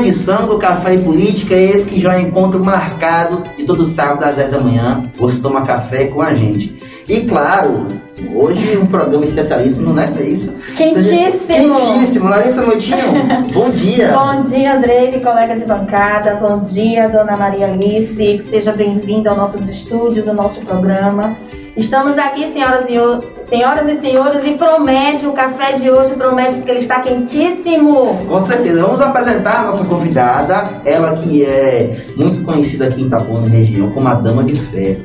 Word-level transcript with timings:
edição 0.00 0.48
do 0.48 0.58
Café 0.58 0.94
e 0.94 0.98
Política, 0.98 1.54
esse 1.54 1.86
que 1.86 2.00
já 2.00 2.16
é 2.16 2.20
encontro 2.20 2.64
marcado 2.64 3.42
de 3.56 3.64
todo 3.64 3.84
sábado 3.84 4.24
às 4.24 4.36
10 4.36 4.50
da 4.50 4.60
manhã. 4.60 5.10
Você 5.18 5.40
toma 5.40 5.62
café 5.62 6.06
com 6.06 6.22
a 6.22 6.34
gente. 6.34 6.74
E 7.08 7.20
claro, 7.22 7.86
hoje 8.34 8.76
um 8.76 8.86
programa 8.86 9.24
especialíssimo, 9.24 9.92
né? 9.92 10.12
É 10.18 10.22
isso? 10.22 10.52
Quentíssimo! 10.76 11.32
Seja, 11.32 11.74
quentíssimo! 11.74 12.28
Larissa 12.28 12.62
Motinho, 12.62 13.12
bom 13.52 13.70
dia! 13.70 14.12
bom 14.12 14.42
dia, 14.42 14.76
Andrei, 14.76 15.20
colega 15.20 15.56
de 15.56 15.64
bancada. 15.64 16.36
Bom 16.36 16.60
dia, 16.60 17.08
dona 17.08 17.36
Maria 17.36 17.66
Alice. 17.66 18.42
Seja 18.42 18.72
bem-vinda 18.72 19.30
aos 19.30 19.38
nossos 19.38 19.68
estúdios, 19.68 20.26
ao 20.28 20.34
nosso 20.34 20.60
programa. 20.60 21.36
Estamos 21.76 22.18
aqui, 22.18 22.52
senhoras 22.52 22.84
e, 22.88 23.44
senhoras 23.44 23.88
e 23.88 24.00
senhores, 24.00 24.44
e 24.44 24.52
promete, 24.52 25.26
o 25.26 25.32
café 25.32 25.72
de 25.72 25.90
hoje 25.90 26.14
promete 26.14 26.56
porque 26.56 26.70
ele 26.72 26.80
está 26.80 27.00
quentíssimo. 27.00 28.26
Com 28.28 28.40
certeza. 28.40 28.82
Vamos 28.82 29.00
apresentar 29.00 29.60
a 29.60 29.62
nossa 29.64 29.84
convidada, 29.84 30.80
ela 30.84 31.16
que 31.18 31.44
é 31.44 31.96
muito 32.16 32.44
conhecida 32.44 32.86
aqui 32.86 33.02
em 33.02 33.06
Itabuna, 33.06 33.48
região, 33.48 33.90
como 33.90 34.08
a 34.08 34.14
Dama 34.14 34.42
de 34.42 34.56
Ferro. 34.56 35.04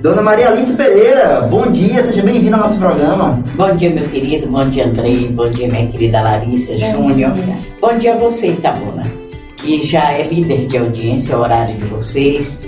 Dona 0.00 0.22
Maria 0.22 0.48
Alice 0.48 0.72
Pereira, 0.74 1.40
bom 1.42 1.70
dia, 1.70 2.02
seja 2.02 2.22
bem-vinda 2.22 2.56
ao 2.56 2.62
nosso 2.62 2.78
programa. 2.78 3.42
Bom 3.54 3.74
dia, 3.76 3.90
meu 3.90 4.06
querido, 4.08 4.46
bom 4.46 4.68
dia, 4.68 4.86
Andrei, 4.86 5.28
bom 5.28 5.48
dia, 5.50 5.68
minha 5.68 5.86
querida 5.88 6.20
Larissa 6.20 6.76
Júnior. 6.78 7.32
Bom 7.80 7.96
dia 7.98 8.14
a 8.14 8.18
você, 8.18 8.48
Itabuna, 8.48 9.02
que 9.56 9.82
já 9.82 10.12
é 10.12 10.22
líder 10.28 10.66
de 10.66 10.78
audiência, 10.78 11.36
horário 11.36 11.76
de 11.76 11.84
vocês 11.86 12.62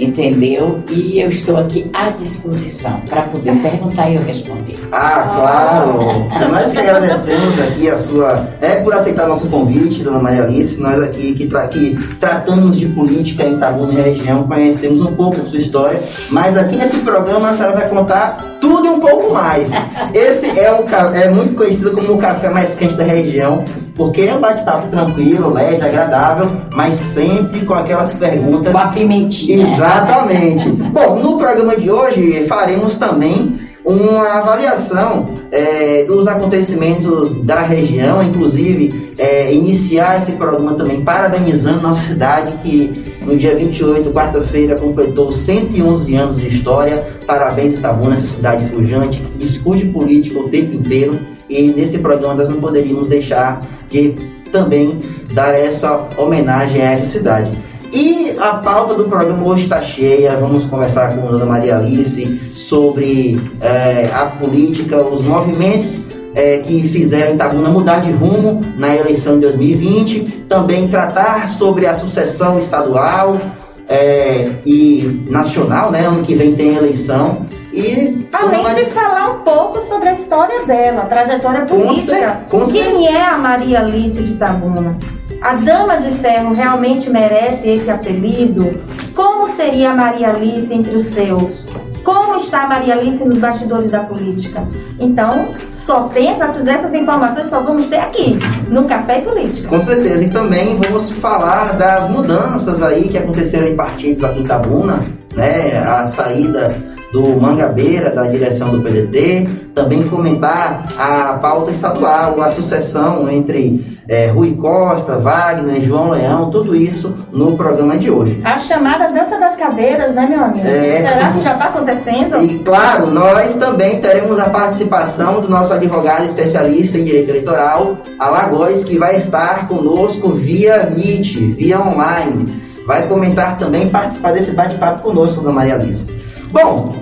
entendeu? 0.00 0.82
E 0.90 1.20
eu 1.20 1.28
estou 1.28 1.56
aqui 1.56 1.90
à 1.92 2.10
disposição 2.10 3.00
para 3.08 3.22
poder 3.22 3.54
perguntar 3.60 4.10
e 4.10 4.16
eu 4.16 4.22
responder. 4.22 4.78
Ah, 4.92 5.30
claro! 5.34 6.50
Nós 6.50 6.72
que 6.72 6.78
agradecemos 6.78 7.58
aqui 7.58 7.88
a 7.88 7.98
sua. 7.98 8.48
É 8.60 8.76
por 8.76 8.94
aceitar 8.94 9.28
nosso 9.28 9.48
convite, 9.48 10.02
dona 10.02 10.18
Maria 10.18 10.44
Alice. 10.44 10.80
Nós 10.80 11.00
aqui 11.02 11.34
que, 11.34 11.46
tra... 11.46 11.68
que 11.68 11.96
tratamos 12.18 12.78
de 12.78 12.86
política 12.86 13.44
em 13.44 13.54
Itabuna 13.54 13.92
e 13.92 14.02
região, 14.02 14.44
conhecemos 14.44 15.00
um 15.02 15.14
pouco 15.14 15.36
da 15.36 15.44
sua 15.44 15.58
história, 15.58 16.00
mas 16.30 16.56
aqui 16.56 16.76
nesse 16.76 16.98
programa 16.98 17.50
a 17.50 17.54
senhora 17.54 17.76
vai 17.76 17.88
contar 17.88 18.36
tudo 18.60 18.86
e 18.86 18.88
um 18.88 19.00
pouco 19.00 19.32
mais. 19.32 19.70
Esse 20.14 20.58
é, 20.58 20.72
um, 20.72 21.14
é 21.14 21.30
muito 21.30 21.54
conhecido 21.54 21.92
como 21.92 22.14
o 22.14 22.18
café 22.18 22.48
mais 22.48 22.74
quente 22.74 22.94
da 22.94 23.04
região 23.04 23.64
porque 24.00 24.22
é 24.22 24.34
um 24.34 24.40
bate-papo 24.40 24.88
tranquilo, 24.88 25.52
leve, 25.52 25.82
agradável, 25.82 26.50
mas 26.74 26.98
sempre 26.98 27.66
com 27.66 27.74
aquelas 27.74 28.14
perguntas. 28.14 28.72
Com 28.72 28.78
a 28.78 28.88
pimentinha. 28.88 29.62
Exatamente. 29.62 30.70
Bom, 30.90 31.16
no 31.16 31.36
programa 31.36 31.76
de 31.76 31.90
hoje 31.90 32.46
faremos 32.48 32.96
também 32.96 33.60
uma 33.84 34.38
avaliação 34.38 35.26
é, 35.52 36.04
dos 36.04 36.26
acontecimentos 36.26 37.34
da 37.42 37.60
região, 37.60 38.22
inclusive 38.22 39.14
é, 39.18 39.52
iniciar 39.52 40.16
esse 40.16 40.32
programa 40.32 40.76
também 40.76 41.04
parabenizando 41.04 41.82
nossa 41.82 42.06
cidade 42.06 42.56
que 42.62 43.18
no 43.20 43.36
dia 43.36 43.54
28, 43.54 44.10
quarta-feira, 44.12 44.76
completou 44.76 45.30
111 45.30 46.16
anos 46.16 46.40
de 46.40 46.48
história. 46.48 47.04
Parabéns, 47.26 47.74
Itabuna, 47.74 48.14
essa 48.14 48.28
cidade 48.28 48.64
flujante 48.70 49.18
que 49.18 49.38
discute 49.38 49.84
política 49.84 50.38
o 50.38 50.48
tempo 50.48 50.74
inteiro 50.74 51.18
e 51.50 51.72
nesse 51.72 51.98
programa 51.98 52.34
nós 52.34 52.48
não 52.48 52.60
poderíamos 52.60 53.08
deixar 53.08 53.60
de 53.90 54.14
também 54.52 55.00
dar 55.32 55.54
essa 55.54 56.08
homenagem 56.16 56.80
a 56.80 56.92
essa 56.92 57.06
cidade. 57.06 57.50
E 57.92 58.36
a 58.38 58.54
pauta 58.54 58.94
do 58.94 59.04
programa 59.04 59.44
hoje 59.44 59.64
está 59.64 59.82
cheia. 59.82 60.36
Vamos 60.36 60.64
conversar 60.64 61.14
com 61.14 61.26
a 61.26 61.30
Dona 61.32 61.46
Maria 61.46 61.76
Alice 61.76 62.40
sobre 62.54 63.40
é, 63.60 64.08
a 64.14 64.26
política, 64.26 65.02
os 65.02 65.20
movimentos 65.20 66.04
é, 66.34 66.58
que 66.58 66.88
fizeram 66.88 67.34
Itabuna 67.34 67.68
mudar 67.68 68.00
de 68.00 68.12
rumo 68.12 68.60
na 68.76 68.94
eleição 68.94 69.34
de 69.34 69.46
2020. 69.46 70.44
Também 70.48 70.86
tratar 70.86 71.48
sobre 71.50 71.86
a 71.86 71.94
sucessão 71.94 72.58
estadual 72.58 73.40
é, 73.88 74.52
e 74.64 75.24
nacional, 75.28 75.90
né? 75.90 76.06
Ano 76.06 76.22
que 76.22 76.34
vem 76.36 76.54
tem 76.54 76.76
eleição. 76.76 77.44
E 77.72 78.26
além 78.32 78.74
de 78.74 78.90
falar 78.90 79.30
um 79.30 79.40
pouco 79.40 79.80
sobre 79.82 80.08
a 80.08 80.12
história 80.12 80.64
dela, 80.66 81.02
a 81.02 81.06
trajetória 81.06 81.64
política. 81.66 82.40
Com 82.48 82.60
com 82.60 82.72
Quem 82.72 83.06
é 83.06 83.22
a 83.22 83.36
Maria 83.38 83.80
Alice 83.80 84.22
de 84.22 84.34
Tabuna? 84.34 84.96
A 85.40 85.54
Dama 85.54 85.96
de 85.96 86.10
Ferro 86.18 86.52
realmente 86.52 87.08
merece 87.08 87.68
esse 87.68 87.90
apelido? 87.90 88.78
Como 89.14 89.48
seria 89.48 89.90
a 89.90 89.94
Maria 89.94 90.30
Alice 90.30 90.72
entre 90.72 90.96
os 90.96 91.06
seus? 91.06 91.64
Como 92.04 92.36
está 92.36 92.64
a 92.64 92.66
Maria 92.66 92.94
Alice 92.94 93.24
nos 93.24 93.38
bastidores 93.38 93.90
da 93.90 94.00
política? 94.00 94.66
Então, 94.98 95.54
só 95.72 96.04
tem 96.04 96.30
essas, 96.30 96.66
essas 96.66 96.92
informações 96.94 97.46
só 97.46 97.60
vamos 97.60 97.86
ter 97.86 97.98
aqui, 97.98 98.38
no 98.68 98.84
Café 98.84 99.20
Política. 99.20 99.68
Com 99.68 99.80
certeza. 99.80 100.24
E 100.24 100.28
também 100.28 100.76
vamos 100.76 101.10
falar 101.10 101.74
das 101.76 102.08
mudanças 102.08 102.82
aí 102.82 103.08
que 103.08 103.18
aconteceram 103.18 103.66
em 103.66 103.76
partidos 103.76 104.24
aqui 104.24 104.40
em 104.40 104.46
Tabuna, 104.46 105.02
né? 105.34 105.78
A 105.78 106.06
saída 106.08 106.89
do 107.12 107.40
Mangabeira, 107.40 108.10
da 108.10 108.24
direção 108.24 108.70
do 108.70 108.82
PDT, 108.82 109.48
também 109.74 110.06
comentar 110.08 110.84
a 110.96 111.34
pauta 111.34 111.70
estadual, 111.70 112.40
a 112.40 112.50
sucessão 112.50 113.28
entre 113.28 114.00
é, 114.08 114.26
Rui 114.26 114.54
Costa, 114.54 115.18
Wagner, 115.18 115.82
João 115.82 116.10
Leão, 116.10 116.50
tudo 116.50 116.74
isso 116.74 117.16
no 117.32 117.56
programa 117.56 117.96
de 117.96 118.10
hoje. 118.10 118.40
A 118.44 118.58
chamada 118.58 119.08
dança 119.08 119.38
das 119.38 119.56
cadeiras, 119.56 120.12
né, 120.12 120.26
meu 120.28 120.42
amigo? 120.42 120.66
É, 120.66 121.08
Será 121.08 121.30
que 121.32 121.40
já 121.40 121.52
está 121.52 121.64
acontecendo? 121.66 122.42
E 122.42 122.58
claro, 122.60 123.06
nós 123.08 123.54
também 123.56 124.00
teremos 124.00 124.38
a 124.38 124.48
participação 124.50 125.40
do 125.40 125.48
nosso 125.48 125.72
advogado 125.72 126.24
especialista 126.24 126.98
em 126.98 127.04
direito 127.04 127.30
eleitoral, 127.30 127.98
Alagoas, 128.18 128.84
que 128.84 128.98
vai 128.98 129.16
estar 129.16 129.68
conosco 129.68 130.30
via 130.30 130.90
Meet, 130.90 131.36
via 131.56 131.80
online. 131.80 132.60
Vai 132.86 133.06
comentar 133.06 133.56
também, 133.56 133.88
participar 133.88 134.32
desse 134.32 134.50
bate-papo 134.52 135.02
conosco, 135.02 135.44
da 135.44 135.52
Maria 135.52 135.74
Alice. 135.74 136.19
Bom, 136.52 136.92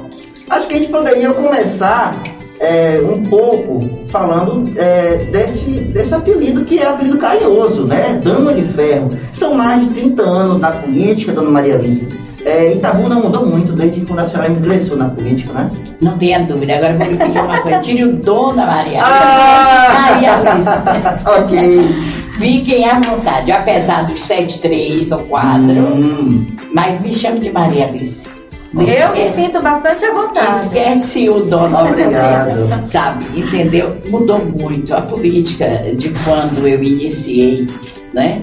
acho 0.50 0.66
que 0.66 0.75
a 0.75 0.78
gente 0.78 0.91
poderia 0.91 1.32
começar 1.32 2.14
é, 2.60 3.00
um 3.03 3.22
pouco 3.22 3.88
falando 4.10 4.70
é, 4.76 5.16
desse, 5.31 5.70
desse 5.81 6.14
apelido 6.14 6.64
que 6.64 6.78
é 6.78 6.86
apelido 6.86 7.19
carinhoso, 7.19 7.87
né? 7.87 8.20
Dama 8.22 8.53
de 8.53 8.62
Ferro. 8.62 9.08
São 9.32 9.54
mais 9.54 9.81
de 9.81 9.94
30 9.94 10.22
anos 10.22 10.58
na 10.58 10.72
política, 10.72 11.32
dona 11.32 11.50
Maria 11.50 11.76
Alice. 11.76 12.08
É, 12.44 12.72
Itabu 12.72 13.08
não 13.08 13.22
mudou 13.22 13.47
muito 13.47 13.72
desde 13.72 14.00
quando 14.03 14.20
a 14.20 14.25
senhora 14.25 14.50
ingressou 14.50 14.97
na 14.97 15.08
política, 15.10 15.53
né? 15.53 15.70
Não 16.00 16.16
tenha 16.16 16.41
dúvida. 16.44 16.76
Agora 16.76 16.97
vou 16.97 17.06
lhe 17.06 17.16
pedir 17.16 17.38
uma 17.41 17.60
coisa. 17.60 17.81
Tire 17.81 18.04
o 18.04 18.12
Dona 18.16 18.66
Maria. 18.66 19.00
Ah! 19.03 20.10
Maria 20.10 20.34
Alice. 20.34 20.69
ok. 21.28 22.19
Fiquem 22.38 22.88
à 22.88 23.00
vontade, 23.00 23.50
apesar 23.50 24.06
dos 24.06 24.22
7-3 24.22 25.08
no 25.08 25.19
quadro. 25.25 25.81
Hum. 25.81 26.47
Mas 26.72 27.00
me 27.00 27.12
chame 27.12 27.41
de 27.41 27.50
Maria 27.50 27.87
Alice. 27.87 28.38
Eu 28.87 29.12
me 29.12 29.33
sinto 29.33 29.61
bastante 29.62 30.05
à 30.05 30.12
vontade. 30.12 30.56
Esquece 30.56 31.28
o 31.28 31.41
dono 31.41 31.78
Obrigado. 31.78 32.84
sabe? 32.84 33.25
Entendeu? 33.39 33.97
Mudou 34.09 34.44
muito 34.44 34.94
a 34.94 35.00
política 35.00 35.69
de 35.97 36.11
quando 36.25 36.66
eu 36.66 36.83
iniciei, 36.83 37.67
né? 38.12 38.43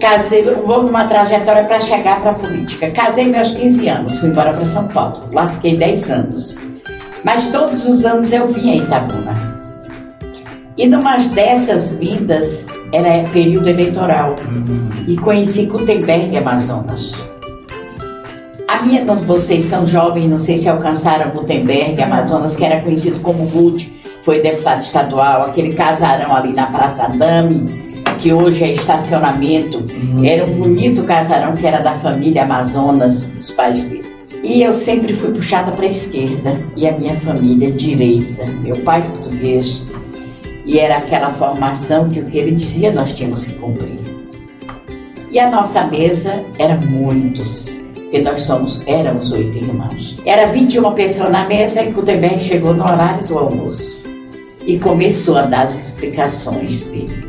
Casei, 0.00 0.42
vou 0.42 0.82
numa 0.82 1.06
trajetória 1.06 1.64
para 1.64 1.80
chegar 1.80 2.20
para 2.20 2.32
a 2.32 2.34
política. 2.34 2.90
Casei 2.90 3.26
meus 3.26 3.54
15 3.54 3.88
anos, 3.88 4.18
fui 4.18 4.28
embora 4.28 4.52
para 4.52 4.66
São 4.66 4.86
Paulo. 4.88 5.20
Lá 5.32 5.48
fiquei 5.48 5.76
10 5.76 6.10
anos. 6.10 6.60
Mas 7.24 7.46
todos 7.46 7.88
os 7.88 8.04
anos 8.04 8.32
eu 8.32 8.48
vinha 8.48 8.74
em 8.74 8.78
Itabuna. 8.78 9.54
E 10.76 10.86
numa 10.86 11.16
dessas 11.16 11.96
vindas, 11.98 12.66
era 12.92 13.26
período 13.30 13.68
eleitoral. 13.68 14.36
Uhum. 14.46 14.88
E 15.06 15.16
conheci 15.16 15.66
Gutenberg, 15.66 16.36
Amazonas. 16.36 17.14
A 18.68 18.82
minha, 18.82 19.04
não, 19.04 19.16
vocês 19.16 19.64
são 19.64 19.86
jovens, 19.86 20.28
não 20.28 20.38
sei 20.38 20.58
se 20.58 20.68
alcançaram 20.68 21.30
Gutenberg, 21.32 22.00
Amazonas, 22.02 22.56
que 22.56 22.64
era 22.64 22.80
conhecido 22.80 23.20
como 23.20 23.44
Ruth, 23.44 23.82
foi 24.22 24.42
deputado 24.42 24.80
estadual, 24.80 25.42
aquele 25.42 25.74
casarão 25.74 26.34
ali 26.34 26.52
na 26.54 26.66
Praça 26.66 27.08
Dame, 27.08 27.64
que 28.18 28.32
hoje 28.32 28.64
é 28.64 28.72
estacionamento, 28.72 29.78
uhum. 29.78 30.24
era 30.24 30.44
um 30.44 30.54
bonito 30.54 31.04
casarão 31.04 31.54
que 31.54 31.66
era 31.66 31.80
da 31.80 31.92
família 31.96 32.44
Amazonas, 32.44 33.32
dos 33.34 33.50
pais 33.50 33.84
dele. 33.84 34.14
E 34.42 34.62
eu 34.62 34.74
sempre 34.74 35.14
fui 35.14 35.32
puxada 35.32 35.72
para 35.72 35.84
a 35.84 35.88
esquerda 35.88 36.54
e 36.76 36.86
a 36.86 36.92
minha 36.92 37.16
família 37.16 37.70
direita. 37.72 38.44
Meu 38.62 38.76
pai 38.76 39.02
português. 39.02 39.86
E 40.66 40.78
era 40.78 40.98
aquela 40.98 41.32
formação 41.32 42.10
que 42.10 42.20
o 42.20 42.26
que 42.26 42.36
ele 42.36 42.50
dizia 42.50 42.92
nós 42.92 43.14
tínhamos 43.14 43.44
que 43.44 43.54
cumprir. 43.54 43.98
E 45.30 45.38
a 45.38 45.50
nossa 45.50 45.84
mesa 45.84 46.44
era 46.58 46.76
muitos 46.76 47.83
porque 48.14 48.22
nós 48.22 48.42
somos, 48.42 48.80
éramos 48.86 49.32
oito 49.32 49.58
irmãos. 49.58 50.16
Era 50.24 50.46
21 50.46 50.92
pessoas 50.92 51.32
na 51.32 51.48
mesa 51.48 51.82
e 51.82 51.90
Gutenberg 51.90 52.38
chegou 52.44 52.72
no 52.72 52.84
horário 52.84 53.26
do 53.26 53.36
almoço 53.36 54.00
e 54.64 54.78
começou 54.78 55.36
a 55.36 55.42
dar 55.42 55.62
as 55.62 55.76
explicações 55.76 56.84
dele. 56.84 57.26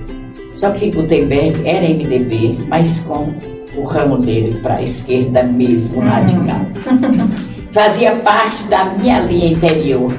Só 0.53 0.69
que 0.69 0.91
Gutenberg 0.91 1.67
era 1.67 1.89
MDB, 1.89 2.59
mas 2.67 2.99
com 2.99 3.33
o 3.75 3.83
ramo 3.83 4.19
dele 4.19 4.59
para 4.59 4.75
a 4.75 4.81
esquerda 4.83 5.41
mesmo, 5.41 6.03
uhum. 6.03 6.07
radical. 6.07 6.61
Fazia 7.73 8.11
parte 8.17 8.63
da 8.65 8.85
minha 8.85 9.21
linha 9.21 9.53
interior. 9.53 10.13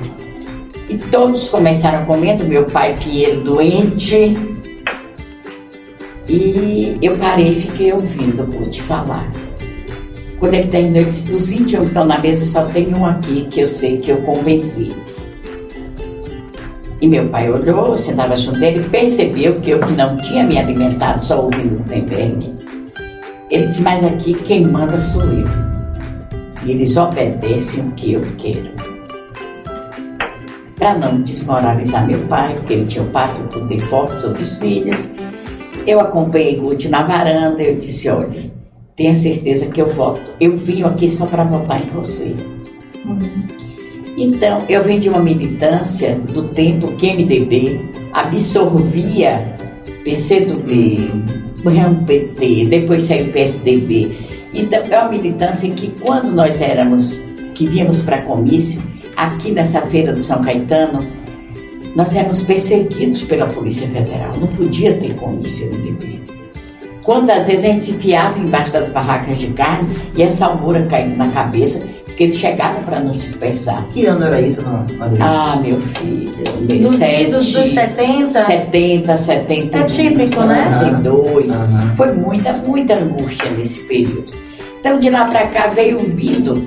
E 0.88 0.98
todos 0.98 1.48
começaram 1.48 2.04
comendo, 2.06 2.44
meu 2.44 2.64
pai 2.64 2.96
Piero 2.96 3.40
doente, 3.42 4.36
E 6.28 6.98
eu 7.00 7.16
parei 7.18 7.52
e 7.52 7.54
fiquei 7.54 7.92
ouvindo 7.92 8.44
vou 8.50 8.68
te 8.68 8.82
falar. 8.82 9.45
Quando 10.38 10.54
ele 10.54 10.68
terminou, 10.68 11.00
ele 11.00 11.10
disse: 11.10 11.32
dos 11.32 11.48
21 11.48 11.80
que 11.80 11.86
estão 11.86 12.04
na 12.04 12.18
mesa, 12.18 12.46
só 12.46 12.64
tem 12.66 12.94
um 12.94 13.06
aqui 13.06 13.46
que 13.50 13.60
eu 13.60 13.68
sei 13.68 13.98
que 13.98 14.10
eu 14.10 14.22
convenci. 14.22 14.92
E 17.00 17.06
meu 17.06 17.28
pai 17.28 17.50
olhou, 17.50 17.96
sentava 17.98 18.36
junto 18.36 18.58
dele, 18.58 18.88
percebeu 18.88 19.60
que 19.60 19.70
eu 19.70 19.80
que 19.80 19.92
não 19.92 20.16
tinha 20.16 20.44
me 20.44 20.58
alimentado 20.58 21.22
só 21.22 21.44
ouvindo 21.44 21.74
o 21.74 21.78
Gutenberg. 21.78 22.56
Ele 23.50 23.66
disse, 23.66 23.82
mas 23.82 24.02
aqui 24.02 24.34
quem 24.34 24.66
manda 24.66 24.98
sou 24.98 25.22
eu. 25.22 25.46
E 26.64 26.70
eles 26.70 26.96
obedecem 26.96 27.88
o 27.88 27.92
que 27.92 28.14
eu 28.14 28.22
quero. 28.38 28.70
Para 30.78 30.98
não 30.98 31.20
desmoralizar 31.20 32.06
meu 32.06 32.18
pai, 32.26 32.54
porque 32.54 32.72
ele 32.72 32.86
tinha 32.86 33.04
o 33.04 33.08
pátrio 33.08 33.44
por 33.48 33.68
default 33.68 34.20
sobre 34.20 34.42
os 34.42 34.58
filhos, 34.58 35.08
eu 35.86 36.00
acompanhei 36.00 36.58
Guti 36.58 36.88
na 36.88 37.04
varanda, 37.04 37.62
eu 37.62 37.76
disse, 37.76 38.08
olha, 38.08 38.45
tenha 38.96 39.14
certeza 39.14 39.66
que 39.66 39.80
eu 39.80 39.92
voto. 39.92 40.32
Eu 40.40 40.56
vim 40.56 40.82
aqui 40.82 41.08
só 41.08 41.26
para 41.26 41.44
votar 41.44 41.82
em 41.82 41.90
você. 41.90 42.34
Então, 44.16 44.64
eu 44.68 44.82
vim 44.82 44.98
de 44.98 45.10
uma 45.10 45.20
militância 45.20 46.16
do 46.32 46.48
tempo 46.48 46.92
que 46.96 47.12
MDB 47.12 47.80
absorvia 48.12 49.54
PCdoB, 50.02 51.10
PT, 52.06 52.66
depois 52.66 53.04
saiu 53.04 53.30
PSDB. 53.32 54.16
Então, 54.54 54.82
é 54.90 54.98
uma 54.98 55.10
militância 55.10 55.70
que 55.70 55.88
quando 56.00 56.32
nós 56.32 56.62
éramos, 56.62 57.22
que 57.54 57.66
víamos 57.66 58.00
para 58.00 58.22
comício, 58.22 58.82
aqui 59.16 59.50
nessa 59.50 59.82
feira 59.82 60.14
do 60.14 60.22
São 60.22 60.42
Caetano, 60.42 61.06
nós 61.94 62.14
éramos 62.14 62.42
perseguidos 62.44 63.22
pela 63.24 63.46
Polícia 63.46 63.86
Federal. 63.88 64.38
Não 64.38 64.48
podia 64.48 64.94
ter 64.94 65.14
comício 65.16 65.66
MDB. 65.70 66.35
Quantas 67.06 67.46
vezes 67.46 67.64
a 67.64 67.68
gente 67.68 67.84
se 67.84 67.92
fiava 67.94 68.38
embaixo 68.38 68.72
das 68.72 68.90
barracas 68.90 69.38
de 69.38 69.46
carne 69.52 69.96
e 70.16 70.22
essa 70.22 70.46
almura 70.46 70.84
caindo 70.90 71.16
na 71.16 71.28
cabeça 71.28 71.86
porque 72.16 72.24
eles 72.24 72.38
chegaram 72.38 72.82
para 72.82 72.98
nos 72.98 73.18
dispersar. 73.18 73.84
Que 73.92 74.06
ano 74.06 74.24
era 74.24 74.40
isso, 74.40 74.62
não? 74.62 74.86
Ah, 75.20 75.60
meu 75.62 75.78
filho. 75.78 76.32
Nos 76.80 76.92
sete, 76.92 77.30
dos 77.30 77.52
70? 77.52 78.42
70, 78.42 79.16
71. 79.18 79.78
É 79.78 79.84
típico, 79.84 80.40
né? 80.44 80.64
72. 80.80 81.60
Uhum. 81.60 81.88
Foi 81.94 82.12
muita, 82.12 82.54
muita 82.54 82.94
angústia 82.94 83.50
nesse 83.50 83.80
período. 83.84 84.32
Então, 84.80 84.98
de 84.98 85.10
lá 85.10 85.26
para 85.26 85.46
cá 85.48 85.66
veio 85.66 85.98
vindo 85.98 86.66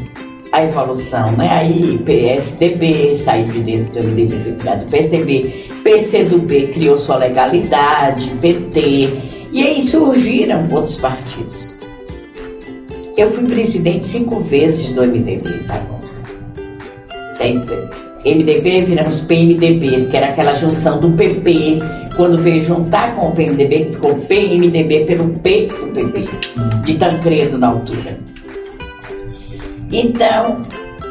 a 0.51 0.63
evolução, 0.63 1.31
né? 1.31 1.49
Aí 1.49 1.97
PSDB 2.05 3.15
saiu 3.15 3.45
de 3.45 3.61
dentro 3.61 4.03
do 4.03 4.07
MDB, 4.07 4.51
do 4.51 4.91
PSDB, 4.91 5.65
PCdoB 5.83 6.67
criou 6.67 6.95
sua 6.95 7.15
legalidade, 7.17 8.29
PT, 8.41 9.28
e 9.51 9.63
aí 9.63 9.81
surgiram 9.81 10.67
outros 10.71 10.97
partidos. 10.97 11.77
Eu 13.17 13.29
fui 13.29 13.45
presidente 13.45 14.07
cinco 14.07 14.39
vezes 14.41 14.93
do 14.93 15.01
MDB, 15.01 15.63
tá 15.67 15.79
bom? 15.89 15.99
Sempre. 17.33 17.75
MDB 18.25 18.81
viramos 18.83 19.21
PMDB, 19.21 20.07
que 20.09 20.17
era 20.17 20.27
aquela 20.27 20.53
junção 20.55 20.99
do 20.99 21.11
PP, 21.11 21.79
quando 22.15 22.37
veio 22.37 22.61
juntar 22.61 23.15
com 23.15 23.27
o 23.27 23.31
PMDB, 23.31 23.91
ficou 23.93 24.15
PMDB 24.15 25.05
pelo 25.05 25.29
P 25.39 25.67
do 25.67 25.87
PP, 25.93 26.27
de 26.85 26.95
Tancredo 26.95 27.57
na 27.57 27.67
altura. 27.69 28.19
Então, 29.91 30.61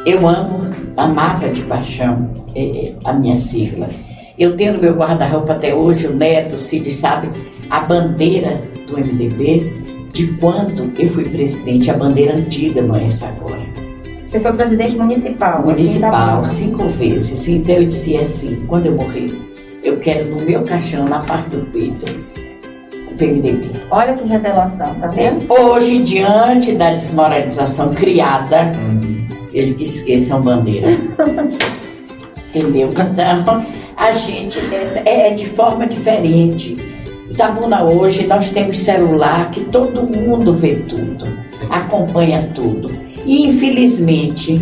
eu 0.05 0.27
amo, 0.27 0.69
amava 0.95 1.49
de 1.49 1.61
paixão 1.63 2.29
é, 2.55 2.83
é, 2.83 2.95
a 3.05 3.13
minha 3.13 3.35
sigla. 3.35 3.89
Eu 4.37 4.55
tenho 4.55 4.73
no 4.73 4.81
meu 4.81 4.93
guarda-roupa 4.93 5.53
até 5.53 5.73
hoje, 5.73 6.07
o 6.07 6.15
neto, 6.15 6.55
os 6.55 6.69
filhos 6.69 6.95
sabem, 6.95 7.31
a 7.69 7.81
bandeira 7.81 8.61
do 8.87 8.97
MDB 8.97 9.71
de 10.11 10.27
quando 10.33 10.91
eu 10.97 11.09
fui 11.09 11.23
presidente, 11.25 11.89
a 11.91 11.93
bandeira 11.93 12.35
antiga, 12.35 12.81
não 12.81 12.95
é 12.95 13.05
essa 13.05 13.27
agora. 13.27 13.61
Você 14.27 14.39
foi 14.39 14.53
presidente 14.53 14.97
municipal? 14.97 15.63
Municipal, 15.63 16.45
cinco 16.45 16.85
vezes. 16.89 17.47
Então 17.47 17.75
eu 17.75 17.85
dizia 17.85 18.21
assim, 18.21 18.63
quando 18.67 18.87
eu 18.87 18.95
morrer, 18.95 19.35
eu 19.83 19.97
quero 19.97 20.29
no 20.29 20.41
meu 20.41 20.63
caixão, 20.63 21.05
na 21.05 21.19
parte 21.19 21.49
do 21.49 21.65
peito, 21.71 22.05
o 23.09 23.15
PMDB. 23.15 23.71
Olha 23.89 24.13
que 24.13 24.27
revelação, 24.27 24.93
tá 24.95 25.07
vendo? 25.07 25.51
É, 25.51 25.61
hoje, 25.61 26.03
diante 26.03 26.73
da 26.73 26.93
desmoralização 26.93 27.93
criada, 27.93 28.71
hum. 28.77 29.25
eles 29.53 29.95
esqueçam 29.95 30.41
bandeira. 30.41 30.87
Entendeu? 32.53 32.89
Então, 32.89 33.65
a 33.95 34.11
gente 34.11 34.59
é, 35.05 35.29
é 35.29 35.33
de 35.33 35.47
forma 35.49 35.87
diferente. 35.87 36.88
Itabuna 37.39 37.85
hoje 37.85 38.27
nós 38.27 38.51
temos 38.51 38.79
celular 38.79 39.49
que 39.51 39.61
todo 39.61 40.03
mundo 40.03 40.53
vê 40.53 40.75
tudo, 40.75 41.25
acompanha 41.69 42.51
tudo. 42.53 42.91
E 43.25 43.47
infelizmente, 43.47 44.59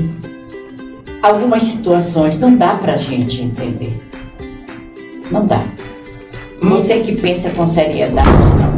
algumas 1.23 1.63
situações 1.63 2.37
não 2.37 2.55
dá 2.55 2.75
para 2.75 2.93
a 2.93 2.97
gente 2.97 3.41
entender. 3.41 3.99
Não 5.31 5.47
dá. 5.47 5.65
Você 6.61 6.99
que 6.99 7.15
pensa 7.15 7.49
com 7.49 7.65
seriedade, 7.65 8.29
não. 8.29 8.76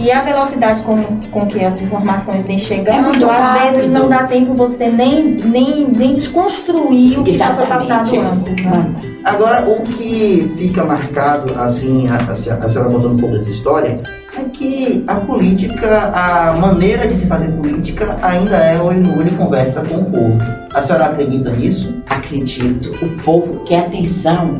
E 0.00 0.10
a 0.10 0.22
velocidade 0.22 0.80
com, 0.80 0.96
com 1.30 1.46
que 1.46 1.62
as 1.62 1.80
informações 1.82 2.46
vêm 2.46 2.58
chegando, 2.58 3.22
é 3.22 3.68
às 3.68 3.74
vezes 3.76 3.90
não 3.90 4.08
dá 4.08 4.24
tempo 4.24 4.54
você 4.54 4.88
nem, 4.88 5.34
nem, 5.34 5.88
nem 5.88 6.14
desconstruir 6.14 7.20
o 7.20 7.22
que 7.22 7.30
já 7.30 7.54
foi 7.54 7.66
passado 7.66 8.18
antes. 8.18 8.64
Né? 8.64 8.94
Agora, 9.24 9.68
o 9.68 9.82
que 9.82 10.50
fica 10.56 10.84
marcado, 10.84 11.54
assim, 11.60 12.08
a, 12.08 12.16
a, 12.16 12.34
senhora 12.34 12.90
contando 12.90 13.12
um 13.12 13.18
pouco 13.18 13.36
dessa 13.36 13.50
história, 13.50 14.00
é 14.38 14.44
que 14.44 15.04
a 15.06 15.16
política, 15.16 16.10
a 16.14 16.54
maneira 16.54 17.06
de 17.06 17.16
se 17.16 17.26
fazer 17.26 17.52
política 17.52 18.16
ainda 18.22 18.56
é 18.56 18.80
olho 18.80 19.02
no 19.02 19.18
olho 19.18 19.28
e 19.28 19.36
conversa 19.36 19.82
com 19.82 19.96
o 19.96 20.04
povo. 20.06 20.38
A 20.72 20.80
senhora 20.80 21.06
acredita 21.06 21.50
nisso? 21.50 22.02
Acredito. 22.08 22.90
O 23.04 23.22
povo 23.22 23.64
quer 23.64 23.80
atenção. 23.80 24.56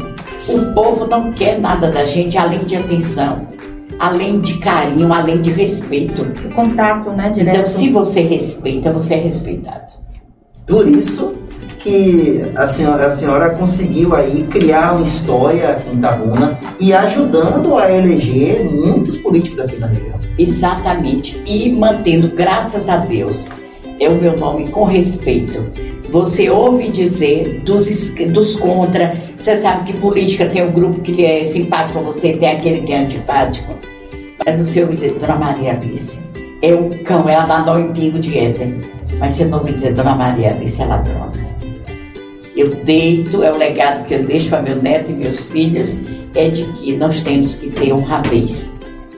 O 0.47 0.75
povo 0.75 1.07
não 1.07 1.33
quer 1.33 1.59
nada 1.59 1.91
da 1.91 2.05
gente 2.05 2.37
além 2.37 2.65
de 2.65 2.77
atenção 2.77 3.49
além 3.99 4.41
de 4.41 4.59
carinho, 4.59 5.13
além 5.13 5.41
de 5.41 5.51
respeito. 5.51 6.23
O 6.23 6.55
contato, 6.55 7.11
né, 7.11 7.31
direto. 7.31 7.57
Então, 7.57 7.67
se 7.67 7.91
você 7.91 8.21
respeita, 8.21 8.93
você 8.93 9.15
é 9.15 9.19
respeitado. 9.19 9.93
Por 10.67 10.87
isso 10.89 11.35
que 11.81 12.43
a 12.55 12.67
senhora, 12.69 13.07
a 13.07 13.11
senhora 13.11 13.51
conseguiu 13.51 14.15
aí 14.15 14.47
criar 14.51 14.93
uma 14.93 15.05
história 15.05 15.71
aqui 15.71 15.91
em 15.91 15.99
Itabuna 15.99 16.59
e 16.79 16.93
ajudando 16.93 17.77
a 17.77 17.91
eleger 17.91 18.65
muitos 18.65 19.19
políticos 19.19 19.59
aqui 19.59 19.77
na 19.77 19.87
região. 19.87 20.21
Exatamente. 20.39 21.43
E 21.47 21.73
mantendo, 21.73 22.29
graças 22.29 22.89
a 22.89 22.99
Deus, 22.99 23.49
é 23.99 24.09
o 24.09 24.15
meu 24.15 24.37
nome 24.37 24.69
com 24.69 24.85
respeito. 24.85 25.71
Você 26.11 26.51
ouve 26.51 26.91
dizer 26.91 27.61
dos, 27.65 28.15
dos 28.15 28.57
contra, 28.57 29.13
você 29.37 29.55
sabe 29.55 29.93
que 29.93 29.99
política 29.99 30.47
tem 30.47 30.67
um 30.67 30.73
grupo 30.73 31.01
que 31.01 31.25
é 31.25 31.45
simpático 31.45 32.01
a 32.01 32.03
você, 32.03 32.33
tem 32.33 32.51
aquele 32.51 32.81
que 32.81 32.93
é 32.93 32.99
antipático. 32.99 33.75
Mas 34.45 34.59
o 34.59 34.67
senhor 34.67 34.89
dizer, 34.89 35.13
Dona 35.21 35.37
Maria 35.37 35.73
Alice, 35.73 36.21
é 36.63 36.75
o 36.75 36.91
cão, 37.05 37.29
ela 37.29 37.47
dá 37.47 37.61
nó 37.61 37.79
em 37.79 37.93
pingo 37.93 38.19
de 38.19 38.37
éter. 38.37 38.75
Mas 39.21 39.35
você 39.35 39.45
não 39.45 39.59
ouve 39.59 39.73
dizer, 39.73 39.95
Dona 39.95 40.17
Maria 40.17 40.51
Alice, 40.51 40.83
é 40.83 40.85
ladrona. 40.85 41.33
Eu 42.57 42.75
deito, 42.85 43.45
é 43.45 43.53
o 43.53 43.57
legado 43.57 44.05
que 44.07 44.15
eu 44.15 44.25
deixo 44.25 44.49
para 44.49 44.63
meu 44.63 44.83
neto 44.83 45.13
e 45.13 45.15
meus 45.15 45.51
filhos, 45.51 46.01
é 46.35 46.49
de 46.49 46.65
que 46.73 46.97
nós 46.97 47.23
temos 47.23 47.55
que 47.55 47.71
ter 47.71 47.93
honradez. 47.93 48.77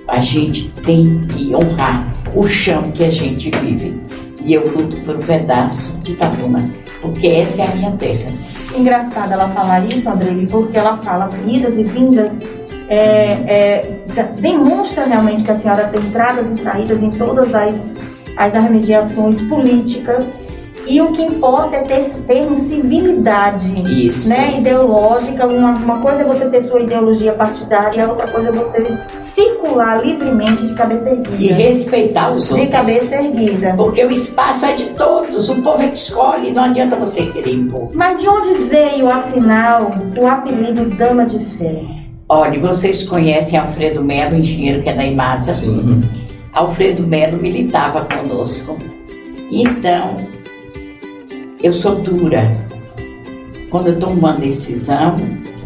A 0.09 0.21
gente 0.21 0.69
tem 0.85 1.27
que 1.29 1.55
honrar 1.55 2.13
o 2.35 2.47
chão 2.47 2.91
que 2.91 3.05
a 3.05 3.11
gente 3.11 3.51
vive. 3.63 3.99
E 4.45 4.53
eu 4.53 4.69
luto 4.77 4.97
por 4.99 5.17
um 5.17 5.21
pedaço 5.21 5.97
de 6.03 6.13
Itabuna, 6.13 6.82
porque 7.03 7.27
essa 7.27 7.63
é 7.63 7.67
a 7.67 7.75
minha 7.75 7.91
terra. 7.93 8.33
Engraçado 8.75 9.33
ela 9.33 9.51
falar 9.51 9.85
isso, 9.87 10.09
Andrei, 10.09 10.47
porque 10.47 10.79
ela 10.79 10.97
fala 10.99 11.27
as 11.27 11.35
idas 11.47 11.77
e 11.77 11.83
vindas 11.83 12.39
é, 12.89 13.33
é, 13.47 14.25
demonstra 14.39 15.07
realmente 15.07 15.45
que 15.45 15.51
a 15.51 15.59
senhora 15.59 15.89
tem 15.89 16.01
entradas 16.01 16.51
e 16.51 16.63
saídas 16.63 17.03
em 17.03 17.11
todas 17.11 17.55
as, 17.55 17.87
as 18.37 18.55
armediações 18.55 19.41
políticas. 19.43 20.31
E 20.87 21.01
o 21.01 21.13
que 21.13 21.23
importa 21.23 21.77
é 21.77 21.81
ter 21.81 22.05
termo 22.27 22.59
civilidade 22.59 23.83
Isso. 24.07 24.29
Né, 24.29 24.59
ideológica. 24.59 25.47
Uma, 25.47 25.71
uma 25.71 26.01
coisa 26.01 26.23
é 26.23 26.25
você 26.25 26.49
ter 26.49 26.63
sua 26.63 26.81
ideologia 26.81 27.33
partidária, 27.33 28.05
a 28.05 28.09
outra 28.09 28.27
coisa 28.27 28.49
é 28.49 28.53
você 28.53 28.99
circular 29.21 30.05
livremente 30.05 30.67
de 30.67 30.75
cabeça 30.75 31.11
erguida. 31.11 31.37
E 31.43 31.47
respeitar 31.49 32.31
os 32.31 32.51
outros. 32.51 32.67
De 32.67 32.73
cabeça 32.73 33.17
erguida. 33.17 33.75
Porque 33.75 34.05
o 34.05 34.11
espaço 34.11 34.67
é 34.67 34.75
de 34.75 34.91
todos, 34.91 35.49
o 35.49 35.63
povo 35.63 35.83
é 35.83 35.89
que 35.89 35.97
escolhe, 35.97 36.51
não 36.53 36.65
adianta 36.65 36.97
você 36.97 37.27
querer 37.27 37.55
impor. 37.55 37.91
Mas 37.95 38.21
de 38.21 38.29
onde 38.29 38.55
veio, 38.65 39.09
afinal, 39.09 39.93
o 40.17 40.27
apelido 40.27 40.85
Dama 40.97 41.25
de 41.27 41.45
Fé? 41.57 41.81
Olha, 42.29 42.59
vocês 42.61 43.05
conhecem 43.05 43.59
Alfredo 43.59 44.03
Melo, 44.03 44.37
engenheiro 44.37 44.83
que 44.83 44.89
é 44.89 44.95
da 44.95 45.05
IMASA. 45.05 45.55
Sim. 45.55 46.03
Alfredo 46.53 47.07
Melo 47.07 47.41
militava 47.41 48.07
conosco. 48.07 48.77
Então, 49.51 50.17
eu 51.63 51.73
sou 51.73 51.97
dura. 51.97 52.43
Quando 53.71 53.89
eu 53.89 53.99
tomo 53.99 54.19
uma 54.19 54.33
decisão, 54.33 55.17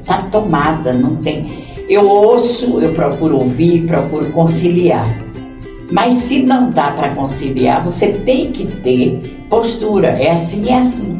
tá 0.05 0.23
tomada, 0.31 0.93
não 0.93 1.17
tem. 1.17 1.67
Eu 1.88 2.09
ouço, 2.09 2.81
eu 2.81 2.93
procuro 2.93 3.37
ouvir, 3.37 3.87
procuro 3.87 4.31
conciliar. 4.33 5.09
Mas 5.91 6.15
se 6.15 6.43
não 6.43 6.71
dá 6.71 6.91
para 6.91 7.15
conciliar, 7.15 7.85
você 7.85 8.12
tem 8.12 8.53
que 8.53 8.67
ter 8.67 9.47
postura. 9.49 10.09
É 10.09 10.33
assim 10.33 10.65
e 10.65 10.69
é 10.69 10.79
assim. 10.79 11.19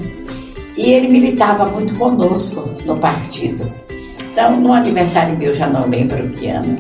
E 0.76 0.92
ele 0.92 1.09
militava 1.09 1.66
muito 1.66 1.95
conosco 1.95 2.68
no 2.85 2.99
partido. 2.99 3.66
Então, 4.33 4.61
no 4.61 4.73
aniversário 4.73 5.37
meu, 5.38 5.54
já 5.54 5.66
não 5.66 5.88
lembro 5.88 6.28
que 6.30 6.49
ano, 6.49 6.78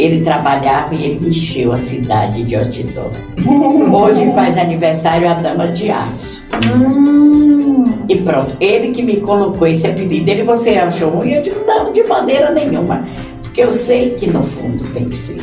ele 0.00 0.22
trabalhava 0.22 0.94
e 0.94 1.04
ele 1.04 1.28
encheu 1.28 1.72
a 1.72 1.78
cidade 1.78 2.42
de 2.44 2.56
outdoor. 2.56 3.10
Hoje 3.94 4.32
faz 4.34 4.56
aniversário 4.56 5.28
a 5.28 5.34
Dama 5.34 5.68
de 5.68 5.90
Aço. 5.90 6.42
Hum. 6.76 7.84
E 8.08 8.16
pronto, 8.16 8.56
ele 8.60 8.90
que 8.92 9.02
me 9.02 9.18
colocou 9.20 9.66
esse 9.66 9.86
apelido. 9.86 10.28
Ele, 10.28 10.42
você 10.42 10.70
achou 10.70 11.10
ruim? 11.10 11.32
Eu 11.32 11.42
digo, 11.42 11.64
não, 11.66 11.92
de 11.92 12.02
maneira 12.04 12.50
nenhuma. 12.50 13.06
Porque 13.42 13.62
eu 13.62 13.72
sei 13.72 14.14
que 14.14 14.26
no 14.26 14.42
fundo 14.44 14.84
tem 14.92 15.08
que 15.08 15.16
ser. 15.16 15.40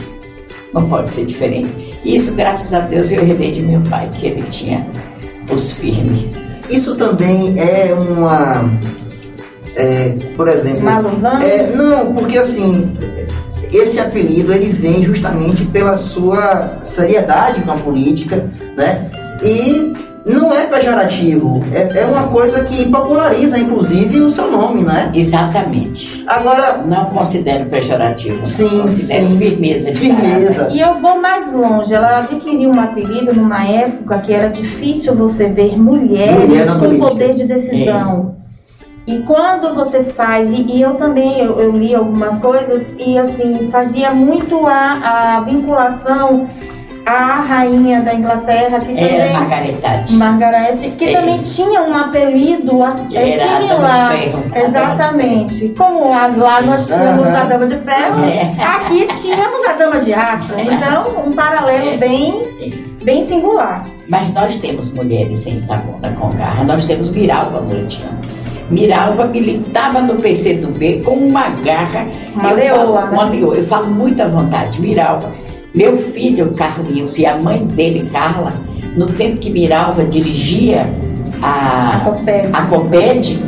Não 0.74 0.88
pode 0.90 1.14
ser 1.14 1.26
diferente. 1.26 1.70
Isso, 2.04 2.36
graças 2.36 2.74
a 2.74 2.82
Deus, 2.82 3.12
eu 3.12 3.22
herdei 3.22 3.54
de 3.54 3.62
meu 3.62 3.82
pai, 3.90 4.10
que 4.20 4.28
ele 4.28 4.44
tinha 4.50 4.86
os 5.54 5.74
firmes. 5.74 6.26
Isso 6.70 6.96
também 6.96 7.56
é 7.58 7.94
uma. 7.94 8.70
É, 9.76 10.16
por 10.36 10.48
exemplo. 10.48 10.82
Uma 10.82 10.98
alusão? 10.98 11.42
É, 11.42 11.68
não, 11.76 12.14
porque 12.14 12.38
assim, 12.38 12.92
esse 13.74 14.00
apelido 14.00 14.54
ele 14.54 14.72
vem 14.72 15.04
justamente 15.04 15.66
pela 15.66 15.98
sua 15.98 16.80
seriedade 16.84 17.62
com 17.62 17.72
a 17.72 17.78
política, 17.78 18.50
né? 18.76 19.10
E 19.44 19.94
não 20.28 20.54
é 20.54 20.66
pejorativo, 20.66 21.64
é, 21.74 22.02
é 22.02 22.06
uma 22.06 22.28
coisa 22.28 22.64
que 22.66 22.90
populariza, 22.90 23.58
inclusive, 23.58 24.20
o 24.20 24.30
seu 24.30 24.52
nome, 24.52 24.84
né? 24.84 25.10
Exatamente. 25.14 26.24
Agora. 26.28 26.84
Não 26.86 27.06
considero 27.06 27.66
pejorativo. 27.70 28.46
Sim, 28.46 28.82
considero 28.82 29.28
sim. 29.28 29.38
firmeza. 29.38 29.92
Firmeza. 29.94 30.68
E 30.72 30.82
eu 30.82 31.00
vou 31.00 31.22
mais 31.22 31.54
longe. 31.54 31.94
Ela 31.94 32.20
adquiriu 32.20 32.72
um 32.72 32.80
apelido 32.80 33.34
numa 33.34 33.66
época 33.66 34.20
que 34.20 34.34
era 34.34 34.50
difícil 34.50 35.16
você 35.16 35.48
ver 35.48 35.78
mulheres 35.78 36.48
Mulher 36.48 36.68
com 36.68 36.80
política. 36.80 37.08
poder 37.08 37.34
de 37.34 37.44
decisão. 37.46 38.36
É. 38.44 38.47
E 39.08 39.20
quando 39.20 39.74
você 39.74 40.04
faz, 40.04 40.52
e, 40.52 40.64
e 40.70 40.82
eu 40.82 40.96
também 40.96 41.40
eu, 41.40 41.58
eu, 41.58 41.72
li 41.72 41.96
algumas 41.96 42.38
coisas 42.40 42.94
e 43.00 43.18
assim 43.18 43.72
fazia 43.72 44.14
muito 44.14 44.68
a, 44.68 45.38
a 45.38 45.42
vinculação 45.42 46.50
à 47.06 47.42
rainha 47.42 48.02
da 48.02 48.14
Inglaterra 48.14 48.82
que 48.82 48.92
Era 48.92 49.08
também 49.08 49.34
Margaret 49.34 50.12
Margaret 50.12 50.92
que 50.98 51.06
é. 51.06 51.14
também 51.14 51.42
tinha 51.42 51.84
um 51.84 51.96
apelido 51.96 52.84
é, 52.84 53.62
similar 53.62 54.14
exatamente 54.54 55.70
como 55.70 56.10
lá, 56.10 56.28
lá 56.28 56.62
nós 56.64 56.86
tínhamos 56.86 57.26
uhum. 57.26 57.36
a 57.36 57.44
dama 57.46 57.66
de 57.66 57.78
ferro 57.78 58.26
é. 58.26 58.62
aqui 58.62 59.08
tínhamos 59.22 59.70
a 59.70 59.74
dama 59.74 60.00
de 60.00 60.14
aço 60.14 60.54
então 60.60 61.26
um 61.26 61.32
paralelo 61.32 61.92
é. 61.92 61.98
bem 61.98 62.44
bem 63.04 63.26
singular 63.26 63.84
mas 64.10 64.34
nós 64.34 64.58
temos 64.60 64.92
mulheres 64.92 65.48
em 65.48 65.60
Itabuna 65.60 66.10
com 66.20 66.30
garra 66.32 66.66
nós 66.66 66.86
temos 66.86 67.08
Viralva 67.08 67.62
Moitiano 67.62 68.20
Miralva 68.70 69.28
militava 69.28 70.02
no 70.02 70.16
PCdoB 70.16 71.02
com 71.04 71.16
uma 71.16 71.50
garra. 71.50 72.08
Uma 72.36 72.52
leoa. 72.52 73.06
Né? 73.06 73.12
Uma 73.12 73.24
leoa. 73.26 73.56
Eu 73.56 73.66
falo 73.66 73.88
muita 73.88 74.28
vontade. 74.28 74.82
Miralva, 74.82 75.34
meu 75.74 75.98
filho 75.98 76.54
Carlinhos 76.54 77.18
e 77.18 77.26
a 77.26 77.38
mãe 77.38 77.66
dele, 77.66 78.10
Carla, 78.12 78.54
no 78.96 79.06
tempo 79.06 79.40
que 79.40 79.50
Miralva 79.50 80.06
dirigia 80.06 80.86
a, 81.42 82.12
a 82.54 82.62
Coped, 82.66 83.40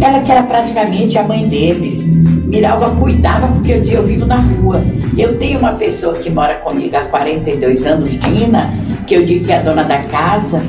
ela 0.00 0.20
que 0.20 0.32
era 0.32 0.42
praticamente 0.42 1.18
a 1.18 1.22
mãe 1.22 1.48
deles. 1.48 2.10
Miralva 2.46 2.90
cuidava 2.96 3.48
porque 3.48 3.72
eu 3.72 3.80
dizia, 3.80 3.98
eu 3.98 4.06
vivo 4.06 4.26
na 4.26 4.40
rua. 4.40 4.82
Eu 5.16 5.38
tenho 5.38 5.58
uma 5.58 5.74
pessoa 5.74 6.14
que 6.14 6.28
mora 6.28 6.54
comigo 6.54 6.96
há 6.96 7.04
42 7.04 7.86
anos, 7.86 8.18
Dina, 8.18 8.72
que 9.06 9.14
eu 9.14 9.24
digo 9.24 9.44
que 9.44 9.52
é 9.52 9.58
a 9.58 9.62
dona 9.62 9.84
da 9.84 9.98
casa, 10.04 10.62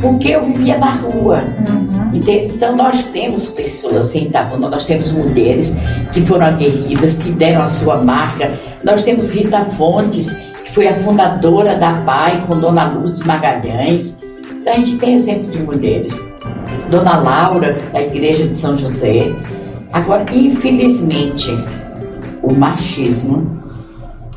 porque 0.00 0.28
eu 0.28 0.44
vivia 0.44 0.78
na 0.78 0.94
rua. 0.94 1.42
Uhum. 1.68 2.10
Então 2.14 2.76
nós 2.76 3.04
temos 3.04 3.48
pessoas 3.50 4.14
em 4.14 4.24
Itabuna, 4.24 4.68
nós 4.68 4.84
temos 4.84 5.12
mulheres 5.12 5.76
que 6.12 6.24
foram 6.24 6.46
aguerridas, 6.46 7.18
que 7.18 7.30
deram 7.32 7.62
a 7.62 7.68
sua 7.68 7.96
marca. 7.96 8.58
Nós 8.84 9.02
temos 9.02 9.30
Rita 9.30 9.64
Fontes, 9.76 10.36
que 10.64 10.72
foi 10.72 10.88
a 10.88 10.94
fundadora 11.00 11.76
da 11.76 11.92
PAI 12.04 12.42
com 12.46 12.58
Dona 12.58 12.92
Lourdes 12.92 13.24
Magalhães. 13.24 14.16
Então 14.50 14.72
a 14.72 14.76
gente 14.76 14.96
tem 14.96 15.14
exemplo 15.14 15.50
de 15.50 15.58
mulheres. 15.60 16.36
Dona 16.90 17.18
Laura, 17.18 17.72
da 17.92 18.02
Igreja 18.02 18.46
de 18.46 18.58
São 18.58 18.78
José. 18.78 19.32
Agora, 19.92 20.24
infelizmente, 20.32 21.52
o 22.42 22.52
machismo 22.52 23.56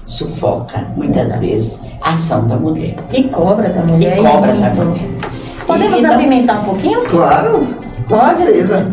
sufoca 0.06 0.88
muitas 0.96 1.39
vezes 1.39 1.86
a 2.01 2.12
ação 2.12 2.48
da 2.48 2.58
mulher. 2.58 2.96
E 3.13 3.24
cobra 3.25 3.70
da 3.70 3.84
mulher. 3.84 4.18
E 4.18 4.22
cobra 4.22 4.54
da 4.54 4.74
mulher. 4.74 5.19
Podemos 5.70 6.04
apimentar 6.04 6.62
um 6.62 6.64
pouquinho? 6.64 7.02
Claro. 7.06 7.64
Pode? 8.08 8.44
Certeza. 8.44 8.92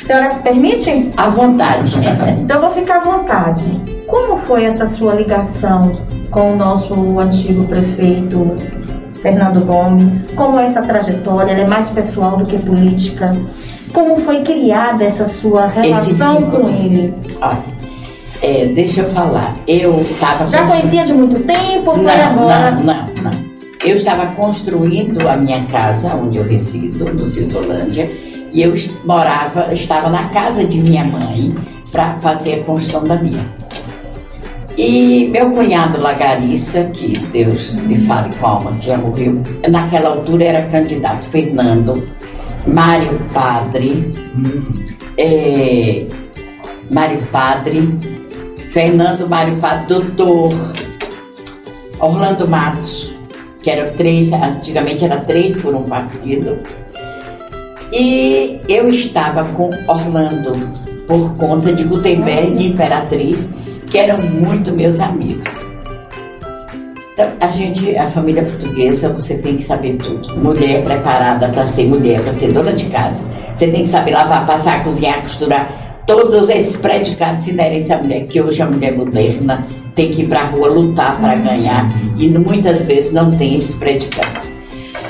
A 0.00 0.04
senhora 0.04 0.34
permite? 0.36 1.10
À 1.18 1.28
vontade. 1.28 1.96
então 2.40 2.62
vou 2.62 2.70
ficar 2.70 2.96
à 2.96 3.00
vontade. 3.00 3.78
Como 4.06 4.38
foi 4.38 4.64
essa 4.64 4.86
sua 4.86 5.14
ligação 5.14 5.94
com 6.30 6.54
o 6.54 6.56
nosso 6.56 7.20
antigo 7.20 7.64
prefeito 7.64 8.56
Fernando 9.20 9.64
Gomes? 9.66 10.32
Como 10.34 10.58
é 10.58 10.64
essa 10.64 10.80
trajetória? 10.80 11.52
Ela 11.52 11.60
é 11.60 11.66
mais 11.66 11.90
pessoal 11.90 12.38
do 12.38 12.46
que 12.46 12.56
política? 12.56 13.30
Como 13.92 14.16
foi 14.16 14.40
criada 14.40 15.04
essa 15.04 15.26
sua 15.26 15.66
relação 15.66 16.42
com 16.50 16.68
ele? 16.70 17.12
Olha, 17.42 17.62
é, 18.40 18.64
deixa 18.64 19.02
eu 19.02 19.10
falar. 19.10 19.54
Eu 19.68 20.00
estava. 20.00 20.48
Já 20.48 20.66
conhecia 20.66 21.04
de 21.04 21.12
muito 21.12 21.38
tempo? 21.46 21.94
Foi 21.94 22.02
não, 22.02 22.10
agora? 22.10 22.70
Não, 22.70 22.82
não. 22.82 23.01
Eu 23.84 23.96
estava 23.96 24.26
construindo 24.36 25.28
a 25.28 25.36
minha 25.36 25.64
casa, 25.64 26.14
onde 26.14 26.38
eu 26.38 26.44
resido, 26.44 27.12
no 27.12 27.26
Cildolândia, 27.26 28.08
e 28.52 28.62
eu 28.62 28.74
morava, 29.04 29.74
estava 29.74 30.08
na 30.08 30.28
casa 30.28 30.64
de 30.64 30.78
minha 30.78 31.04
mãe 31.04 31.52
para 31.90 32.20
fazer 32.20 32.60
a 32.60 32.64
construção 32.64 33.02
da 33.02 33.16
minha. 33.16 33.44
E 34.78 35.28
meu 35.32 35.50
cunhado 35.50 36.00
Lagarissa, 36.00 36.84
que 36.84 37.18
Deus 37.32 37.74
me 37.76 37.98
fale 38.06 38.32
com 38.36 38.46
a 38.46 38.50
alma, 38.50 38.72
que 38.72 38.86
já 38.86 38.96
morreu, 38.96 39.42
naquela 39.68 40.10
altura 40.10 40.44
era 40.44 40.62
candidato 40.68 41.24
Fernando, 41.24 42.08
Mário 42.66 43.20
Padre, 43.34 44.14
é, 45.18 46.06
Mário 46.90 47.20
Padre, 47.32 47.98
Fernando 48.70 49.28
Mário 49.28 49.56
Padre, 49.56 49.86
doutor 49.88 50.50
Orlando 51.98 52.48
Matos, 52.48 53.14
que 53.62 53.70
era 53.70 53.90
três, 53.92 54.32
antigamente 54.32 55.04
era 55.04 55.20
três 55.20 55.56
por 55.56 55.74
um 55.74 55.82
partido. 55.82 56.58
E 57.92 58.60
eu 58.68 58.88
estava 58.88 59.44
com 59.52 59.70
Orlando 59.86 60.56
por 61.06 61.36
conta 61.36 61.72
de 61.72 61.84
Gutenberg 61.84 62.56
e 62.56 62.68
Imperatriz, 62.68 63.54
que 63.86 63.98
eram 63.98 64.18
muito 64.22 64.74
meus 64.74 64.98
amigos. 64.98 65.72
Então, 67.12 67.30
a 67.40 67.48
gente, 67.48 67.94
a 67.96 68.10
família 68.10 68.42
portuguesa, 68.42 69.12
você 69.12 69.36
tem 69.36 69.56
que 69.56 69.62
saber 69.62 69.96
tudo. 69.96 70.34
Mulher 70.38 70.82
preparada 70.82 71.48
para 71.48 71.66
ser 71.66 71.86
mulher, 71.86 72.22
para 72.22 72.32
ser 72.32 72.52
dona 72.52 72.72
de 72.72 72.86
casa. 72.86 73.30
Você 73.54 73.68
tem 73.68 73.82
que 73.82 73.88
saber 73.88 74.12
lavar, 74.12 74.46
passar, 74.46 74.82
cozinhar, 74.82 75.20
costurar. 75.20 75.81
Todos 76.12 76.50
esses 76.50 76.76
predicados 76.76 77.48
inerentes 77.48 77.90
à 77.90 77.96
mulher, 77.96 78.26
que 78.26 78.38
hoje 78.38 78.60
a 78.60 78.66
mulher 78.66 78.94
moderna 78.94 79.66
tem 79.94 80.10
que 80.10 80.20
ir 80.20 80.28
para 80.28 80.42
a 80.42 80.44
rua 80.44 80.68
lutar 80.68 81.18
para 81.18 81.36
ganhar 81.36 81.88
e 82.18 82.28
muitas 82.28 82.84
vezes 82.84 83.14
não 83.14 83.34
tem 83.34 83.56
esses 83.56 83.76
predicados. 83.76 84.52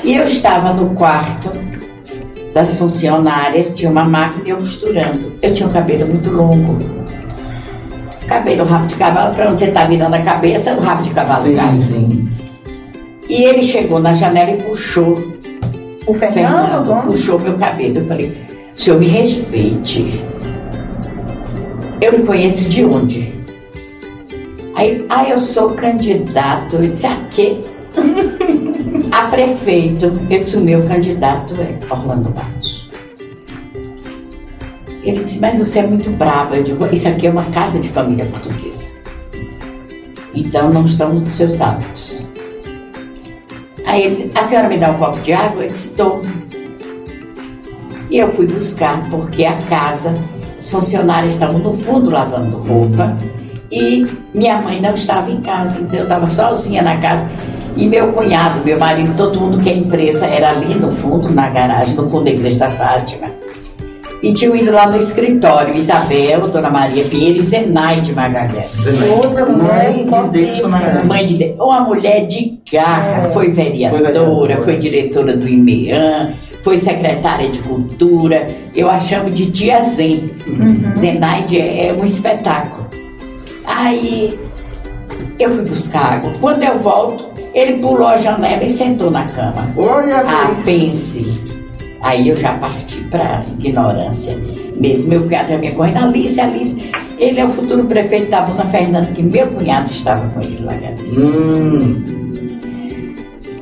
E 0.01 0.15
eu 0.15 0.25
estava 0.25 0.73
no 0.73 0.95
quarto 0.95 1.51
das 2.53 2.77
funcionárias, 2.77 3.73
tinha 3.75 3.91
uma 3.91 4.05
máquina 4.05 4.43
e 4.45 4.51
eu 4.51 4.57
costurando. 4.57 5.33
Eu 5.41 5.53
tinha 5.53 5.67
um 5.67 5.73
cabelo 5.73 6.07
muito 6.07 6.31
longo. 6.31 6.79
Cabelo, 8.25 8.63
rabo 8.63 8.87
de 8.87 8.95
cavalo, 8.95 9.35
para 9.35 9.49
onde 9.49 9.59
você 9.59 9.65
está 9.65 9.83
virando 9.83 10.13
a 10.13 10.21
cabeça, 10.21 10.73
o 10.73 10.79
rabo 10.79 11.03
de 11.03 11.09
cavalo 11.09 11.43
sim, 11.43 11.55
cai. 11.55 11.81
Sim. 11.81 12.31
E 13.27 13.43
ele 13.43 13.63
chegou 13.63 13.99
na 13.99 14.15
janela 14.15 14.51
e 14.51 14.63
puxou. 14.63 15.21
O 16.07 16.13
Fernando, 16.13 16.85
Fernando 16.85 17.05
puxou 17.07 17.37
meu 17.39 17.57
cabelo. 17.57 17.97
Eu 17.97 18.05
falei, 18.05 18.37
o 18.73 18.81
senhor 18.81 19.01
me 19.01 19.07
respeite. 19.07 20.32
Eu 22.03 22.19
me 22.19 22.25
conheço 22.25 22.67
de 22.67 22.83
onde? 22.83 23.33
Aí, 24.75 25.05
ah, 25.07 25.29
eu 25.29 25.39
sou 25.39 25.73
candidato. 25.73 26.75
Eu 26.75 26.91
disse, 26.91 27.07
a 27.07 27.15
quê? 27.31 27.63
a 29.09 29.27
prefeito. 29.27 30.07
Eu 30.29 30.43
disse, 30.43 30.57
o 30.57 30.59
meu 30.59 30.85
candidato 30.85 31.53
é 31.61 31.79
Orlando 31.89 32.29
Matos. 32.35 32.89
Ele 35.01 35.23
disse, 35.23 35.39
mas 35.39 35.57
você 35.57 35.79
é 35.79 35.87
muito 35.87 36.09
brava. 36.11 36.57
Eu 36.57 36.65
digo, 36.65 36.85
isso 36.91 37.07
aqui 37.07 37.25
é 37.25 37.29
uma 37.29 37.45
casa 37.51 37.79
de 37.79 37.87
família 37.87 38.25
portuguesa. 38.25 38.89
Então 40.35 40.73
não 40.73 40.83
estão 40.83 41.13
nos 41.13 41.31
seus 41.31 41.61
hábitos. 41.61 42.27
Aí 43.85 44.03
ele 44.03 44.15
disse, 44.15 44.31
a 44.35 44.43
senhora 44.43 44.67
me 44.67 44.77
dá 44.77 44.91
um 44.91 44.97
copo 44.97 45.21
de 45.21 45.31
água? 45.31 45.63
Eu 45.63 45.71
disse, 45.71 45.87
estou. 45.87 46.21
E 48.09 48.17
eu 48.17 48.29
fui 48.29 48.45
buscar, 48.45 49.09
porque 49.09 49.45
a 49.45 49.55
casa 49.69 50.13
funcionários 50.73 51.35
estavam 51.35 51.59
no 51.59 51.71
fundo 51.71 52.09
lavando 52.09 52.57
roupa 52.57 53.15
e 53.71 54.07
minha 54.33 54.59
mãe 54.59 54.81
não 54.81 54.95
estava 54.95 55.29
em 55.29 55.39
casa, 55.41 55.79
então 55.79 55.99
eu 55.99 56.03
estava 56.03 56.27
sozinha 56.27 56.81
na 56.81 56.97
casa. 56.97 57.31
E 57.77 57.87
meu 57.87 58.11
cunhado, 58.11 58.63
meu 58.63 58.79
marido, 58.79 59.15
todo 59.15 59.39
mundo 59.39 59.59
que 59.59 59.69
é 59.69 59.73
empresa 59.73 60.25
era 60.25 60.49
ali 60.49 60.75
no 60.75 60.91
fundo, 60.91 61.31
na 61.31 61.49
garagem, 61.49 61.95
no 61.95 62.09
fundo 62.09 62.25
da 62.25 62.31
igreja 62.31 62.59
da 62.59 62.69
Fátima. 62.69 63.27
E 64.21 64.33
tinham 64.33 64.55
ido 64.55 64.71
lá 64.71 64.87
no 64.87 64.97
escritório, 64.97 65.75
Isabel, 65.75 66.47
Dona 66.47 66.69
Maria 66.69 67.03
Pinheiro 67.03 67.39
e 67.39 67.43
Zenaide 67.43 68.13
Magalhães. 68.13 69.01
Outra 69.17 69.45
mulher 69.45 70.05
mãe, 70.69 71.05
mãe 71.05 71.25
de 71.25 71.35
Deus. 71.35 71.55
Uma 71.59 71.81
mulher 71.81 72.25
de 72.27 72.59
garra, 72.71 73.27
é. 73.27 73.29
foi, 73.31 73.51
vereadora, 73.51 74.55
foi, 74.57 74.65
foi 74.65 74.77
diretora 74.77 75.35
do 75.35 75.47
IMEAN, 75.47 76.35
foi 76.63 76.77
secretária 76.77 77.49
de 77.49 77.59
cultura. 77.59 78.55
Eu 78.73 78.89
a 78.89 78.99
chamo 78.99 79.29
de 79.29 79.51
tia 79.51 79.81
Zen. 79.81 80.31
Uhum. 80.47 80.95
Zenaide 80.95 81.59
é, 81.59 81.87
é 81.87 81.93
um 81.93 82.03
espetáculo. 82.03 82.87
Aí 83.65 84.39
eu 85.37 85.51
fui 85.51 85.65
buscar 85.65 86.13
água. 86.13 86.33
Quando 86.39 86.63
eu 86.63 86.79
volto, 86.79 87.31
ele 87.53 87.79
pulou 87.79 88.07
a 88.07 88.17
janela 88.17 88.63
e 88.63 88.69
sentou 88.69 89.11
na 89.11 89.25
cama. 89.25 89.71
Olha, 89.77 90.23
ah, 90.25 90.55
pense. 90.63 91.53
Aí 92.01 92.29
eu 92.29 92.35
já 92.35 92.53
parti 92.57 93.01
para 93.11 93.45
ignorância 93.59 94.37
mesmo. 94.77 95.09
Meu 95.09 95.23
cunhado 95.23 95.49
já 95.49 95.57
me 95.57 95.71
correndo, 95.71 95.97
Alice, 95.97 96.39
Alice. 96.39 96.91
Ele 97.19 97.39
é 97.39 97.45
o 97.45 97.49
futuro 97.49 97.85
prefeito 97.85 98.29
da 98.29 98.41
Buna 98.41 98.65
Fernando, 98.65 99.13
que 99.13 99.21
meu 99.21 99.47
cunhado 99.47 99.89
estava 99.91 100.27
com 100.29 100.41
ele 100.41 100.63
lá, 100.63 100.73
Alice. 100.73 101.21
Hum. 101.21 102.22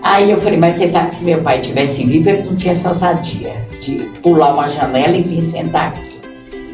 Aí 0.03 0.31
eu 0.31 0.41
falei, 0.41 0.57
mas 0.57 0.77
você 0.77 0.87
sabe 0.87 1.09
que 1.09 1.15
se 1.15 1.25
meu 1.25 1.41
pai 1.41 1.61
tivesse 1.61 2.05
vivo, 2.05 2.29
ele 2.29 2.43
não 2.43 2.55
tinha 2.55 2.71
essa 2.71 2.89
ousadia 2.89 3.53
de 3.79 3.95
pular 4.21 4.53
uma 4.53 4.67
janela 4.67 5.15
e 5.15 5.21
vir 5.21 5.41
sentar 5.41 5.89
aqui. 5.89 6.19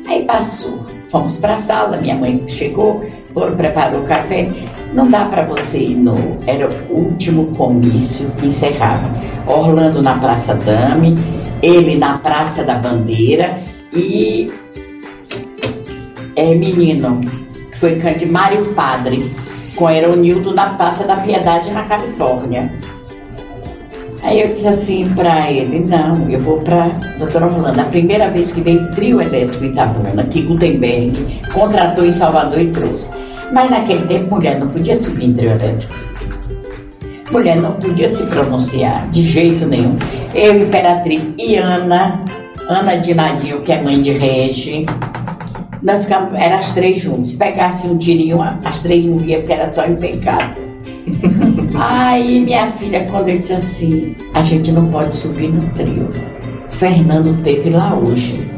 Aí 0.07 0.23
passou. 0.23 0.85
Fomos 1.11 1.37
para 1.37 1.55
a 1.55 1.59
sala, 1.59 1.97
minha 1.97 2.15
mãe 2.15 2.43
chegou, 2.47 3.05
foram, 3.33 3.55
preparou 3.55 4.01
o 4.01 4.05
café. 4.05 4.47
Não 4.93 5.09
dá 5.09 5.25
para 5.25 5.43
você 5.43 5.79
ir 5.79 5.95
no. 5.95 6.15
Era 6.45 6.69
o 6.89 6.93
último 6.93 7.47
comício 7.55 8.29
que 8.31 8.47
encerrava. 8.47 9.09
Orlando 9.45 10.01
na 10.01 10.17
Praça 10.17 10.55
Dame, 10.55 11.15
ele 11.61 11.97
na 11.97 12.17
Praça 12.17 12.63
da 12.63 12.75
Bandeira 12.75 13.63
e 13.93 14.51
é, 16.35 16.55
menino, 16.55 17.21
que 17.71 17.79
foi 17.79 17.95
Candimário 17.97 18.65
Padre, 18.73 19.29
com 19.75 19.89
Eronildo 19.89 20.53
na 20.53 20.71
Praça 20.71 21.05
da 21.05 21.17
Piedade 21.17 21.71
na 21.71 21.83
Califórnia. 21.83 22.71
Aí 24.23 24.41
eu 24.41 24.53
disse 24.53 24.67
assim 24.67 25.09
para 25.15 25.51
ele, 25.51 25.79
não, 25.79 26.29
eu 26.29 26.41
vou 26.41 26.59
para 26.61 26.97
doutor 27.19 27.43
Orlando. 27.43 27.79
A 27.79 27.85
primeira 27.85 28.29
vez 28.29 28.51
que 28.51 28.61
veio 28.61 28.91
trio 28.95 29.21
elétrico 29.21 29.63
Itabuna, 29.63 30.23
que 30.23 30.41
Gutenberg 30.41 31.41
contratou 31.53 32.05
em 32.05 32.11
Salvador 32.11 32.59
e 32.59 32.67
trouxe. 32.71 33.11
Mas 33.51 33.69
naquele 33.69 34.05
tempo 34.07 34.35
mulher 34.35 34.59
não 34.59 34.67
podia 34.67 34.97
subir 34.97 35.25
em 35.25 35.33
trio 35.33 35.51
elétrico. 35.51 35.93
Mulher 37.31 37.61
não 37.61 37.73
podia 37.73 38.09
se 38.09 38.23
pronunciar 38.23 39.09
de 39.09 39.23
jeito 39.23 39.65
nenhum. 39.65 39.97
Eu, 40.33 40.61
Imperatriz 40.61 41.33
e 41.37 41.55
Ana, 41.55 42.19
Ana 42.69 42.95
de 42.97 43.13
Nadinho, 43.13 43.61
que 43.61 43.71
é 43.71 43.81
mãe 43.81 44.01
de 44.01 44.11
Regi, 44.11 44.85
nós 45.81 46.03
ficamos, 46.03 46.33
eram 46.39 46.57
as 46.57 46.73
três 46.73 47.01
juntas. 47.01 47.27
Se 47.29 47.37
pegasse 47.37 47.87
um 47.87 47.97
tirinho, 47.97 48.41
as 48.41 48.81
três 48.81 49.05
morriam 49.05 49.39
porque 49.39 49.53
eram 49.53 49.73
só 49.73 49.85
empecadas. 49.85 50.66
Aí 51.75 52.41
minha 52.41 52.71
filha, 52.71 53.05
quando 53.09 53.29
eu 53.29 53.37
disse 53.37 53.53
assim, 53.53 54.15
a 54.33 54.41
gente 54.41 54.71
não 54.71 54.87
pode 54.89 55.15
subir 55.15 55.49
no 55.49 55.61
trio. 55.71 56.09
Fernando 56.71 57.41
teve 57.43 57.69
lá 57.71 57.95
hoje, 57.95 58.49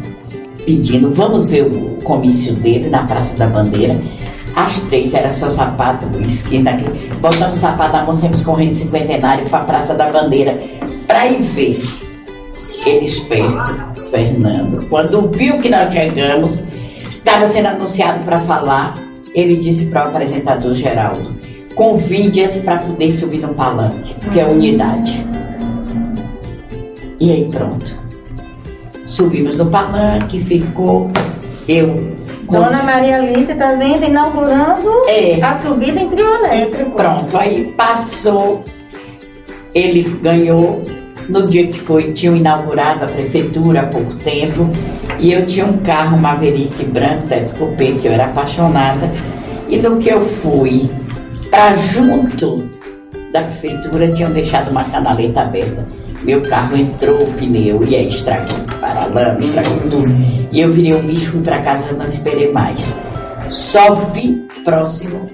pedindo, 0.65 1.13
vamos 1.13 1.45
ver 1.45 1.63
o 1.63 2.01
comício 2.03 2.53
dele 2.55 2.89
na 2.89 3.03
Praça 3.03 3.37
da 3.37 3.47
Bandeira. 3.47 3.99
As 4.55 4.79
três, 4.81 5.13
era 5.13 5.31
só 5.31 5.49
sapato, 5.49 6.05
esquina 6.21 6.71
aqui. 6.71 6.85
Botamos 7.21 7.57
sapato 7.57 7.93
na 7.93 8.03
mão, 8.03 8.15
saímos 8.15 8.43
correndo 8.43 8.73
cinquentenário 8.73 9.45
para 9.49 9.59
a 9.59 9.63
Praça 9.63 9.95
da 9.95 10.11
Bandeira 10.11 10.59
para 11.07 11.27
ir 11.27 11.41
ver. 11.41 11.79
Ele 12.85 13.05
esperto, 13.05 14.09
Fernando. 14.11 14.85
Quando 14.89 15.29
viu 15.31 15.59
que 15.59 15.69
nós 15.69 15.93
chegamos, 15.93 16.63
estava 17.09 17.47
sendo 17.47 17.67
anunciado 17.67 18.23
para 18.25 18.39
falar, 18.41 18.95
ele 19.33 19.55
disse 19.57 19.85
para 19.87 20.05
o 20.05 20.07
apresentador 20.09 20.73
Geraldo: 20.73 21.38
convide-as 21.75 22.59
para 22.59 22.77
poder 22.77 23.11
subir 23.11 23.41
no 23.41 23.53
palanque, 23.53 24.15
que 24.31 24.39
é 24.39 24.43
a 24.43 24.47
unidade. 24.47 25.25
E 27.19 27.31
aí 27.31 27.49
pronto. 27.49 27.97
Subimos 29.05 29.57
no 29.57 29.65
palanque, 29.67 30.39
ficou 30.41 31.09
eu, 31.67 32.15
Dona 32.51 32.81
Maria 32.81 33.17
Alice 33.17 33.53
também 33.55 33.93
está 33.93 34.07
inaugurando 34.07 34.89
é. 35.07 35.39
a 35.41 35.59
subida 35.59 35.99
em 35.99 36.09
trio 36.09 36.33
elétrico. 36.33 36.91
pronto, 36.91 37.37
aí 37.37 37.65
passou, 37.77 38.65
ele 39.73 40.03
ganhou 40.21 40.83
no 41.29 41.47
dia 41.47 41.67
que 41.67 41.79
foi, 41.79 42.11
tinham 42.13 42.35
inaugurado 42.35 43.05
a 43.05 43.07
prefeitura 43.07 43.81
há 43.81 43.85
pouco 43.85 44.15
tempo, 44.15 44.67
e 45.19 45.31
eu 45.31 45.45
tinha 45.45 45.65
um 45.65 45.77
carro 45.77 46.17
Maverick 46.17 46.83
branco, 46.85 47.27
teto 47.27 47.53
cupê, 47.55 47.93
que 48.01 48.07
eu 48.07 48.13
era 48.13 48.25
apaixonada, 48.25 49.11
e 49.67 49.77
no 49.77 49.97
que 49.97 50.09
eu 50.09 50.21
fui 50.21 50.89
para 51.49 51.75
junto 51.75 52.69
da 53.31 53.41
prefeitura, 53.41 54.11
tinham 54.11 54.31
deixado 54.31 54.71
uma 54.71 54.83
canaleta 54.83 55.41
aberta. 55.41 55.85
Meu 56.23 56.41
carro 56.41 56.75
entrou 56.75 57.23
o 57.23 57.33
pneu 57.33 57.83
e 57.87 57.95
aí 57.95 58.07
estragou 58.07 58.57
paralama, 58.81 59.39
estragou 59.39 59.77
tudo. 59.79 60.07
E 60.51 60.59
eu 60.59 60.71
virei 60.73 60.95
um 60.95 61.01
bicho, 61.01 61.31
fui 61.31 61.41
para 61.41 61.61
casa 61.61 61.85
e 61.89 61.93
não 61.93 62.07
esperei 62.07 62.51
mais. 62.51 62.99
Só 63.49 63.95
vi 63.95 64.47
próximo 64.63 65.29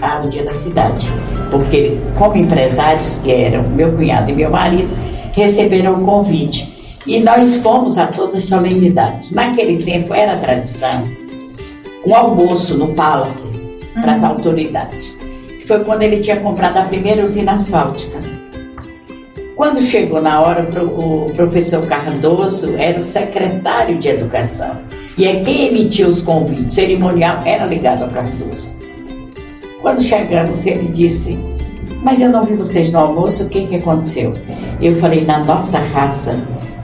ao 0.00 0.28
dia 0.28 0.44
da 0.44 0.54
cidade. 0.54 1.08
Porque, 1.50 1.96
como 2.16 2.36
empresários 2.36 3.18
que 3.18 3.30
eram 3.30 3.68
meu 3.70 3.92
cunhado 3.92 4.30
e 4.30 4.34
meu 4.34 4.50
marido, 4.50 4.94
receberam 5.32 6.02
o 6.02 6.04
convite. 6.04 6.74
E 7.06 7.20
nós 7.20 7.54
fomos 7.56 7.98
a 7.98 8.08
todas 8.08 8.34
as 8.34 8.44
solenidades. 8.44 9.32
Naquele 9.32 9.82
tempo 9.82 10.12
era 10.12 10.36
tradição 10.36 11.02
um 12.06 12.14
almoço 12.14 12.78
no 12.78 12.94
Palace 12.94 13.65
para 14.00 14.12
as 14.12 14.22
uhum. 14.22 14.28
autoridades. 14.28 15.16
Foi 15.66 15.82
quando 15.84 16.02
ele 16.02 16.20
tinha 16.20 16.36
comprado 16.36 16.76
a 16.76 16.82
primeira 16.82 17.24
usina 17.24 17.52
asfáltica. 17.52 18.20
Quando 19.56 19.82
chegou 19.82 20.20
na 20.20 20.40
hora, 20.40 20.68
o 20.82 21.32
professor 21.34 21.84
Cardoso 21.86 22.74
era 22.76 23.00
o 23.00 23.02
secretário 23.02 23.98
de 23.98 24.08
Educação. 24.08 24.76
E 25.16 25.24
é 25.24 25.40
quem 25.40 25.68
emitiu 25.68 26.08
os 26.08 26.22
convites. 26.22 26.66
O 26.66 26.74
cerimonial 26.74 27.40
era 27.44 27.64
ligado 27.64 28.02
ao 28.02 28.10
Cardoso. 28.10 28.76
Quando 29.80 30.02
chegamos, 30.02 30.66
ele 30.66 30.88
disse: 30.88 31.38
Mas 32.02 32.20
eu 32.20 32.28
não 32.28 32.44
vi 32.44 32.54
vocês 32.54 32.92
no 32.92 32.98
almoço, 32.98 33.44
o 33.44 33.48
que, 33.48 33.66
que 33.66 33.76
aconteceu? 33.76 34.34
Eu 34.80 34.96
falei: 34.96 35.24
Na 35.24 35.38
nossa 35.38 35.78
raça, 35.78 36.38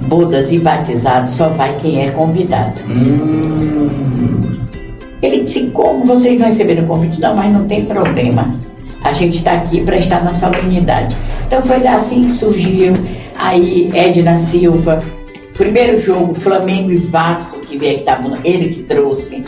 bodas 0.07 0.51
e 0.51 0.59
batizados 0.59 1.33
só 1.33 1.51
vai 1.51 1.77
quem 1.77 2.07
é 2.07 2.11
convidado. 2.11 2.81
Hum. 2.89 4.12
Ele 5.23 5.43
disse: 5.43 5.71
Como 5.71 6.05
vocês 6.05 6.39
não 6.39 6.47
receberam 6.47 6.85
o 6.85 6.87
convite? 6.89 7.21
Não, 7.21 7.35
mas 7.37 7.55
não 7.55 7.67
tem 7.67 7.85
problema. 7.85 8.59
A 9.03 9.13
gente 9.13 9.39
está 9.39 9.53
aqui 9.53 9.81
para 9.83 9.97
estar 9.97 10.23
na 10.23 10.35
solenidade. 10.35 11.17
Então 11.47 11.63
foi 11.63 11.87
assim 11.87 12.25
que 12.25 12.33
surgiu 12.33 12.93
aí 13.37 13.91
Edna 13.95 14.37
Silva. 14.37 14.99
Primeiro 15.57 15.99
jogo, 15.99 16.35
Flamengo 16.35 16.91
e 16.91 16.97
Vasco, 16.97 17.61
que 17.61 17.79
veio 17.79 17.99
que 17.99 18.05
tava, 18.05 18.33
ele 18.45 18.71
que 18.71 18.83
trouxe. 18.83 19.45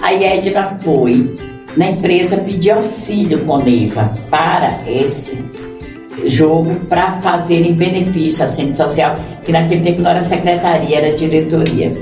Aí 0.00 0.24
Edna 0.24 0.78
foi 0.82 1.36
na 1.76 1.90
empresa 1.90 2.38
pedir 2.38 2.70
auxílio 2.70 3.40
com 3.40 3.58
Neiva 3.58 4.12
para 4.30 4.80
esse 4.86 5.44
jogo 6.24 6.74
para 6.88 7.20
fazerem 7.20 7.74
benefício 7.74 8.44
à 8.44 8.48
Centro 8.48 8.76
Social, 8.76 9.16
que 9.42 9.52
naquele 9.52 9.82
tempo 9.82 10.02
não 10.02 10.10
era 10.10 10.22
secretaria, 10.22 10.98
era 10.98 11.16
diretoria. 11.16 11.96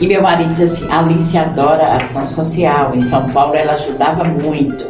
E 0.00 0.06
meu 0.06 0.22
marido 0.22 0.50
diz 0.50 0.60
assim: 0.60 0.90
Alice 0.90 1.36
adora 1.36 1.84
a 1.84 1.96
ação 1.96 2.28
social. 2.28 2.94
Em 2.94 3.00
São 3.00 3.28
Paulo 3.30 3.54
ela 3.54 3.72
ajudava 3.72 4.24
muito. 4.24 4.86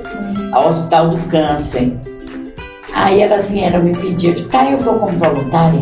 Ao 0.53 0.69
Hospital 0.69 1.11
do 1.11 1.19
Câncer. 1.29 1.93
Aí 2.93 3.21
elas 3.21 3.49
vieram 3.49 3.83
me 3.83 3.97
pedir, 3.97 4.35
tá, 4.49 4.71
eu 4.71 4.79
vou 4.79 4.99
como 4.99 5.19
voluntária. 5.19 5.81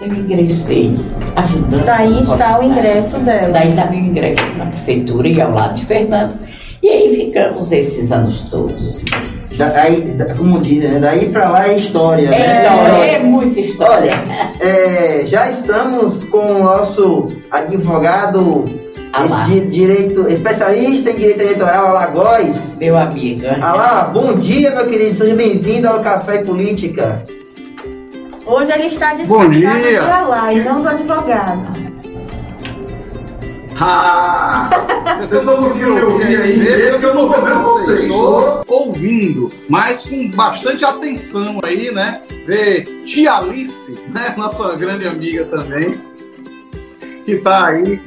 Eu 0.00 0.08
ingressei, 0.08 0.98
ajudando. 1.36 1.84
Daí 1.84 2.20
está 2.20 2.58
o 2.58 2.62
ingresso 2.62 3.18
dela. 3.18 3.48
Daí 3.50 3.70
está 3.70 3.86
meu 3.86 4.00
ingresso 4.00 4.56
na 4.56 4.66
prefeitura 4.66 5.28
e 5.28 5.40
ao 5.40 5.52
lado 5.52 5.74
de 5.74 5.84
Fernando. 5.86 6.34
E 6.82 6.88
aí 6.88 7.14
ficamos 7.14 7.72
esses 7.72 8.10
anos 8.10 8.42
todos. 8.42 9.04
Daí, 9.56 10.16
como 10.36 10.60
dizem, 10.60 10.92
né? 10.92 11.00
daí 11.00 11.28
para 11.28 11.48
lá 11.48 11.68
é 11.68 11.76
história. 11.76 12.28
É 12.28 12.30
né? 12.30 12.62
história, 12.64 13.04
é 13.04 13.18
muita 13.18 13.60
história. 13.60 14.12
Olha, 14.12 14.52
é, 14.60 15.26
já 15.26 15.48
estamos 15.50 16.24
com 16.24 16.38
o 16.38 16.62
nosso 16.62 17.28
advogado 17.50 18.64
esse 19.24 19.60
direito, 19.66 20.28
especialista 20.28 21.10
em 21.10 21.16
direito 21.16 21.40
eleitoral, 21.40 21.88
Alagoas. 21.88 22.76
Meu 22.78 22.96
amigo. 22.96 23.42
Alá, 23.60 24.04
bom 24.04 24.34
dia, 24.34 24.70
meu 24.70 24.86
querido. 24.86 25.16
Seja 25.18 25.34
bem-vindo 25.34 25.88
ao 25.88 26.00
Café 26.00 26.38
Política. 26.38 27.24
Hoje 28.46 28.72
ele 28.72 28.86
está 28.86 29.14
dispensado 29.14 29.52
pela 29.52 30.20
live, 30.22 30.68
não 30.68 30.82
do 30.82 30.88
advogado. 30.88 31.89
Ah, 33.82 34.68
vocês 35.16 35.40
estão 35.40 35.56
conseguindo 35.56 35.94
me 35.94 36.02
ouvir 36.02 36.36
aí, 36.36 36.58
mesmo 36.58 36.98
que 36.98 37.06
eu 37.06 37.14
não 37.14 37.30
vendo. 37.30 37.94
Estou 37.94 38.62
ouvindo, 38.68 39.50
mas 39.70 40.02
com 40.02 40.28
bastante 40.30 40.84
atenção 40.84 41.60
aí, 41.64 41.90
né? 41.90 42.20
Ver 42.46 42.84
Tia 43.06 43.36
Alice, 43.36 43.98
né? 44.08 44.34
Nossa 44.36 44.74
grande 44.74 45.08
amiga 45.08 45.46
também, 45.46 45.98
que 47.24 47.32
está 47.32 47.68
aí 47.68 48.02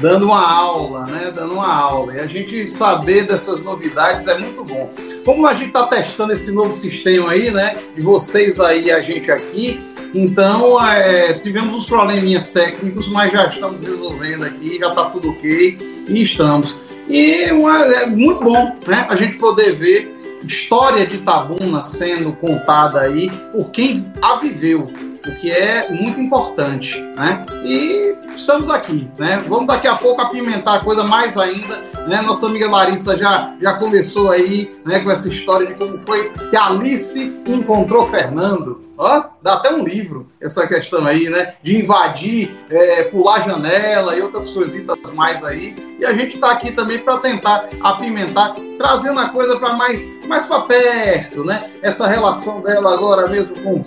dando 0.00 0.26
uma 0.26 0.46
aula, 0.46 1.06
né? 1.06 1.32
Dando 1.34 1.54
uma 1.54 1.72
aula. 1.72 2.14
E 2.14 2.20
a 2.20 2.26
gente 2.26 2.68
saber 2.68 3.24
dessas 3.24 3.62
novidades 3.62 4.26
é 4.26 4.38
muito 4.38 4.62
bom. 4.62 4.92
Como 5.24 5.46
a 5.46 5.54
gente 5.54 5.68
está 5.68 5.86
testando 5.86 6.32
esse 6.32 6.50
novo 6.50 6.72
sistema 6.72 7.30
aí, 7.30 7.50
né? 7.50 7.76
De 7.94 8.02
vocês 8.02 8.58
aí 8.58 8.86
e 8.86 8.90
a 8.90 9.00
gente 9.00 9.30
aqui, 9.30 9.80
então 10.14 10.84
é, 10.84 11.32
tivemos 11.34 11.74
uns 11.74 11.86
probleminhas 11.86 12.50
técnicos, 12.50 13.08
mas 13.08 13.32
já 13.32 13.46
estamos 13.46 13.80
resolvendo 13.80 14.44
aqui, 14.44 14.78
já 14.78 14.88
está 14.88 15.10
tudo 15.10 15.30
ok 15.30 15.78
e 16.08 16.22
estamos. 16.22 16.76
E 17.08 17.50
uma, 17.52 17.84
é 17.86 18.06
muito 18.06 18.42
bom, 18.42 18.74
né? 18.86 19.06
A 19.08 19.16
gente 19.16 19.36
poder 19.36 19.72
ver 19.76 20.12
história 20.44 21.06
de 21.06 21.18
Tabuna 21.18 21.84
sendo 21.84 22.32
contada 22.32 23.00
aí 23.00 23.30
por 23.52 23.70
quem 23.70 24.04
a 24.20 24.36
viveu, 24.36 24.90
o 25.26 25.36
que 25.36 25.50
é 25.50 25.90
muito 25.90 26.20
importante, 26.20 27.00
né? 27.16 27.44
E 27.64 28.16
estamos 28.34 28.70
aqui, 28.70 29.08
né? 29.18 29.42
Vamos 29.46 29.66
daqui 29.66 29.86
a 29.86 29.94
pouco 29.94 30.20
apimentar 30.20 30.76
a 30.76 30.80
coisa 30.80 31.04
mais 31.04 31.36
ainda, 31.36 31.78
né? 32.08 32.20
Nossa 32.22 32.46
amiga 32.46 32.68
Larissa 32.68 33.16
já, 33.16 33.54
já 33.60 33.74
começou 33.74 34.30
aí, 34.30 34.72
né, 34.84 35.00
com 35.00 35.10
essa 35.10 35.28
história 35.28 35.66
de 35.66 35.74
como 35.74 35.98
foi 35.98 36.30
que 36.50 36.56
Alice 36.56 37.20
encontrou 37.46 38.08
Fernando. 38.08 38.82
Ó, 38.98 39.24
dá 39.40 39.54
até 39.54 39.72
um 39.72 39.82
livro 39.82 40.28
essa 40.40 40.66
questão 40.66 41.04
aí, 41.06 41.28
né? 41.28 41.54
De 41.62 41.82
invadir, 41.82 42.54
é, 42.70 43.04
pular 43.04 43.44
janela 43.48 44.14
e 44.14 44.20
outras 44.20 44.48
coisitas 44.50 44.98
mais 45.14 45.42
aí. 45.42 45.74
E 45.98 46.04
a 46.04 46.12
gente 46.12 46.34
está 46.34 46.50
aqui 46.50 46.72
também 46.72 46.98
para 46.98 47.18
tentar 47.18 47.68
apimentar, 47.80 48.54
trazendo 48.76 49.18
a 49.18 49.28
coisa 49.28 49.58
para 49.58 49.72
mais, 49.74 50.08
mais 50.28 50.46
para 50.46 50.60
perto, 50.62 51.42
né? 51.44 51.70
Essa 51.80 52.06
relação 52.06 52.60
dela 52.60 52.92
agora 52.92 53.28
mesmo 53.28 53.58
com 53.60 53.82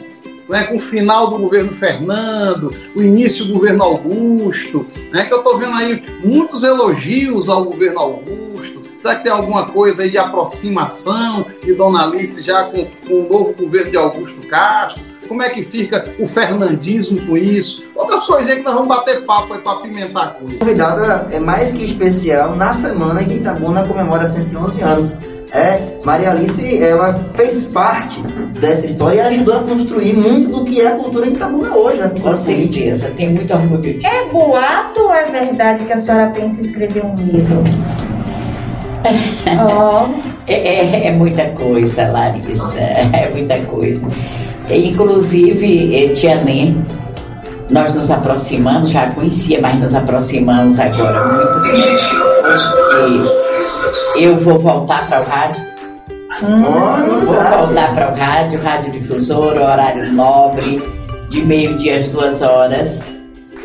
né, 0.49 0.63
com 0.63 0.75
o 0.75 0.79
final 0.79 1.29
do 1.29 1.37
governo 1.37 1.73
Fernando, 1.73 2.73
o 2.95 3.01
início 3.01 3.45
do 3.45 3.53
governo 3.53 3.83
Augusto, 3.83 4.85
né, 5.11 5.25
que 5.25 5.33
eu 5.33 5.39
estou 5.39 5.57
vendo 5.57 5.73
aí 5.73 6.03
muitos 6.23 6.63
elogios 6.63 7.49
ao 7.49 7.63
governo 7.63 7.99
Augusto. 7.99 8.81
Será 8.97 9.17
que 9.17 9.23
tem 9.23 9.31
alguma 9.31 9.67
coisa 9.67 10.03
aí 10.03 10.09
de 10.09 10.17
aproximação 10.17 11.45
de 11.63 11.73
Dona 11.73 12.05
Alice 12.05 12.41
já 12.41 12.63
com, 12.63 12.85
com 13.07 13.13
o 13.21 13.29
novo 13.29 13.53
governo 13.53 13.91
de 13.91 13.97
Augusto 13.97 14.47
Castro? 14.47 15.03
Como 15.27 15.41
é 15.41 15.49
que 15.49 15.63
fica 15.63 16.13
o 16.19 16.27
fernandismo 16.27 17.19
com 17.25 17.35
isso? 17.35 17.83
Outras 17.95 18.25
coisas 18.25 18.51
aí 18.51 18.57
que 18.57 18.63
nós 18.63 18.73
vamos 18.73 18.89
bater 18.89 19.23
papo 19.23 19.53
aí 19.53 19.59
para 19.59 19.73
apimentar 19.73 20.23
a 20.23 20.27
coisa. 20.27 20.55
A 20.55 20.59
convidada 20.59 21.27
é 21.31 21.39
mais 21.39 21.71
que 21.71 21.83
especial 21.83 22.55
na 22.55 22.73
semana 22.73 23.23
que 23.23 23.35
Itabuna 23.35 23.87
comemora 23.87 24.27
111 24.27 24.81
anos 24.81 25.17
é, 25.51 25.79
Maria 26.03 26.31
Alice, 26.31 26.83
ela 26.83 27.19
fez 27.35 27.65
parte 27.65 28.21
dessa 28.59 28.85
história 28.85 29.17
e 29.17 29.21
ajudou 29.21 29.57
a 29.57 29.63
construir 29.63 30.13
muito 30.13 30.49
do 30.49 30.65
que 30.65 30.81
é 30.81 30.87
a 30.87 30.95
cultura 30.95 31.27
de 31.27 31.33
Itabuna 31.33 31.75
hoje. 31.75 32.01
A 32.01 32.09
Com 32.09 32.35
certeza, 32.35 33.11
tem 33.15 33.29
muito 33.29 33.53
orgulho 33.53 33.81
disso. 33.81 34.07
É 34.07 34.29
boato 34.31 35.01
ou 35.01 35.13
é 35.13 35.23
verdade 35.23 35.83
que 35.85 35.93
a 35.93 35.97
senhora 35.97 36.31
pensa 36.31 36.59
em 36.59 36.63
escrever 36.63 37.05
um 37.05 37.15
livro? 37.15 37.63
oh. 39.69 40.19
é, 40.47 40.53
é, 40.53 41.07
é, 41.07 41.11
muita 41.11 41.45
coisa, 41.49 42.07
Larissa, 42.07 42.81
é 42.81 43.29
muita 43.31 43.59
coisa. 43.61 44.07
Inclusive, 44.69 46.09
Tia 46.15 46.43
Nê, 46.43 46.73
nós 47.69 47.93
nos 47.93 48.09
aproximamos, 48.09 48.89
já 48.89 49.11
conhecia, 49.11 49.59
mas 49.61 49.79
nos 49.79 49.93
aproximamos 49.93 50.79
agora 50.79 51.23
muito. 51.25 51.65
E 52.95 53.34
eu 54.15 54.37
vou 54.37 54.59
voltar 54.59 55.07
para 55.07 55.21
o 55.21 55.25
rádio. 55.25 55.63
Hum, 56.43 56.61
vou 56.63 57.35
voltar 57.35 57.93
para 57.93 58.11
o 58.11 58.15
rádio, 58.15 58.61
rádio 58.61 58.91
difusor, 58.91 59.53
horário 59.53 60.11
nobre, 60.11 60.81
de 61.29 61.45
meio-dia 61.45 61.99
às 61.99 62.09
duas 62.09 62.41
horas, 62.41 63.13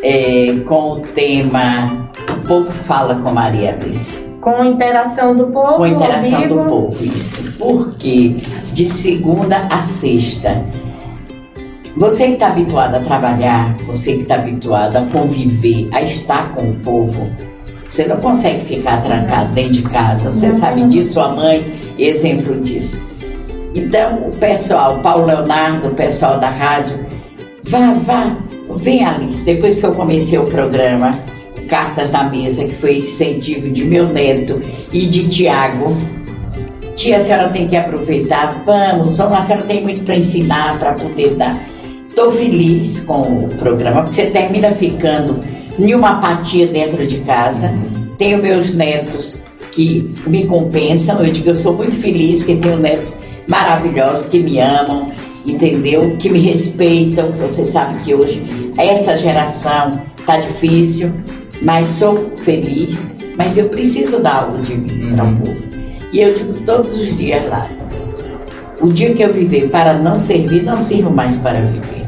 é, 0.03 0.57
com 0.65 0.93
o 0.93 0.99
tema 0.99 1.87
O 2.29 2.47
Povo 2.47 2.71
Fala 2.71 3.15
com 3.15 3.31
Maria 3.31 3.73
Alice. 3.73 4.21
Com 4.39 4.63
interação 4.63 5.35
do 5.35 5.47
povo? 5.47 5.75
Com 5.75 5.85
interação 5.85 6.47
do 6.47 6.55
povo, 6.67 7.03
isso. 7.03 7.57
Porque 7.59 8.37
de 8.73 8.85
segunda 8.85 9.67
a 9.69 9.81
sexta 9.81 10.63
você 11.95 12.27
que 12.27 12.33
está 12.33 12.47
habituado 12.47 12.95
a 12.95 12.99
trabalhar, 13.01 13.77
você 13.85 14.13
que 14.13 14.21
está 14.21 14.35
habituado 14.35 14.95
a 14.95 15.05
conviver, 15.11 15.89
a 15.91 16.01
estar 16.01 16.53
com 16.53 16.69
o 16.69 16.75
povo, 16.75 17.29
você 17.91 18.05
não 18.05 18.17
consegue 18.17 18.63
ficar 18.63 19.03
trancado 19.03 19.53
dentro 19.53 19.73
de 19.73 19.83
casa. 19.83 20.33
Você 20.33 20.49
sabe 20.49 20.81
disso, 20.85 21.13
sua 21.13 21.27
mãe, 21.33 21.73
exemplo 21.99 22.55
disso. 22.61 23.05
Então, 23.75 24.29
o 24.29 24.37
pessoal, 24.37 24.99
Paulo 24.99 25.25
Leonardo, 25.25 25.89
o 25.89 25.93
pessoal 25.93 26.39
da 26.39 26.49
rádio, 26.49 26.97
vá, 27.65 27.91
vá, 28.05 28.37
vem 28.77 29.05
Alice. 29.05 29.43
Depois 29.43 29.79
que 29.79 29.85
eu 29.85 29.93
comecei 29.93 30.39
o 30.39 30.45
programa 30.45 31.19
Cartas 31.67 32.13
na 32.13 32.23
Mesa, 32.23 32.63
que 32.63 32.75
foi 32.75 32.99
incentivo 32.99 33.69
de 33.69 33.83
meu 33.83 34.07
neto 34.07 34.61
e 34.93 35.07
de 35.07 35.27
Tiago, 35.27 35.93
tia, 36.95 37.17
a 37.17 37.19
senhora 37.19 37.49
tem 37.49 37.67
que 37.67 37.75
aproveitar, 37.75 38.63
vamos, 38.65 39.17
vamos, 39.17 39.37
a 39.37 39.41
senhora 39.41 39.65
tem 39.65 39.83
muito 39.83 40.03
para 40.03 40.15
ensinar, 40.15 40.79
para 40.79 40.93
poder 40.93 41.31
dar. 41.35 41.61
Estou 42.07 42.31
feliz 42.31 43.01
com 43.01 43.21
o 43.21 43.49
programa, 43.57 44.03
porque 44.03 44.15
você 44.15 44.25
termina 44.27 44.71
ficando 44.71 45.41
em 45.79 45.93
uma 45.93 46.11
apatia 46.11 46.67
dentro 46.67 47.05
de 47.05 47.19
casa. 47.19 47.73
Tenho 48.17 48.41
meus 48.41 48.73
netos 48.73 49.43
que 49.71 50.13
me 50.27 50.45
compensam. 50.45 51.23
Eu 51.23 51.31
digo, 51.31 51.49
eu 51.49 51.55
sou 51.55 51.73
muito 51.73 51.95
feliz 51.99 52.39
porque 52.39 52.55
tenho 52.57 52.77
netos 52.77 53.17
maravilhosos 53.47 54.29
que 54.29 54.39
me 54.39 54.59
amam, 54.59 55.11
entendeu? 55.45 56.15
Que 56.17 56.29
me 56.29 56.39
respeitam. 56.39 57.31
Você 57.33 57.65
sabe 57.65 57.99
que 58.03 58.13
hoje 58.13 58.45
essa 58.77 59.17
geração 59.17 59.99
tá 60.25 60.37
difícil, 60.37 61.11
mas 61.61 61.89
sou 61.89 62.31
feliz. 62.43 63.07
Mas 63.37 63.57
eu 63.57 63.69
preciso 63.69 64.21
dar 64.21 64.43
algo 64.43 64.61
de 64.61 64.75
mim 64.75 65.15
para 65.15 65.23
o 65.23 65.27
uhum. 65.27 65.37
povo. 65.37 65.57
E 66.11 66.19
eu 66.19 66.33
digo 66.33 66.53
todos 66.65 66.93
os 66.93 67.17
dias 67.17 67.47
lá: 67.47 67.67
o 68.81 68.87
dia 68.87 69.13
que 69.13 69.23
eu 69.23 69.31
viver 69.31 69.69
para 69.69 69.93
não 69.93 70.19
servir, 70.19 70.63
não 70.63 70.81
sirvo 70.81 71.09
mais 71.09 71.37
para 71.37 71.61
viver. 71.61 72.07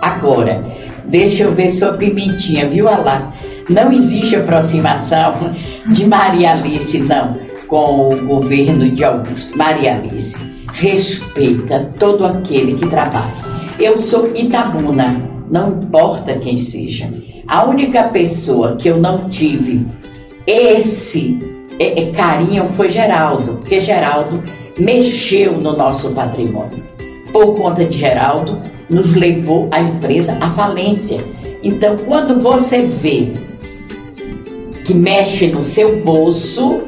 Agora, 0.00 0.62
deixa 1.10 1.44
eu 1.44 1.54
ver 1.54 1.68
sua 1.68 1.92
pimentinha, 1.94 2.68
viu, 2.68 2.88
Alá? 2.88 3.34
Não 3.68 3.92
existe 3.92 4.36
aproximação 4.36 5.52
de 5.88 6.06
Maria 6.06 6.52
Alice, 6.52 6.98
não, 7.00 7.36
com 7.68 8.08
o 8.08 8.26
governo 8.26 8.90
de 8.90 9.04
Augusto. 9.04 9.56
Maria 9.56 9.96
Alice 9.96 10.38
respeita 10.72 11.92
todo 11.98 12.24
aquele 12.24 12.74
que 12.74 12.88
trabalha. 12.88 13.32
Eu 13.78 13.96
sou 13.96 14.34
Itabuna, 14.34 15.20
não 15.50 15.82
importa 15.82 16.38
quem 16.38 16.56
seja. 16.56 17.12
A 17.46 17.64
única 17.64 18.04
pessoa 18.04 18.76
que 18.76 18.88
eu 18.88 18.98
não 18.98 19.28
tive 19.28 19.86
esse 20.46 21.38
é, 21.78 22.02
é, 22.02 22.12
carinho 22.12 22.68
foi 22.70 22.88
Geraldo, 22.88 23.54
porque 23.56 23.80
Geraldo 23.80 24.42
mexeu 24.78 25.52
no 25.52 25.76
nosso 25.76 26.12
patrimônio. 26.12 26.82
Por 27.32 27.56
conta 27.56 27.84
de 27.84 27.96
Geraldo, 27.96 28.60
nos 28.90 29.14
levou 29.14 29.68
a 29.70 29.80
empresa 29.80 30.36
à 30.40 30.50
falência. 30.50 31.20
Então, 31.62 31.96
quando 32.06 32.40
você 32.42 32.82
vê 32.82 33.28
que 34.84 34.94
mexe 34.94 35.48
no 35.48 35.64
seu 35.64 36.02
bolso, 36.02 36.82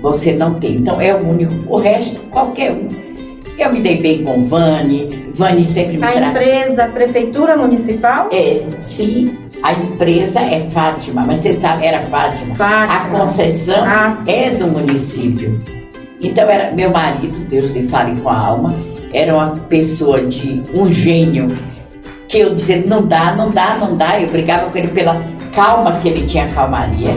você 0.00 0.32
não 0.32 0.54
tem. 0.54 0.76
Então, 0.76 1.00
é 1.00 1.14
o 1.14 1.26
único. 1.26 1.54
O 1.66 1.78
resto, 1.78 2.20
qualquer 2.30 2.72
um. 2.72 2.88
Eu 3.58 3.72
me 3.72 3.80
dei 3.80 4.00
bem 4.00 4.24
com 4.24 4.44
Vani, 4.44 5.10
Vani 5.34 5.64
sempre 5.64 5.96
me 5.96 6.04
A 6.04 6.30
empresa, 6.30 6.84
a 6.84 6.88
prefeitura 6.88 7.56
municipal? 7.56 8.28
É, 8.32 8.62
sim. 8.80 9.36
A 9.62 9.72
empresa 9.74 10.40
é 10.40 10.64
Fátima, 10.70 11.24
mas 11.24 11.40
você 11.40 11.52
sabe, 11.52 11.86
era 11.86 12.02
Fátima. 12.06 12.56
Fátima. 12.56 13.16
A 13.16 13.18
concessão 13.20 13.84
ah, 13.84 14.22
é 14.26 14.50
do 14.50 14.66
município. 14.66 15.62
Então, 16.20 16.48
era 16.50 16.72
meu 16.72 16.90
marido, 16.90 17.38
Deus 17.48 17.70
lhe 17.70 17.86
fale 17.88 18.18
com 18.20 18.28
a 18.28 18.38
alma, 18.38 18.74
era 19.12 19.34
uma 19.34 19.50
pessoa 19.68 20.24
de 20.26 20.62
um 20.74 20.88
gênio 20.88 21.46
que 22.28 22.38
eu 22.38 22.54
dizia, 22.54 22.82
não 22.86 23.06
dá, 23.06 23.34
não 23.36 23.50
dá, 23.50 23.76
não 23.76 23.96
dá. 23.96 24.20
Eu 24.20 24.28
brigava 24.30 24.70
com 24.70 24.78
ele 24.78 24.88
pela 24.88 25.22
calma 25.54 25.92
que 26.00 26.08
ele 26.08 26.26
tinha, 26.26 26.48
calmaria. 26.48 27.14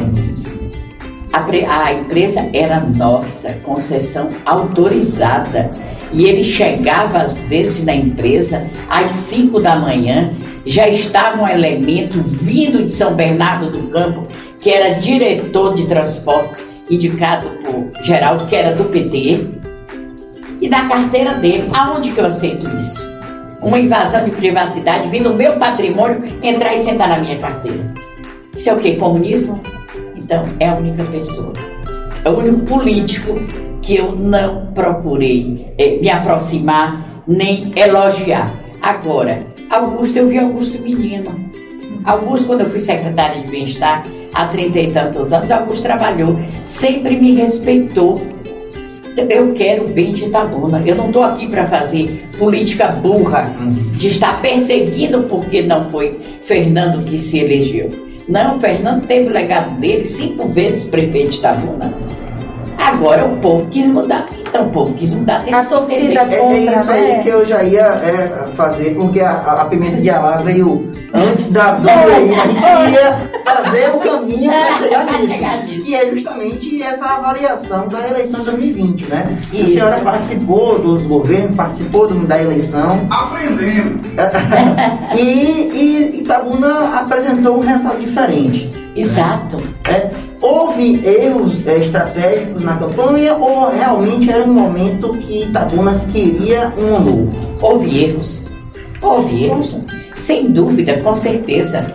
A, 1.32 1.86
a 1.86 1.94
empresa 1.94 2.50
era 2.54 2.82
nossa, 2.82 3.54
concessão 3.64 4.30
autorizada. 4.46 5.72
E 6.12 6.26
ele 6.26 6.44
chegava 6.44 7.20
às 7.20 7.48
vezes 7.48 7.86
na 7.86 7.96
empresa 7.96 8.70
às 8.90 9.12
5 9.12 9.60
da 9.60 9.78
manhã, 9.78 10.30
já 10.66 10.88
estava 10.88 11.42
um 11.42 11.48
elemento 11.48 12.22
vindo 12.22 12.86
de 12.86 12.92
São 12.92 13.16
Bernardo 13.16 13.70
do 13.70 13.88
Campo, 13.90 14.28
que 14.60 14.70
era 14.70 15.00
diretor 15.00 15.76
de 15.76 15.86
transportes, 15.88 16.64
indicado 16.90 17.50
por 17.64 17.92
Geraldo, 18.04 18.46
que 18.46 18.56
era 18.56 18.76
do 18.76 18.86
PT, 18.86 19.48
e 20.66 20.70
da 20.70 20.86
carteira 20.86 21.36
dele. 21.36 21.70
Aonde 21.74 22.12
que 22.12 22.20
eu 22.20 22.26
aceito 22.26 22.68
isso? 22.76 23.06
Uma 23.62 23.80
invasão 23.80 24.26
de 24.26 24.32
privacidade 24.32 25.08
vindo 25.10 25.30
do 25.30 25.36
meu 25.36 25.58
patrimônio 25.58 26.24
entrar 26.42 26.74
e 26.76 26.80
sentar 26.80 27.08
na 27.08 27.20
minha 27.20 27.38
carteira. 27.38 27.94
Isso 28.58 28.70
é 28.70 28.74
o 28.74 28.80
que? 28.80 28.96
Comunismo? 28.96 29.62
Então, 30.16 30.44
é 30.60 30.70
a 30.70 30.76
única 30.76 31.04
pessoa. 31.04 31.54
É 32.24 32.30
o 32.30 32.40
único 32.40 32.66
político 32.66 33.40
que 33.82 33.98
eu 33.98 34.16
não 34.16 34.68
procurei 34.74 35.66
é, 35.78 35.98
me 35.98 36.10
aproximar 36.10 37.24
nem 37.28 37.72
elogiar. 37.76 38.52
Agora, 38.82 39.46
Augusto, 39.70 40.18
eu 40.18 40.28
vi 40.28 40.40
Augusto 40.40 40.82
menino. 40.82 41.32
Augusto, 42.04 42.48
quando 42.48 42.62
eu 42.62 42.70
fui 42.70 42.80
secretária 42.80 43.44
de 43.44 43.52
bem-estar, 43.52 44.04
há 44.34 44.48
trinta 44.48 44.80
e 44.80 44.92
tantos 44.92 45.32
anos, 45.32 45.52
Augusto 45.52 45.84
trabalhou, 45.84 46.40
sempre 46.64 47.18
me 47.18 47.36
respeitou. 47.36 48.20
Eu 49.18 49.54
quero 49.54 49.88
bem 49.88 50.14
de 50.14 50.26
Itabuna. 50.26 50.82
Eu 50.86 50.96
não 50.96 51.08
estou 51.08 51.24
aqui 51.24 51.48
para 51.48 51.68
fazer 51.68 52.28
política 52.38 52.88
burra, 52.88 53.54
de 53.94 54.08
estar 54.10 54.42
perseguindo 54.42 55.24
porque 55.24 55.62
não 55.62 55.90
foi 55.90 56.20
Fernando 56.44 57.04
que 57.06 57.18
se 57.18 57.40
elegeu. 57.40 57.90
Não, 58.28 58.60
Fernando 58.60 59.06
teve 59.06 59.30
o 59.30 59.34
legado 59.34 59.80
dele 59.80 60.04
cinco 60.04 60.48
vezes 60.50 60.86
prefeito 60.86 61.32
de 61.32 61.38
Itabuna. 61.38 61.94
Agora 62.78 63.26
o 63.26 63.38
povo 63.38 63.68
quis 63.70 63.88
mudar. 63.88 64.26
Então 64.56 64.68
o 64.68 64.72
povo 64.72 64.94
quis 64.94 65.14
mudar. 65.14 65.44
A 65.52 65.66
torcida 65.66 66.22
é, 66.22 66.36
é, 66.36 66.76
isso 66.76 66.92
aí 66.92 67.08
né? 67.10 67.24
que 67.24 67.30
eu 67.30 67.46
já 67.46 67.62
ia 67.64 67.84
é, 67.84 68.48
fazer, 68.56 68.96
porque 68.96 69.20
a, 69.20 69.34
a 69.34 69.66
pimenta 69.66 70.02
de 70.02 70.10
Alá 70.10 70.38
veio 70.38 70.94
antes 71.14 71.50
da 71.50 71.72
do 71.74 71.90
A 71.90 71.94
gente 72.48 72.94
ia 72.94 73.32
fazer 73.44 73.90
o 73.90 74.00
caminho 74.00 74.52
para 74.52 74.76
chegar 74.78 75.64
nisso. 75.68 75.84
Que 75.84 75.96
é 75.96 76.10
justamente 76.10 76.82
essa 76.82 77.06
avaliação 77.06 77.88
da 77.88 78.08
eleição 78.08 78.40
de 78.40 78.46
2020, 78.46 79.06
né? 79.08 79.38
Isso. 79.52 79.66
A 79.66 79.68
senhora 79.68 80.02
participou 80.02 80.80
do 80.80 81.08
governo, 81.08 81.54
participou 81.54 82.08
da 82.08 82.42
eleição. 82.42 83.08
Aprendendo. 83.10 84.00
e, 85.18 85.22
e 85.22 86.22
Itabuna 86.22 86.98
apresentou 87.00 87.58
um 87.58 87.62
resultado 87.62 88.00
diferente. 88.00 88.72
Exato. 88.96 89.62
É, 89.90 90.10
houve 90.42 91.06
erros 91.06 91.66
é, 91.66 91.78
estratégicos 91.78 92.64
na 92.64 92.78
campanha 92.78 93.36
ou 93.36 93.70
realmente 93.70 94.30
era 94.30 94.44
um 94.44 94.54
momento 94.54 95.10
que 95.10 95.44
Itabuna 95.44 96.00
queria 96.12 96.74
um 96.78 97.00
novo? 97.00 97.32
Houve 97.62 98.04
erros. 98.04 98.50
Houve 99.02 99.46
erros. 99.46 99.82
Sem 100.18 100.52
dúvida, 100.52 100.98
com 101.02 101.14
certeza. 101.14 101.86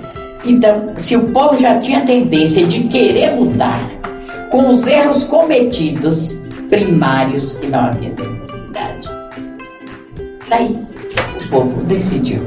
Então, 0.45 0.95
se 0.97 1.17
o 1.17 1.31
povo 1.31 1.57
já 1.57 1.79
tinha 1.79 2.05
tendência 2.07 2.67
de 2.67 2.85
querer 2.85 3.33
mudar, 3.33 3.91
com 4.51 4.71
os 4.71 4.87
erros 4.87 5.25
cometidos 5.25 6.43
primários 6.69 7.55
que 7.55 7.67
não 7.67 7.81
havia 7.81 8.11
necessidade, 8.11 9.09
daí 10.49 10.77
o 11.45 11.51
povo 11.51 11.83
decidiu. 11.85 12.43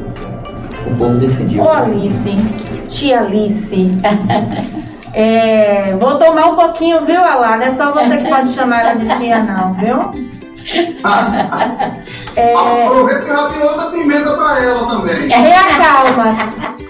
O 0.88 0.95
povo 0.97 1.17
decidiu. 1.19 1.63
Ô 1.63 1.69
Alice, 1.69 2.17
tia 2.89 3.21
Alice, 3.21 3.75
é, 5.13 5.95
vou 5.99 6.17
tomar 6.17 6.47
um 6.47 6.56
pouquinho, 6.56 7.06
viu, 7.06 7.23
Alá? 7.23 7.58
Não 7.58 7.65
é 7.65 7.71
só 7.71 7.91
você 7.91 8.17
que 8.17 8.28
pode 8.28 8.49
chamar 8.49 8.82
ela 8.82 8.95
de 8.95 9.17
tia, 9.17 9.43
não, 9.43 9.73
viu? 9.76 10.34
É... 12.36 12.56
Aproveita 12.56 13.21
que 13.21 13.28
já 13.28 13.49
tem 13.49 13.62
outra 13.62 13.86
pimenta 13.91 14.36
para 14.36 14.63
ela 14.63 14.88
também. 14.88 15.28
Reacalma. 15.28 16.36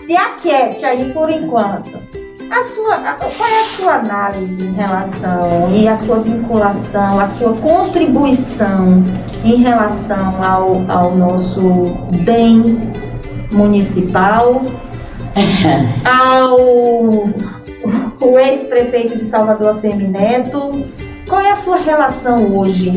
Se 0.05 0.15
aquiete 0.15 0.85
aí 0.85 1.11
por 1.11 1.29
enquanto. 1.29 2.01
A 2.49 2.63
sua, 2.63 2.97
qual 2.97 3.49
é 3.49 3.59
a 3.59 3.65
sua 3.65 3.93
análise 3.95 4.67
em 4.67 4.73
relação 4.73 5.69
e 5.73 5.87
a 5.87 5.95
sua 5.97 6.19
vinculação, 6.19 7.19
a 7.19 7.27
sua 7.27 7.53
contribuição 7.57 9.03
em 9.43 9.55
relação 9.55 10.41
ao, 10.41 10.89
ao 10.89 11.15
nosso 11.15 11.61
DEM 12.23 12.93
municipal, 13.51 14.61
ao 16.05 17.27
o 18.19 18.39
ex-prefeito 18.39 19.17
de 19.17 19.25
Salvador, 19.25 19.75
Semineto? 19.79 20.83
Qual 21.27 21.41
é 21.41 21.51
a 21.51 21.55
sua 21.55 21.77
relação 21.77 22.57
hoje 22.57 22.91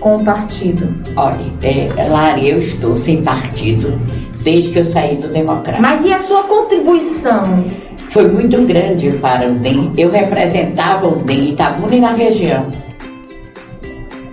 com 0.00 0.16
o 0.16 0.24
partido? 0.24 0.94
Olha, 1.16 1.46
é, 1.62 2.08
Lari, 2.08 2.48
eu 2.48 2.58
estou 2.58 2.94
sem 2.94 3.22
partido 3.22 3.98
desde 4.42 4.70
que 4.70 4.78
eu 4.78 4.86
saí 4.86 5.16
do 5.16 5.28
Democrata. 5.28 5.80
Mas 5.80 6.04
e 6.04 6.12
a 6.12 6.18
sua 6.18 6.42
contribuição? 6.44 7.66
Foi 8.10 8.28
muito 8.28 8.62
grande 8.62 9.10
para 9.12 9.50
o 9.50 9.58
DEM. 9.58 9.92
Eu 9.96 10.10
representava 10.10 11.06
o 11.06 11.16
DEM 11.16 11.50
Itabuna 11.50 11.94
e 11.94 12.00
na 12.00 12.12
região. 12.12 12.66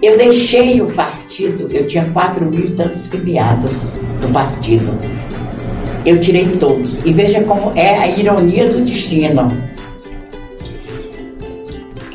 Eu 0.01 0.17
deixei 0.17 0.81
o 0.81 0.87
partido, 0.91 1.67
eu 1.71 1.87
tinha 1.87 2.05
quatro 2.11 2.45
mil 2.45 2.65
e 2.65 2.71
tantos 2.71 3.07
filiados 3.07 3.99
do 4.21 4.31
partido. 4.31 4.91
Eu 6.05 6.19
tirei 6.21 6.47
todos. 6.57 7.03
E 7.03 7.11
veja 7.11 7.43
como 7.43 7.71
é 7.75 7.97
a 7.97 8.07
ironia 8.07 8.69
do 8.69 8.81
destino. 8.81 9.47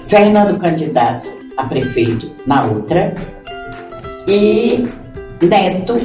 Fernando 0.07 0.59
candidato 0.59 1.29
a 1.57 1.65
prefeito 1.65 2.31
na 2.47 2.65
outra, 2.65 3.15
e 4.27 4.89
Neto, 5.43 5.99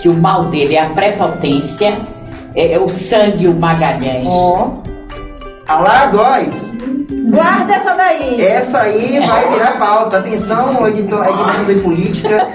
que 0.00 0.08
o 0.08 0.14
mal 0.14 0.46
dele 0.46 0.74
é 0.74 0.82
a 0.82 0.90
prepotência, 0.90 1.98
é, 2.54 2.72
é 2.72 2.78
o 2.78 2.88
sangue, 2.88 3.48
o 3.48 3.54
Magalhães. 3.54 4.28
Ó. 4.28 4.68
Oh. 4.68 4.94
Alá! 5.66 6.06
Guarda 7.30 7.74
essa 7.74 7.94
daí! 7.94 8.40
Essa 8.40 8.80
aí 8.80 9.18
vai 9.18 9.50
virar 9.50 9.78
pauta. 9.78 10.18
Atenção, 10.18 10.86
editor, 10.86 11.26
edição 11.26 11.64
de 11.64 11.74
política. 11.76 12.48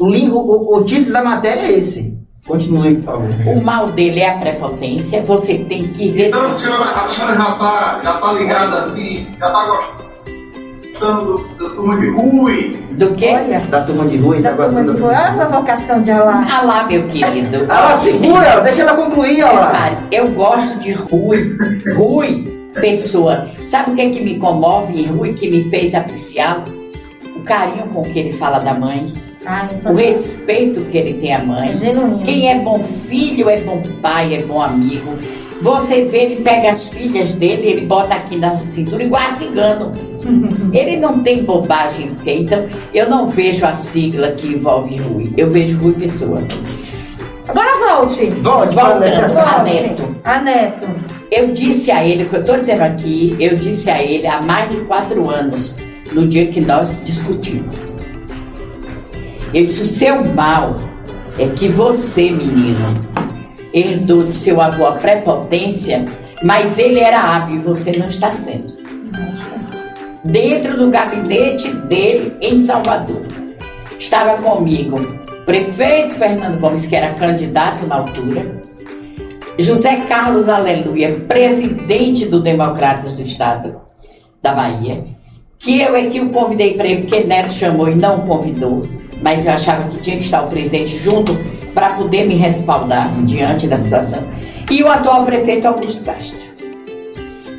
O, 0.00 0.06
o, 0.08 0.78
o 0.78 0.84
título 0.84 1.12
da 1.12 1.22
matéria 1.22 1.60
é 1.60 1.72
esse. 1.72 2.21
Continue, 2.46 2.96
por 2.96 3.04
favor. 3.04 3.56
O 3.56 3.62
mal 3.62 3.92
dele 3.92 4.20
é 4.20 4.30
a 4.30 4.38
prepotência, 4.38 5.22
você 5.22 5.58
tem 5.58 5.86
que 5.88 6.08
ver. 6.10 6.26
Então 6.26 6.46
a 6.46 6.50
senhora, 6.52 6.90
a 6.90 7.04
senhora 7.06 7.36
já 7.36 7.50
está 7.50 8.00
já 8.02 8.18
tá 8.18 8.32
ligada 8.32 8.78
assim, 8.80 9.28
já 9.38 9.46
está 9.46 9.66
gostando 11.02 11.48
da 11.56 11.70
turma 11.70 12.00
de 12.00 12.10
Rui. 12.10 12.72
Do 12.92 13.14
quê? 13.14 13.30
Olha, 13.32 13.60
da 13.60 13.82
turma 13.82 14.06
de 14.06 14.16
Rui, 14.16 14.42
da 14.42 14.54
tá 14.54 14.64
turma 14.64 14.82
de 14.82 14.90
Rui. 14.90 15.04
Olha 15.04 15.42
a 15.42 15.46
vocação 15.46 16.02
de 16.02 16.10
Alá. 16.10 16.44
Alá, 16.52 16.84
meu 16.84 17.06
querido. 17.06 17.64
Alá, 17.70 17.96
segura, 17.98 18.60
deixa 18.60 18.82
ela 18.82 18.96
concluir, 18.96 19.42
Alá. 19.42 19.92
Eu 20.10 20.28
gosto 20.32 20.80
de 20.80 20.92
Rui. 20.92 21.56
Rui, 21.94 22.70
pessoa. 22.74 23.48
Sabe 23.68 23.92
o 23.92 23.94
que 23.94 24.00
é 24.00 24.10
que 24.10 24.20
me 24.20 24.38
comove 24.40 25.00
em 25.00 25.06
Rui, 25.06 25.32
que 25.34 25.48
me 25.48 25.70
fez 25.70 25.94
apreciá-lo? 25.94 26.64
O 27.36 27.40
carinho 27.44 27.86
com 27.88 28.02
que 28.02 28.18
ele 28.18 28.32
fala 28.32 28.58
da 28.58 28.74
mãe. 28.74 29.14
Ai, 29.44 29.68
o 29.84 29.94
respeito 29.94 30.80
que 30.82 30.96
ele 30.96 31.14
tem 31.14 31.34
à 31.34 31.42
mãe. 31.42 31.70
É 31.70 32.24
Quem 32.24 32.48
é 32.48 32.60
bom 32.60 32.82
filho 33.06 33.48
é 33.48 33.60
bom 33.60 33.82
pai, 34.00 34.34
é 34.34 34.42
bom 34.42 34.60
amigo. 34.60 35.18
Você 35.60 36.04
vê, 36.04 36.24
ele 36.24 36.42
pega 36.42 36.72
as 36.72 36.88
filhas 36.88 37.34
dele, 37.34 37.68
ele 37.68 37.86
bota 37.86 38.14
aqui 38.14 38.36
na 38.36 38.58
cintura, 38.58 39.02
igual 39.02 39.22
a 39.22 39.28
cigano. 39.28 39.92
ele 40.72 40.96
não 40.96 41.22
tem 41.22 41.44
bobagem 41.44 42.14
feita. 42.16 42.54
Então, 42.54 42.80
eu 42.92 43.08
não 43.08 43.28
vejo 43.28 43.64
a 43.66 43.74
sigla 43.74 44.32
que 44.32 44.48
envolve 44.48 44.96
Rui. 44.96 45.32
Eu 45.36 45.50
vejo 45.50 45.78
Rui 45.78 45.94
Pessoa. 45.94 46.38
Agora 47.48 47.96
volte. 47.96 48.26
Volte, 48.26 48.74
Voltando 48.74 49.38
a 49.38 49.62
Neto. 49.62 50.20
A 50.24 50.40
Neto. 50.40 50.86
Eu 51.30 51.52
disse 51.52 51.90
a 51.90 52.06
ele, 52.06 52.24
o 52.24 52.28
que 52.28 52.36
eu 52.36 52.40
estou 52.40 52.58
dizendo 52.58 52.82
aqui, 52.82 53.36
eu 53.38 53.56
disse 53.56 53.90
a 53.90 54.02
ele 54.02 54.26
há 54.26 54.42
mais 54.42 54.70
de 54.70 54.80
quatro 54.82 55.28
anos, 55.30 55.76
no 56.12 56.28
dia 56.28 56.46
que 56.46 56.60
nós 56.60 57.00
discutimos. 57.04 57.96
Eu 59.52 59.66
disse: 59.66 59.82
o 59.82 59.86
seu 59.86 60.24
mal 60.34 60.78
é 61.38 61.48
que 61.48 61.68
você, 61.68 62.30
menino, 62.30 63.00
herdou 63.72 64.24
de 64.24 64.36
seu 64.36 64.60
avô 64.60 64.86
a 64.86 64.92
prepotência, 64.92 66.04
mas 66.42 66.78
ele 66.78 67.00
era 67.00 67.20
hábil 67.20 67.56
e 67.56 67.62
você 67.62 67.92
não 67.92 68.08
está 68.08 68.32
sendo. 68.32 68.80
Dentro 70.24 70.76
do 70.76 70.90
gabinete 70.90 71.70
dele 71.88 72.36
em 72.40 72.58
Salvador, 72.58 73.22
estava 73.98 74.40
comigo 74.42 74.98
o 74.98 75.44
prefeito 75.44 76.14
Fernando 76.14 76.60
Gomes, 76.60 76.86
que 76.86 76.94
era 76.94 77.14
candidato 77.14 77.86
na 77.86 77.96
altura, 77.96 78.62
José 79.58 79.96
Carlos 80.08 80.48
Aleluia, 80.48 81.12
presidente 81.28 82.26
do 82.26 82.40
Democratas 82.40 83.14
do 83.14 83.22
Estado 83.22 83.80
da 84.40 84.54
Bahia, 84.54 85.04
que 85.62 85.80
eu 85.80 85.94
é 85.94 86.06
que 86.06 86.20
o 86.20 86.28
convidei 86.30 86.74
para 86.74 86.88
ir, 86.88 87.02
porque 87.02 87.22
Neto 87.22 87.54
chamou 87.54 87.88
e 87.88 87.94
não 87.94 88.22
convidou, 88.22 88.82
mas 89.22 89.46
eu 89.46 89.52
achava 89.52 89.88
que 89.88 90.00
tinha 90.00 90.16
que 90.16 90.24
estar 90.24 90.42
o 90.42 90.48
presidente 90.48 90.98
junto 90.98 91.38
para 91.72 91.90
poder 91.90 92.26
me 92.26 92.34
respaldar 92.34 93.14
diante 93.22 93.68
da 93.68 93.80
situação. 93.80 94.24
E 94.70 94.82
o 94.82 94.88
atual 94.88 95.24
prefeito 95.24 95.66
Augusto 95.68 96.04
Castro. 96.04 96.50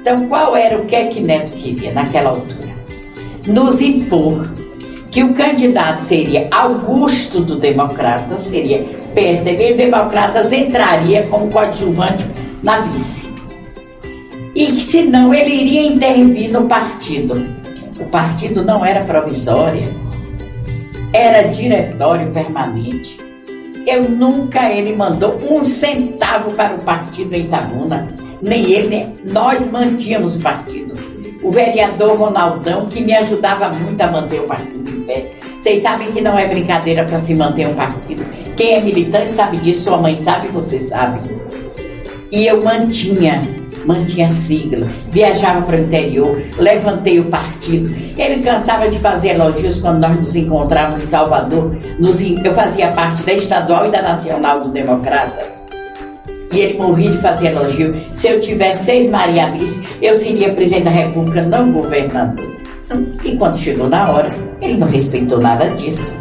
Então, 0.01 0.27
qual 0.27 0.55
era 0.55 0.77
o 0.77 0.85
que 0.85 0.95
é 0.95 1.05
que 1.05 1.21
Neto 1.21 1.53
queria 1.53 1.93
naquela 1.93 2.31
altura? 2.31 2.73
Nos 3.47 3.81
impor 3.81 4.53
que 5.09 5.23
o 5.23 5.33
candidato 5.33 6.01
seria 6.01 6.49
Augusto 6.51 7.39
do 7.39 7.55
Democratas, 7.55 8.41
seria 8.41 8.83
PSDB, 9.13 9.69
e 9.69 9.73
o 9.73 9.77
Democratas 9.77 10.51
entraria 10.51 11.25
como 11.27 11.49
coadjuvante 11.49 12.25
na 12.61 12.81
vice. 12.81 13.31
E 14.53 14.65
que 14.65 14.81
senão 14.81 15.33
ele 15.33 15.53
iria 15.53 15.87
intervir 15.87 16.51
no 16.51 16.67
partido. 16.67 17.62
O 17.99 18.05
partido 18.05 18.63
não 18.63 18.85
era 18.85 19.03
provisória, 19.03 19.89
era 21.11 21.43
diretório 21.43 22.31
permanente. 22.31 23.17
Eu 23.85 24.09
nunca 24.09 24.71
ele 24.71 24.95
mandou 24.95 25.37
um 25.49 25.61
centavo 25.61 26.51
para 26.51 26.75
o 26.75 26.83
partido 26.83 27.33
em 27.33 27.45
Itabuna. 27.45 28.07
nem 28.41 28.71
ele, 28.71 28.87
nem 28.87 29.15
nós 29.25 29.71
mantínhamos 29.71 30.35
o 30.35 30.41
partido. 30.41 30.93
O 31.43 31.51
vereador 31.51 32.17
Ronaldão, 32.17 32.87
que 32.87 33.01
me 33.01 33.13
ajudava 33.13 33.69
muito 33.69 34.01
a 34.01 34.11
manter 34.11 34.39
o 34.41 34.47
partido 34.47 34.89
em 34.89 35.03
pé. 35.03 35.31
Vocês 35.59 35.81
sabem 35.81 36.11
que 36.11 36.21
não 36.21 36.37
é 36.37 36.47
brincadeira 36.47 37.03
para 37.03 37.19
se 37.19 37.33
manter 37.33 37.67
um 37.67 37.75
partido. 37.75 38.23
Quem 38.55 38.75
é 38.75 38.81
militante 38.81 39.33
sabe 39.33 39.57
disso, 39.57 39.83
sua 39.83 39.97
mãe 39.97 40.15
sabe, 40.15 40.47
você 40.47 40.79
sabe. 40.79 41.21
E 42.31 42.45
eu 42.45 42.63
mantinha, 42.63 43.43
mantinha 43.85 44.29
sigla, 44.29 44.87
viajava 45.11 45.61
para 45.63 45.77
o 45.77 45.79
interior, 45.81 46.41
levantei 46.57 47.19
o 47.19 47.25
partido. 47.25 47.89
Ele 48.17 48.41
cansava 48.43 48.89
de 48.89 48.99
fazer 48.99 49.29
elogios 49.29 49.79
quando 49.79 49.99
nós 49.99 50.19
nos 50.19 50.35
encontrávamos 50.35 51.03
em 51.03 51.07
Salvador. 51.07 51.75
Nos, 51.99 52.21
eu 52.21 52.53
fazia 52.53 52.91
parte 52.91 53.23
da 53.23 53.33
estadual 53.33 53.87
e 53.87 53.91
da 53.91 54.01
nacional 54.01 54.59
dos 54.59 54.71
democratas. 54.71 55.65
E 56.51 56.59
ele 56.59 56.77
morria 56.77 57.11
de 57.11 57.17
fazer 57.17 57.47
elogio. 57.47 57.95
Se 58.13 58.27
eu 58.27 58.39
tivesse 58.39 58.85
seis 58.85 59.09
Maria 59.09 59.47
Alice, 59.47 59.83
eu 60.01 60.15
seria 60.15 60.53
presidente 60.53 60.83
da 60.85 60.91
República, 60.91 61.41
não 61.41 61.71
governador. 61.71 62.45
E 63.23 63.35
quando 63.37 63.57
chegou 63.57 63.89
na 63.89 64.11
hora, 64.11 64.29
ele 64.61 64.77
não 64.77 64.87
respeitou 64.87 65.39
nada 65.39 65.69
disso. 65.71 66.15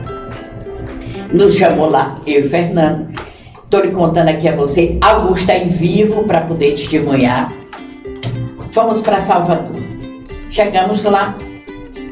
Nos 1.35 1.55
chamou 1.55 1.89
lá, 1.89 2.19
eu 2.27 2.41
e 2.41 2.49
Fernando, 2.49 3.09
Estou 3.73 3.87
lhe 3.87 3.93
contando 3.93 4.29
aqui 4.29 4.47
a 4.47 4.55
vocês. 4.55 4.99
Augusto 5.01 5.51
está 5.51 5.57
em 5.57 5.71
vivo 5.71 6.25
para 6.25 6.43
poder 6.43 6.73
testemunhar. 6.73 7.51
Fomos 8.71 9.01
para 9.01 9.19
Salvador. 9.19 9.83
Chegamos 10.51 11.03
lá, 11.05 11.39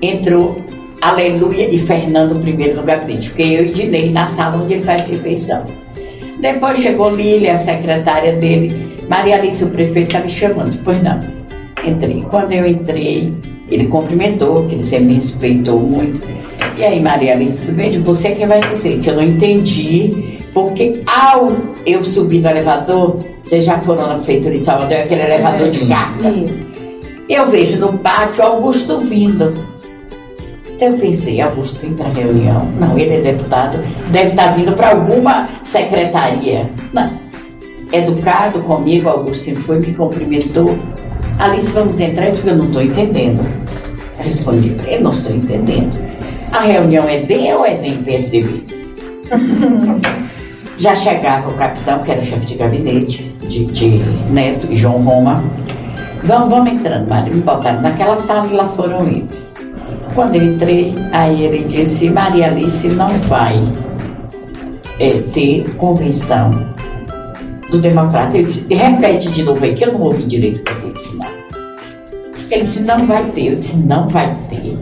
entrou 0.01 0.57
Aleluia 1.03 1.69
e 1.69 1.79
Fernando 1.79 2.41
primeiro 2.41 2.77
no 2.77 2.83
gabinete, 2.83 3.29
porque 3.29 3.43
eu 3.43 3.67
e 3.67 3.73
Dinei 3.75 4.11
na 4.11 4.27
sala 4.27 4.57
onde 4.57 4.73
ele 4.73 4.85
faz 4.85 5.05
refeição. 5.05 5.67
Depois 6.41 6.79
chegou 6.79 7.15
Lília, 7.15 7.53
a 7.53 7.57
secretária 7.59 8.37
dele. 8.37 8.97
Maria 9.07 9.37
Alice, 9.37 9.63
o 9.63 9.69
prefeito, 9.69 10.07
está 10.07 10.21
me 10.21 10.31
chamando. 10.31 10.83
Pois 10.83 11.03
não. 11.03 11.21
Entrei. 11.87 12.25
Quando 12.31 12.53
eu 12.53 12.67
entrei, 12.67 13.35
ele 13.71 13.87
cumprimentou, 13.89 14.67
que 14.67 14.77
ele 14.77 14.83
sempre 14.83 15.09
me 15.09 15.15
respeitou 15.17 15.79
muito. 15.79 16.27
E 16.79 16.83
aí, 16.83 17.03
Maria 17.03 17.35
Alice, 17.35 17.67
tudo 17.67 17.77
bem? 17.77 18.01
Você 18.01 18.31
quem 18.31 18.47
vai 18.47 18.61
dizer 18.61 18.99
que 19.01 19.11
eu 19.11 19.17
não 19.17 19.25
entendi 19.25 20.40
porque 20.53 21.01
ao 21.07 21.53
eu 21.87 22.05
subir 22.05 22.41
no 22.41 22.49
elevador, 22.49 23.17
vocês 23.45 23.65
já 23.65 23.79
foram 23.79 24.07
na 24.07 24.15
prefeitura 24.17 24.59
de 24.59 24.65
Salvador, 24.65 24.99
aquele 24.99 25.23
elevador 25.23 25.67
é, 25.67 25.71
de 25.71 25.87
carga. 25.87 26.35
Eu 27.29 27.49
vejo 27.49 27.79
no 27.79 27.99
pátio 27.99 28.45
Augusto 28.45 28.99
vindo. 28.99 29.53
Então 30.69 30.89
eu 30.89 30.99
pensei, 30.99 31.41
Augusto 31.41 31.81
vem 31.81 31.95
para 31.95 32.09
reunião? 32.09 32.65
Não, 32.79 32.99
ele 32.99 33.17
é 33.17 33.21
deputado, 33.21 33.79
deve 34.11 34.31
estar 34.31 34.57
vindo 34.57 34.73
para 34.73 34.91
alguma 34.91 35.49
secretaria. 35.63 36.69
Não. 36.93 37.11
Educado 37.93 38.61
comigo, 38.61 39.09
Augusto 39.09 39.45
sempre 39.45 39.63
foi, 39.63 39.79
me 39.79 39.95
cumprimentou. 39.95 40.79
Alice, 41.39 41.73
vamos 41.73 42.01
entrar? 42.01 42.29
Eu 42.29 42.35
digo, 42.35 42.49
eu 42.49 42.57
não 42.57 42.65
estou 42.65 42.83
entendendo. 42.83 43.41
Eu 44.19 44.25
respondi 44.25 44.71
para 44.71 44.91
ele, 44.91 45.03
não 45.03 45.13
estou 45.13 45.35
entendendo. 45.35 45.99
A 46.53 46.61
reunião 46.61 47.09
é 47.09 47.21
de 47.21 47.53
ou 47.53 47.65
é 47.65 47.75
de 47.75 47.93
PSDB? 48.03 48.65
Já 50.81 50.97
chegava 50.97 51.51
o 51.51 51.55
capitão, 51.57 51.99
que 52.03 52.11
era 52.11 52.23
chefe 52.23 52.47
de 52.47 52.55
gabinete, 52.55 53.23
de, 53.43 53.67
de 53.67 53.99
Neto 54.31 54.67
e 54.71 54.77
João 54.77 55.03
Roma. 55.03 55.45
Vamos, 56.25 56.49
vamos 56.49 56.73
entrando, 56.73 57.07
Mário. 57.07 57.35
Me 57.35 57.43
botaram 57.43 57.83
naquela 57.83 58.17
sala 58.17 58.47
e 58.47 58.53
lá 58.55 58.67
foram 58.71 59.07
eles. 59.07 59.59
Quando 60.15 60.37
eu 60.37 60.43
entrei, 60.43 60.95
aí 61.13 61.43
ele 61.43 61.65
disse, 61.65 62.09
Maria 62.09 62.47
Alice 62.47 62.89
não 62.95 63.11
vai 63.29 63.71
é, 64.99 65.21
ter 65.35 65.69
convenção 65.77 66.51
do 67.71 67.77
democrata. 67.77 68.39
Ele 68.39 68.47
disse, 68.47 68.73
repete 68.73 69.31
de 69.33 69.43
novo 69.43 69.63
aí, 69.63 69.75
que 69.75 69.85
eu 69.85 69.93
não 69.93 70.01
ouvi 70.01 70.23
direito 70.23 70.61
o 70.61 70.65
que 70.65 70.73
você 70.73 70.93
disse, 70.95 71.17
não. 71.19 71.27
Ele 72.51 72.63
disse, 72.63 72.83
não 72.85 73.07
vai 73.07 73.23
ter. 73.27 73.53
Eu 73.53 73.57
disse, 73.57 73.77
não 73.77 74.09
vai 74.09 74.35
ter. 74.49 74.79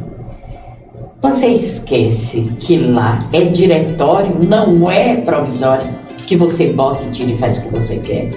Você 1.20 1.48
esquece 1.48 2.52
que 2.60 2.78
lá 2.78 3.28
é 3.32 3.46
diretório, 3.46 4.38
não 4.40 4.88
é 4.88 5.16
provisório, 5.16 5.88
que 6.28 6.36
você 6.36 6.72
bota 6.72 7.04
e 7.06 7.10
tira 7.10 7.32
e 7.32 7.36
faz 7.36 7.58
o 7.58 7.62
que 7.64 7.68
você 7.70 7.98
quer. 7.98 8.30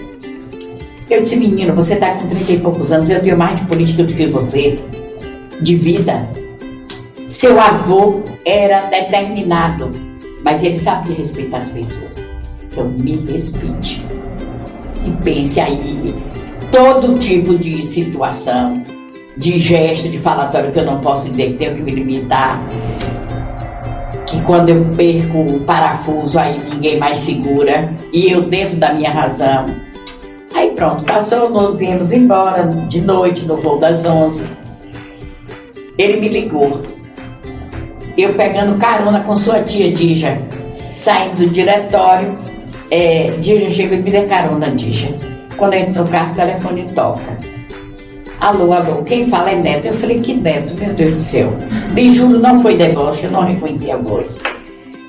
Eu 1.07 1.21
disse, 1.21 1.37
menino, 1.37 1.75
você 1.75 1.93
está 1.93 2.15
com 2.15 2.27
30 2.27 2.51
e 2.51 2.59
poucos 2.59 2.91
anos, 2.91 3.11
eu 3.11 3.21
tenho 3.21 3.37
mais 3.37 3.59
de 3.59 3.67
política 3.67 4.03
do 4.03 4.11
que 4.11 4.25
você, 4.27 4.79
de 5.61 5.75
vida. 5.75 6.27
Seu 7.29 7.59
avô 7.59 8.23
era 8.45 8.87
determinado, 8.87 9.91
mas 10.43 10.63
ele 10.63 10.79
sabia 10.79 11.15
respeitar 11.15 11.59
as 11.59 11.69
pessoas. 11.69 12.35
Então 12.71 12.89
me 12.89 13.15
respeite. 13.31 14.03
E 15.05 15.23
pense 15.23 15.59
aí, 15.59 16.15
todo 16.71 17.19
tipo 17.19 17.59
de 17.59 17.85
situação, 17.85 18.81
de 19.37 19.57
gesto, 19.57 20.09
de 20.09 20.19
falatório 20.19 20.71
que 20.71 20.79
eu 20.79 20.85
não 20.85 20.99
posso 20.99 21.29
dizer 21.29 21.51
que 21.51 21.57
tenho 21.57 21.75
que 21.75 21.81
me 21.81 21.91
limitar. 21.91 22.61
Que 24.25 24.41
quando 24.43 24.69
eu 24.69 24.85
perco 24.95 25.39
o 25.39 25.59
parafuso, 25.61 26.39
aí 26.39 26.59
ninguém 26.59 26.97
mais 26.97 27.19
segura. 27.19 27.93
E 28.13 28.31
eu 28.31 28.43
dentro 28.43 28.77
da 28.77 28.93
minha 28.93 29.11
razão. 29.11 29.65
Aí 30.53 30.71
pronto, 30.71 31.03
passou, 31.05 31.49
nós 31.49 31.77
viemos 31.77 32.11
embora 32.11 32.63
de 32.87 33.01
noite 33.01 33.45
no 33.45 33.55
voo 33.55 33.77
das 33.77 34.05
11. 34.05 34.45
Ele 35.97 36.19
me 36.19 36.29
ligou. 36.29 36.81
Eu 38.17 38.33
pegando 38.33 38.77
carona 38.77 39.21
com 39.21 39.35
sua 39.35 39.63
tia 39.63 39.91
Dija, 39.91 40.37
saindo 40.91 41.37
do 41.37 41.49
diretório. 41.49 42.37
É, 42.89 43.31
Dija 43.39 43.69
chega 43.71 43.95
e 43.95 44.01
me 44.01 44.11
dê 44.11 44.25
carona, 44.25 44.69
Dija. 44.71 45.07
Quando 45.55 45.73
eu 45.73 45.79
entro 45.79 46.03
no 46.03 46.09
carro, 46.09 46.33
o 46.33 46.35
telefone 46.35 46.87
toca. 46.93 47.50
Alô, 48.41 48.73
alô, 48.73 49.03
quem 49.03 49.29
fala 49.29 49.51
é 49.51 49.55
Neto. 49.55 49.85
Eu 49.85 49.93
falei, 49.93 50.19
que 50.19 50.33
Neto, 50.33 50.73
meu 50.73 50.95
Deus 50.95 51.13
do 51.13 51.19
céu. 51.19 51.53
Me 51.93 52.09
juro, 52.09 52.39
não 52.39 52.59
foi 52.59 52.75
deboche, 52.75 53.25
eu 53.25 53.31
não 53.31 53.43
reconheci 53.43 53.91
a 53.91 53.97
voz. 53.97 54.41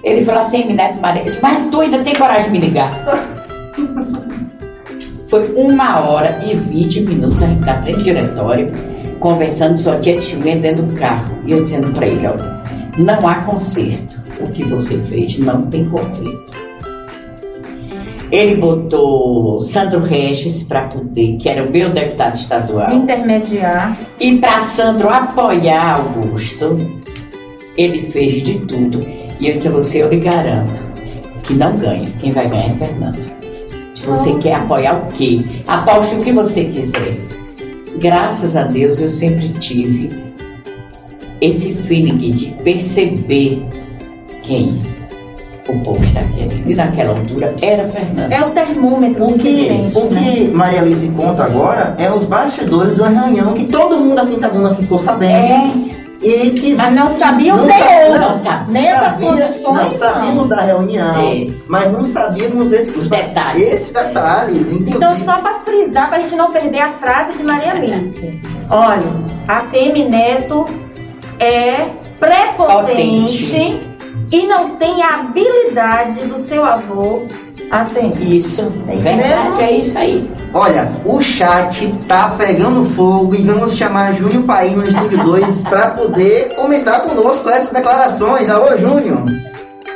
Ele 0.04 0.22
falou 0.22 0.42
assim, 0.42 0.70
Neto 0.74 1.00
Maria. 1.00 1.24
Mas 1.40 1.70
tu 1.70 1.80
ainda 1.80 2.00
tem 2.00 2.14
coragem 2.14 2.44
de 2.44 2.50
me 2.50 2.58
ligar? 2.58 2.92
Foi 5.30 5.50
uma 5.54 6.00
hora 6.00 6.44
e 6.44 6.54
vinte 6.54 7.00
minutos 7.00 7.42
a 7.42 7.46
gente 7.46 7.64
na 7.64 7.80
frente 7.80 7.96
do 7.96 8.04
diretório, 8.04 8.70
conversando, 9.18 9.78
só 9.78 9.98
tinha 9.98 10.16
testemunha 10.16 10.56
dentro 10.58 10.82
do 10.82 10.94
carro. 10.94 11.38
E 11.46 11.52
eu 11.52 11.62
dizendo 11.62 11.90
para 11.94 12.06
ele, 12.06 12.26
olha, 12.26 12.62
não 12.98 13.26
há 13.26 13.36
conserto. 13.36 14.20
O 14.40 14.50
que 14.50 14.62
você 14.64 14.98
fez 14.98 15.38
não 15.38 15.62
tem 15.70 15.86
conserto. 15.86 16.52
Ele 18.32 18.56
botou 18.56 19.60
Sandro 19.60 20.00
Regis 20.00 20.62
para 20.62 20.88
poder, 20.88 21.36
que 21.36 21.50
era 21.50 21.68
o 21.68 21.70
meu 21.70 21.90
deputado 21.90 22.34
estadual. 22.34 22.90
Intermediar. 22.90 23.98
E 24.18 24.38
para 24.38 24.62
Sandro 24.62 25.10
apoiar 25.10 25.96
Augusto, 25.96 26.78
ele 27.76 28.10
fez 28.10 28.42
de 28.42 28.58
tudo. 28.60 29.06
E 29.38 29.48
eu 29.48 29.54
disse 29.54 29.68
a 29.68 29.70
você, 29.70 30.02
eu 30.02 30.08
lhe 30.08 30.16
garanto 30.16 30.82
que 31.42 31.52
não 31.52 31.76
ganha. 31.76 32.10
Quem 32.20 32.32
vai 32.32 32.48
ganhar 32.48 32.72
é 32.72 32.74
Fernando. 32.74 33.20
Você 34.06 34.34
quer 34.38 34.54
apoiar 34.54 34.96
o 34.96 35.06
quê? 35.12 35.40
Aposte 35.66 36.14
o 36.16 36.24
que 36.24 36.32
você 36.32 36.64
quiser. 36.64 37.18
Graças 37.98 38.56
a 38.56 38.62
Deus 38.62 38.98
eu 38.98 39.10
sempre 39.10 39.50
tive 39.50 40.08
esse 41.42 41.74
feeling 41.74 42.32
de 42.32 42.46
perceber 42.62 43.62
quem 44.42 44.80
o 45.72 45.80
povo 45.80 46.02
está 46.04 46.20
querendo. 46.22 46.70
E 46.70 46.74
naquela 46.74 47.18
altura 47.18 47.54
era 47.60 47.88
Fernando. 47.88 48.32
É 48.32 48.40
o 48.40 48.50
termômetro 48.50 49.24
o 49.24 49.38
que, 49.38 49.90
O 49.94 50.08
que 50.08 50.14
né? 50.14 50.50
Maria 50.52 50.80
Alice 50.80 51.08
conta 51.08 51.44
agora 51.44 51.94
é 51.98 52.10
os 52.10 52.24
bastidores 52.24 52.94
de 52.94 53.00
uma 53.00 53.08
reunião 53.08 53.54
que 53.54 53.64
todo 53.64 53.98
mundo 53.98 54.18
aqui 54.20 54.34
em 54.34 54.36
Itabuna 54.36 54.74
ficou 54.74 54.98
sabendo. 54.98 55.32
É. 55.32 56.02
E 56.22 56.50
que 56.50 56.74
mas 56.76 56.94
não 56.94 57.18
sabiam 57.18 57.56
não, 57.56 57.66
ter 57.66 58.16
não, 58.16 58.36
sabia, 58.36 58.72
nem 58.72 58.86
essas 58.86 59.14
condições. 59.16 59.62
Não 59.64 59.92
sabíamos 59.92 60.48
da 60.48 60.60
reunião, 60.60 61.20
é. 61.20 61.48
mas 61.66 61.90
não 61.90 62.04
sabíamos 62.04 62.72
esses 62.72 62.96
os 62.96 63.08
detalhes. 63.08 63.60
Esses 63.60 63.92
detalhes. 63.92 64.70
Então, 64.70 65.16
só 65.16 65.38
para 65.38 65.58
frisar, 65.64 66.08
para 66.08 66.18
a 66.18 66.20
gente 66.20 66.36
não 66.36 66.48
perder 66.48 66.78
a 66.78 66.90
frase 66.90 67.36
de 67.36 67.42
Maria 67.42 67.72
Alice. 67.72 68.40
Olha, 68.70 69.02
a 69.48 69.62
CM 69.62 70.04
Neto 70.08 70.64
é 71.40 71.88
prepotente. 72.20 73.48
Potente 73.48 73.91
e 74.30 74.46
não 74.46 74.70
tem 74.76 75.02
a 75.02 75.20
habilidade 75.20 76.20
do 76.26 76.38
seu 76.38 76.64
avô 76.64 77.22
assim. 77.70 78.12
Isso, 78.20 78.62
é 78.88 78.96
verdade, 78.96 79.62
é 79.62 79.78
isso 79.78 79.98
aí. 79.98 80.30
Olha, 80.54 80.92
o 81.04 81.20
chat 81.22 81.92
tá 82.06 82.34
pegando 82.36 82.84
fogo 82.90 83.34
e 83.34 83.42
vamos 83.42 83.74
chamar 83.74 84.14
Júnior 84.14 84.44
Paim 84.44 84.76
no 84.76 84.86
Estúdio 84.86 85.24
2 85.24 85.62
para 85.62 85.90
poder 85.90 86.54
comentar 86.54 87.02
conosco 87.02 87.48
essas 87.48 87.70
declarações. 87.70 88.50
Alô, 88.50 88.76
Júnior! 88.76 89.24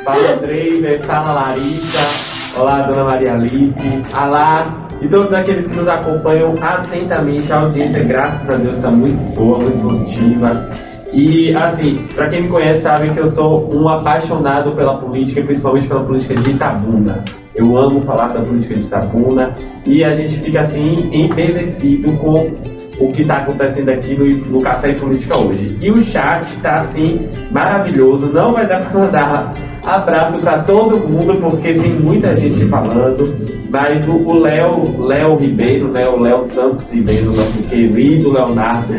Fala, 0.03 0.37
Trader, 0.37 0.99
fala, 1.01 1.33
Larissa, 1.33 2.59
olá, 2.59 2.81
Dona 2.83 3.03
Maria 3.03 3.33
Alice, 3.33 4.03
alá, 4.13 4.65
e 5.01 5.07
todos 5.07 5.33
aqueles 5.33 5.67
que 5.67 5.75
nos 5.75 5.87
acompanham 5.87 6.55
atentamente. 6.61 7.51
A 7.51 7.59
audiência, 7.59 8.03
graças 8.03 8.49
a 8.49 8.53
Deus, 8.53 8.77
está 8.77 8.89
muito 8.89 9.35
boa, 9.35 9.59
muito 9.59 9.85
positiva. 9.85 10.69
E 11.13 11.55
assim, 11.55 12.05
para 12.13 12.27
quem 12.27 12.43
me 12.43 12.49
conhece 12.49 12.81
sabe 12.81 13.09
que 13.09 13.17
eu 13.17 13.27
sou 13.27 13.73
um 13.73 13.87
apaixonado 13.87 14.75
pela 14.75 14.97
política, 14.97 15.41
principalmente 15.41 15.87
pela 15.87 16.03
política 16.03 16.35
de 16.35 16.51
Itabuna. 16.51 17.23
Eu 17.55 17.77
amo 17.77 18.01
falar 18.01 18.27
da 18.27 18.41
política 18.41 18.75
de 18.75 18.81
Itapuna 18.81 19.53
e 19.85 20.03
a 20.03 20.13
gente 20.13 20.37
fica 20.39 20.61
assim 20.61 21.09
embevecido 21.11 22.11
com 22.17 22.51
o 22.99 23.11
que 23.11 23.21
está 23.21 23.37
acontecendo 23.37 23.89
aqui 23.89 24.15
no, 24.15 24.25
no 24.25 24.61
Café 24.61 24.93
Política 24.93 25.37
hoje. 25.37 25.77
E 25.81 25.89
o 25.89 25.99
chat 25.99 26.43
está 26.43 26.77
assim 26.77 27.29
maravilhoso, 27.51 28.27
não 28.27 28.53
vai 28.53 28.67
dar 28.67 28.81
para 28.81 28.99
mandar 28.99 29.53
abraço 29.85 30.37
para 30.39 30.59
todo 30.63 30.97
mundo 31.07 31.39
porque 31.39 31.73
tem 31.73 31.93
muita 31.93 32.35
gente 32.35 32.65
falando, 32.65 33.33
mas 33.69 34.05
o 34.07 34.39
Léo 34.39 35.05
Léo 35.05 35.35
Ribeiro, 35.35 35.87
né, 35.87 36.07
o 36.07 36.19
Léo 36.19 36.39
Santos 36.41 36.91
Ribeiro, 36.91 37.33
nosso 37.33 37.57
querido 37.63 38.31
Leonardo, 38.31 38.93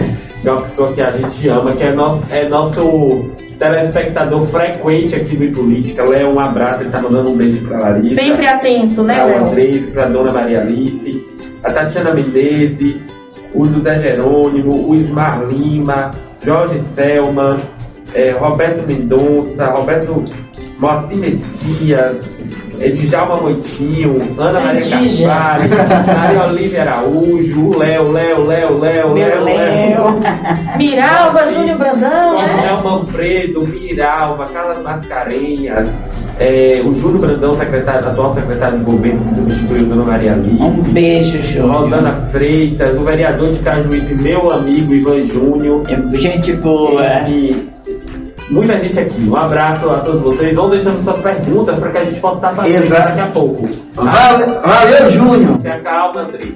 é 0.44 0.50
uma 0.50 0.62
pessoa 0.62 0.92
que 0.92 1.00
a 1.00 1.10
gente 1.10 1.48
ama, 1.48 1.72
que 1.72 1.82
é 1.82 1.92
nosso, 1.92 2.22
é 2.30 2.48
nosso 2.48 3.30
telespectador 3.58 4.46
frequente 4.46 5.16
aqui 5.16 5.36
do 5.36 5.54
Política. 5.54 6.04
Léo, 6.04 6.30
um 6.30 6.40
abraço, 6.40 6.82
ele 6.82 6.90
tá 6.90 7.00
mandando 7.00 7.30
um 7.30 7.36
beijo 7.36 7.60
pra 7.66 7.78
Larissa. 7.78 8.14
Sempre 8.14 8.46
atento, 8.46 9.02
né, 9.02 9.24
Léo? 9.24 9.34
Pra 9.34 9.48
Andrés, 9.48 9.84
pra 9.90 10.04
Dona 10.06 10.32
Maria 10.32 10.60
Alice, 10.60 11.26
a 11.64 11.72
Tatiana 11.72 12.12
Menezes, 12.12 13.06
o 13.54 13.64
José 13.64 13.98
Jerônimo, 13.98 14.88
o 14.88 14.94
Ismar 14.94 15.44
Lima, 15.44 16.14
Jorge 16.40 16.78
Selma, 16.78 17.58
é, 18.14 18.30
Roberto 18.30 18.86
Mendonça, 18.86 19.66
Roberto 19.66 20.24
Moacir 20.78 21.16
Messias, 21.16 22.30
Djalma 22.78 23.36
Moitinho, 23.36 24.14
Ana 24.38 24.60
Maria 24.60 24.82
Carvalho, 24.82 25.70
Maria 26.06 26.46
Olivia 26.46 26.82
Araújo, 26.82 27.78
Léo, 27.78 28.12
Léo, 28.12 28.46
Léo, 28.46 28.78
Léo, 28.78 29.14
Léo, 29.14 29.44
Léo. 29.44 30.20
Miralva, 30.76 31.46
Júnior 31.52 31.78
Brandão, 31.78 32.34
né? 32.34 32.62
Léo 32.62 32.84
Manfredo, 32.84 33.66
Miralva, 33.66 34.46
Carla 34.46 34.80
Mascarenhas, 34.80 35.88
é, 36.38 36.80
o 36.84 36.94
Júlio 36.94 37.18
Brandão, 37.18 37.56
secretário, 37.56 38.08
atual 38.08 38.32
secretário 38.32 38.78
de 38.78 38.84
governo, 38.84 39.24
que 39.24 39.34
substituiu 39.34 39.86
Dona 39.86 40.04
Maria 40.04 40.32
Alice. 40.32 40.62
Um 40.62 40.82
beijo, 40.92 41.38
Júlio. 41.38 41.72
Rosana 41.72 42.12
Freitas, 42.30 42.96
o 42.96 43.00
vereador 43.02 43.50
de 43.50 43.58
Cajuípe, 43.58 44.14
meu 44.14 44.50
amigo 44.52 44.94
Ivan 44.94 45.22
Júnior. 45.22 45.82
Gente 46.12 46.52
boa. 46.52 47.28
E, 47.28 47.68
muita 48.50 48.78
gente 48.78 48.98
aqui. 48.98 49.22
Um 49.28 49.36
abraço 49.36 49.88
a 49.90 49.98
todos 49.98 50.20
vocês. 50.20 50.54
Vão 50.54 50.70
deixando 50.70 51.00
suas 51.00 51.18
perguntas 51.18 51.78
para 51.78 51.90
que 51.90 51.98
a 51.98 52.04
gente 52.04 52.20
possa 52.20 52.36
estar 52.36 52.50
fazendo 52.50 52.84
Exato. 52.84 53.08
daqui 53.08 53.20
a 53.20 53.26
pouco. 53.26 53.68
Valeu, 53.94 54.60
valeu 54.60 55.10
Júnior. 55.10 55.60
Se 55.60 55.68
acalma, 55.68 56.20
André. 56.22 56.46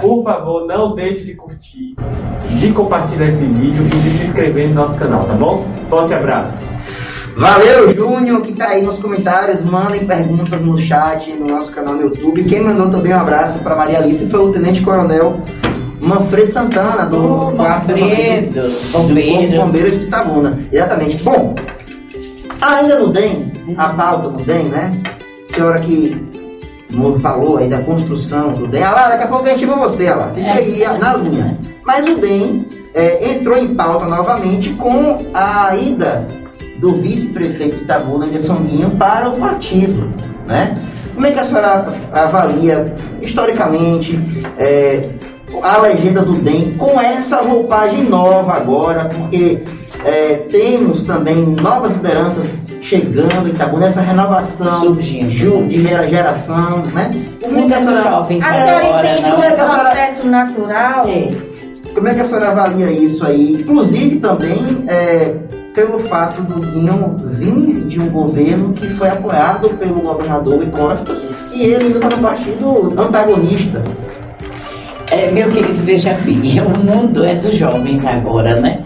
Por 0.00 0.24
favor, 0.24 0.66
não 0.66 0.94
deixe 0.94 1.24
de 1.24 1.34
curtir, 1.34 1.94
de 2.50 2.72
compartilhar 2.72 3.28
esse 3.28 3.44
vídeo 3.44 3.84
e 3.84 3.88
de 3.88 4.10
se 4.10 4.24
inscrever 4.24 4.68
no 4.68 4.74
nosso 4.74 4.96
canal, 4.96 5.24
tá 5.24 5.34
bom? 5.34 5.66
Forte 5.88 6.14
abraço. 6.14 6.64
Valeu, 7.36 7.94
Júnior, 7.94 8.42
que 8.42 8.52
tá 8.52 8.68
aí 8.68 8.82
nos 8.82 8.98
comentários. 8.98 9.62
Mandem 9.62 10.04
perguntas 10.04 10.60
no 10.60 10.78
chat, 10.78 11.32
no 11.34 11.46
nosso 11.46 11.72
canal 11.72 11.94
no 11.94 12.02
YouTube. 12.02 12.44
Quem 12.44 12.62
mandou 12.62 12.90
também 12.90 13.14
um 13.14 13.18
abraço 13.18 13.60
para 13.60 13.76
Maria 13.76 13.98
Alice 13.98 14.28
foi 14.28 14.40
o 14.40 14.50
Tenente 14.50 14.82
Coronel 14.82 15.40
Manfredo 16.00 16.50
Santana, 16.50 17.04
do 17.06 17.18
oh, 17.18 17.50
Manfredo, 17.52 18.70
Bombeiros. 18.92 19.50
Do 19.50 19.66
Bombeiros 19.66 20.00
de 20.00 20.06
Itabuna. 20.06 20.58
Exatamente. 20.72 21.22
Bom, 21.22 21.54
ainda 22.60 22.98
no 22.98 23.08
DEM, 23.08 23.52
a 23.76 23.88
pauta 23.90 24.28
no 24.28 24.44
DEM, 24.44 24.64
né? 24.64 24.92
A 25.48 25.54
senhora 25.54 25.80
que 25.80 26.30
falou 27.20 27.58
aí 27.58 27.68
da 27.68 27.82
construção 27.82 28.52
do 28.54 28.66
DEM. 28.66 28.82
Ah 28.82 28.92
lá, 28.92 29.08
daqui 29.08 29.24
a 29.24 29.28
pouco 29.28 29.46
a 29.46 29.50
gente 29.50 29.66
vê 29.66 29.72
você, 29.72 30.10
lá. 30.10 30.32
Fica 30.34 30.46
é. 30.46 30.52
aí 30.52 30.98
na 30.98 31.14
linha. 31.14 31.58
Mas 31.84 32.08
o 32.08 32.16
DEM 32.16 32.66
é, 32.94 33.32
entrou 33.32 33.56
em 33.56 33.74
pauta 33.74 34.06
novamente 34.06 34.70
com 34.70 35.18
a 35.34 35.76
ida 35.76 36.26
do 36.78 36.96
vice-prefeito 36.96 37.76
de 37.76 37.82
Itabuna, 37.82 38.24
Anderson 38.26 38.56
Guinho, 38.56 38.90
para 38.92 39.28
o 39.28 39.38
partido, 39.38 40.10
né? 40.46 40.76
Como 41.14 41.26
é 41.26 41.32
que 41.32 41.38
a 41.38 41.44
senhora 41.44 41.86
avalia, 42.12 42.94
historicamente, 43.20 44.18
é, 44.56 45.10
a 45.62 45.78
legenda 45.78 46.22
do 46.22 46.34
DEM 46.34 46.76
com 46.78 47.00
essa 47.00 47.40
roupagem 47.40 48.04
nova 48.04 48.54
agora, 48.54 49.06
porque 49.06 49.62
é, 50.04 50.36
temos 50.50 51.02
também 51.02 51.36
novas 51.44 51.96
lideranças 51.96 52.60
chegando 52.82 53.48
em 53.48 53.52
Itabuna, 53.52 53.86
essa 53.86 54.00
renovação 54.00 54.80
Surgindo. 54.80 55.68
de 55.68 55.82
geração, 56.08 56.82
né? 56.94 57.10
Como 57.40 57.58
é 57.58 57.66
que 57.66 57.74
a 57.74 57.78
senhora, 57.80 58.02
jovens 58.02 58.44
a 58.44 58.52
senhora 58.52 58.84
entende 58.84 59.28
é 59.28 59.50
senhora, 59.50 59.80
processo 59.80 60.26
natural? 60.26 61.06
É, 61.06 61.30
como 61.94 62.08
é 62.08 62.14
que 62.14 62.20
a 62.20 62.24
senhora 62.24 62.48
avalia 62.48 62.90
isso 62.90 63.24
aí? 63.26 63.52
Inclusive 63.60 64.18
também 64.20 64.84
é, 64.88 65.36
pelo 65.74 65.98
fato 65.98 66.42
do 66.42 66.60
Guinho 66.60 67.16
vir 67.16 67.86
de 67.86 68.00
um 68.00 68.08
governo 68.08 68.72
que 68.72 68.88
foi 68.88 69.08
apoiado 69.08 69.68
pelo 69.70 70.00
governador 70.00 70.62
e 70.62 70.66
Costa 70.66 71.12
e 71.54 71.62
ele 71.62 71.88
indo 71.88 72.00
para 72.00 72.16
um 72.16 72.22
partido 72.22 73.00
antagonista. 73.00 73.82
É, 75.10 75.28
meu 75.32 75.50
querido, 75.50 75.82
veja 75.84 76.14
bem, 76.24 76.60
o 76.62 76.70
mundo 76.70 77.24
é 77.24 77.34
dos 77.34 77.56
jovens 77.56 78.06
agora, 78.06 78.60
né? 78.60 78.80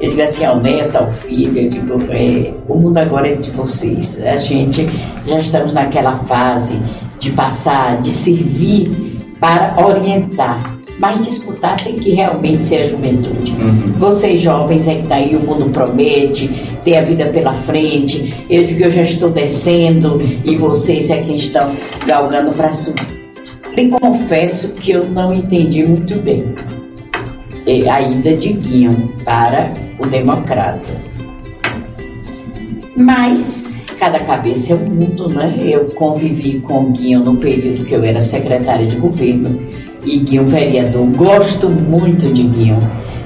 Eu 0.00 0.10
digo 0.10 0.22
assim 0.22 0.44
ao 0.44 0.60
neto, 0.60 0.96
ao 0.96 1.10
filho, 1.10 1.58
eu 1.58 1.70
digo, 1.70 1.94
é, 2.10 2.52
o 2.68 2.76
mundo 2.76 2.98
agora 2.98 3.28
é 3.28 3.34
de 3.34 3.50
vocês. 3.50 4.24
A 4.24 4.38
gente 4.38 4.88
já 5.26 5.38
estamos 5.38 5.72
naquela 5.72 6.18
fase 6.18 6.80
de 7.18 7.30
passar, 7.30 8.00
de 8.00 8.10
servir 8.10 9.18
para 9.40 9.74
orientar. 9.84 10.76
Mas 11.00 11.24
disputar 11.24 11.76
tem 11.76 11.96
que 11.96 12.10
realmente 12.10 12.64
ser 12.64 12.82
a 12.82 12.86
juventude. 12.88 13.52
Uhum. 13.52 13.92
Vocês 13.98 14.40
jovens 14.40 14.88
é 14.88 14.96
que 14.96 15.06
tá 15.06 15.14
aí, 15.14 15.36
o 15.36 15.40
mundo 15.40 15.70
promete, 15.70 16.48
tem 16.84 16.98
a 16.98 17.02
vida 17.02 17.26
pela 17.26 17.52
frente. 17.52 18.34
Eu 18.50 18.66
digo, 18.66 18.82
eu 18.82 18.90
já 18.90 19.02
estou 19.02 19.30
descendo 19.30 20.20
e 20.44 20.56
vocês 20.56 21.08
é 21.10 21.18
que 21.18 21.36
estão 21.36 21.72
galgando 22.04 22.50
para 22.52 22.72
subir. 22.72 23.17
Confesso 23.86 24.72
que 24.74 24.90
eu 24.90 25.08
não 25.08 25.32
entendi 25.32 25.86
muito 25.86 26.18
bem 26.20 26.54
é, 27.66 27.88
a 27.88 28.00
ida 28.02 28.36
de 28.36 28.54
Guion 28.54 28.94
para 29.24 29.72
o 29.98 30.06
Democratas. 30.06 31.18
Mas 32.96 33.78
cada 33.98 34.18
cabeça 34.20 34.72
é 34.72 34.76
um 34.76 34.86
mundo, 34.86 35.28
né? 35.28 35.56
Eu 35.60 35.84
convivi 35.86 36.60
com 36.60 36.92
Guion 36.92 37.20
no 37.20 37.36
período 37.36 37.84
que 37.84 37.92
eu 37.92 38.02
era 38.02 38.20
secretária 38.20 38.86
de 38.86 38.96
governo 38.96 39.60
e 40.04 40.18
Guion 40.18 40.44
vereador. 40.44 41.06
Gosto 41.14 41.68
muito 41.68 42.32
de 42.32 42.44
Guion. 42.44 42.80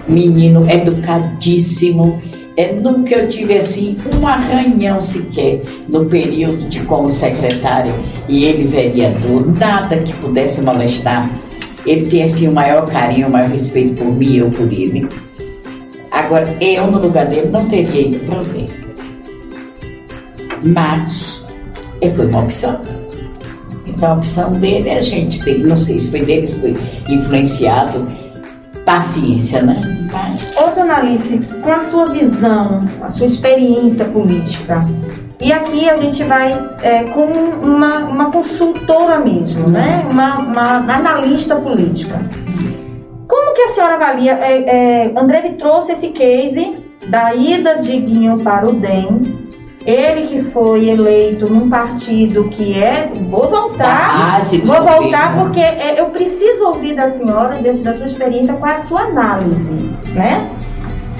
Menino 0.09 0.68
educadíssimo, 0.68 2.20
é, 2.57 2.72
nunca 2.72 3.14
eu 3.14 3.28
tive 3.28 3.55
assim 3.57 3.96
um 4.14 4.26
arranhão 4.26 5.03
sequer 5.03 5.62
no 5.88 6.05
período 6.07 6.68
de 6.68 6.80
como 6.80 7.11
secretário 7.11 7.94
e 8.28 8.44
ele 8.44 8.64
vereador, 8.64 9.46
nada 9.59 9.98
que 9.98 10.12
pudesse 10.14 10.61
molestar. 10.61 11.30
Ele 11.86 12.09
tem 12.09 12.22
assim 12.22 12.48
o 12.48 12.53
maior 12.53 12.86
carinho, 12.88 13.28
o 13.28 13.30
maior 13.30 13.50
respeito 13.50 13.94
por 13.94 14.14
mim 14.14 14.32
e 14.32 14.38
eu 14.38 14.50
por 14.50 14.70
ele. 14.72 15.09
Agora, 16.11 16.57
eu 16.61 16.86
no 16.90 17.00
lugar 17.00 17.26
dele 17.26 17.48
não 17.48 17.66
teria 17.66 18.09
ido 18.09 18.18
para 18.20 18.40
ver. 18.42 18.68
Mas 20.64 21.42
foi 22.14 22.26
uma 22.26 22.42
opção. 22.42 22.80
Então 23.86 24.12
a 24.12 24.14
opção 24.14 24.53
dele, 24.53 24.90
a 24.90 25.00
gente 25.00 25.42
tem, 25.42 25.59
não 25.59 25.78
sei 25.78 25.98
se 25.98 26.11
foi 26.11 26.24
dele, 26.24 26.46
se 26.46 26.61
foi 26.61 26.76
influenciado 27.09 28.07
paciência, 28.85 29.62
né? 29.62 29.80
Ô, 30.57 30.74
dona 30.74 30.97
Alice, 30.97 31.39
com 31.62 31.72
a 31.72 31.78
sua 31.78 32.07
visão, 32.07 32.85
a 33.03 33.11
sua 33.11 33.26
experiência 33.26 34.05
política, 34.05 34.83
e 35.41 35.53
aqui 35.53 35.89
a 35.89 35.95
gente 35.95 36.22
vai 36.22 36.53
é, 36.83 37.05
com 37.05 37.24
uma, 37.24 37.99
uma 38.05 38.30
consultora 38.30 39.18
mesmo, 39.18 39.68
né? 39.68 40.07
Uma, 40.11 40.39
uma 40.39 40.95
analista 40.95 41.57
política. 41.57 42.20
Como 43.26 43.55
que 43.55 43.62
a 43.62 43.68
senhora 43.68 43.95
avalia? 43.95 44.33
É, 44.35 45.07
é, 45.07 45.12
André 45.18 45.43
me 45.43 45.57
trouxe 45.57 45.93
esse 45.93 46.09
case 46.11 46.76
da 47.09 47.35
ida 47.35 47.76
de 47.76 47.99
Guinho 47.99 48.39
para 48.39 48.68
o 48.68 48.74
DEM 48.74 49.41
ele 49.87 50.26
que 50.26 50.51
foi 50.51 50.89
eleito 50.89 51.53
num 51.53 51.68
partido 51.68 52.49
que 52.49 52.83
é. 52.83 53.11
Vou 53.28 53.49
voltar. 53.49 54.41
vou 54.64 54.83
voltar 54.83 55.37
porque 55.37 55.61
é, 55.61 56.01
eu 56.01 56.07
preciso 56.07 56.64
ouvir 56.66 56.95
da 56.95 57.11
senhora, 57.11 57.57
diante 57.57 57.83
da 57.83 57.95
sua 57.95 58.07
experiência, 58.07 58.55
qual 58.55 58.72
é 58.72 58.74
a 58.76 58.78
sua 58.78 59.01
análise, 59.03 59.72
né? 60.14 60.51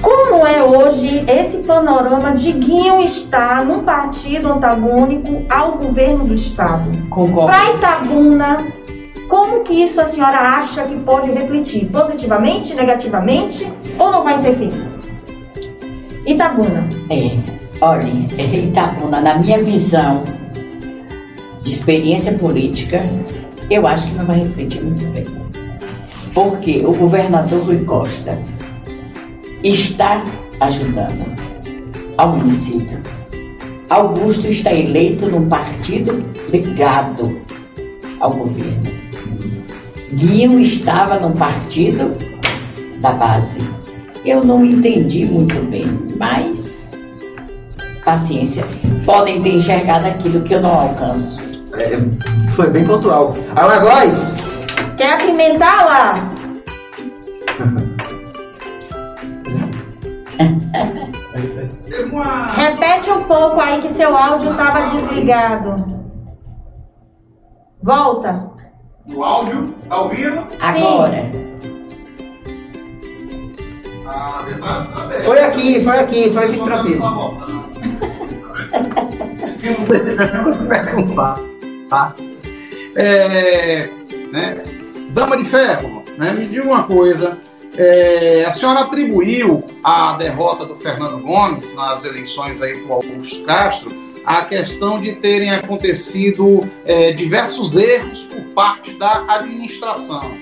Como 0.01 0.45
é 0.45 0.63
hoje 0.63 1.25
esse 1.29 1.59
panorama 1.59 2.33
de 2.33 2.51
Guinho 2.53 3.01
estar 3.03 3.65
num 3.65 3.85
partido 3.85 4.53
antagônico 4.53 5.45
ao 5.49 5.79
governo 5.79 6.25
do 6.25 6.35
Estado? 6.35 6.91
Concordo. 7.09 7.53
Para 7.53 7.75
Itabuna, 7.75 8.67
como 9.29 9.63
que 9.63 9.75
isso 9.75 10.01
a 10.01 10.05
senhora 10.05 10.39
acha 10.39 10.83
que 10.83 10.97
pode 10.97 11.31
refletir? 11.31 11.87
Positivamente, 11.87 12.75
negativamente 12.75 13.71
ou 13.97 14.11
não 14.11 14.25
vai 14.25 14.39
interferir? 14.41 14.85
Itabuna. 16.27 16.89
É. 17.09 17.62
Olha, 17.85 18.09
Itabuna, 18.39 19.21
na 19.21 19.39
minha 19.39 19.61
visão 19.61 20.23
de 21.65 21.71
experiência 21.71 22.33
política, 22.35 23.03
eu 23.69 23.85
acho 23.89 24.07
que 24.07 24.15
não 24.15 24.25
vai 24.25 24.39
refletir 24.39 24.85
muito 24.85 25.05
bem. 25.13 25.25
Porque 26.33 26.87
o 26.87 26.95
governador 26.95 27.65
Rui 27.65 27.85
Costa 27.85 28.39
está 29.65 30.25
ajudando 30.61 31.25
ao 32.17 32.37
município 32.37 33.03
Augusto 33.91 34.47
está 34.47 34.73
eleito 34.73 35.29
num 35.29 35.49
partido 35.49 36.25
ligado 36.51 37.43
ao 38.21 38.33
governo. 38.33 38.91
Guinho 40.15 40.61
estava 40.61 41.19
num 41.19 41.33
partido 41.33 42.17
da 43.01 43.13
base. 43.13 43.61
Eu 44.25 44.45
não 44.45 44.65
entendi 44.65 45.27
muito 45.27 45.57
bem, 45.67 45.87
mas 46.17 46.82
paciência. 48.05 48.65
Podem 49.05 49.43
ter 49.43 49.57
enxergado 49.57 50.07
aquilo 50.07 50.43
que 50.43 50.55
eu 50.55 50.61
não 50.61 50.73
alcanço. 50.73 51.41
É, 51.75 51.97
foi 52.55 52.69
bem 52.71 52.87
pontual. 52.87 53.35
Alagoas! 53.57 54.37
Quer 54.97 55.15
apimentar 55.15 55.85
lá? 55.85 56.31
Repete 62.55 63.11
um 63.11 63.25
pouco 63.25 63.61
aí 63.61 63.81
que 63.81 63.91
seu 63.91 64.15
áudio 64.17 64.51
estava 64.51 64.83
desligado. 64.91 66.03
Volta. 67.83 68.51
O 69.07 69.25
áudio? 69.25 69.75
Tá 69.89 70.03
ouvindo? 70.03 70.47
Agora. 70.61 71.31
Ah, 74.07 74.45
tá, 74.61 74.87
tá 74.95 75.23
foi 75.25 75.41
aqui, 75.41 75.83
foi 75.83 75.99
aqui, 75.99 76.31
foi 76.33 76.45
aqui 76.45 76.61
tranquilo. 76.61 77.62
Tá? 81.89 82.15
É, 82.97 83.89
né? 84.33 84.65
Dama 85.11 85.37
de 85.37 85.45
Ferro, 85.45 86.03
né? 86.17 86.33
Me 86.33 86.47
diga 86.47 86.67
uma 86.67 86.85
coisa. 86.85 87.39
É, 87.77 88.45
a 88.47 88.53
senhora 88.53 88.81
atribuiu 88.81 89.65
a 89.83 90.15
derrota 90.15 90.67
do 90.67 90.77
Fernando 90.77 91.23
Gomes 91.23 91.75
nas 91.75 92.05
eleições 92.05 92.61
aí 92.61 92.79
para 92.81 92.95
Augusto 92.95 93.43
Castro 93.45 93.91
a 94.25 94.45
questão 94.45 94.99
de 95.01 95.13
terem 95.17 95.51
acontecido 95.51 96.69
é, 96.85 97.13
diversos 97.13 97.77
erros 97.77 98.25
por 98.25 98.43
parte 98.55 98.93
da 98.93 99.25
administração. 99.29 100.37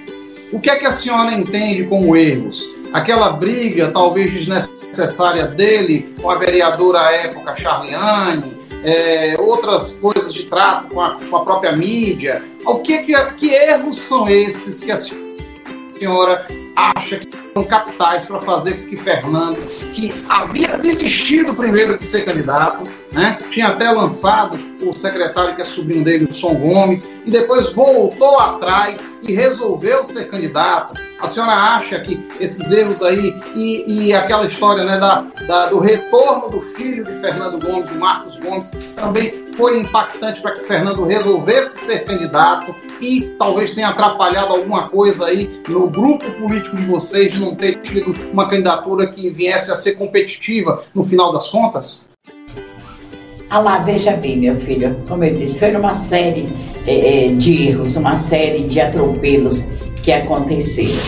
O 0.52 0.60
que 0.60 0.68
é 0.68 0.76
que 0.76 0.86
a 0.86 0.92
senhora 0.92 1.32
entende 1.32 1.84
como 1.84 2.16
erros? 2.16 2.64
Aquela 2.92 3.30
briga, 3.30 3.90
talvez 3.90 4.32
desnecessária 4.32 4.79
dele 5.48 6.14
com 6.20 6.30
a 6.30 6.36
vereadora 6.36 7.00
à 7.00 7.12
época, 7.12 7.56
Charliane, 7.56 8.58
é, 8.84 9.36
outras 9.38 9.92
coisas 9.92 10.32
de 10.32 10.44
trato 10.44 10.88
com 10.94 11.00
a, 11.00 11.18
com 11.18 11.36
a 11.36 11.44
própria 11.44 11.72
mídia. 11.72 12.42
O 12.64 12.76
que, 12.76 12.98
que, 13.04 13.14
que 13.32 13.50
erros 13.50 13.98
são 13.98 14.28
esses 14.28 14.80
que 14.80 14.90
a 14.90 14.96
senhora 15.98 16.46
acha 16.76 17.18
que 17.18 17.28
são 17.52 17.64
capitais 17.64 18.26
para 18.26 18.40
fazer 18.40 18.74
com 18.74 18.88
que 18.88 18.96
Fernando, 18.96 19.58
que 19.92 20.12
havia 20.28 20.78
desistido 20.78 21.54
primeiro 21.54 21.98
de 21.98 22.04
ser 22.04 22.24
candidato, 22.24 22.88
né? 23.12 23.38
tinha 23.50 23.68
até 23.68 23.90
lançado 23.90 24.58
o 24.82 24.94
secretário 24.94 25.56
que 25.56 25.62
é 25.62 25.64
sobrinho 25.64 26.04
dele, 26.04 26.24
o 26.24 26.32
Som 26.32 26.54
Gomes, 26.54 27.08
e 27.26 27.30
depois 27.30 27.72
voltou 27.72 28.38
atrás 28.38 29.04
e 29.22 29.32
resolveu 29.32 30.04
ser 30.04 30.28
candidato. 30.28 30.98
A 31.20 31.28
senhora 31.28 31.52
acha 31.52 32.00
que 32.00 32.26
esses 32.38 32.72
erros 32.72 33.02
aí 33.02 33.38
e, 33.54 34.06
e 34.06 34.14
aquela 34.14 34.46
história 34.46 34.84
né, 34.84 34.98
da, 34.98 35.24
da, 35.46 35.66
do 35.66 35.78
retorno 35.78 36.48
do 36.48 36.62
filho 36.74 37.04
de 37.04 37.12
Fernando 37.20 37.58
Gomes, 37.58 37.94
Marcos 37.96 38.38
Gomes, 38.40 38.70
também 38.96 39.30
foi 39.54 39.78
impactante 39.78 40.40
para 40.40 40.52
que 40.52 40.64
Fernando 40.64 41.04
resolvesse 41.04 41.86
ser 41.86 42.06
candidato 42.06 42.74
e 43.00 43.34
talvez 43.38 43.74
tenha 43.74 43.88
atrapalhado 43.88 44.54
alguma 44.54 44.88
coisa 44.88 45.26
aí 45.26 45.62
no 45.68 45.88
grupo 45.88 46.30
político 46.32 46.59
de 46.62 46.84
vocês 46.86 47.32
de 47.32 47.40
não 47.40 47.54
ter 47.54 47.76
tido 47.76 48.14
uma 48.32 48.48
candidatura 48.48 49.06
que 49.06 49.28
viesse 49.30 49.70
a 49.70 49.74
ser 49.74 49.92
competitiva 49.92 50.84
no 50.94 51.04
final 51.04 51.32
das 51.32 51.48
contas? 51.48 52.06
Ah 53.48 53.58
lá, 53.58 53.78
veja 53.78 54.12
bem, 54.12 54.38
meu 54.38 54.56
filho, 54.56 54.96
como 55.08 55.24
eu 55.24 55.34
disse, 55.34 55.58
foi 55.58 55.74
uma 55.74 55.94
série 55.94 56.48
é, 56.86 57.28
de 57.36 57.68
erros, 57.68 57.96
uma 57.96 58.16
série 58.16 58.64
de 58.64 58.80
atropelos 58.80 59.68
que 60.02 60.12
aconteceram. 60.12 61.00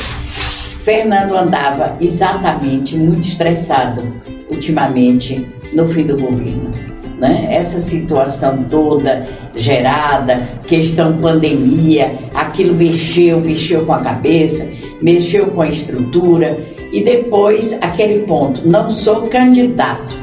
Fernando 0.84 1.36
andava 1.36 1.96
exatamente 2.00 2.96
muito 2.96 3.28
estressado 3.28 4.02
ultimamente 4.50 5.46
no 5.72 5.86
fim 5.86 6.04
do 6.04 6.16
governo. 6.16 6.72
Né? 7.18 7.46
Essa 7.50 7.80
situação 7.80 8.64
toda 8.64 9.22
gerada, 9.54 10.42
questão 10.66 11.16
pandemia, 11.18 12.18
aquilo 12.34 12.74
mexeu, 12.74 13.40
mexeu 13.40 13.86
com 13.86 13.92
a 13.92 14.00
cabeça, 14.00 14.68
mexeu 15.02 15.46
com 15.48 15.62
a 15.62 15.68
estrutura 15.68 16.58
e 16.92 17.02
depois 17.02 17.78
aquele 17.82 18.20
ponto, 18.20 18.66
não 18.68 18.90
sou 18.90 19.22
candidato. 19.22 20.16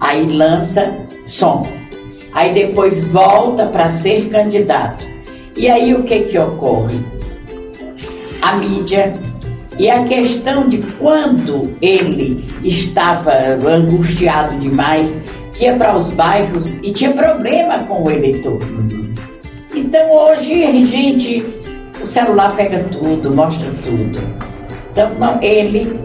Aí 0.00 0.26
lança 0.26 0.94
som. 1.26 1.66
Aí 2.32 2.52
depois 2.52 3.02
volta 3.04 3.66
para 3.66 3.88
ser 3.88 4.28
candidato. 4.28 5.06
E 5.56 5.68
aí 5.68 5.94
o 5.94 6.02
que 6.02 6.20
que 6.20 6.38
ocorre? 6.38 6.98
A 8.42 8.56
mídia 8.56 9.14
e 9.78 9.88
a 9.90 10.04
questão 10.04 10.68
de 10.68 10.78
quando 10.98 11.74
ele 11.80 12.44
estava 12.62 13.32
angustiado 13.66 14.58
demais, 14.58 15.22
ia 15.60 15.74
para 15.76 15.96
os 15.96 16.10
bairros 16.10 16.78
e 16.82 16.92
tinha 16.92 17.12
problema 17.12 17.78
com 17.84 18.04
o 18.04 18.10
eleitor. 18.10 18.58
Então 19.74 20.10
hoje, 20.12 20.86
gente, 20.86 21.44
o 22.02 22.06
celular 22.06 22.54
pega 22.56 22.84
tudo, 22.84 23.34
mostra 23.34 23.68
tudo. 23.82 24.18
Então 24.92 25.14
não, 25.14 25.42
ele 25.42 25.98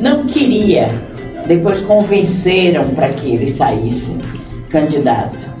não 0.00 0.24
queria. 0.24 0.88
Depois 1.46 1.80
convenceram 1.82 2.88
para 2.90 3.08
que 3.08 3.34
ele 3.34 3.46
saísse 3.46 4.18
candidato. 4.70 5.56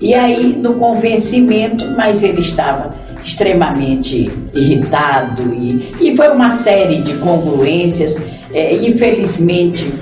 E 0.00 0.14
aí, 0.14 0.56
no 0.56 0.74
convencimento, 0.74 1.84
mas 1.96 2.22
ele 2.22 2.40
estava 2.40 2.90
extremamente 3.24 4.30
irritado 4.54 5.54
e, 5.54 5.92
e 6.00 6.16
foi 6.16 6.28
uma 6.28 6.48
série 6.48 7.02
de 7.02 7.14
congruências. 7.18 8.16
É, 8.52 8.74
infelizmente, 8.74 9.92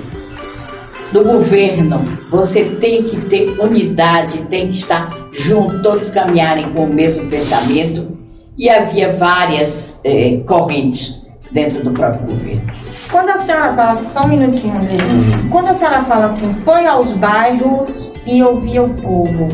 do 1.11 1.23
governo, 1.23 2.03
você 2.29 2.63
tem 2.63 3.03
que 3.03 3.17
ter 3.21 3.59
unidade, 3.59 4.39
tem 4.49 4.67
que 4.67 4.77
estar 4.77 5.09
junto, 5.33 5.81
todos 5.81 6.09
caminharem 6.09 6.71
com 6.71 6.85
o 6.85 6.93
mesmo 6.93 7.29
pensamento. 7.29 8.18
E 8.59 8.69
havia 8.69 9.13
várias 9.13 10.01
é, 10.03 10.41
correntes 10.45 11.25
dentro 11.49 11.81
do 11.81 11.91
próprio 11.91 12.27
governo. 12.27 12.69
Quando 13.09 13.29
a 13.29 13.37
senhora 13.37 13.73
fala, 13.73 14.07
só 14.09 14.23
um 14.23 14.27
minutinho 14.27 14.77
dele, 14.81 15.01
uhum. 15.01 15.49
quando 15.49 15.69
a 15.69 15.73
senhora 15.73 16.03
fala 16.03 16.25
assim, 16.25 16.53
foi 16.65 16.85
aos 16.85 17.13
bairros 17.13 18.11
e 18.27 18.43
ouvia 18.43 18.83
o 18.83 18.93
povo. 18.95 19.47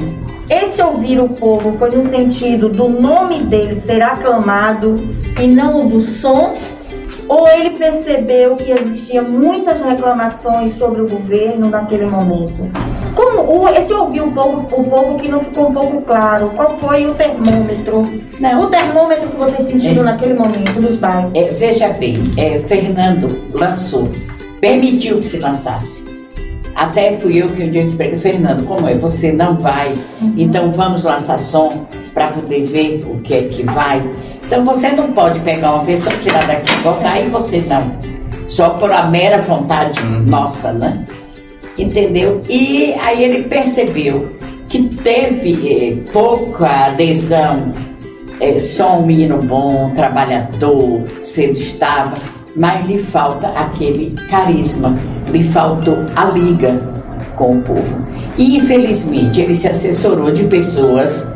Esse 0.49 0.81
ouvir 0.81 1.19
o 1.19 1.29
povo 1.29 1.77
foi 1.77 1.91
no 1.91 2.01
sentido 2.01 2.67
do 2.67 2.89
nome 2.89 3.43
dele 3.43 3.75
ser 3.75 4.01
aclamado 4.01 4.95
e 5.39 5.45
não 5.45 5.85
o 5.85 5.89
do 5.89 6.01
som? 6.03 6.55
Ou 7.27 7.47
ele 7.47 7.71
percebeu 7.71 8.55
que 8.55 8.71
existia 8.71 9.21
muitas 9.21 9.81
reclamações 9.81 10.75
sobre 10.77 11.01
o 11.01 11.07
governo 11.07 11.69
naquele 11.69 12.05
momento? 12.05 12.71
Como 13.15 13.63
o, 13.63 13.69
esse 13.69 13.93
ouvir 13.93 14.21
o 14.21 14.31
povo, 14.31 14.67
o 14.71 14.83
povo 14.83 15.15
que 15.17 15.29
não 15.29 15.39
ficou 15.39 15.69
um 15.69 15.73
pouco 15.73 16.01
claro, 16.01 16.51
qual 16.53 16.77
foi 16.77 17.07
o 17.07 17.15
termômetro? 17.15 18.03
Não. 18.39 18.63
O 18.63 18.67
termômetro 18.67 19.29
que 19.29 19.37
vocês 19.37 19.69
sentiram 19.69 20.01
é, 20.01 20.05
naquele 20.05 20.33
momento 20.33 20.81
nos 20.81 20.97
bairros? 20.97 21.31
É, 21.33 21.51
veja 21.53 21.89
bem, 21.89 22.17
é, 22.37 22.59
Fernando 22.59 23.41
lançou, 23.53 24.11
permitiu 24.59 25.17
que 25.17 25.25
se 25.25 25.37
lançasse. 25.37 26.05
Até 26.75 27.17
fui 27.17 27.41
eu 27.41 27.47
que 27.47 27.63
um 27.63 27.71
dia 27.71 27.83
disse 27.83 27.95
para 27.95 28.07
ele, 28.07 28.17
Fernando, 28.17 28.65
como 28.65 28.85
é? 28.85 28.95
Você 28.95 29.31
não 29.31 29.55
vai, 29.55 29.93
uhum. 30.21 30.33
então 30.37 30.71
vamos 30.73 31.05
lançar 31.05 31.39
som 31.39 31.87
para 32.13 32.27
poder 32.27 32.65
ver 32.65 33.05
o 33.09 33.21
que 33.21 33.33
é 33.33 33.43
que 33.43 33.63
vai. 33.63 34.05
Então 34.45 34.65
você 34.65 34.89
não 34.89 35.13
pode 35.13 35.39
pegar 35.39 35.75
uma 35.75 35.85
pessoa, 35.85 36.13
tirar 36.17 36.45
daqui 36.45 36.73
e 36.73 36.81
botar 36.81 37.21
e 37.21 37.29
você 37.29 37.61
não. 37.61 37.91
Só 38.49 38.71
por 38.71 38.91
a 38.91 39.05
mera 39.05 39.41
vontade 39.41 40.01
uhum. 40.01 40.23
nossa, 40.25 40.73
né? 40.73 41.05
Entendeu? 41.77 42.41
E 42.49 42.93
aí 43.01 43.23
ele 43.23 43.43
percebeu 43.43 44.31
que 44.69 44.83
teve 44.97 45.69
eh, 45.69 46.11
pouca 46.11 46.87
adesão, 46.87 47.71
eh, 48.39 48.59
só 48.59 48.99
um 48.99 49.05
menino 49.05 49.41
bom, 49.41 49.91
trabalhador, 49.93 51.03
cedo 51.23 51.57
estava, 51.57 52.17
mas 52.55 52.85
lhe 52.85 52.97
falta 52.97 53.49
aquele 53.49 54.15
carisma, 54.29 54.97
lhe 55.31 55.43
faltou 55.43 55.97
a 56.15 56.25
liga 56.25 56.81
com 57.35 57.57
o 57.57 57.61
povo. 57.61 58.01
E 58.37 58.57
infelizmente 58.57 59.41
ele 59.41 59.55
se 59.55 59.67
assessorou 59.67 60.31
de 60.31 60.45
pessoas 60.45 61.29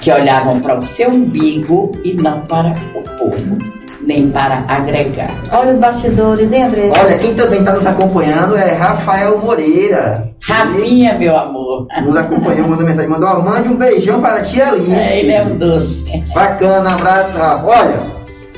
que 0.00 0.10
olhavam 0.10 0.60
para 0.60 0.78
o 0.78 0.82
seu 0.82 1.10
umbigo 1.10 1.92
e 2.04 2.14
não 2.14 2.40
para 2.42 2.74
o 2.94 3.02
povo, 3.18 3.58
nem 4.02 4.30
para 4.30 4.64
agregar. 4.68 5.30
Olha 5.52 5.70
os 5.70 5.78
bastidores, 5.78 6.52
hein, 6.52 6.64
André? 6.64 6.90
Olha, 6.98 7.18
quem 7.18 7.34
também 7.34 7.60
está 7.60 7.72
nos 7.72 7.86
acompanhando 7.86 8.56
é 8.56 8.74
Rafael 8.74 9.38
Moreira. 9.38 10.30
Rafinha, 10.40 11.18
meu 11.18 11.36
amor. 11.36 11.86
Nos 12.04 12.16
acompanhou, 12.16 12.68
mandou 12.68 12.86
mensagem, 12.86 13.08
mandou, 13.08 13.28
ó, 13.28 13.40
mande 13.40 13.68
um 13.68 13.76
beijão 13.76 14.20
para 14.20 14.36
a 14.36 14.42
tia 14.42 14.68
Alice. 14.68 14.92
É, 14.92 15.20
ele 15.20 15.32
é 15.32 15.42
um 15.42 15.56
doce. 15.56 16.24
Bacana, 16.34 16.94
abraço, 16.94 17.36
Rafa. 17.36 17.66
Olha, 17.66 17.98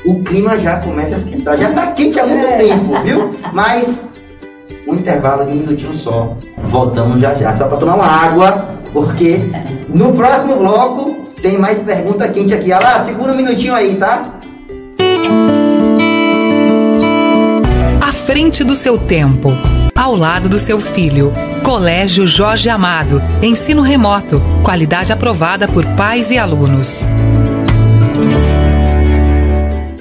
o 0.05 0.23
clima 0.23 0.57
já 0.59 0.79
começa 0.79 1.13
a 1.13 1.17
esquentar. 1.17 1.57
Já 1.57 1.69
está 1.69 1.87
quente 1.87 2.19
há 2.19 2.25
muito 2.25 2.45
é. 2.45 2.57
tempo, 2.57 3.01
viu? 3.03 3.31
Mas 3.53 4.03
um 4.87 4.93
intervalo 4.93 5.45
de 5.45 5.51
um 5.51 5.55
minutinho 5.55 5.95
só. 5.95 6.33
Voltamos 6.65 7.21
já 7.21 7.33
já, 7.35 7.55
só 7.55 7.67
para 7.67 7.77
tomar 7.77 7.95
uma 7.95 8.05
água, 8.05 8.65
porque 8.91 9.39
no 9.89 10.13
próximo 10.13 10.57
bloco 10.57 11.25
tem 11.41 11.57
mais 11.57 11.79
pergunta 11.79 12.27
quente 12.27 12.53
aqui. 12.53 12.71
Olha 12.71 12.83
lá, 12.83 12.99
segura 12.99 13.31
um 13.33 13.35
minutinho 13.35 13.73
aí, 13.73 13.95
tá? 13.95 14.34
À 18.01 18.11
frente 18.11 18.63
do 18.63 18.75
seu 18.75 18.97
tempo, 18.97 19.49
ao 19.95 20.15
lado 20.15 20.49
do 20.49 20.59
seu 20.59 20.79
filho. 20.79 21.31
Colégio 21.63 22.27
Jorge 22.27 22.69
Amado. 22.69 23.21
Ensino 23.41 23.81
remoto. 23.81 24.39
Qualidade 24.63 25.11
aprovada 25.11 25.67
por 25.67 25.85
pais 25.95 26.29
e 26.29 26.37
alunos. 26.37 27.05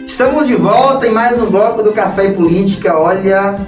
Estamos 0.07 0.47
de 0.47 0.55
volta 0.55 1.07
em 1.07 1.11
mais 1.11 1.41
um 1.41 1.51
bloco 1.51 1.83
do 1.83 1.93
Café 1.93 2.31
Política. 2.31 2.97
Olha, 2.97 3.59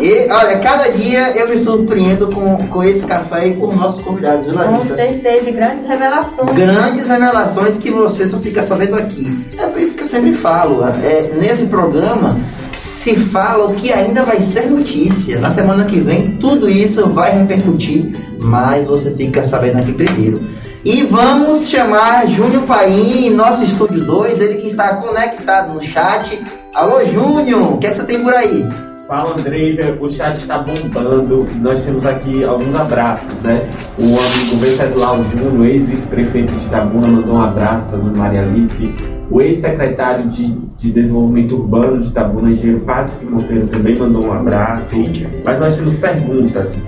e, 0.00 0.30
olha, 0.30 0.58
cada 0.60 0.90
dia 0.90 1.36
eu 1.36 1.48
me 1.48 1.58
surpreendo 1.58 2.28
com, 2.28 2.56
com 2.68 2.82
esse 2.82 3.04
café 3.06 3.48
e 3.48 3.54
com 3.54 3.68
os 3.68 3.76
nossos 3.76 4.02
convidados, 4.02 4.44
viu, 4.46 4.54
Larissa? 4.54 4.90
Com 4.90 4.96
certeza, 4.96 5.48
e 5.48 5.52
grandes 5.52 5.84
revelações. 5.86 6.52
Grandes 6.52 7.08
revelações 7.08 7.76
que 7.76 7.90
você 7.90 8.26
só 8.26 8.38
fica 8.38 8.62
sabendo 8.62 8.96
aqui. 8.96 9.46
É 9.58 9.66
por 9.66 9.80
isso 9.80 9.96
que 9.96 10.02
eu 10.02 10.06
sempre 10.06 10.32
falo, 10.34 10.84
é, 10.84 11.32
nesse 11.40 11.66
programa 11.66 12.36
se 12.76 13.16
fala 13.16 13.66
o 13.66 13.74
que 13.74 13.92
ainda 13.92 14.22
vai 14.22 14.40
ser 14.40 14.70
notícia. 14.70 15.38
Na 15.38 15.50
semana 15.50 15.84
que 15.84 15.98
vem, 15.98 16.36
tudo 16.36 16.68
isso 16.68 17.08
vai 17.08 17.36
repercutir, 17.36 18.14
mas 18.38 18.86
você 18.86 19.10
fica 19.10 19.42
sabendo 19.42 19.78
aqui 19.78 19.92
primeiro. 19.92 20.40
E 20.84 21.02
vamos 21.02 21.68
chamar 21.68 22.28
Júnior 22.28 22.62
Paim, 22.62 23.30
nosso 23.30 23.64
estúdio 23.64 24.04
2, 24.04 24.40
ele 24.40 24.54
que 24.54 24.68
está 24.68 24.94
conectado 24.96 25.74
no 25.74 25.82
chat. 25.82 26.40
Alô, 26.72 27.04
Júnior, 27.04 27.74
o 27.74 27.78
que, 27.78 27.88
é 27.88 27.90
que 27.90 27.96
você 27.96 28.04
tem 28.04 28.22
por 28.22 28.32
aí? 28.32 28.64
Fala 29.08 29.32
Andrei, 29.32 29.78
o 30.02 30.06
chat 30.06 30.36
está 30.36 30.58
bombando. 30.58 31.46
Nós 31.62 31.80
temos 31.80 32.04
aqui 32.04 32.44
alguns 32.44 32.74
abraços, 32.74 33.32
né? 33.40 33.66
O 33.98 34.02
amigo 34.02 34.56
Venceslau 34.60 35.24
Júnior, 35.24 35.66
ex-vice-prefeito 35.66 36.52
de 36.52 36.66
Itabuna, 36.66 37.08
mandou 37.08 37.36
um 37.36 37.42
abraço 37.42 37.88
para 37.88 37.98
a 37.98 38.02
Maria 38.02 38.42
Alice. 38.42 38.94
O 39.30 39.40
ex-secretário 39.40 40.28
de, 40.28 40.52
de 40.76 40.90
Desenvolvimento 40.90 41.56
Urbano 41.56 42.02
de 42.02 42.08
Itabuna, 42.08 42.50
engenheiro 42.50 42.80
Patrick 42.80 43.24
Monteiro, 43.24 43.66
também 43.68 43.96
mandou 43.96 44.26
um 44.26 44.32
abraço. 44.32 44.94
Mas 45.42 45.58
nós 45.58 45.74
temos 45.74 45.96
perguntas. 45.96 46.78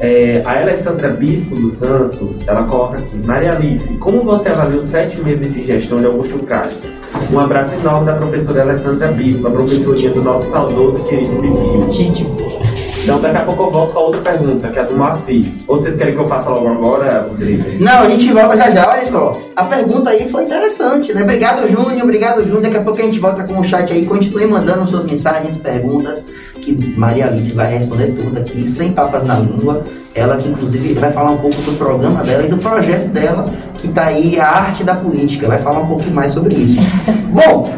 É, 0.00 0.40
a 0.46 0.60
Alessandra 0.60 1.10
Bispo 1.10 1.54
dos 1.54 1.74
Santos, 1.74 2.40
ela 2.46 2.62
coloca 2.62 2.96
aqui, 2.96 3.20
Maria 3.26 3.52
Alice, 3.52 3.92
como 3.98 4.22
você 4.22 4.48
avaliou 4.48 4.80
sete 4.80 5.20
meses 5.20 5.52
de 5.52 5.64
gestão 5.64 5.98
de 5.98 6.06
Augusto 6.06 6.38
Castro? 6.46 6.97
Um 7.32 7.38
abraço 7.38 7.74
enorme 7.74 8.06
da 8.06 8.14
professora 8.14 8.62
Alessandra 8.62 9.08
Bispo, 9.08 9.48
a 9.48 9.50
professorinha 9.50 10.10
do 10.10 10.22
nosso 10.22 10.50
saudoso 10.50 10.98
e 10.98 11.02
querido 11.02 11.36
Pipinho. 11.36 11.92
Gente, 11.92 12.26
então 13.02 13.20
daqui 13.20 13.36
a 13.38 13.44
pouco 13.44 13.62
eu 13.62 13.70
volto 13.70 13.92
com 13.92 13.98
a 13.98 14.02
outra 14.02 14.20
pergunta, 14.20 14.68
que 14.68 14.78
é 14.78 14.82
a 14.82 14.84
do 14.84 14.96
Moacir. 14.96 15.46
Ou 15.66 15.76
vocês 15.76 15.96
querem 15.96 16.14
que 16.14 16.20
eu 16.20 16.26
faça 16.26 16.50
logo 16.50 16.68
agora, 16.68 17.26
Rodrigo? 17.28 17.64
Não, 17.82 18.02
a 18.02 18.10
gente 18.10 18.32
volta 18.32 18.56
já 18.56 18.70
já, 18.70 18.90
olha 18.90 19.06
só. 19.06 19.38
A 19.56 19.64
pergunta 19.64 20.10
aí 20.10 20.28
foi 20.28 20.44
interessante, 20.44 21.14
né? 21.14 21.22
Obrigado, 21.22 21.66
Júnior, 21.70 22.02
obrigado, 22.02 22.42
Júnior. 22.44 22.62
Daqui 22.62 22.76
a 22.76 22.82
pouco 22.82 23.00
a 23.00 23.04
gente 23.04 23.18
volta 23.18 23.44
com 23.44 23.60
o 23.60 23.64
chat 23.64 23.90
aí. 23.92 24.04
Continue 24.04 24.46
mandando 24.46 24.86
suas 24.86 25.04
mensagens, 25.04 25.56
perguntas, 25.56 26.26
que 26.58 26.74
Maria 26.96 27.26
Alice 27.26 27.52
vai 27.52 27.78
responder 27.78 28.14
tudo 28.14 28.38
aqui, 28.38 28.68
sem 28.68 28.92
papas 28.92 29.24
na 29.24 29.38
língua. 29.38 29.84
Ela 30.14 30.36
que 30.36 30.48
inclusive 30.48 30.94
vai 30.94 31.12
falar 31.12 31.32
um 31.32 31.38
pouco 31.38 31.60
do 31.62 31.72
programa 31.78 32.24
dela 32.24 32.44
e 32.44 32.48
do 32.48 32.58
projeto 32.58 33.08
dela, 33.08 33.50
que 33.74 33.86
está 33.86 34.06
aí 34.06 34.38
a 34.38 34.48
arte 34.48 34.82
da 34.82 34.96
política. 34.96 35.46
Vai 35.46 35.58
falar 35.58 35.80
um 35.80 35.86
pouco 35.86 36.10
mais 36.10 36.32
sobre 36.32 36.54
isso. 36.54 36.80
Bom, 37.30 37.70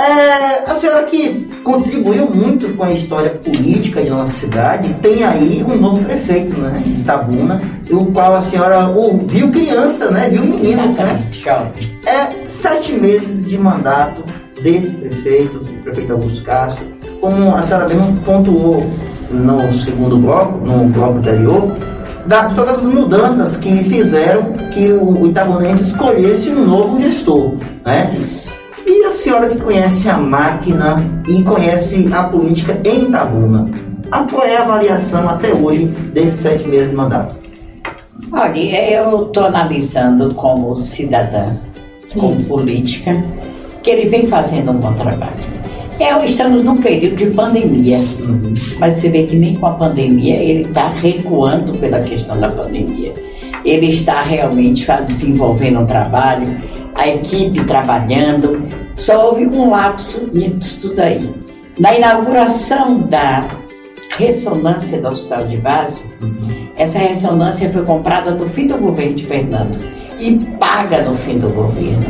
é, 0.00 0.70
a 0.70 0.76
senhora 0.76 1.02
que 1.04 1.46
contribuiu 1.62 2.26
muito 2.26 2.74
com 2.74 2.84
a 2.84 2.90
história 2.90 3.30
política 3.30 4.02
de 4.02 4.08
nossa 4.08 4.32
cidade, 4.32 4.94
tem 4.94 5.24
aí 5.24 5.62
um 5.62 5.76
novo 5.76 6.02
prefeito, 6.02 6.58
né, 6.58 6.70
de 6.70 7.00
Itabuna, 7.02 7.60
o 7.90 8.06
qual 8.06 8.34
a 8.34 8.40
senhora 8.42 8.88
o, 8.88 9.18
viu 9.26 9.50
criança, 9.50 10.10
né, 10.10 10.30
viu 10.30 10.42
menino, 10.42 10.92
né? 10.94 11.20
É 12.06 12.48
sete 12.48 12.92
meses 12.92 13.44
de 13.46 13.58
mandato 13.58 14.24
desse 14.62 14.94
prefeito, 14.96 15.64
prefeito 15.82 16.12
Augusto 16.12 16.42
Castro, 16.44 16.86
como 17.20 17.54
a 17.54 17.62
senhora 17.62 17.88
mesmo 17.88 18.16
pontuou 18.24 18.86
no 19.30 19.72
segundo 19.72 20.16
bloco, 20.16 20.58
no 20.64 20.88
bloco 20.88 21.18
anterior, 21.18 21.76
da 22.26 22.50
todas 22.50 22.80
as 22.80 22.84
mudanças 22.84 23.56
que 23.56 23.84
fizeram 23.84 24.52
que 24.72 24.92
o 24.92 25.26
Itabunense 25.26 25.82
escolhesse 25.82 26.50
um 26.50 26.66
novo 26.66 27.00
gestor, 27.00 27.54
né? 27.84 28.16
E 28.86 29.04
a 29.04 29.10
senhora 29.10 29.48
que 29.48 29.58
conhece 29.58 30.08
a 30.08 30.16
máquina 30.16 31.02
e 31.28 31.42
conhece 31.42 32.10
a 32.12 32.24
política 32.24 32.80
em 32.84 33.04
Itabuna, 33.04 33.70
qual 34.30 34.44
é 34.44 34.56
a 34.56 34.62
avaliação 34.62 35.28
até 35.28 35.52
hoje 35.52 35.86
desses 36.12 36.34
sete 36.40 36.66
meses 36.66 36.90
de 36.90 36.96
mandato? 36.96 37.36
Olha, 38.32 38.92
eu 38.92 39.26
estou 39.26 39.44
analisando 39.44 40.34
como 40.34 40.76
cidadã, 40.76 41.56
como 42.14 42.42
política, 42.44 43.12
que 43.82 43.90
ele 43.90 44.08
vem 44.08 44.26
fazendo 44.26 44.72
um 44.72 44.78
bom 44.78 44.92
trabalho. 44.94 45.59
É, 46.00 46.24
estamos 46.24 46.64
num 46.64 46.78
período 46.78 47.16
de 47.16 47.26
pandemia, 47.26 47.98
uhum. 47.98 48.54
mas 48.78 48.94
você 48.94 49.10
vê 49.10 49.24
que 49.24 49.36
nem 49.36 49.54
com 49.54 49.66
a 49.66 49.72
pandemia 49.72 50.34
ele 50.34 50.62
está 50.62 50.88
recuando 50.88 51.76
pela 51.76 52.00
questão 52.00 52.40
da 52.40 52.48
pandemia. 52.48 53.12
Ele 53.66 53.90
está 53.90 54.22
realmente 54.22 54.86
desenvolvendo 55.06 55.80
um 55.80 55.86
trabalho, 55.86 56.56
a 56.94 57.06
equipe 57.06 57.62
trabalhando. 57.64 58.66
Só 58.94 59.28
houve 59.28 59.46
um 59.46 59.68
lapso 59.68 60.26
nisso 60.32 60.88
tudo 60.88 61.00
aí. 61.00 61.34
Na 61.78 61.94
inauguração 61.94 63.00
da 63.00 63.46
ressonância 64.16 65.02
do 65.02 65.08
Hospital 65.08 65.48
de 65.48 65.58
Base, 65.58 66.08
uhum. 66.22 66.68
essa 66.78 66.98
ressonância 66.98 67.70
foi 67.70 67.84
comprada 67.84 68.30
no 68.30 68.48
fim 68.48 68.66
do 68.66 68.78
governo 68.78 69.16
de 69.16 69.26
Fernando 69.26 69.78
e 70.18 70.38
paga 70.58 71.02
no 71.02 71.14
fim 71.14 71.38
do 71.38 71.50
governo. 71.50 72.06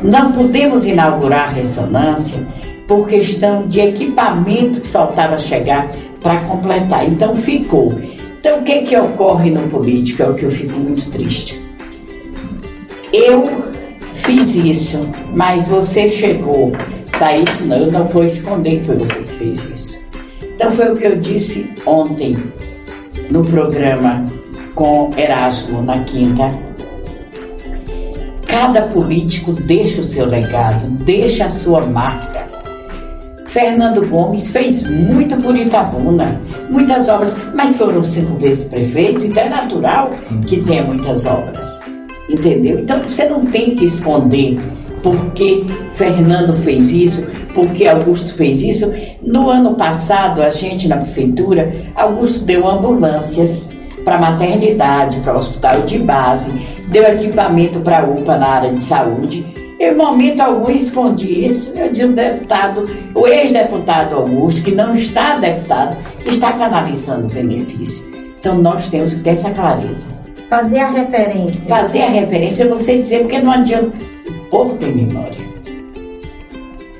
Não 0.00 0.30
podemos 0.30 0.86
inaugurar 0.86 1.48
a 1.48 1.50
ressonância 1.50 2.38
por 2.86 3.08
questão 3.08 3.66
de 3.66 3.80
equipamento 3.80 4.80
que 4.80 4.88
faltava 4.88 5.38
chegar 5.38 5.90
para 6.20 6.40
completar. 6.40 7.08
Então 7.08 7.34
ficou. 7.34 7.92
Então 8.38 8.60
o 8.60 8.62
que 8.62 8.82
que 8.82 8.96
ocorre 8.96 9.50
no 9.50 9.68
político 9.68 10.22
é 10.22 10.28
o 10.28 10.34
que 10.34 10.44
eu 10.44 10.50
fico 10.50 10.78
muito 10.78 11.10
triste. 11.10 11.60
Eu 13.12 13.44
fiz 14.14 14.54
isso, 14.56 15.08
mas 15.34 15.68
você 15.68 16.08
chegou. 16.08 16.72
Tá 17.18 17.36
isso 17.36 17.64
não, 17.64 17.76
eu 17.78 17.90
não 17.90 18.06
vou 18.06 18.24
esconder 18.24 18.80
que 18.80 18.86
foi 18.86 18.96
você 18.96 19.22
que 19.22 19.34
fez 19.34 19.64
isso. 19.70 20.00
Então 20.54 20.72
foi 20.72 20.92
o 20.92 20.96
que 20.96 21.04
eu 21.04 21.16
disse 21.16 21.72
ontem 21.86 22.36
no 23.30 23.44
programa 23.44 24.26
com 24.74 25.10
Erasmo 25.16 25.82
na 25.82 26.04
quinta. 26.04 26.50
Cada 28.46 28.82
político 28.82 29.52
deixa 29.52 30.00
o 30.00 30.04
seu 30.04 30.26
legado, 30.26 30.88
deixa 31.04 31.46
a 31.46 31.50
sua 31.50 31.82
marca 31.86 32.35
Fernando 33.56 34.06
Gomes 34.06 34.50
fez 34.50 34.82
muito 34.82 35.34
por 35.38 35.56
Itabuna, 35.56 36.38
muitas 36.68 37.08
obras, 37.08 37.34
mas 37.54 37.74
foram 37.78 38.04
cinco 38.04 38.34
vezes 38.34 38.68
prefeito, 38.68 39.24
então 39.24 39.44
é 39.44 39.48
natural 39.48 40.10
que 40.46 40.62
tenha 40.62 40.82
muitas 40.82 41.24
obras. 41.24 41.80
Entendeu? 42.28 42.80
Então 42.80 43.02
você 43.02 43.24
não 43.24 43.46
tem 43.46 43.74
que 43.74 43.86
esconder 43.86 44.58
porque 45.02 45.64
Fernando 45.94 46.52
fez 46.64 46.92
isso, 46.92 47.30
porque 47.54 47.86
Augusto 47.86 48.34
fez 48.34 48.62
isso. 48.62 48.92
No 49.22 49.48
ano 49.48 49.74
passado, 49.74 50.42
a 50.42 50.50
gente 50.50 50.86
na 50.86 50.98
prefeitura, 50.98 51.72
Augusto 51.94 52.44
deu 52.44 52.68
ambulâncias 52.68 53.72
para 54.04 54.18
maternidade, 54.18 55.20
para 55.20 55.34
hospital 55.34 55.80
de 55.80 55.96
base, 56.00 56.52
deu 56.88 57.04
equipamento 57.04 57.80
para 57.80 58.04
UPA 58.04 58.36
na 58.36 58.48
área 58.48 58.74
de 58.74 58.84
saúde 58.84 59.55
em 59.78 59.94
momento 59.94 60.40
algum 60.40 60.70
escondi 60.70 61.46
isso. 61.46 61.72
Eu 61.76 61.90
disse, 61.90 62.04
o 62.04 62.12
deputado, 62.12 62.88
o 63.14 63.26
ex-deputado 63.26 64.14
Augusto, 64.14 64.64
que 64.64 64.74
não 64.74 64.94
está 64.94 65.36
deputado, 65.36 65.96
está 66.26 66.52
canalizando 66.54 67.26
o 67.26 67.30
benefício. 67.30 68.04
Então 68.38 68.56
nós 68.56 68.88
temos 68.88 69.14
que 69.14 69.22
ter 69.22 69.30
essa 69.30 69.50
clareza. 69.50 70.10
Fazer 70.48 70.78
a 70.78 70.90
referência. 70.90 71.62
Fazer 71.68 72.02
a 72.02 72.08
referência, 72.08 72.64
é 72.64 72.68
você 72.68 72.98
dizer, 72.98 73.20
porque 73.20 73.38
não 73.38 73.52
adianta. 73.52 73.92
O 74.28 74.44
povo 74.48 74.76
tem 74.76 74.94
memória. 74.94 75.44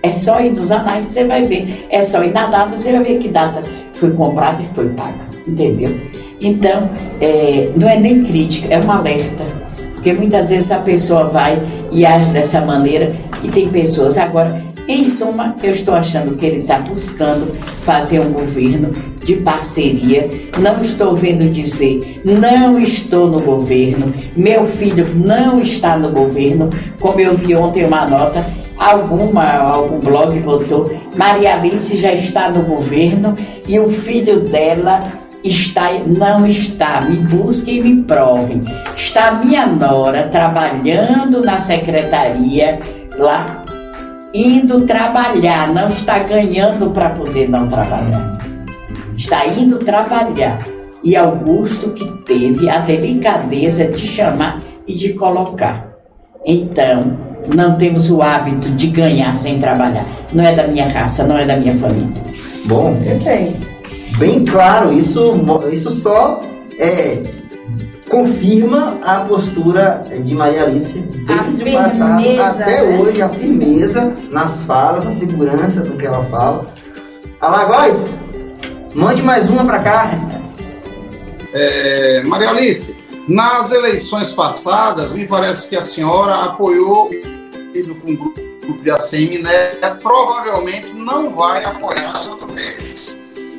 É 0.02 0.12
só 0.12 0.40
ir 0.40 0.52
nos 0.52 0.70
anais 0.70 1.06
que 1.06 1.12
você 1.12 1.24
vai 1.24 1.46
ver. 1.46 1.86
É 1.90 2.02
só 2.02 2.22
ir 2.24 2.32
na 2.32 2.46
data, 2.46 2.78
você 2.78 2.92
vai 2.92 3.04
ver 3.04 3.18
que 3.20 3.28
data 3.28 3.62
foi 3.94 4.10
comprada 4.12 4.62
e 4.62 4.74
foi 4.74 4.88
paga. 4.90 5.26
Entendeu? 5.46 5.90
Então, 6.40 6.90
é, 7.20 7.70
não 7.76 7.88
é 7.88 7.98
nem 7.98 8.22
crítica, 8.22 8.74
é 8.74 8.78
um 8.78 8.90
alerta 8.90 9.65
porque 10.06 10.20
muitas 10.20 10.50
vezes 10.50 10.70
a 10.70 10.78
pessoa 10.78 11.24
vai 11.24 11.60
e 11.90 12.06
age 12.06 12.30
dessa 12.30 12.60
maneira 12.60 13.08
e 13.42 13.48
tem 13.48 13.68
pessoas. 13.68 14.16
Agora, 14.16 14.62
em 14.86 15.02
suma, 15.02 15.56
eu 15.64 15.72
estou 15.72 15.94
achando 15.94 16.36
que 16.36 16.46
ele 16.46 16.60
está 16.60 16.78
buscando 16.78 17.52
fazer 17.82 18.20
um 18.20 18.32
governo 18.32 18.94
de 19.24 19.34
parceria. 19.38 20.30
Não 20.60 20.78
estou 20.80 21.16
vendo 21.16 21.50
dizer, 21.50 22.22
não 22.24 22.78
estou 22.78 23.26
no 23.28 23.40
governo, 23.40 24.06
meu 24.36 24.64
filho 24.64 25.04
não 25.12 25.58
está 25.60 25.98
no 25.98 26.12
governo, 26.12 26.70
como 27.00 27.18
eu 27.18 27.36
vi 27.36 27.56
ontem 27.56 27.84
uma 27.84 28.06
nota 28.06 28.46
alguma, 28.76 29.54
algum 29.54 29.98
blog 29.98 30.38
botou, 30.40 30.94
Maria 31.16 31.54
Alice 31.54 31.96
já 31.96 32.12
está 32.12 32.50
no 32.50 32.62
governo 32.62 33.34
e 33.66 33.78
o 33.80 33.88
filho 33.88 34.40
dela 34.40 35.00
está, 35.44 35.92
não 36.06 36.46
está, 36.46 37.00
me 37.02 37.16
busquem 37.16 37.78
e 37.78 37.82
me 37.82 38.02
provem. 38.02 38.62
Está 38.96 39.32
minha 39.32 39.66
nora 39.66 40.28
trabalhando 40.28 41.42
na 41.42 41.60
secretaria 41.60 42.78
lá, 43.18 43.64
indo 44.34 44.86
trabalhar, 44.86 45.72
não 45.72 45.88
está 45.88 46.18
ganhando 46.20 46.90
para 46.90 47.10
poder 47.10 47.48
não 47.48 47.68
trabalhar. 47.68 48.38
Está 49.16 49.46
indo 49.46 49.78
trabalhar. 49.78 50.58
E 51.02 51.14
Augusto 51.14 51.90
que 51.90 52.04
teve 52.24 52.68
a 52.68 52.78
delicadeza 52.78 53.84
de 53.86 54.06
chamar 54.06 54.60
e 54.86 54.94
de 54.94 55.12
colocar. 55.12 55.86
Então, 56.44 57.16
não 57.54 57.76
temos 57.76 58.10
o 58.10 58.22
hábito 58.22 58.70
de 58.70 58.88
ganhar 58.88 59.34
sem 59.36 59.58
trabalhar. 59.58 60.04
Não 60.32 60.44
é 60.44 60.54
da 60.54 60.66
minha 60.66 60.88
raça, 60.88 61.24
não 61.24 61.38
é 61.38 61.44
da 61.44 61.56
minha 61.56 61.76
família. 61.76 62.22
Bom, 62.66 62.96
bem 64.18 64.44
claro, 64.44 64.92
isso, 64.92 65.34
isso 65.72 65.90
só 65.90 66.40
é, 66.78 67.22
confirma 68.08 68.98
a 69.02 69.20
postura 69.20 70.02
de 70.24 70.34
Maria 70.34 70.64
Alice 70.64 70.98
desde 70.98 71.70
o 71.70 71.72
passado 71.74 72.40
até 72.40 72.82
né? 72.82 72.98
hoje, 72.98 73.22
a 73.22 73.28
firmeza 73.28 74.14
nas 74.30 74.62
falas, 74.62 75.04
na 75.04 75.12
segurança 75.12 75.80
do 75.80 75.96
que 75.96 76.06
ela 76.06 76.24
fala. 76.26 76.66
Alagoas, 77.40 78.14
mande 78.94 79.22
mais 79.22 79.50
uma 79.50 79.64
para 79.64 79.80
cá. 79.80 80.10
É, 81.52 82.22
Maria 82.24 82.50
Alice, 82.50 82.96
nas 83.28 83.72
eleições 83.72 84.30
passadas, 84.30 85.12
me 85.12 85.26
parece 85.26 85.68
que 85.68 85.76
a 85.76 85.82
senhora 85.82 86.36
apoiou 86.36 87.10
com 88.02 88.12
o 88.12 88.16
grupo 88.16 88.82
de 88.82 88.90
ACM, 88.90 89.42
né, 89.42 89.68
provavelmente 90.02 90.92
não 90.94 91.30
vai 91.30 91.64
apoiar 91.64 92.14
Santo 92.14 92.46
Mendes. 92.52 93.18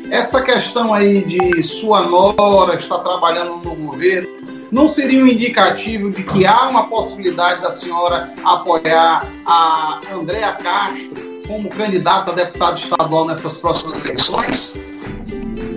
Essa 0.10 0.42
questão 0.42 0.94
aí 0.94 1.24
de 1.24 1.62
sua 1.64 2.04
nora 2.04 2.76
estar 2.76 3.00
trabalhando 3.00 3.58
no 3.58 3.76
governo 3.76 4.28
não 4.72 4.88
seria 4.88 5.22
um 5.22 5.28
indicativo 5.28 6.10
de 6.10 6.24
que 6.24 6.46
há 6.46 6.70
uma 6.70 6.88
possibilidade 6.88 7.62
da 7.62 7.72
senhora 7.72 8.34
apoiar 8.44 9.28
a 9.46 10.00
Andréa 10.14 10.54
Castro 10.54 11.42
como 11.46 11.70
candidata 11.70 12.32
a 12.32 12.36
deputado 12.36 12.78
estadual 12.78 13.26
nessas 13.28 13.58
próximas 13.58 13.98
eleições? 14.00 14.76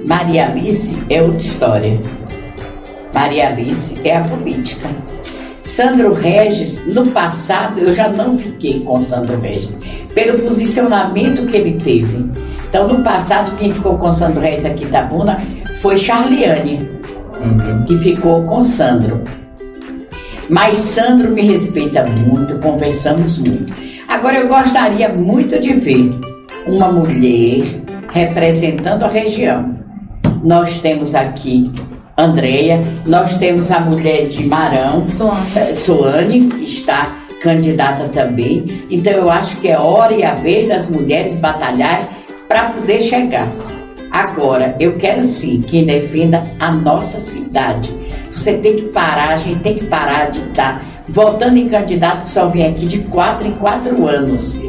Maria 0.04 0.46
Alice 0.46 0.96
é 1.08 1.22
outra 1.22 1.38
história. 1.38 2.00
Maria 3.12 3.48
Alice 3.48 3.96
é 4.06 4.16
a 4.16 4.22
política. 4.22 4.88
Sandro 5.64 6.14
Regis, 6.14 6.84
no 6.86 7.06
passado, 7.10 7.78
eu 7.78 7.92
já 7.92 8.08
não 8.08 8.36
fiquei 8.36 8.80
com 8.80 9.00
Sandro 9.00 9.38
Regis, 9.40 9.76
pelo 10.14 10.40
posicionamento 10.40 11.46
que 11.46 11.56
ele 11.56 11.80
teve. 11.80 12.49
Então, 12.70 12.86
no 12.86 13.02
passado, 13.02 13.56
quem 13.56 13.72
ficou 13.72 13.98
com 13.98 14.12
Sandro 14.12 14.40
Regis 14.40 14.64
aqui 14.64 14.84
em 14.84 14.86
Itabuna 14.86 15.42
foi 15.82 15.98
Charliane, 15.98 16.88
uhum. 17.40 17.84
que 17.84 17.98
ficou 17.98 18.44
com 18.44 18.62
Sandro. 18.62 19.20
Mas 20.48 20.78
Sandro 20.78 21.32
me 21.32 21.42
respeita 21.42 22.04
muito, 22.04 22.60
conversamos 22.60 23.38
muito. 23.38 23.74
Agora, 24.08 24.36
eu 24.36 24.46
gostaria 24.46 25.08
muito 25.08 25.58
de 25.58 25.74
ver 25.74 26.14
uma 26.64 26.92
mulher 26.92 27.64
representando 28.12 29.04
a 29.04 29.08
região. 29.08 29.74
Nós 30.44 30.78
temos 30.78 31.16
aqui 31.16 31.72
Andréia. 32.16 32.82
Nós 33.06 33.36
temos 33.38 33.72
a 33.72 33.80
mulher 33.80 34.28
de 34.28 34.46
Marão, 34.46 35.04
Soane, 35.72 36.46
que 36.46 36.64
está 36.64 37.16
candidata 37.42 38.08
também. 38.08 38.66
Então 38.90 39.12
eu 39.12 39.30
acho 39.30 39.56
que 39.56 39.68
é 39.68 39.78
hora 39.78 40.12
e 40.12 40.22
a 40.22 40.34
vez 40.34 40.68
das 40.68 40.90
mulheres 40.90 41.40
batalharem 41.40 42.06
para 42.50 42.70
poder 42.70 43.00
chegar. 43.00 43.48
Agora, 44.10 44.74
eu 44.80 44.96
quero 44.96 45.22
sim 45.22 45.62
quem 45.62 45.86
defenda 45.86 46.42
a 46.58 46.72
nossa 46.72 47.20
cidade. 47.20 47.94
Você 48.32 48.54
tem 48.54 48.74
que 48.74 48.82
parar, 48.86 49.34
a 49.34 49.36
gente 49.36 49.60
tem 49.60 49.76
que 49.76 49.84
parar 49.84 50.32
de 50.32 50.40
estar 50.40 50.84
votando 51.08 51.56
em 51.56 51.68
candidato 51.68 52.24
que 52.24 52.30
só 52.30 52.48
vem 52.48 52.66
aqui 52.66 52.86
de 52.86 52.98
quatro 53.02 53.46
em 53.46 53.52
quatro 53.52 54.04
anos. 54.04 54.60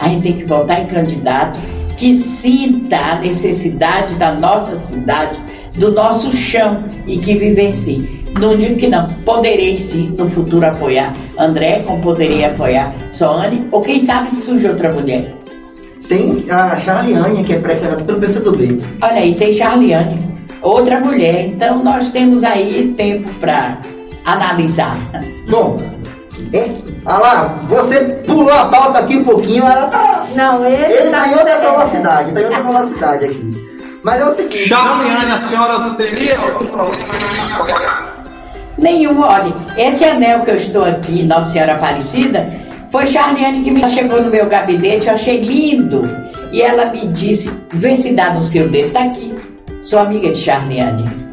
A 0.00 0.08
gente 0.08 0.22
tem 0.22 0.32
que 0.32 0.44
votar 0.44 0.80
em 0.80 0.86
candidato 0.86 1.60
que 1.98 2.14
sinta 2.14 2.96
a 2.96 3.18
necessidade 3.18 4.14
da 4.14 4.32
nossa 4.32 4.74
cidade 4.74 5.38
do 5.74 5.92
nosso 5.92 6.34
chão 6.34 6.84
e 7.06 7.18
que 7.18 7.34
vivencie. 7.34 8.24
Não 8.40 8.56
digo 8.56 8.76
que 8.76 8.88
não, 8.88 9.08
poderei 9.26 9.76
sim 9.76 10.14
no 10.16 10.26
futuro 10.30 10.64
apoiar 10.64 11.14
André, 11.38 11.82
como 11.86 12.00
poderia 12.00 12.46
apoiar 12.48 12.94
Soane, 13.12 13.68
ou 13.70 13.82
quem 13.82 13.98
sabe 13.98 14.34
surge 14.34 14.66
outra 14.68 14.90
mulher. 14.90 15.36
Tem 16.08 16.44
a 16.50 16.78
Charliane, 16.80 17.42
que 17.42 17.54
é 17.54 17.58
pré-candidata 17.58 18.04
pelo 18.04 18.20
PCdoB. 18.20 18.80
Olha 19.02 19.12
aí, 19.12 19.34
tem 19.34 19.52
Charliane, 19.52 20.20
outra 20.62 21.00
mulher. 21.00 21.46
Então 21.46 21.82
nós 21.82 22.10
temos 22.10 22.44
aí 22.44 22.94
tempo 22.96 23.28
para 23.40 23.78
analisar. 24.24 24.96
Bom, 25.48 25.78
é, 26.52 26.70
olha 27.04 27.18
lá, 27.18 27.44
você 27.68 28.00
pulou 28.26 28.52
a 28.52 28.66
pauta 28.66 29.00
aqui 29.00 29.16
um 29.16 29.24
pouquinho, 29.24 29.64
ela 29.64 29.88
tá. 29.88 30.24
Não, 30.34 30.64
ele, 30.64 30.84
ele 30.84 31.10
tá, 31.10 31.22
tá 31.22 31.28
em 31.28 31.32
outra 31.32 31.58
velocidade, 31.58 32.32
tá 32.32 32.40
em 32.40 32.44
outra 32.44 32.62
velocidade 32.62 33.24
aqui. 33.24 33.66
Mas 34.02 34.20
é 34.20 34.24
o 34.24 34.30
seguinte. 34.30 34.68
Charliane, 34.68 35.32
a 35.32 35.38
senhora 35.38 35.78
não 35.78 35.94
teria 35.96 36.38
problema? 36.38 38.16
Nenhum, 38.78 39.20
olha. 39.20 39.52
Esse 39.76 40.04
anel 40.04 40.42
que 40.42 40.50
eu 40.50 40.56
estou 40.56 40.84
aqui, 40.84 41.22
Nossa 41.22 41.50
Senhora 41.50 41.74
Aparecida, 41.74 42.46
foi 42.90 43.06
Charliane 43.06 43.62
que 43.62 43.70
me 43.70 43.86
chegou 43.88 44.22
no 44.22 44.30
meu 44.30 44.46
gabinete, 44.46 45.08
eu 45.08 45.14
achei 45.14 45.40
lindo. 45.40 46.02
E 46.52 46.62
ela 46.62 46.86
me 46.86 47.06
disse: 47.08 47.50
vê 47.74 47.96
se 47.96 48.12
dá 48.12 48.32
no 48.34 48.44
seu 48.44 48.68
dedo, 48.68 48.92
tá 48.92 49.04
aqui. 49.04 49.34
Sou 49.82 49.98
amiga 49.98 50.30
de 50.30 50.38
Charliane. 50.38 51.26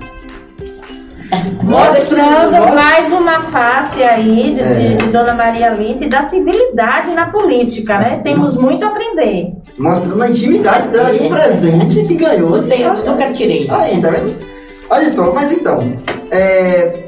Mostrando 1.63 2.75
mais 2.75 3.11
uma 3.11 3.39
face 3.41 4.03
aí 4.03 4.53
de, 4.53 4.61
é. 4.61 4.97
de, 4.97 5.07
Dona 5.07 5.33
Maria 5.33 5.71
Alice 5.71 6.05
da 6.07 6.29
civilidade 6.29 7.11
na 7.11 7.27
política, 7.27 7.97
né? 7.97 8.21
Temos 8.23 8.55
muito 8.55 8.85
a 8.85 8.89
aprender. 8.89 9.53
Mostrando 9.77 10.21
a 10.21 10.29
intimidade 10.29 10.89
dela 10.89 11.11
de 11.11 11.23
um 11.23 11.29
presente 11.29 12.03
que 12.03 12.15
ganhou. 12.15 12.49
Não 12.49 12.67
tenho, 12.67 12.93
nunca 13.03 13.33
tirei. 13.33 13.67
Aí, 13.69 13.99
tá 13.99 14.09
vendo? 14.09 14.35
Olha 14.89 15.09
só, 15.09 15.33
mas 15.33 15.51
então, 15.51 15.79
é, 16.29 17.02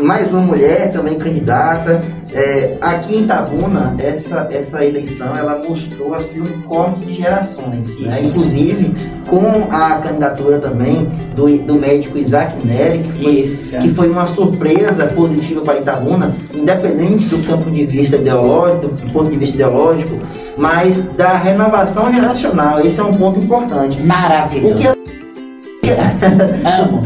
mais 0.00 0.30
uma 0.30 0.40
mulher 0.40 0.92
também 0.92 1.18
candidata. 1.18 2.00
É, 2.32 2.76
aqui 2.80 3.16
em 3.16 3.22
Itabuna, 3.24 3.96
essa, 3.98 4.46
essa 4.52 4.84
eleição 4.84 5.36
ela 5.36 5.58
mostrou 5.58 6.14
assim, 6.14 6.40
um 6.40 6.62
corte 6.62 7.00
de 7.00 7.16
gerações. 7.16 7.98
Né? 7.98 8.20
Inclusive 8.22 8.94
com 9.28 9.68
a 9.70 9.96
candidatura 9.96 10.60
também 10.60 11.06
do, 11.34 11.58
do 11.58 11.74
médico 11.74 12.16
Isaac 12.18 12.64
Neri, 12.64 13.00
que 13.00 13.22
foi, 13.22 13.80
que 13.80 13.88
foi 13.94 14.08
uma 14.08 14.26
surpresa 14.26 15.06
positiva 15.08 15.60
para 15.62 15.80
Itabuna, 15.80 16.36
independente 16.54 17.26
do 17.26 17.44
campo 17.46 17.68
de 17.70 17.84
vista 17.86 18.16
ideológico, 18.16 18.88
do 18.88 19.12
ponto 19.12 19.30
de 19.30 19.36
vista 19.36 19.56
ideológico, 19.56 20.20
mas 20.56 21.02
da 21.14 21.36
renovação 21.36 22.12
geracional. 22.12 22.78
Esse 22.80 23.00
é 23.00 23.04
um 23.04 23.14
ponto 23.14 23.40
importante. 23.40 24.00
Maravilhoso 24.02 24.99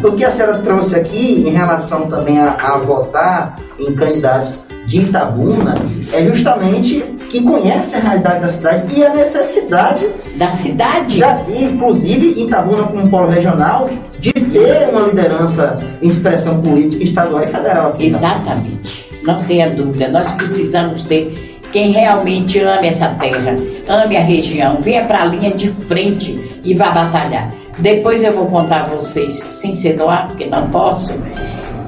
o 0.03 0.13
que 0.13 0.25
a 0.25 0.31
senhora 0.31 0.59
trouxe 0.59 0.97
aqui 0.97 1.45
em 1.47 1.51
relação 1.51 2.07
também 2.09 2.39
a, 2.39 2.53
a 2.53 2.79
votar 2.79 3.59
em 3.79 3.95
candidatos 3.95 4.65
de 4.87 5.01
Itabuna 5.01 5.77
é 6.13 6.23
justamente 6.25 7.01
que 7.31 7.43
conhece 7.43 7.97
a 7.97 8.01
realidade 8.01 8.41
da 8.41 8.49
cidade 8.49 8.99
e 8.99 9.05
a 9.05 9.15
necessidade 9.15 10.09
da 10.37 10.49
cidade, 10.49 11.21
da, 11.21 11.43
inclusive 11.49 12.43
Itabuna 12.43 12.85
como 12.85 13.09
polo 13.09 13.29
regional, 13.29 13.89
de 14.21 14.33
ter 14.33 14.89
uma 14.91 15.03
liderança 15.03 15.79
em 16.03 16.09
expressão 16.09 16.61
política 16.61 17.03
estadual 17.03 17.43
e 17.43 17.47
federal. 17.47 17.89
Aqui 17.89 18.07
Exatamente. 18.07 19.05
Não 19.23 19.43
tenha 19.45 19.71
dúvida. 19.71 20.09
Nós 20.09 20.31
precisamos 20.33 21.03
ter 21.05 21.59
quem 21.73 21.91
realmente 21.93 22.61
ame 22.61 22.87
essa 22.87 23.09
terra, 23.09 23.57
ame 23.89 24.17
a 24.17 24.21
região, 24.21 24.79
venha 24.81 25.05
para 25.07 25.23
a 25.23 25.25
linha 25.25 25.51
de 25.51 25.71
frente 25.71 26.61
e 26.63 26.75
vá 26.75 26.91
batalhar. 26.91 27.51
Depois 27.79 28.23
eu 28.23 28.33
vou 28.33 28.47
contar 28.47 28.83
a 28.83 28.87
vocês, 28.87 29.35
sem 29.35 29.75
ser 29.75 29.97
no 29.97 30.09
ar, 30.09 30.29
porque 30.29 30.47
não 30.47 30.71
posso, 30.71 31.21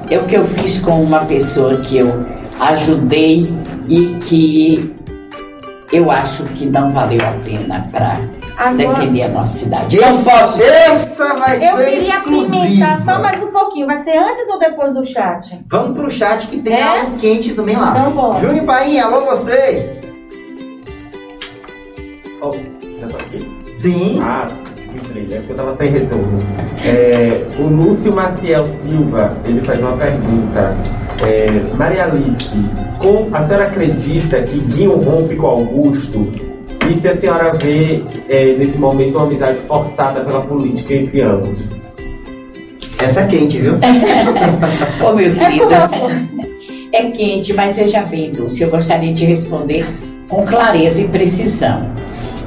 é 0.09 0.17
o 0.17 0.25
que 0.25 0.35
eu 0.35 0.45
fiz 0.45 0.79
com 0.79 1.01
uma 1.01 1.25
pessoa 1.25 1.75
que 1.77 1.97
eu 1.97 2.25
ajudei 2.59 3.49
e 3.87 4.19
que 4.25 4.95
eu 5.91 6.11
acho 6.11 6.43
que 6.43 6.65
não 6.65 6.91
valeu 6.91 7.19
a 7.25 7.31
pena 7.43 7.87
para 7.91 8.19
defender 8.73 9.23
a 9.23 9.29
nossa 9.29 9.65
cidade. 9.65 9.99
Não 9.99 10.23
posso. 10.23 10.61
Essa 10.61 11.35
vai 11.35 11.55
eu 11.55 11.77
ser 11.77 11.91
queria 11.91 12.17
apimentar 12.17 13.03
só 13.05 13.19
mais 13.19 13.41
um 13.41 13.51
pouquinho. 13.51 13.85
Vai 13.85 13.99
ser 14.03 14.17
antes 14.17 14.47
ou 14.49 14.59
depois 14.59 14.93
do 14.93 15.05
chat? 15.05 15.59
Vamos 15.69 15.97
pro 15.97 16.11
chat 16.11 16.47
que 16.47 16.59
tem 16.59 16.73
é? 16.73 16.83
algo 16.83 17.17
quente 17.17 17.53
também 17.53 17.77
lá. 17.77 17.97
Então 17.99 18.11
bom. 18.11 18.41
Júnior 18.41 18.65
Painha, 18.65 19.05
alô 19.05 19.21
você. 19.21 20.01
Oh, 22.41 22.51
já 22.51 23.07
tá 23.07 23.19
aqui? 23.19 23.61
Sim. 23.77 24.19
Ah, 24.21 24.45
trilha, 24.97 25.37
porque 25.37 25.53
eu 25.53 25.55
tava 25.55 25.77
sem 25.77 25.89
retorno. 25.89 26.39
É, 26.85 27.41
o 27.59 27.67
Lúcio 27.67 28.13
Maciel 28.13 28.65
Silva, 28.81 29.35
ele 29.45 29.61
faz 29.61 29.81
uma 29.81 29.97
pergunta. 29.97 30.75
É, 31.25 31.75
Maria 31.75 32.05
Alice, 32.05 32.49
com, 32.99 33.29
a 33.33 33.43
senhora 33.43 33.67
acredita 33.67 34.41
que 34.41 34.59
Guinho 34.59 34.97
rompe 34.97 35.35
com 35.35 35.47
Augusto? 35.47 36.29
E 36.89 36.99
se 36.99 37.07
a 37.07 37.17
senhora 37.17 37.51
vê 37.57 38.03
é, 38.29 38.55
nesse 38.55 38.77
momento 38.77 39.17
uma 39.17 39.25
amizade 39.27 39.59
forçada 39.61 40.21
pela 40.21 40.41
política 40.41 40.93
entre 40.93 41.21
ambos? 41.21 41.67
Essa 42.99 43.21
é 43.21 43.27
quente, 43.27 43.59
viu? 43.59 43.73
Ô 45.05 45.13
meu 45.13 45.33
querido, 45.33 45.65
é 46.93 47.03
quente, 47.11 47.53
mas 47.53 47.75
veja 47.75 48.03
bem, 48.03 48.31
Lúcio, 48.31 48.65
eu 48.65 48.71
gostaria 48.71 49.13
de 49.13 49.25
responder 49.25 49.85
com 50.27 50.45
clareza 50.45 51.01
e 51.01 51.07
precisão. 51.09 51.96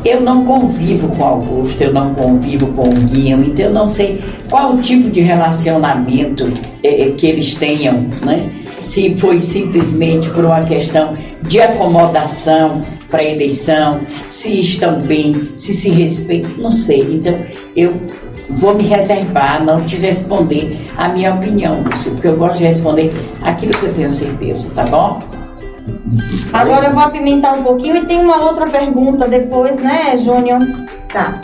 Eu 0.05 0.21
não 0.23 0.45
convivo 0.47 1.09
com 1.09 1.25
Augusto, 1.25 1.83
eu 1.83 1.93
não 1.93 2.15
convivo 2.15 2.69
com 2.69 2.89
o 2.89 2.93
Guilherme, 2.93 3.49
então 3.49 3.67
eu 3.67 3.73
não 3.73 3.89
sei 3.89 4.19
qual 4.49 4.79
tipo 4.79 5.11
de 5.11 5.21
relacionamento 5.21 6.51
é, 6.83 7.11
que 7.11 7.27
eles 7.27 7.55
tenham, 7.55 8.07
né? 8.23 8.51
Se 8.81 9.15
foi 9.17 9.41
simplesmente 9.41 10.31
por 10.31 10.45
uma 10.45 10.63
questão 10.65 11.15
de 11.43 11.61
acomodação 11.61 12.83
para 13.11 13.21
a 13.21 13.25
eleição, 13.25 14.01
se 14.31 14.61
estão 14.61 15.01
bem, 15.01 15.53
se 15.57 15.75
se 15.75 15.91
respeitam, 15.91 16.51
não 16.57 16.73
sei. 16.73 17.03
Então 17.17 17.39
eu 17.77 17.95
vou 18.51 18.75
me 18.75 18.85
reservar, 18.85 19.63
não 19.65 19.85
te 19.85 19.97
responder 19.97 20.87
a 20.97 21.11
minha 21.11 21.35
opinião, 21.35 21.85
porque 21.85 22.29
eu 22.29 22.37
gosto 22.37 22.59
de 22.59 22.65
responder 22.65 23.13
aquilo 23.43 23.73
que 23.73 23.85
eu 23.85 23.95
tenho 23.95 24.11
certeza, 24.11 24.71
tá 24.75 24.85
bom? 24.85 25.23
Agora 26.53 26.87
eu 26.87 26.93
vou 26.93 27.03
apimentar 27.03 27.53
um 27.53 27.63
pouquinho 27.63 27.97
e 27.97 28.07
tem 28.07 28.21
uma 28.21 28.43
outra 28.45 28.67
pergunta 28.67 29.29
depois, 29.29 29.79
né, 29.81 30.17
Júnior? 30.17 30.61
Tá. 31.13 31.41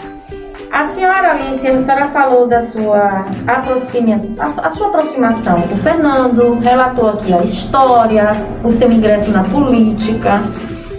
A 0.72 0.88
senhora 0.88 1.30
Alice, 1.30 1.66
a 1.66 1.80
senhora 1.80 2.08
falou 2.08 2.46
da 2.46 2.66
sua, 2.66 3.24
aproxima, 3.46 4.16
a 4.38 4.70
sua 4.70 4.88
aproximação 4.88 5.56
o 5.58 5.76
Fernando, 5.78 6.58
relatou 6.58 7.10
aqui 7.10 7.32
a 7.32 7.40
história, 7.40 8.36
o 8.62 8.70
seu 8.70 8.90
ingresso 8.92 9.30
na 9.30 9.42
política. 9.42 10.42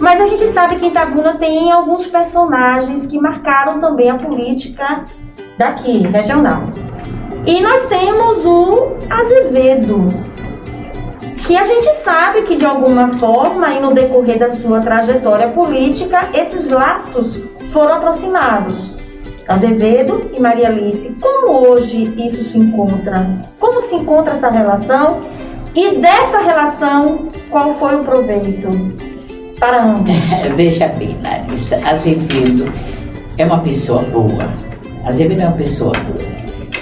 Mas 0.00 0.20
a 0.20 0.26
gente 0.26 0.46
sabe 0.48 0.76
que 0.76 0.86
em 0.86 0.88
Itabuna 0.88 1.34
tem 1.34 1.70
alguns 1.70 2.06
personagens 2.06 3.06
que 3.06 3.20
marcaram 3.20 3.78
também 3.78 4.10
a 4.10 4.14
política 4.14 5.04
daqui, 5.56 5.98
regional. 6.06 6.62
E 7.46 7.60
nós 7.60 7.86
temos 7.86 8.44
o 8.44 8.96
Azevedo, 9.10 10.08
que 11.48 11.56
a 11.56 11.64
gente 11.64 11.90
sabe 12.04 12.42
que 12.42 12.56
de 12.56 12.66
alguma 12.66 13.16
forma 13.16 13.72
e 13.72 13.80
no 13.80 13.94
decorrer 13.94 14.38
da 14.38 14.50
sua 14.50 14.82
trajetória 14.82 15.48
política 15.48 16.28
esses 16.34 16.68
laços 16.68 17.42
foram 17.72 17.94
aproximados. 17.94 18.94
Azevedo 19.48 20.30
e 20.36 20.40
Maria 20.40 20.68
Alice, 20.68 21.16
como 21.18 21.66
hoje 21.66 22.14
isso 22.18 22.44
se 22.44 22.58
encontra? 22.58 23.40
Como 23.58 23.80
se 23.80 23.94
encontra 23.94 24.34
essa 24.34 24.50
relação? 24.50 25.22
E 25.74 25.96
dessa 25.96 26.40
relação, 26.40 27.30
qual 27.50 27.74
foi 27.76 27.96
o 27.96 28.04
proveito 28.04 28.68
para 29.58 29.82
ambos? 29.84 30.14
Veja 30.54 30.88
bem, 30.88 31.18
Larissa, 31.22 31.80
Azevedo 31.88 32.70
é 33.38 33.46
uma 33.46 33.60
pessoa 33.60 34.02
boa. 34.02 34.52
Azevedo 35.06 35.40
é 35.40 35.46
uma 35.46 35.56
pessoa 35.56 35.94
boa. 35.98 36.28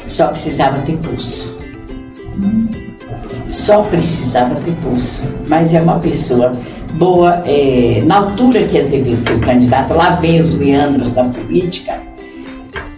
Só 0.09 0.27
precisava 0.27 0.83
ter 0.83 0.99
pulso. 0.99 1.57
Hum 2.37 2.86
só 3.49 3.82
precisava 3.82 4.55
ter 4.57 4.74
pulso. 4.82 5.22
Mas 5.49 5.74
é 5.74 5.80
uma 5.80 5.99
pessoa 5.99 6.57
boa, 6.94 7.42
é, 7.47 8.03
na 8.05 8.16
altura 8.18 8.64
que 8.66 8.78
Azevedo 8.78 9.24
foi 9.26 9.38
candidato, 9.40 9.94
lá 9.94 10.16
vem 10.16 10.40
os 10.40 10.55
meandros 10.55 11.12
da 11.12 11.24
política. 11.24 12.01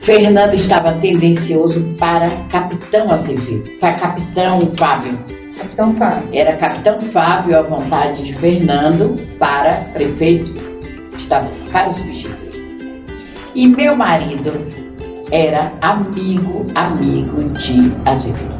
Fernando 0.00 0.54
estava 0.54 0.92
tendencioso 0.94 1.82
para 1.98 2.30
capitão 2.50 3.10
Azevedo, 3.10 3.68
para 3.78 3.92
capitão 3.94 4.60
Fábio. 4.76 5.18
Capitão 5.56 5.94
Fábio. 5.94 6.28
Era 6.32 6.56
capitão 6.56 6.98
Fábio 6.98 7.58
à 7.58 7.62
vontade 7.62 8.24
de 8.24 8.34
Fernando 8.34 9.16
para 9.38 9.74
prefeito, 9.92 10.54
estava 11.18 11.48
para 11.70 11.92
substituir. 11.92 12.38
E 13.54 13.66
meu 13.66 13.96
marido 13.96 14.52
era 15.30 15.72
amigo, 15.82 16.64
amigo 16.74 17.50
de 17.50 17.92
Azevedo 18.06 18.57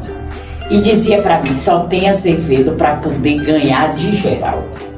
e 0.69 0.79
dizia 0.81 1.21
para 1.21 1.41
mim: 1.41 1.53
só 1.53 1.81
tem 1.85 2.09
Azevedo 2.09 2.73
para 2.73 2.95
poder 2.97 3.43
ganhar 3.43 3.93
de 3.93 4.15
Geraldo. 4.15 4.89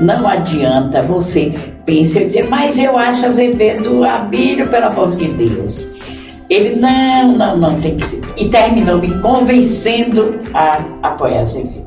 Não 0.00 0.28
adianta 0.28 1.02
você 1.02 1.54
pensar 1.84 2.22
e 2.22 2.26
dizer, 2.26 2.48
mas 2.48 2.78
eu 2.78 2.98
acho 2.98 3.24
Azevedo 3.24 4.04
Abílio, 4.04 4.68
pelo 4.68 4.86
amor 4.86 5.16
de 5.16 5.28
Deus. 5.28 5.90
Ele, 6.50 6.76
não, 6.76 7.36
não, 7.36 7.56
não 7.56 7.80
tem 7.80 7.96
que 7.96 8.04
ser. 8.04 8.22
E 8.36 8.48
terminou 8.48 8.98
me 8.98 9.12
convencendo 9.20 10.38
a 10.52 10.84
apoiar 11.02 11.40
Azevedo. 11.40 11.86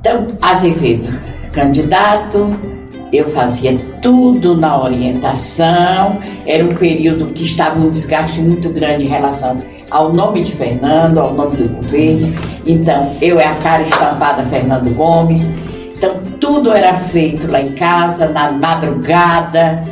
Então, 0.00 0.26
Azevedo, 0.40 1.08
candidato, 1.52 2.56
eu 3.12 3.28
fazia 3.30 3.78
tudo 4.00 4.56
na 4.56 4.82
orientação, 4.82 6.18
era 6.44 6.64
um 6.64 6.74
período 6.74 7.26
que 7.26 7.44
estava 7.44 7.78
um 7.78 7.88
desgaste 7.88 8.40
muito 8.40 8.68
grande 8.70 9.04
em 9.04 9.08
relação 9.08 9.58
ao 9.92 10.12
nome 10.12 10.42
de 10.42 10.52
Fernando, 10.52 11.18
ao 11.18 11.34
nome 11.34 11.56
do 11.56 11.68
governo. 11.68 12.26
Então, 12.66 13.14
eu 13.20 13.38
é 13.38 13.46
a 13.46 13.54
cara 13.56 13.82
estampada 13.82 14.42
Fernando 14.44 14.92
Gomes. 14.94 15.54
Então, 15.94 16.16
tudo 16.40 16.72
era 16.72 16.98
feito 16.98 17.48
lá 17.50 17.60
em 17.60 17.72
casa, 17.72 18.28
na 18.28 18.50
madrugada, 18.50 19.84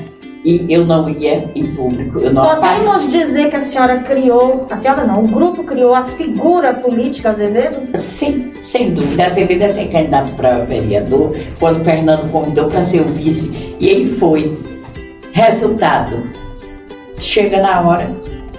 e 0.44 0.66
eu 0.72 0.84
não 0.86 1.08
ia 1.08 1.48
em 1.54 1.66
público. 1.74 2.18
Eu 2.18 2.32
não 2.32 2.46
Podemos 2.46 2.88
aparecia. 2.88 3.26
dizer 3.26 3.50
que 3.50 3.56
a 3.56 3.60
senhora 3.60 3.98
criou, 3.98 4.66
a 4.70 4.76
senhora 4.76 5.04
não, 5.04 5.22
o 5.22 5.28
grupo 5.28 5.62
criou 5.62 5.94
a 5.94 6.04
figura 6.04 6.72
política 6.72 7.30
Azevedo? 7.30 7.76
Sim, 7.94 8.50
sem 8.62 8.92
dúvida. 8.94 9.26
Azevedo 9.26 9.62
é 9.62 9.68
ser 9.68 9.88
candidato 9.88 10.32
para 10.32 10.64
vereador, 10.64 11.36
quando 11.58 11.82
o 11.82 11.84
Fernando 11.84 12.28
convidou 12.32 12.68
para 12.70 12.82
ser 12.82 13.02
o 13.02 13.04
vice, 13.04 13.76
e 13.78 13.88
ele 13.88 14.10
foi. 14.16 14.58
Resultado, 15.32 16.28
chega 17.18 17.60
na 17.62 17.82
hora, 17.82 18.10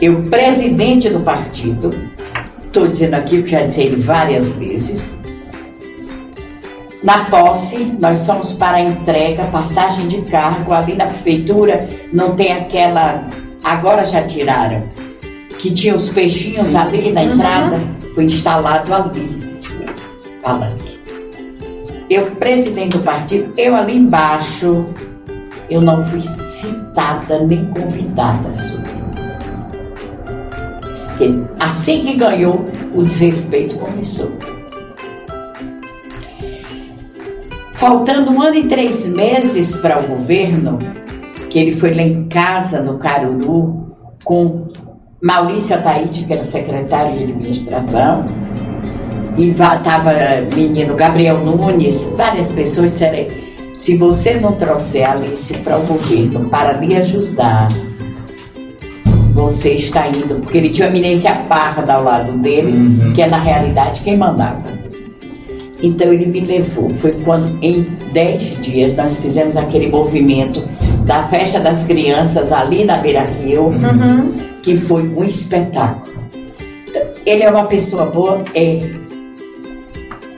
eu, 0.01 0.23
presidente 0.23 1.09
do 1.09 1.19
partido, 1.19 1.91
estou 2.65 2.87
dizendo 2.87 3.13
aqui 3.13 3.37
o 3.37 3.43
que 3.43 3.51
já 3.51 3.63
disse 3.67 3.87
várias 3.97 4.57
vezes. 4.57 5.21
Na 7.03 7.25
posse, 7.25 7.95
nós 7.99 8.25
fomos 8.25 8.53
para 8.53 8.77
a 8.77 8.81
entrega, 8.81 9.45
passagem 9.45 10.07
de 10.07 10.21
cargo, 10.23 10.73
ali 10.73 10.95
na 10.95 11.05
prefeitura 11.05 11.87
não 12.11 12.35
tem 12.35 12.51
aquela. 12.51 13.27
Agora 13.63 14.03
já 14.03 14.23
tiraram, 14.23 14.83
que 15.59 15.71
tinha 15.71 15.95
os 15.95 16.09
peixinhos 16.09 16.75
ali 16.75 17.11
na 17.11 17.23
entrada, 17.23 17.75
uhum. 17.75 18.13
foi 18.15 18.25
instalado 18.25 18.91
ali, 18.93 19.59
palanque. 20.41 20.99
Eu, 22.09 22.25
presidente 22.31 22.97
do 22.97 23.03
partido, 23.03 23.53
eu 23.55 23.75
ali 23.75 23.97
embaixo, 23.97 24.87
eu 25.69 25.79
não 25.79 26.03
fui 26.07 26.21
citada 26.23 27.39
nem 27.45 27.65
convidada 27.65 28.53
sobre 28.53 29.00
assim 31.59 32.01
que 32.01 32.15
ganhou, 32.15 32.67
o 32.93 33.03
desrespeito 33.03 33.77
começou. 33.77 34.31
Faltando 37.73 38.31
um 38.31 38.41
ano 38.41 38.55
e 38.55 38.67
três 38.67 39.07
meses 39.07 39.75
para 39.77 39.99
o 39.99 40.07
governo, 40.07 40.77
que 41.49 41.57
ele 41.57 41.75
foi 41.75 41.93
lá 41.93 42.03
em 42.03 42.27
casa, 42.27 42.81
no 42.81 42.97
Caruru, 42.99 43.95
com 44.23 44.67
Maurício 45.21 45.75
Ataíde, 45.75 46.25
que 46.25 46.33
era 46.33 46.43
secretário 46.43 47.17
de 47.17 47.23
administração, 47.23 48.25
e 49.37 49.49
estava 49.49 50.13
menino 50.55 50.95
Gabriel 50.95 51.39
Nunes, 51.39 52.13
várias 52.15 52.51
pessoas 52.51 52.91
disseram: 52.91 53.27
se 53.75 53.97
você 53.97 54.35
não 54.35 54.53
trouxer 54.53 55.09
Alice 55.09 55.57
para 55.59 55.79
o 55.79 55.85
governo 55.87 56.49
para 56.49 56.73
lhe 56.73 56.95
ajudar 56.95 57.69
você 59.33 59.73
está 59.73 60.07
indo, 60.09 60.35
porque 60.41 60.57
ele 60.57 60.69
tinha 60.69 60.87
uma 60.87 60.95
eminência 60.95 61.33
parda 61.47 61.93
ao 61.93 62.03
lado 62.03 62.33
dele, 62.39 62.71
uhum. 62.77 63.13
que 63.13 63.21
é 63.21 63.27
na 63.27 63.37
realidade 63.37 64.01
quem 64.01 64.17
mandava. 64.17 64.81
Então 65.81 66.11
ele 66.13 66.27
me 66.27 66.41
levou. 66.41 66.89
Foi 66.89 67.15
quando, 67.23 67.57
em 67.63 67.83
dez 68.13 68.59
dias, 68.61 68.95
nós 68.95 69.17
fizemos 69.17 69.57
aquele 69.57 69.87
movimento 69.87 70.63
da 71.05 71.23
festa 71.23 71.59
das 71.59 71.85
crianças 71.85 72.51
ali 72.51 72.85
na 72.85 72.97
Beira 72.97 73.23
Rio, 73.23 73.67
uhum. 73.67 74.33
que 74.61 74.77
foi 74.77 75.03
um 75.03 75.23
espetáculo. 75.23 76.11
Ele 77.25 77.43
é 77.43 77.49
uma 77.49 77.65
pessoa 77.65 78.05
boa? 78.05 78.43
É. 78.53 78.81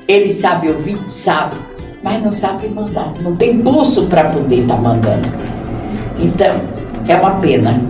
Ele 0.07 0.29
sabe 0.29 0.69
ouvir? 0.69 0.97
Sabe. 1.07 1.55
Mas 2.03 2.21
não 2.21 2.31
sabe 2.31 2.67
mandar. 2.67 3.13
Não 3.21 3.35
tem 3.35 3.59
pulso 3.59 4.05
para 4.07 4.29
poder 4.29 4.61
estar 4.61 4.75
tá 4.75 4.81
mandando. 4.81 5.29
Então, 6.19 6.61
é 7.07 7.15
uma 7.15 7.31
pena 7.39 7.81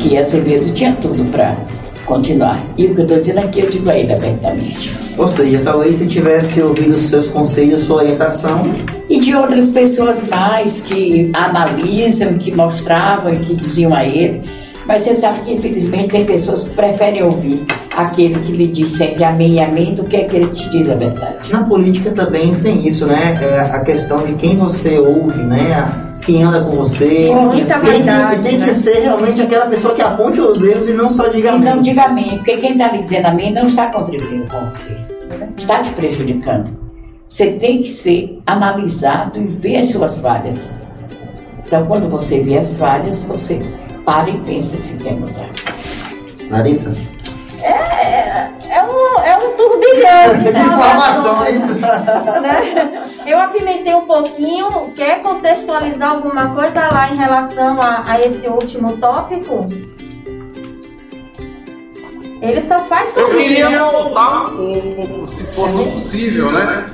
que 0.00 0.16
Azevedo 0.16 0.72
tinha 0.72 0.92
tudo 1.00 1.24
para 1.30 1.56
continuar. 2.04 2.60
E 2.76 2.86
o 2.86 2.94
que 2.94 3.02
eu 3.02 3.04
estou 3.04 3.20
dizendo 3.20 3.38
aqui, 3.38 3.60
eu 3.60 3.70
digo 3.70 3.88
a 3.88 3.96
ele 3.96 4.12
abertamente. 4.12 4.98
Ou 5.16 5.28
seja, 5.28 5.60
talvez 5.62 5.96
se 5.96 6.06
tivesse 6.06 6.60
ouvido 6.60 6.96
os 6.96 7.02
seus 7.02 7.28
conselhos, 7.28 7.82
sua 7.82 7.96
orientação. 7.96 8.62
E 9.08 9.20
de 9.20 9.34
outras 9.34 9.68
pessoas 9.68 10.26
mais 10.26 10.80
que 10.80 11.30
analisam, 11.34 12.34
que 12.34 12.50
mostravam 12.50 13.34
e 13.34 13.38
que 13.38 13.54
diziam 13.54 13.94
a 13.94 14.04
ele. 14.04 14.42
Mas 14.86 15.02
você 15.02 15.14
sabe 15.14 15.40
que, 15.40 15.52
infelizmente, 15.52 16.08
tem 16.08 16.24
pessoas 16.24 16.66
que 16.66 16.74
preferem 16.74 17.22
ouvir 17.22 17.64
aquele 17.94 18.38
que 18.40 18.52
lhe 18.52 18.66
diz 18.66 18.90
sempre 18.90 19.22
amém 19.22 19.52
e 19.52 19.60
amém 19.60 19.94
do 19.94 20.02
que 20.04 20.16
aquele 20.16 20.46
que 20.46 20.62
te 20.62 20.70
diz 20.70 20.90
a 20.90 20.94
verdade. 20.94 21.52
Na 21.52 21.62
política 21.62 22.10
também 22.10 22.54
tem 22.56 22.86
isso, 22.88 23.06
né? 23.06 23.38
É 23.40 23.60
a 23.60 23.84
questão 23.84 24.26
de 24.26 24.34
quem 24.34 24.56
você 24.56 24.98
ouve, 24.98 25.42
né? 25.42 26.09
Quem 26.30 26.42
anda 26.44 26.60
com 26.62 26.76
você. 26.76 27.30
Muita 27.34 27.78
tem, 27.80 28.02
que, 28.02 28.42
tem 28.42 28.58
né? 28.58 28.66
que 28.66 28.74
ser 28.74 29.00
realmente 29.00 29.42
aquela 29.42 29.66
pessoa 29.66 29.94
que 29.94 30.02
aponte 30.02 30.40
os 30.40 30.62
erros 30.62 30.88
e 30.88 30.92
não 30.92 31.08
só 31.08 31.28
diga 31.28 31.52
amém. 31.52 31.74
Não 31.74 31.82
diga 31.82 32.04
amém, 32.04 32.36
porque 32.36 32.56
quem 32.58 32.72
está 32.72 32.92
lhe 32.92 33.02
dizendo 33.02 33.26
amém 33.26 33.52
não 33.52 33.66
está 33.66 33.86
contribuindo 33.86 34.46
com 34.46 34.66
você, 34.66 34.96
está 35.56 35.80
te 35.80 35.90
prejudicando. 35.90 36.78
Você 37.28 37.52
tem 37.52 37.82
que 37.82 37.88
ser 37.88 38.40
analisado 38.46 39.40
e 39.40 39.46
ver 39.46 39.78
as 39.78 39.88
suas 39.88 40.20
falhas. 40.20 40.74
Então, 41.66 41.86
quando 41.86 42.08
você 42.08 42.40
vê 42.42 42.58
as 42.58 42.76
falhas, 42.76 43.24
você 43.24 43.60
para 44.04 44.30
e 44.30 44.38
pensa 44.40 44.76
se 44.76 44.96
quer 44.98 45.14
mudar. 45.14 45.48
Larissa? 46.50 46.92
É, 49.70 50.26
é 50.26 50.26
é 50.26 50.30
turbilhão 50.30 50.36
de 50.36 50.48
informações. 50.48 51.80
Né? 52.42 53.06
Eu 53.26 53.40
apimentei 53.40 53.94
um 53.94 54.06
pouquinho. 54.06 54.92
Quer 54.96 55.22
contextualizar 55.22 56.10
alguma 56.10 56.54
coisa 56.54 56.88
lá 56.88 57.10
em 57.10 57.16
relação 57.16 57.80
a, 57.80 58.04
a 58.06 58.20
esse 58.20 58.46
último 58.48 58.96
tópico? 58.96 59.68
Ele 62.42 62.60
só 62.62 62.78
faz 62.84 63.10
sorrir. 63.10 63.60
Eu 63.60 63.68
queria 63.68 63.88
voltar 63.88 64.46
um 64.46 64.94
pouco, 64.96 65.28
se 65.28 65.44
fosse 65.52 65.90
possível, 65.90 66.50
né? 66.50 66.90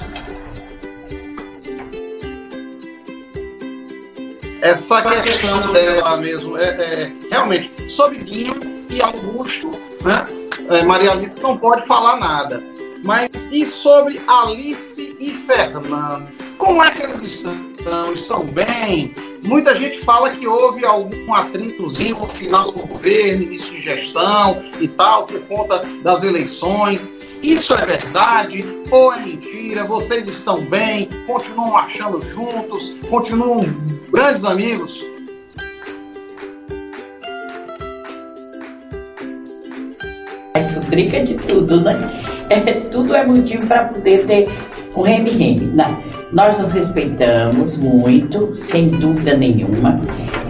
Essa 4.60 5.02
questão 5.22 5.72
dela 5.72 6.16
mesmo, 6.16 6.58
é, 6.58 6.70
é 6.70 7.12
realmente, 7.30 7.88
sobre 7.88 8.18
Guinho 8.18 8.58
e 8.90 9.00
Augusto, 9.00 9.70
né? 10.02 10.24
É, 10.68 10.82
Maria 10.82 11.12
Alice 11.12 11.42
não 11.42 11.56
pode 11.56 11.86
falar 11.86 12.16
nada. 12.18 12.62
Mas 13.04 13.30
e 13.52 13.64
sobre 13.64 14.20
Alice 14.26 15.16
e 15.20 15.30
Fernando? 15.46 16.28
Como 16.58 16.82
é 16.82 16.90
que 16.90 17.02
eles 17.02 17.22
estão? 17.22 17.54
Estão 18.14 18.44
bem? 18.44 19.14
Muita 19.44 19.76
gente 19.76 20.00
fala 20.00 20.30
que 20.30 20.46
houve 20.46 20.84
algum 20.84 21.32
atritozinho 21.32 22.18
no 22.18 22.28
final 22.28 22.72
do 22.72 22.84
governo, 22.84 23.44
início 23.44 23.70
de 23.70 23.80
gestão 23.80 24.64
e 24.80 24.88
tal, 24.88 25.24
por 25.26 25.40
conta 25.42 25.78
das 26.02 26.24
eleições. 26.24 27.14
Isso 27.42 27.74
é 27.74 27.86
verdade 27.86 28.64
ou 28.90 29.12
é 29.12 29.20
mentira? 29.20 29.84
Vocês 29.84 30.26
estão 30.26 30.60
bem? 30.62 31.08
Continuam 31.26 31.70
marchando 31.72 32.20
juntos? 32.22 32.92
Continuam 33.08 33.64
grandes 34.10 34.44
amigos? 34.44 35.00
Brinca 40.88 41.22
de 41.22 41.34
tudo, 41.34 41.80
né? 41.80 42.22
É, 42.48 42.74
tudo 42.90 43.14
é 43.14 43.24
motivo 43.24 43.66
para 43.66 43.84
poder 43.84 44.24
ter 44.26 44.48
um 44.96 45.02
reme-reme. 45.02 45.72
Nós 46.32 46.58
nos 46.58 46.72
respeitamos 46.72 47.76
muito, 47.76 48.56
sem 48.56 48.88
dúvida 48.88 49.36
nenhuma. 49.36 50.00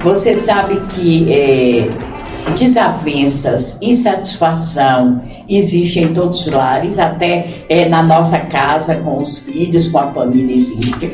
Você 0.03 0.35
sabe 0.35 0.81
que 0.95 1.33
é, 1.33 1.89
desavenças, 2.59 3.79
insatisfação 3.83 5.23
existem 5.49 6.05
em 6.05 6.13
todos 6.13 6.47
os 6.47 6.53
lares, 6.53 6.99
até 6.99 7.65
é, 7.69 7.89
na 7.89 8.03
nossa 8.03 8.39
casa, 8.39 8.97
com 8.97 9.19
os 9.19 9.39
filhos, 9.39 9.89
com 9.89 9.99
a 9.99 10.13
família 10.13 10.55
existe. 10.55 11.13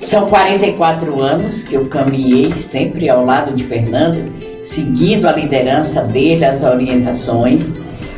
São 0.00 0.26
44 0.26 1.20
anos 1.22 1.62
que 1.62 1.74
eu 1.74 1.86
caminhei 1.86 2.52
sempre 2.52 3.08
ao 3.08 3.24
lado 3.24 3.54
de 3.54 3.64
Fernando 3.64 4.53
seguindo 4.64 5.28
a 5.28 5.32
liderança 5.32 6.02
dele, 6.04 6.44
as 6.44 6.64
orientações. 6.64 7.76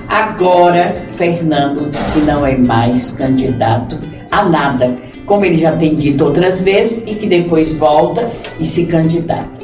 Agora, 0.08 1.04
Fernando 1.16 1.90
diz 1.90 2.06
que 2.12 2.20
não 2.20 2.46
é 2.46 2.56
mais 2.56 3.12
candidato 3.12 3.98
a 4.30 4.44
nada, 4.44 4.96
como 5.26 5.44
ele 5.44 5.56
já 5.56 5.76
tem 5.76 5.96
dito 5.96 6.24
outras 6.24 6.62
vezes, 6.62 7.06
e 7.06 7.16
que 7.16 7.26
depois 7.26 7.74
volta 7.74 8.30
e 8.60 8.64
se 8.64 8.86
candidata. 8.86 9.56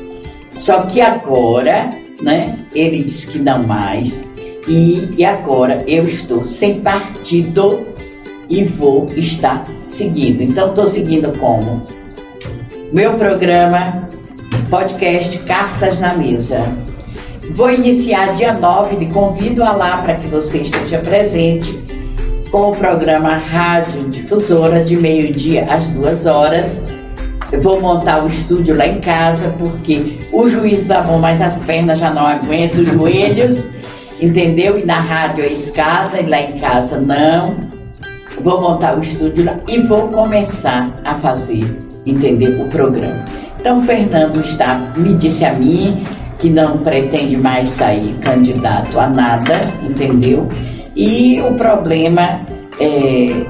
Só 0.57 0.83
que 0.83 1.01
agora, 1.01 1.91
né, 2.20 2.59
ele 2.74 3.05
diz 3.05 3.26
que 3.26 3.39
não 3.39 3.62
mais, 3.62 4.35
e, 4.66 5.14
e 5.16 5.24
agora 5.24 5.83
eu 5.87 6.05
estou 6.05 6.43
sem 6.43 6.80
partido 6.80 7.87
e 8.49 8.64
vou 8.64 9.09
estar 9.16 9.64
seguindo. 9.89 10.43
Então, 10.43 10.70
estou 10.70 10.87
seguindo 10.87 11.33
como? 11.39 11.87
Meu 12.93 13.14
programa 13.14 14.09
podcast 14.72 15.38
Cartas 15.40 16.00
na 16.00 16.14
Mesa. 16.14 16.66
Vou 17.56 17.70
iniciar 17.70 18.32
dia 18.36 18.54
9, 18.54 18.96
lhe 18.96 19.12
convido 19.12 19.62
a 19.62 19.72
lá 19.72 19.98
para 19.98 20.14
que 20.14 20.26
você 20.28 20.60
esteja 20.62 20.98
presente 21.00 21.78
com 22.50 22.70
o 22.70 22.74
programa 22.74 23.36
Rádio 23.36 24.08
Difusora 24.08 24.82
de 24.82 24.96
meio-dia 24.96 25.66
às 25.70 25.90
duas 25.90 26.24
horas. 26.24 26.86
Eu 27.52 27.60
vou 27.60 27.82
montar 27.82 28.24
o 28.24 28.28
estúdio 28.28 28.74
lá 28.74 28.86
em 28.86 28.98
casa 28.98 29.54
porque 29.58 30.18
o 30.32 30.48
juízo 30.48 30.88
dá 30.88 31.02
bom, 31.02 31.18
mas 31.18 31.42
as 31.42 31.60
pernas 31.66 31.98
já 31.98 32.10
não 32.10 32.26
aguentam, 32.26 32.80
os 32.80 32.88
joelhos, 32.88 33.68
entendeu? 34.22 34.78
E 34.78 34.86
na 34.86 35.00
rádio 35.00 35.44
a 35.44 35.48
escada 35.48 36.18
e 36.18 36.26
lá 36.26 36.40
em 36.40 36.58
casa 36.58 36.98
não. 36.98 37.56
Vou 38.40 38.58
montar 38.58 38.96
o 38.96 39.02
estúdio 39.02 39.44
lá 39.44 39.58
e 39.68 39.80
vou 39.80 40.08
começar 40.08 40.88
a 41.04 41.12
fazer, 41.16 41.66
entender 42.06 42.58
o 42.58 42.70
programa. 42.70 43.41
Então, 43.62 43.80
Fernando 43.84 44.40
está, 44.40 44.74
me 44.96 45.14
disse 45.14 45.44
a 45.44 45.52
mim 45.52 46.04
que 46.40 46.50
não 46.50 46.78
pretende 46.78 47.36
mais 47.36 47.68
sair 47.68 48.12
candidato 48.14 48.98
a 48.98 49.06
nada, 49.06 49.60
entendeu? 49.84 50.48
E 50.96 51.40
o 51.42 51.54
problema 51.54 52.40
é, 52.80 53.46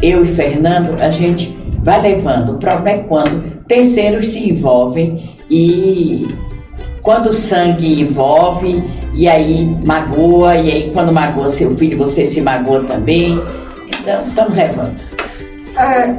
eu 0.00 0.24
e 0.24 0.28
Fernando, 0.36 0.94
a 1.02 1.10
gente 1.10 1.58
vai 1.82 2.00
levando. 2.00 2.52
O 2.54 2.58
problema 2.58 2.90
é 2.90 3.02
quando 3.08 3.42
terceiros 3.66 4.28
se 4.28 4.50
envolvem 4.50 5.34
e 5.50 6.32
quando 7.02 7.30
o 7.30 7.34
sangue 7.34 8.02
envolve, 8.02 8.84
e 9.14 9.28
aí 9.28 9.66
magoa, 9.84 10.54
e 10.54 10.70
aí 10.70 10.90
quando 10.94 11.12
magoa 11.12 11.50
seu 11.50 11.76
filho, 11.76 11.98
você 11.98 12.24
se 12.24 12.40
magoa 12.40 12.84
também. 12.84 13.32
Então, 13.88 14.22
estamos 14.28 14.54
levando. 14.54 14.94
É, 15.76 16.16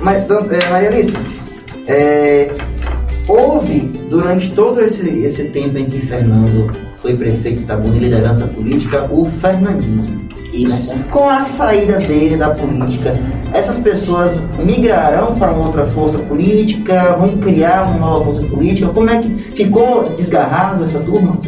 mas, 0.00 0.22
é, 0.22 0.70
Maria 0.70 0.88
Alice, 0.90 1.16
é, 1.88 2.54
houve, 3.28 3.80
durante 4.08 4.50
todo 4.50 4.80
esse, 4.80 5.08
esse 5.08 5.44
tempo 5.44 5.78
em 5.78 5.86
que 5.86 6.00
Fernando 6.00 6.70
foi 7.00 7.14
prefeito 7.14 7.58
de 7.58 7.62
Itabuna 7.64 7.96
e 7.96 8.00
liderança 8.00 8.46
política, 8.46 9.08
o 9.10 9.24
Fernandinho. 9.24 10.24
Isso. 10.52 10.94
Né? 10.94 11.04
Com 11.10 11.28
a 11.28 11.44
saída 11.44 11.98
dele 11.98 12.36
da 12.36 12.50
política, 12.50 13.18
essas 13.52 13.80
pessoas 13.80 14.40
migrarão 14.64 15.34
para 15.34 15.52
outra 15.52 15.84
força 15.86 16.18
política, 16.18 17.16
vão 17.16 17.36
criar 17.38 17.88
uma 17.88 17.98
nova 17.98 18.24
força 18.24 18.42
política? 18.44 18.88
Como 18.88 19.10
é 19.10 19.18
que 19.18 19.28
ficou 19.28 20.08
desgarrado 20.16 20.84
essa 20.84 21.00
turma? 21.00 21.38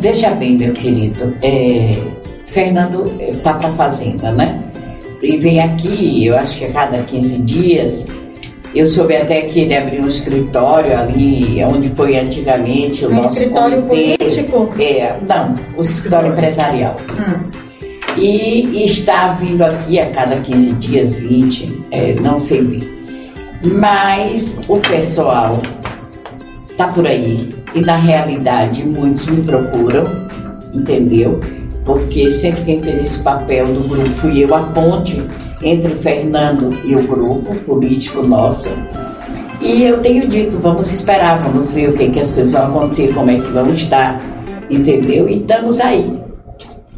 Veja 0.00 0.30
bem, 0.30 0.56
meu 0.56 0.72
querido, 0.72 1.34
é, 1.42 1.90
Fernando 2.46 3.12
está 3.20 3.54
para 3.54 3.68
a 3.68 3.72
Fazenda, 3.72 4.32
né? 4.32 4.62
E 5.22 5.38
vem 5.38 5.60
aqui, 5.60 6.26
eu 6.26 6.36
acho 6.36 6.58
que 6.58 6.64
a 6.66 6.72
cada 6.72 6.98
15 6.98 7.42
dias, 7.42 8.06
eu 8.74 8.86
soube 8.86 9.16
até 9.16 9.42
que 9.42 9.60
ele 9.60 9.76
abriu 9.76 10.02
um 10.02 10.08
escritório 10.08 10.98
ali, 10.98 11.62
onde 11.64 11.88
foi 11.90 12.18
antigamente 12.18 13.06
o 13.06 13.10
um 13.10 13.14
nosso 13.14 13.38
escritório 13.38 13.82
comitê. 13.82 14.16
político? 14.18 14.68
É, 14.80 15.16
não, 15.28 15.54
o 15.76 15.80
escritório 15.80 16.32
empresarial. 16.32 16.96
Hum. 17.10 17.64
E, 18.16 18.84
está 18.84 19.32
vindo 19.32 19.62
aqui 19.62 19.98
a 19.98 20.10
cada 20.10 20.36
15 20.36 20.72
dias, 20.74 21.18
20, 21.18 21.84
é, 21.90 22.14
não 22.14 22.38
sei 22.38 22.62
bem. 22.62 22.82
Mas 23.62 24.60
o 24.68 24.78
pessoal 24.78 25.62
tá 26.76 26.88
por 26.88 27.06
aí 27.06 27.48
e 27.74 27.80
na 27.80 27.96
realidade 27.96 28.84
muitos 28.84 29.26
me 29.26 29.42
procuram, 29.42 30.04
entendeu? 30.72 31.40
Porque 31.84 32.30
sempre 32.30 32.64
quem 32.64 32.82
fez 32.82 33.02
esse 33.02 33.18
papel 33.20 33.66
do 33.66 33.88
grupo 33.88 34.10
fui 34.10 34.44
eu, 34.44 34.54
a 34.54 34.62
ponte 34.64 35.22
entre 35.64 35.94
Fernando 35.96 36.70
e 36.84 36.94
o 36.94 37.02
grupo 37.06 37.54
político 37.60 38.22
nosso. 38.22 38.70
E 39.60 39.82
eu 39.84 40.00
tenho 40.02 40.28
dito, 40.28 40.58
vamos 40.58 40.92
esperar, 40.92 41.42
vamos 41.42 41.72
ver 41.72 41.88
o 41.88 41.92
que, 41.94 42.10
que 42.10 42.20
as 42.20 42.32
coisas 42.32 42.52
vão 42.52 42.66
acontecer, 42.66 43.14
como 43.14 43.30
é 43.30 43.36
que 43.36 43.50
vamos 43.50 43.80
estar, 43.80 44.20
entendeu? 44.68 45.28
E 45.28 45.40
estamos 45.40 45.80
aí. 45.80 46.20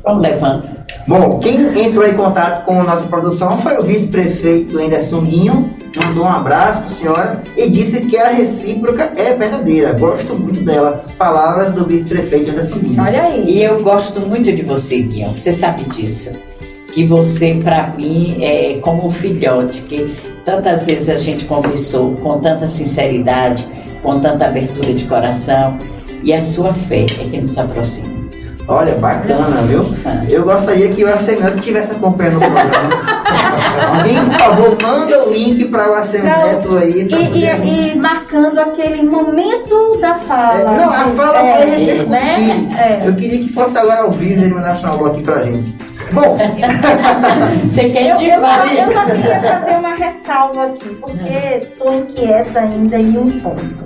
Vamos 0.02 0.22
levando. 0.22 0.68
Bom, 1.06 1.38
quem 1.38 1.56
entrou 1.80 2.06
em 2.06 2.14
contato 2.14 2.64
com 2.64 2.80
a 2.80 2.84
nossa 2.84 3.06
produção 3.06 3.56
foi 3.58 3.76
o 3.78 3.82
vice-prefeito 3.82 4.78
Anderson 4.78 5.20
Guinho, 5.22 5.70
mandou 5.96 6.24
um 6.24 6.28
abraço 6.28 6.80
para 6.80 6.86
a 6.86 6.90
senhora 6.90 7.42
e 7.56 7.70
disse 7.70 8.00
que 8.00 8.16
a 8.16 8.30
recíproca 8.30 9.12
é 9.16 9.34
verdadeira. 9.34 9.92
Gosto 9.92 10.34
muito 10.34 10.60
dela. 10.60 11.04
Palavras 11.16 11.72
do 11.72 11.84
vice-prefeito 11.84 12.50
Anderson 12.50 12.78
Guinho. 12.80 13.02
Olha 13.02 13.22
aí. 13.22 13.44
E 13.48 13.62
eu 13.62 13.80
gosto 13.82 14.20
muito 14.20 14.52
de 14.52 14.62
você, 14.62 15.00
Guinho. 15.02 15.30
Você 15.30 15.52
sabe 15.52 15.84
disso. 15.84 16.30
Que 16.96 17.04
você, 17.04 17.60
para 17.62 17.88
mim, 17.90 18.42
é 18.42 18.78
como 18.80 19.08
um 19.08 19.10
filhote, 19.10 19.82
que 19.82 20.16
tantas 20.46 20.86
vezes 20.86 21.10
a 21.10 21.16
gente 21.16 21.44
conversou 21.44 22.14
com 22.14 22.40
tanta 22.40 22.66
sinceridade, 22.66 23.68
com 24.02 24.18
tanta 24.18 24.46
abertura 24.46 24.94
de 24.94 25.04
coração. 25.04 25.76
E 26.22 26.32
a 26.32 26.40
sua 26.40 26.72
fé 26.72 27.02
é 27.02 27.30
que 27.30 27.38
nos 27.38 27.58
aproxima. 27.58 28.16
Olha, 28.66 28.94
bacana, 28.94 29.60
viu? 29.66 29.84
Eu 30.26 30.42
gostaria 30.42 30.88
que 30.88 31.04
o 31.04 31.08
Arseneto 31.08 31.58
estivesse 31.58 31.92
acompanhando 31.92 32.38
o 32.38 32.40
programa. 32.40 33.16
Alguém, 33.98 34.24
por 34.24 34.38
favor, 34.38 34.82
manda 34.82 35.24
o 35.24 35.32
link 35.34 35.66
para 35.66 35.90
o 35.90 35.94
Arseneto 35.96 36.78
aí. 36.78 37.08
E, 37.10 37.38
e, 37.38 37.92
e, 37.92 38.00
marcando 38.00 38.58
aquele 38.58 39.02
momento 39.02 39.98
da 40.00 40.14
fala. 40.14 40.60
É, 40.60 40.64
não, 40.64 40.88
a 40.90 41.04
fala 41.10 41.38
é, 41.40 41.58
vai 41.58 41.68
repercutir. 41.68 42.08
Né? 42.08 43.00
É. 43.02 43.06
Eu 43.06 43.14
queria 43.14 43.38
que 43.44 43.52
fosse 43.52 43.76
agora 43.76 44.00
ao 44.00 44.12
vivo 44.12 44.42
ele 44.42 44.54
mandasse 44.54 44.82
uma 44.82 45.10
aqui 45.10 45.22
pra 45.22 45.42
gente. 45.42 45.76
Bom, 46.12 46.38
você 47.64 47.88
quer 47.88 48.10
eu, 48.10 48.20
eu, 48.20 48.34
eu 48.34 48.92
só 48.92 49.14
queria 49.14 49.40
fazer 49.40 49.76
uma 49.76 49.94
ressalva 49.94 50.66
aqui, 50.66 50.88
porque 51.00 51.58
estou 51.62 51.94
inquieta 51.94 52.60
ainda 52.60 52.98
em 52.98 53.18
um 53.18 53.40
ponto. 53.40 53.84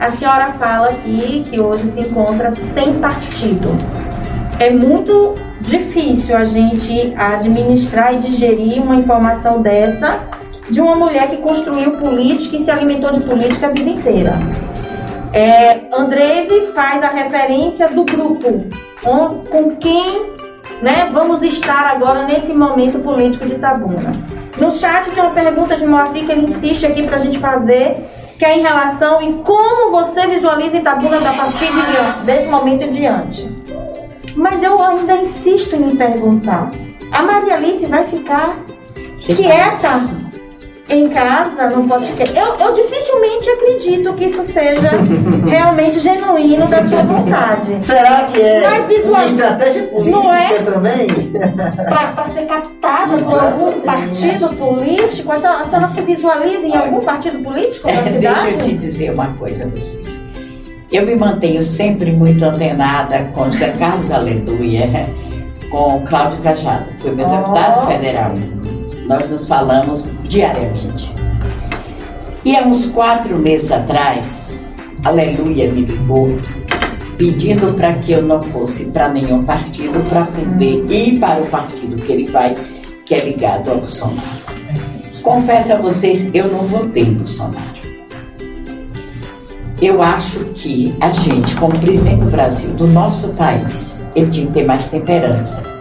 A 0.00 0.10
senhora 0.10 0.48
fala 0.58 0.90
aqui 0.90 1.44
que 1.48 1.60
hoje 1.60 1.86
se 1.86 2.00
encontra 2.00 2.50
sem 2.50 2.94
partido. 2.94 3.68
É 4.58 4.70
muito 4.70 5.34
difícil 5.60 6.36
a 6.36 6.44
gente 6.44 7.14
administrar 7.16 8.14
e 8.14 8.18
digerir 8.18 8.82
uma 8.82 8.96
informação 8.96 9.62
dessa 9.62 10.20
de 10.70 10.80
uma 10.80 10.96
mulher 10.96 11.30
que 11.30 11.36
construiu 11.38 11.92
política 11.92 12.56
e 12.56 12.60
se 12.60 12.70
alimentou 12.70 13.12
de 13.12 13.20
política 13.20 13.68
a 13.68 13.70
vida 13.70 13.88
inteira. 13.88 14.32
É, 15.32 15.82
Andreve 15.92 16.72
faz 16.74 17.02
a 17.02 17.08
referência 17.08 17.88
do 17.88 18.04
grupo 18.04 18.64
com, 19.02 19.28
com 19.44 19.76
quem 19.76 20.35
né, 20.82 21.08
vamos 21.12 21.42
estar 21.42 21.86
agora 21.86 22.24
nesse 22.24 22.52
momento 22.52 22.98
político 22.98 23.46
de 23.46 23.56
Tabuna. 23.56 24.14
No 24.58 24.70
chat 24.70 25.10
tem 25.10 25.22
uma 25.22 25.32
pergunta 25.32 25.76
de 25.76 25.86
Moacir 25.86 26.24
que 26.24 26.32
ele 26.32 26.46
insiste 26.46 26.86
aqui 26.86 27.02
para 27.02 27.16
a 27.16 27.18
gente 27.18 27.38
fazer 27.38 28.04
que 28.38 28.44
é 28.44 28.58
em 28.58 28.62
relação 28.62 29.20
em 29.22 29.38
como 29.38 29.90
você 29.90 30.26
visualiza 30.26 30.76
Itabuna 30.76 31.18
a 31.18 31.32
partir 31.32 31.66
de, 31.72 32.24
desse 32.24 32.48
momento 32.48 32.82
em 32.82 32.92
diante. 32.92 33.50
Mas 34.34 34.62
eu 34.62 34.82
ainda 34.82 35.16
insisto 35.16 35.74
em 35.76 35.80
me 35.80 35.96
perguntar: 35.96 36.70
a 37.12 37.22
Maria 37.22 37.54
Alice 37.54 37.86
vai 37.86 38.04
ficar 38.04 38.56
quieta 39.18 40.25
em 40.88 41.08
casa, 41.08 41.68
no 41.70 41.88
podcast? 41.88 42.36
Eu, 42.36 42.54
eu 42.54 42.72
dificilmente 42.72 43.50
acredito 43.50 44.12
que 44.14 44.24
isso 44.26 44.44
seja 44.44 44.90
realmente 45.46 45.98
genuíno 45.98 46.66
da 46.68 46.84
sua 46.86 47.02
vontade. 47.02 47.84
Será 47.84 48.24
que 48.24 48.40
é 48.40 48.68
Mas 48.68 48.86
visual... 48.86 49.26
estratégia 49.26 49.82
política 49.84 50.16
não 50.16 50.34
é? 50.34 50.58
também? 50.58 51.06
Para 52.14 52.28
ser 52.28 52.46
captada 52.46 53.18
por 53.18 53.38
algum 53.38 53.80
partido 53.80 54.48
político? 54.56 55.32
A 55.32 55.36
senhora, 55.36 55.60
a 55.62 55.66
senhora 55.66 55.88
se 55.88 56.00
visualiza 56.02 56.66
em 56.66 56.76
algum 56.76 57.00
partido 57.00 57.42
político 57.42 57.88
da 57.88 58.04
cidade? 58.04 58.42
Deixa 58.46 58.60
eu 58.60 58.64
te 58.64 58.74
dizer 58.74 59.10
uma 59.12 59.28
coisa 59.34 59.64
a 59.64 59.68
vocês. 59.68 60.24
Eu 60.92 61.04
me 61.04 61.16
mantenho 61.16 61.64
sempre 61.64 62.12
muito 62.12 62.44
antenada 62.44 63.24
com 63.34 63.46
José 63.46 63.70
Carlos 63.72 64.08
Aleluia, 64.12 65.04
com 65.68 66.00
Cláudio 66.06 66.38
Cajado, 66.42 66.86
foi 67.00 67.10
meu 67.10 67.26
oh. 67.26 67.36
deputado 67.36 67.86
federal 67.88 68.55
nós 69.06 69.28
nos 69.28 69.46
falamos 69.46 70.12
diariamente. 70.24 71.12
E 72.44 72.56
há 72.56 72.62
uns 72.62 72.86
quatro 72.86 73.38
meses 73.38 73.72
atrás, 73.72 74.60
Aleluia 75.04 75.70
me 75.70 75.82
ligou 75.82 76.36
pedindo 77.16 77.72
para 77.74 77.94
que 77.94 78.12
eu 78.12 78.22
não 78.22 78.40
fosse 78.40 78.86
para 78.86 79.08
nenhum 79.08 79.44
partido 79.44 80.00
para 80.08 80.26
poder 80.26 80.84
ir 80.90 81.18
para 81.18 81.42
o 81.42 81.46
partido 81.46 81.96
que 82.02 82.12
ele 82.12 82.30
vai, 82.30 82.54
que 83.04 83.14
é 83.14 83.24
ligado 83.24 83.70
ao 83.70 83.78
Bolsonaro. 83.78 84.20
Confesso 85.22 85.72
a 85.72 85.76
vocês, 85.76 86.30
eu 86.34 86.48
não 86.48 86.60
votei 86.66 87.04
no 87.04 87.20
Bolsonaro. 87.20 87.76
Eu 89.80 90.00
acho 90.00 90.40
que 90.54 90.94
a 91.00 91.10
gente, 91.10 91.54
como 91.56 91.78
presidente 91.78 92.24
do 92.24 92.30
Brasil, 92.30 92.70
do 92.74 92.86
nosso 92.86 93.32
país, 93.34 94.02
ele 94.14 94.30
tinha 94.30 94.46
que 94.46 94.52
ter 94.52 94.64
mais 94.64 94.88
temperança 94.88 95.75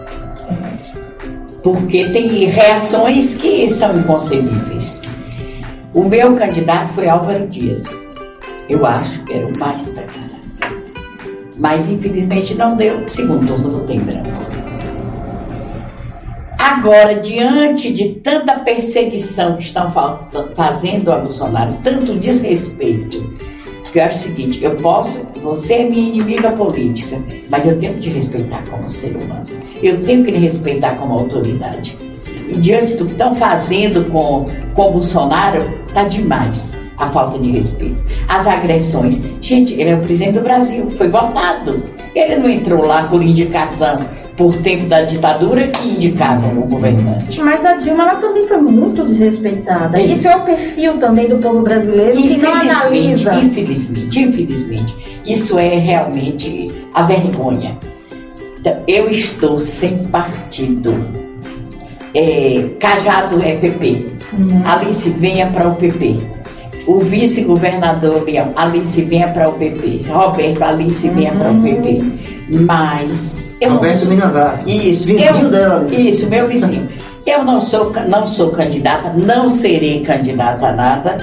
porque 1.66 2.10
tem 2.10 2.46
reações 2.46 3.38
que 3.38 3.68
são 3.68 3.98
inconcebíveis. 3.98 5.02
O 5.96 6.04
meu 6.04 6.36
candidato 6.36 6.94
foi 6.94 7.10
Álvaro 7.10 7.48
Dias. 7.48 8.08
Eu 8.70 8.86
acho 8.86 9.24
que 9.24 9.34
era 9.34 9.48
o 9.48 9.58
mais 9.58 9.90
preparado. 9.90 10.46
Mas 11.58 11.90
infelizmente 11.90 12.54
não 12.54 12.78
deu. 12.78 13.10
Segundo 13.10 13.48
turno 13.48 13.70
do 13.70 13.92
em 13.92 14.00
branco. 14.00 14.30
Agora, 16.60 17.16
diante 17.16 17.92
de 17.92 18.10
tanta 18.10 18.60
perseguição 18.60 19.58
que 19.58 19.64
estão 19.64 19.92
fazendo 20.56 21.12
a 21.12 21.18
Bolsonaro, 21.18 21.76
tanto 21.84 22.14
desrespeito, 22.20 23.35
que 23.96 24.00
eu 24.00 24.04
acho 24.04 24.18
o 24.18 24.22
seguinte, 24.24 24.62
eu 24.62 24.76
posso, 24.76 25.26
você 25.42 25.76
é 25.76 25.84
minha 25.86 26.10
inimiga 26.10 26.52
política, 26.52 27.18
mas 27.50 27.66
eu 27.66 27.80
tenho 27.80 27.94
que 27.94 28.02
te 28.02 28.10
respeitar 28.10 28.62
como 28.70 28.90
ser 28.90 29.16
humano. 29.16 29.46
Eu 29.82 30.04
tenho 30.04 30.22
que 30.22 30.32
lhe 30.32 30.38
respeitar 30.38 30.98
como 30.98 31.14
autoridade. 31.14 31.96
E 32.50 32.58
diante 32.58 32.98
do 32.98 33.06
que 33.06 33.14
estão 33.14 33.34
fazendo 33.36 34.04
com, 34.12 34.48
com 34.74 34.90
o 34.90 34.92
Bolsonaro, 34.92 35.64
tá 35.94 36.04
demais 36.04 36.78
a 36.98 37.10
falta 37.10 37.40
de 37.40 37.52
respeito. 37.52 38.04
As 38.28 38.46
agressões. 38.48 39.24
Gente, 39.40 39.74
ele 39.76 39.92
é 39.92 39.96
o 39.96 40.02
presidente 40.02 40.34
do 40.34 40.42
Brasil, 40.42 40.92
foi 40.98 41.08
votado. 41.08 41.82
Ele 42.14 42.36
não 42.36 42.50
entrou 42.50 42.86
lá 42.86 43.04
por 43.04 43.24
indicação 43.24 43.98
por 44.38 44.58
tempo 44.58 44.86
da 44.88 45.02
ditadura 45.02 45.68
que 45.68 45.88
indicavam 45.88 46.60
o 46.60 46.68
governante. 46.68 47.42
Mas 47.42 47.64
a 47.66 47.74
Dilma 47.74 48.04
ela 48.04 48.16
também 48.16 48.48
foi 48.48 48.58
muito 48.58 49.06
desrespeitada. 49.06 49.98
É. 49.98 50.06
Isso 50.06 50.28
é 50.28 50.36
o 50.36 50.42
perfil 50.42 50.98
também 50.98 51.30
do 51.30 51.38
povo 51.38 51.62
brasileiro 51.62 52.18
que 52.18 52.38
não 52.38 52.54
analisa. 52.54 53.36
Infelizmente, 53.36 54.20
infelizmente, 54.20 54.96
isso 55.26 55.58
é 55.58 55.78
realmente 55.78 56.72
a 56.94 57.04
vergonha. 57.04 57.78
Eu 58.88 59.10
estou 59.10 59.60
sem 59.60 60.06
partido. 60.08 60.94
É, 62.14 62.70
Cajado 62.80 63.42
é 63.42 63.56
PP. 63.56 64.06
Uhum. 64.34 64.62
Alice 64.66 65.10
venha 65.12 65.48
para 65.48 65.70
o 65.70 65.76
PP. 65.76 66.16
O 66.88 67.00
vice-governador 67.00 68.24
Leão, 68.24 68.54
Alice 68.56 69.02
venha 69.04 69.28
para 69.30 69.50
o 69.50 69.54
PP. 69.54 70.04
Roberto, 70.08 70.64
Alice 70.64 71.10
venha 71.10 71.34
para 71.34 71.52
o 71.52 71.62
PP. 71.62 72.35
Mas 72.50 73.50
eu 73.60 73.74
Roberto 73.74 73.98
sou... 73.98 74.10
Minazassi. 74.10 74.90
Isso, 74.90 75.06
vizinho 75.08 75.46
eu, 75.46 75.50
dela. 75.50 75.86
Isso, 75.92 76.30
meu 76.30 76.48
vizinho. 76.48 76.90
Eu 77.26 77.44
não 77.44 77.62
sou, 77.62 77.92
não 78.08 78.28
sou 78.28 78.52
candidata, 78.52 79.14
não 79.18 79.50
serei 79.50 80.02
candidata 80.04 80.68
a 80.68 80.74
nada. 80.74 81.18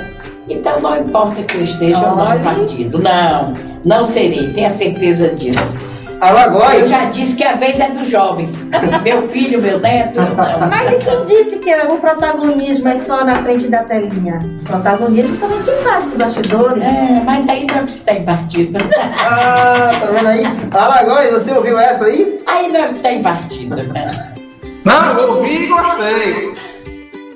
Então 0.48 0.80
não 0.80 0.98
importa 0.98 1.42
que 1.42 1.56
eu 1.56 1.62
esteja 1.62 1.98
ou 1.98 2.16
não 2.16 2.36
no 2.36 2.44
partido. 2.44 2.98
Não, 2.98 3.52
não 3.84 4.05
serei, 4.05 4.52
tenha 4.52 4.70
certeza 4.70 5.28
disso. 5.28 5.91
Alagoas. 6.23 6.74
Eu 6.82 6.86
já 6.86 7.05
disse 7.07 7.36
que 7.36 7.43
a 7.43 7.57
vez 7.57 7.81
é 7.81 7.89
dos 7.89 8.09
jovens. 8.09 8.69
meu 9.03 9.28
filho, 9.28 9.61
meu 9.61 9.81
neto. 9.81 10.20
Não. 10.20 10.69
Mas 10.69 10.93
e 10.93 10.99
quem 10.99 11.24
disse 11.24 11.57
que 11.57 11.74
o 11.74 11.99
protagonismo 11.99 12.89
é 12.89 12.94
só 12.94 13.24
na 13.24 13.43
frente 13.43 13.66
da 13.66 13.82
telinha? 13.82 14.40
O 14.61 14.65
protagonismo 14.65 15.36
também 15.39 15.61
tem 15.65 15.74
vários 15.82 16.15
bastidores. 16.15 16.81
É, 16.81 17.23
mas 17.24 17.49
aí 17.49 17.66
não 17.66 17.82
precisa 17.82 18.12
em 18.12 18.24
partido. 18.24 18.78
ah, 19.19 19.99
tá 20.01 20.07
vendo 20.12 20.28
aí? 20.28 20.44
Alagoas, 20.70 21.32
você 21.32 21.53
ouviu 21.53 21.77
essa 21.77 22.05
aí? 22.05 22.40
Aí 22.47 22.70
não 22.70 22.85
precisa 22.85 23.11
em 23.11 23.23
partido. 23.23 23.77
Não, 24.85 25.28
ouvi 25.36 25.65
e 25.65 25.66
gostei. 25.66 26.55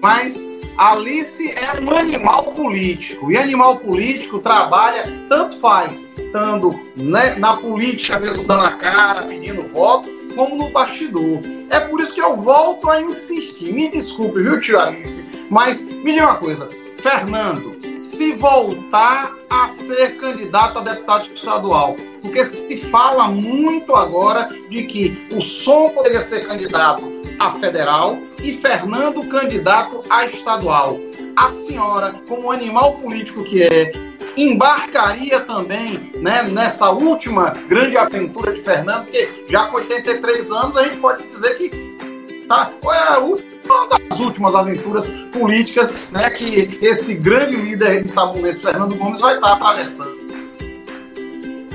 Mas 0.01 0.46
Alice 0.79 1.51
é 1.51 1.81
um 1.81 1.91
animal 1.91 2.45
político. 2.53 3.33
E 3.33 3.39
animal 3.39 3.79
político 3.79 4.39
trabalha, 4.39 5.05
tanto 5.29 5.59
faz 5.59 6.07
estando 6.19 6.71
né, 6.95 7.35
na 7.37 7.57
política 7.57 8.19
mesmo, 8.19 8.45
dando 8.45 8.65
a 8.65 8.73
cara, 8.73 9.23
pedindo 9.23 9.63
voto, 9.69 10.09
como 10.35 10.55
no 10.55 10.71
bastidor. 10.71 11.41
É 11.71 11.81
por 11.81 12.01
isso 12.01 12.15
que 12.15 12.21
eu 12.21 12.37
volto 12.37 12.91
a 12.91 13.01
insistir. 13.01 13.73
Me 13.73 13.89
desculpe, 13.89 14.43
viu, 14.43 14.61
tio 14.61 14.79
Alice? 14.79 15.25
Mas 15.51 15.81
me 15.81 16.13
diga 16.13 16.27
uma 16.27 16.37
coisa. 16.37 16.69
Fernando, 16.99 17.77
se 17.99 18.33
voltar 18.33 19.35
a 19.49 19.69
ser 19.69 20.19
candidato 20.19 20.79
a 20.79 20.83
deputado 20.83 21.27
estadual, 21.35 21.97
porque 22.21 22.45
se 22.45 22.81
fala 22.91 23.29
muito 23.29 23.95
agora 23.95 24.49
de 24.69 24.83
que 24.85 25.27
o 25.33 25.41
Som 25.41 25.91
poderia 25.91 26.21
ser 26.21 26.47
candidato 26.47 27.16
a 27.39 27.53
federal 27.53 28.19
e 28.43 28.55
Fernando 28.55 29.27
candidato 29.29 30.03
a 30.09 30.27
estadual. 30.27 30.99
A 31.37 31.51
senhora, 31.51 32.15
como 32.29 32.51
animal 32.51 32.95
político 32.95 33.45
que 33.45 33.63
é, 33.63 33.93
embarcaria 34.37 35.41
também 35.41 36.11
né, 36.17 36.43
nessa 36.45 36.91
última 36.91 37.51
grande 37.69 37.97
aventura 37.97 38.53
de 38.53 38.63
Fernando, 38.63 39.05
porque 39.05 39.47
já 39.49 39.67
com 39.69 39.77
83 39.77 40.51
anos 40.51 40.77
a 40.77 40.87
gente 40.87 40.99
pode 40.99 41.23
dizer 41.29 41.57
que 41.57 41.71
tá, 42.49 42.71
última 43.21 43.57
uma 43.67 43.89
das 43.89 44.19
últimas 44.19 44.55
aventuras 44.55 45.11
políticas 45.33 46.01
né, 46.11 46.31
que 46.31 46.79
esse 46.81 47.15
grande 47.15 47.57
líder 47.57 48.07
itabunense 48.07 48.61
Fernando 48.61 48.95
Gomes 48.97 49.21
vai 49.21 49.35
estar 49.35 49.53
atravessando. 49.53 50.26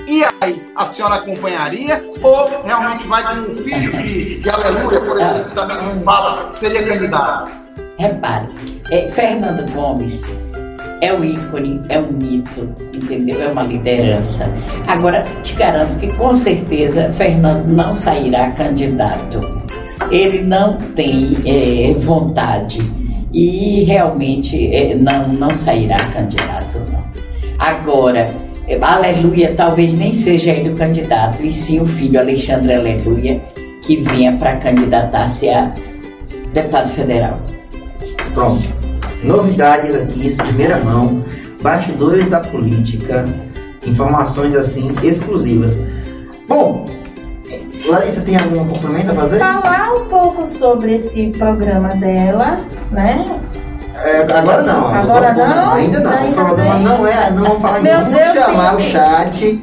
E 0.07 0.23
aí, 0.41 0.61
a 0.75 0.85
senhora 0.87 1.15
acompanharia? 1.15 2.03
Ou 2.21 2.63
realmente 2.63 3.07
vai 3.07 3.23
com 3.23 3.51
um 3.51 3.53
filho 3.53 4.01
de, 4.01 4.39
de 4.39 4.49
Aleluia, 4.49 4.99
por 5.01 5.19
exemplo, 5.19 5.45
que 5.45 5.55
também 5.55 5.79
se 5.79 6.03
fala, 6.03 6.53
seria 6.53 6.85
candidato? 6.85 7.51
Repare, 7.97 8.47
é, 8.91 9.09
Fernando 9.11 9.71
Gomes 9.71 10.37
é 11.01 11.11
um 11.13 11.23
ícone, 11.23 11.81
é 11.89 11.99
um 11.99 12.11
mito, 12.11 12.73
entendeu? 12.93 13.41
É 13.41 13.47
uma 13.47 13.63
liderança. 13.63 14.51
Agora, 14.87 15.25
te 15.43 15.53
garanto 15.55 15.97
que 15.97 16.13
com 16.13 16.33
certeza 16.33 17.09
Fernando 17.11 17.67
não 17.67 17.95
sairá 17.95 18.51
candidato. 18.51 19.41
Ele 20.11 20.41
não 20.41 20.77
tem 20.95 21.37
é, 21.45 21.93
vontade 21.99 22.79
e 23.33 23.83
realmente 23.83 24.73
é, 24.73 24.95
não, 24.95 25.27
não 25.27 25.55
sairá 25.55 26.07
candidato, 26.07 26.79
não. 26.91 27.01
Agora, 27.59 28.29
Aleluia 28.81 29.53
talvez 29.55 29.93
nem 29.93 30.11
seja 30.11 30.51
ele 30.51 30.69
o 30.69 30.75
candidato, 30.75 31.43
e 31.43 31.51
sim 31.51 31.79
o 31.79 31.85
filho 31.85 32.19
Alexandre 32.19 32.73
Aleluia, 32.73 33.41
que 33.81 33.97
vinha 33.97 34.33
para 34.37 34.57
candidatar-se 34.57 35.49
a 35.49 35.73
deputado 36.53 36.89
federal. 36.89 37.39
Pronto. 38.33 38.63
Novidades 39.23 39.95
aqui, 39.95 40.35
primeira 40.35 40.77
mão, 40.79 41.23
bastidores 41.61 42.29
da 42.29 42.39
política, 42.39 43.25
informações 43.85 44.55
assim 44.55 44.93
exclusivas. 45.03 45.81
Bom, 46.47 46.87
Larissa, 47.85 48.21
tem 48.21 48.37
algum 48.37 48.65
complemento 48.65 49.11
a 49.11 49.15
fazer? 49.15 49.39
Falar 49.39 49.93
um 49.93 50.05
pouco 50.05 50.45
sobre 50.45 50.95
esse 50.95 51.29
programa 51.29 51.89
dela, 51.95 52.57
né? 52.91 53.39
É, 54.03 54.21
agora 54.33 54.63
não. 54.63 54.87
Agora 54.87 55.33
não? 55.33 55.47
não? 55.47 55.73
Ainda 55.73 55.99
não. 55.99 56.11
Ainda 56.11 56.41
o 56.41 56.45
programa 56.45 56.73
bem. 56.75 56.83
não 56.83 57.07
é. 57.07 57.31
Não 57.31 57.43
vamos 57.43 57.61
falar 57.61 57.75
ainda. 57.77 57.97
Vamos 57.97 58.13
Deus 58.13 58.33
chamar 58.33 58.75
Deus 58.75 58.85
o 58.85 58.91
chat 58.91 59.61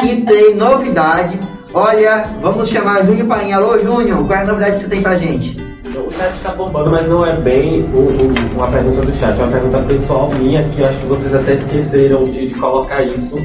que 0.00 0.22
tem 0.26 0.54
novidade. 0.56 1.40
Olha, 1.74 2.26
vamos 2.40 2.68
chamar 2.68 3.04
Júnior 3.04 3.26
Painha. 3.26 3.56
Alô, 3.56 3.78
Júnior, 3.78 4.26
qual 4.26 4.38
é 4.38 4.42
a 4.42 4.46
novidade 4.46 4.72
que 4.72 4.78
você 4.80 4.88
tem 4.88 5.02
pra 5.02 5.16
gente? 5.16 5.56
O 5.96 6.10
chat 6.10 6.32
está 6.32 6.50
bombando, 6.52 6.90
mas 6.90 7.06
não 7.06 7.24
é 7.24 7.32
bem 7.32 7.82
o, 7.92 7.98
o, 7.98 8.54
uma 8.56 8.66
pergunta 8.68 9.02
do 9.02 9.12
chat, 9.12 9.38
é 9.38 9.44
uma 9.44 9.52
pergunta 9.52 9.78
pessoal 9.80 10.28
minha, 10.38 10.62
que 10.70 10.80
eu 10.80 10.88
acho 10.88 10.98
que 10.98 11.06
vocês 11.06 11.34
até 11.34 11.54
esqueceram 11.54 12.24
de, 12.24 12.46
de 12.46 12.54
colocar 12.54 13.02
isso 13.02 13.36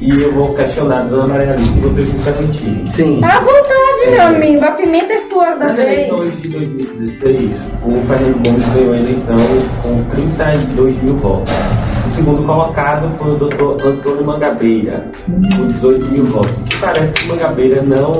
e 0.00 0.22
eu 0.22 0.32
vou 0.32 0.54
questionar 0.54 1.00
a 1.00 1.02
Dona 1.02 1.26
Maria 1.26 1.52
Alice 1.52 1.72
se 1.72 1.80
vocês 1.80 2.12
me 2.12 2.22
permitirem. 2.22 2.88
Sim. 2.88 3.24
À 3.24 3.40
vontade, 3.40 3.77
é, 4.02 4.10
meu 4.10 4.22
amigo. 4.22 4.64
A 4.64 4.70
pimenta 4.72 5.12
é 5.12 5.20
sua 5.22 5.54
da 5.54 5.66
Nas 5.66 5.76
vez. 5.76 5.88
eleições 5.88 6.42
de 6.42 6.48
2016, 6.48 7.50
o 7.84 7.90
Fernando 8.06 8.42
Gomes 8.44 8.68
ganhou 8.74 8.92
a 8.92 8.96
eleição 8.98 9.38
com 9.82 10.04
32 10.14 11.02
mil 11.02 11.16
votos. 11.16 11.52
O 12.06 12.10
segundo 12.10 12.42
colocado 12.46 13.10
foi 13.18 13.32
o 13.32 13.36
doutor 13.36 13.76
Antônio 13.86 14.24
Mangabeira, 14.24 15.04
com 15.26 15.68
18 15.68 16.06
mil 16.06 16.24
votos. 16.26 16.62
Que 16.68 16.78
parece 16.78 17.12
que 17.12 17.28
Mangabeira 17.28 17.82
não. 17.82 18.12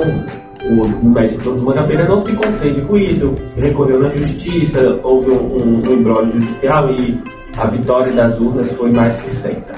O, 0.61 0.83
o 0.83 1.09
médico 1.09 1.51
do 1.51 1.63
Mangabeira 1.63 2.03
não 2.03 2.23
se 2.23 2.33
contente 2.33 2.81
com 2.81 2.97
isso. 2.97 3.33
Recorreu 3.57 4.01
na 4.01 4.09
justiça, 4.09 4.99
houve 5.03 5.31
um, 5.31 5.35
um, 5.35 5.81
um 5.87 5.93
embrólio 5.93 6.33
judicial 6.33 6.91
e 6.91 7.19
a 7.57 7.65
vitória 7.65 8.11
das 8.13 8.37
urnas 8.39 8.71
foi 8.73 8.91
mais 8.91 9.15
que 9.17 9.29
certa. 9.31 9.73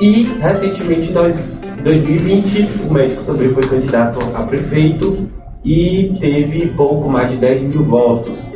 E, 0.00 0.22
recentemente, 0.40 1.12
nós, 1.12 1.34
em 1.78 1.82
2020, 1.82 2.68
o 2.88 2.92
médico 2.92 3.22
também 3.24 3.48
foi 3.50 3.62
candidato 3.62 4.18
a 4.34 4.42
prefeito 4.42 5.28
e 5.64 6.12
teve 6.18 6.66
pouco 6.68 7.08
mais 7.08 7.30
de 7.30 7.36
10 7.36 7.62
mil 7.62 7.84
votos. 7.84 8.50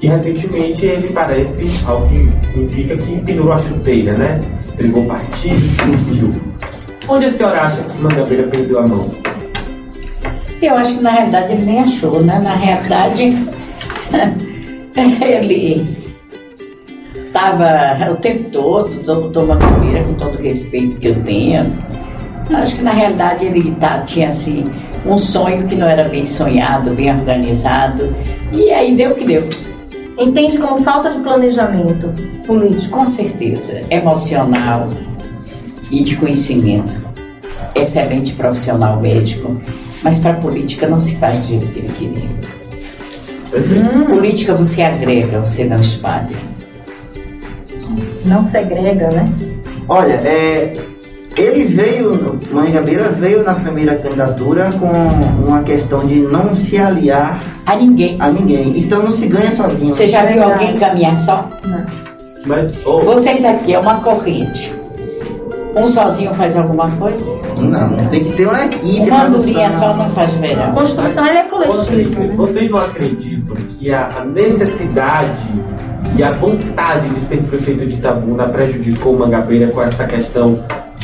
E, 0.00 0.06
recentemente, 0.06 0.86
ele 0.86 1.08
parece, 1.12 1.64
ao 1.86 2.06
que 2.08 2.28
indica, 2.56 2.96
que 2.96 3.20
pendurou 3.20 3.52
a 3.52 3.56
chuteira, 3.56 4.16
né? 4.16 4.38
Pegou 4.76 5.04
partido 5.06 5.56
e 5.56 5.90
desistiu. 5.90 6.34
Onde 7.08 7.26
a 7.26 7.32
senhora 7.32 7.62
acha 7.62 7.82
que 7.82 8.00
Mangabeira 8.00 8.48
perdeu 8.48 8.78
a 8.78 8.88
mão? 8.88 9.10
Eu 10.60 10.74
acho 10.74 10.96
que, 10.96 11.02
na 11.02 11.10
realidade, 11.10 11.52
ele 11.52 11.62
nem 11.62 11.80
achou, 11.80 12.22
né? 12.22 12.40
Na 12.42 12.54
realidade, 12.54 13.36
ele 15.20 15.84
estava 17.26 18.12
o 18.12 18.16
tempo 18.16 18.50
todo, 18.50 19.04
todo 19.04 19.56
primeira, 19.56 20.04
com 20.04 20.14
todo 20.14 20.38
o 20.38 20.42
respeito 20.42 20.98
que 20.98 21.08
eu 21.08 21.22
tenho. 21.24 21.72
Acho 22.50 22.76
que 22.76 22.82
na 22.82 22.92
realidade 22.92 23.44
ele 23.44 23.74
tá, 23.80 24.00
tinha 24.00 24.28
assim 24.28 24.70
um 25.06 25.18
sonho 25.18 25.66
que 25.66 25.74
não 25.74 25.86
era 25.86 26.08
bem 26.08 26.24
sonhado, 26.24 26.94
bem 26.94 27.10
organizado, 27.10 28.14
e 28.52 28.70
aí 28.70 28.94
deu 28.96 29.10
o 29.10 29.14
que 29.14 29.24
deu. 29.24 29.48
Entende 30.18 30.58
como 30.58 30.82
falta 30.82 31.10
de 31.10 31.18
planejamento 31.20 32.12
político? 32.46 32.98
Com 32.98 33.06
certeza, 33.06 33.82
emocional 33.90 34.90
e 35.90 36.02
de 36.02 36.16
conhecimento. 36.16 36.94
Excelente 37.74 38.34
profissional 38.34 39.00
médico, 39.00 39.56
mas 40.02 40.18
para 40.18 40.34
política 40.34 40.86
não 40.86 41.00
se 41.00 41.16
faz 41.16 41.38
do 41.40 41.46
jeito 41.46 41.66
que 41.68 41.78
ele 41.78 41.92
queria. 41.98 42.42
Hum. 43.54 44.04
Política 44.04 44.54
você 44.54 44.82
agrega, 44.82 45.40
você 45.40 45.64
não 45.64 45.80
espalha 45.80 46.52
não 48.24 48.42
segrega, 48.42 49.10
né? 49.10 49.24
Olha, 49.88 50.14
é, 50.14 50.76
ele 51.36 51.64
veio, 51.64 52.38
Mangabeira 52.50 53.08
veio 53.10 53.42
na 53.42 53.54
primeira 53.54 53.96
candidatura 53.96 54.70
com 54.72 54.86
uma 55.46 55.62
questão 55.62 56.06
de 56.06 56.20
não 56.22 56.54
se 56.54 56.76
aliar 56.78 57.42
a 57.66 57.76
ninguém. 57.76 58.16
A 58.20 58.30
ninguém. 58.30 58.78
Então 58.78 59.02
não 59.02 59.10
se 59.10 59.26
ganha 59.26 59.50
sozinho. 59.50 59.92
Você 59.92 60.06
já 60.06 60.24
viu 60.24 60.42
alguém 60.42 60.76
caminhar 60.76 61.14
só? 61.14 61.48
Não. 61.66 61.84
Mas, 62.46 62.72
oh. 62.84 63.00
Vocês 63.00 63.44
aqui 63.44 63.74
é 63.74 63.78
uma 63.78 64.00
corrente. 64.00 64.72
Um 65.74 65.88
sozinho 65.88 66.34
faz 66.34 66.54
alguma 66.56 66.90
coisa? 66.90 67.30
Não, 67.56 67.96
tem 68.10 68.24
que 68.24 68.32
ter 68.32 68.46
uma 68.46 68.64
equipe. 68.64 69.08
Uma 69.08 69.24
andorinha 69.24 69.70
só 69.70 69.94
não 69.96 70.10
faz 70.10 70.34
verão. 70.34 70.64
A 70.64 70.72
construção 70.72 71.24
é 71.24 71.42
coletiva. 71.44 72.20
Né? 72.20 72.34
Vocês 72.36 72.70
não 72.70 72.78
acreditam 72.78 73.56
que 73.56 73.92
a 73.92 74.08
necessidade 74.26 75.48
e 76.14 76.22
a 76.22 76.30
vontade 76.32 77.08
de 77.08 77.20
ser 77.20 77.42
prefeito 77.44 77.86
de 77.86 77.94
Itabuna 77.94 78.48
prejudicou 78.48 79.14
o 79.14 79.18
Mangabeira 79.18 79.68
com 79.68 79.82
essa 79.82 80.04
questão 80.04 80.62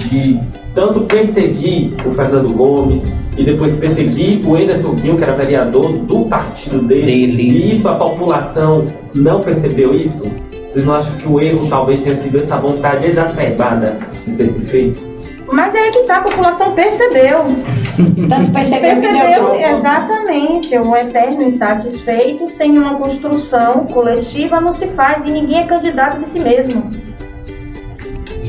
de 0.09 0.41
tanto 0.75 1.01
perseguir 1.03 1.95
o 2.07 2.11
Fernando 2.11 2.53
Gomes 2.55 3.03
e 3.37 3.45
depois 3.45 3.75
perseguir 3.77 4.45
o 4.47 4.57
Anderson 4.57 4.93
Guinho, 4.93 5.17
que 5.17 5.23
era 5.23 5.35
vereador 5.35 5.93
do 5.93 6.25
partido 6.25 6.81
dele, 6.83 7.05
dele. 7.05 7.43
e 7.43 7.77
isso 7.77 7.89
a 7.89 7.95
população 7.95 8.85
não 9.15 9.41
percebeu 9.41 9.95
isso? 9.95 10.25
Vocês 10.67 10.85
não 10.85 10.95
acham 10.95 11.15
que 11.17 11.29
o 11.29 11.41
erro 11.41 11.67
talvez 11.69 12.01
tenha 12.01 12.17
sido 12.17 12.39
essa 12.39 12.57
vontade 12.57 13.07
exacerbada 13.07 13.99
de 14.27 14.33
ser 14.33 14.53
prefeito? 14.53 15.09
Mas 15.51 15.75
é 15.75 15.91
que 15.91 16.03
tá, 16.03 16.19
a 16.19 16.21
população 16.21 16.75
percebeu. 16.75 17.39
Tanto 18.29 18.53
percebeu, 18.53 19.01
percebeu 19.01 19.51
que 19.53 19.65
exatamente. 19.65 20.79
Um 20.79 20.95
eterno 20.95 21.43
insatisfeito, 21.43 22.47
sem 22.49 22.77
uma 22.77 22.97
construção 22.97 23.87
coletiva, 23.87 24.61
não 24.61 24.73
se 24.73 24.89
faz 24.89 25.25
e 25.27 25.31
ninguém 25.31 25.61
é 25.61 25.67
candidato 25.67 26.19
de 26.19 26.27
si 26.27 26.39
mesmo. 26.39 26.91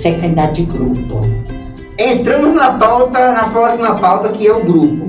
Candidato 0.01 0.53
de 0.53 0.63
grupo. 0.63 1.21
Entramos 1.97 2.55
na 2.55 2.71
pauta, 2.71 3.34
na 3.34 3.49
próxima 3.49 3.95
pauta, 3.95 4.30
que 4.30 4.47
é 4.47 4.53
o 4.53 4.63
grupo. 4.63 5.07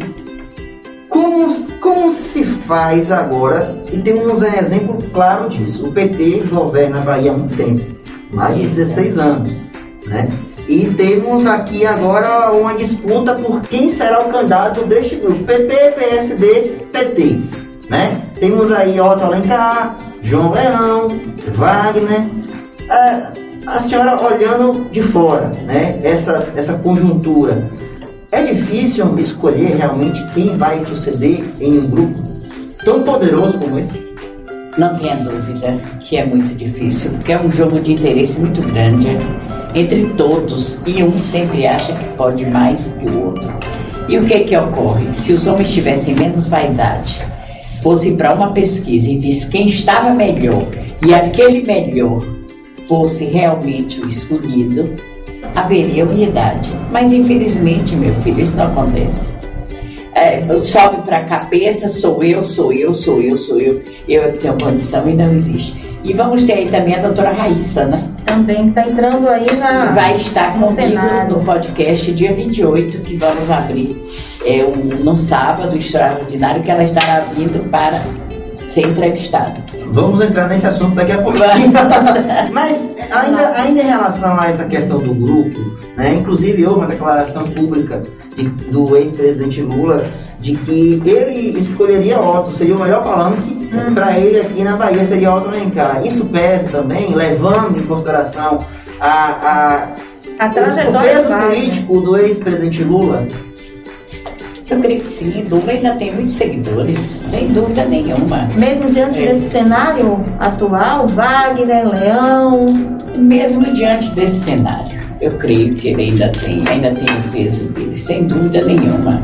Como, 1.08 1.54
como 1.80 2.10
se 2.10 2.44
faz 2.44 3.12
agora, 3.12 3.76
e 3.92 3.98
temos 3.98 4.42
um 4.42 4.46
exemplo 4.46 5.00
claro 5.12 5.48
disso. 5.48 5.88
O 5.88 5.92
PT 5.92 6.42
governa 6.50 6.98
a 6.98 7.02
Bahia 7.02 7.30
há 7.30 7.34
muito 7.34 7.56
tempo, 7.56 7.84
mais 8.32 8.56
de 8.56 8.62
16 8.64 9.18
anos. 9.18 9.50
Né? 10.06 10.28
E 10.68 10.86
temos 10.86 11.46
aqui 11.46 11.86
agora 11.86 12.50
uma 12.52 12.74
disputa 12.74 13.34
por 13.34 13.60
quem 13.60 13.88
será 13.88 14.22
o 14.22 14.32
candidato 14.32 14.84
deste 14.86 15.16
grupo: 15.16 15.44
PP, 15.44 15.92
PSD, 15.92 16.46
PT. 16.92 17.40
Né? 17.88 18.20
Temos 18.40 18.72
aí 18.72 19.00
Otto 19.00 19.24
Alencar, 19.24 19.96
João 20.22 20.52
Leão, 20.52 21.08
Wagner. 21.56 22.24
É, 22.88 23.49
a 23.66 23.80
senhora 23.80 24.20
olhando 24.20 24.90
de 24.90 25.02
fora, 25.02 25.52
né? 25.64 25.98
Essa, 26.02 26.48
essa 26.56 26.74
conjuntura. 26.74 27.70
É 28.32 28.42
difícil 28.42 29.18
escolher 29.18 29.76
realmente 29.76 30.22
quem 30.34 30.56
vai 30.56 30.84
suceder 30.84 31.44
em 31.60 31.78
um 31.80 31.90
grupo 31.90 32.22
tão 32.84 33.02
poderoso 33.02 33.58
como 33.58 33.78
esse? 33.78 34.10
Não 34.78 34.96
tenha 34.96 35.16
dúvida 35.16 35.78
que 36.00 36.16
é 36.16 36.24
muito 36.24 36.54
difícil, 36.54 37.10
porque 37.12 37.32
é 37.32 37.40
um 37.40 37.50
jogo 37.50 37.80
de 37.80 37.92
interesse 37.92 38.40
muito 38.40 38.62
grande 38.62 39.08
entre 39.74 40.06
todos 40.16 40.80
e 40.86 41.02
um 41.02 41.18
sempre 41.18 41.66
acha 41.66 41.92
que 41.92 42.04
pode 42.10 42.46
mais 42.46 42.92
que 42.92 43.06
o 43.08 43.26
outro. 43.26 43.52
E 44.08 44.18
o 44.18 44.24
que 44.24 44.40
que 44.40 44.56
ocorre? 44.56 45.12
Se 45.12 45.32
os 45.32 45.46
homens 45.46 45.72
tivessem 45.72 46.14
menos 46.14 46.46
vaidade, 46.46 47.20
fossem 47.82 48.16
para 48.16 48.32
uma 48.32 48.52
pesquisa 48.52 49.10
e 49.10 49.18
visse 49.18 49.50
quem 49.50 49.68
estava 49.68 50.14
melhor 50.14 50.66
e 51.04 51.14
aquele 51.14 51.62
melhor 51.62 52.39
fosse 52.90 53.26
realmente 53.26 54.00
o 54.00 54.08
escolhido, 54.08 54.96
haveria 55.54 56.04
unidade. 56.04 56.68
Mas 56.90 57.12
infelizmente, 57.12 57.94
meu 57.94 58.12
filho, 58.16 58.40
isso 58.40 58.56
não 58.56 58.66
acontece. 58.66 59.32
É, 60.12 60.44
sobe 60.58 61.02
para 61.02 61.18
a 61.18 61.24
cabeça, 61.24 61.88
sou 61.88 62.20
eu, 62.24 62.42
sou 62.42 62.72
eu, 62.72 62.92
sou 62.92 63.22
eu, 63.22 63.38
sou 63.38 63.60
eu, 63.60 63.80
eu 64.08 64.24
é 64.24 64.32
que 64.32 64.38
tenho 64.38 64.58
condição 64.58 65.08
e 65.08 65.14
não 65.14 65.32
existe. 65.32 65.80
E 66.02 66.12
vamos 66.12 66.44
ter 66.44 66.54
aí 66.54 66.68
também 66.68 66.96
a 66.96 66.98
doutora 66.98 67.30
Raíssa, 67.30 67.84
né? 67.84 68.02
Também 68.26 68.68
está 68.68 68.82
entrando 68.88 69.28
aí 69.28 69.46
na. 69.56 69.92
Vai 69.92 70.16
estar 70.16 70.58
no 70.58 70.66
comigo 70.66 70.90
cenário. 70.90 71.34
no 71.34 71.44
podcast 71.44 72.12
dia 72.12 72.32
28, 72.32 73.02
que 73.02 73.16
vamos 73.16 73.50
abrir 73.50 73.96
é, 74.44 74.64
um, 74.64 75.04
no 75.04 75.16
sábado 75.16 75.76
extraordinário, 75.76 76.60
que 76.62 76.70
ela 76.70 76.82
estará 76.82 77.20
vindo 77.36 77.70
para 77.70 78.02
ser 78.70 78.86
entrevistada. 78.86 79.56
Vamos 79.92 80.20
entrar 80.20 80.48
nesse 80.48 80.66
assunto 80.66 80.94
daqui 80.94 81.12
a 81.12 81.20
pouquinho. 81.20 81.72
Mas 82.52 82.88
ainda, 83.10 83.48
ainda 83.56 83.82
em 83.82 83.86
relação 83.86 84.38
a 84.38 84.46
essa 84.46 84.64
questão 84.64 84.98
do 84.98 85.12
grupo, 85.12 85.58
né, 85.96 86.14
inclusive 86.14 86.64
houve 86.64 86.80
uma 86.80 86.86
declaração 86.86 87.44
pública 87.50 88.02
de, 88.36 88.44
do 88.44 88.96
ex-presidente 88.96 89.60
Lula 89.62 90.08
de 90.40 90.54
que 90.54 91.02
ele 91.04 91.58
escolheria 91.58 92.20
Otto, 92.20 92.52
seria 92.52 92.76
o 92.76 92.78
melhor 92.78 93.02
palanque 93.02 93.68
uhum. 93.74 93.92
para 93.92 94.18
ele 94.18 94.40
aqui 94.40 94.62
na 94.62 94.76
Bahia, 94.76 95.04
seria 95.04 95.34
Otto 95.34 95.48
Alencar. 95.48 96.06
Isso 96.06 96.26
pesa 96.26 96.68
também, 96.68 97.12
levando 97.14 97.76
em 97.76 97.82
consideração 97.82 98.64
a, 99.00 99.10
a, 99.10 99.94
a 100.38 100.46
o, 100.46 100.96
o 100.96 101.02
peso 101.02 101.28
político 101.28 102.00
do 102.00 102.16
ex-presidente 102.16 102.84
Lula. 102.84 103.26
Eu 104.70 104.80
creio 104.80 105.00
que 105.00 105.08
sim, 105.08 105.42
Lula 105.50 105.72
ainda 105.72 105.94
tem 105.96 106.14
muitos 106.14 106.34
seguidores, 106.34 106.98
sem 106.98 107.48
dúvida 107.48 107.84
nenhuma. 107.86 108.48
Mesmo 108.56 108.88
diante 108.90 109.20
é. 109.20 109.34
desse 109.34 109.50
cenário 109.50 110.24
atual, 110.38 111.08
Wagner, 111.08 111.88
Leão. 111.88 112.72
Mesmo 113.16 113.64
diante 113.74 114.10
desse 114.10 114.44
cenário, 114.44 115.00
eu 115.20 115.32
creio 115.32 115.74
que 115.74 115.88
ele 115.88 116.02
ainda 116.02 116.30
tem, 116.30 116.66
ainda 116.68 116.94
tem 116.94 117.18
o 117.18 117.32
peso 117.32 117.68
dele, 117.72 117.98
sem 117.98 118.28
dúvida 118.28 118.64
nenhuma. 118.64 119.20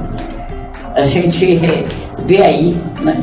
A 0.97 1.07
gente 1.07 1.61
vê 2.27 2.43
aí, 2.43 2.77
né? 3.03 3.23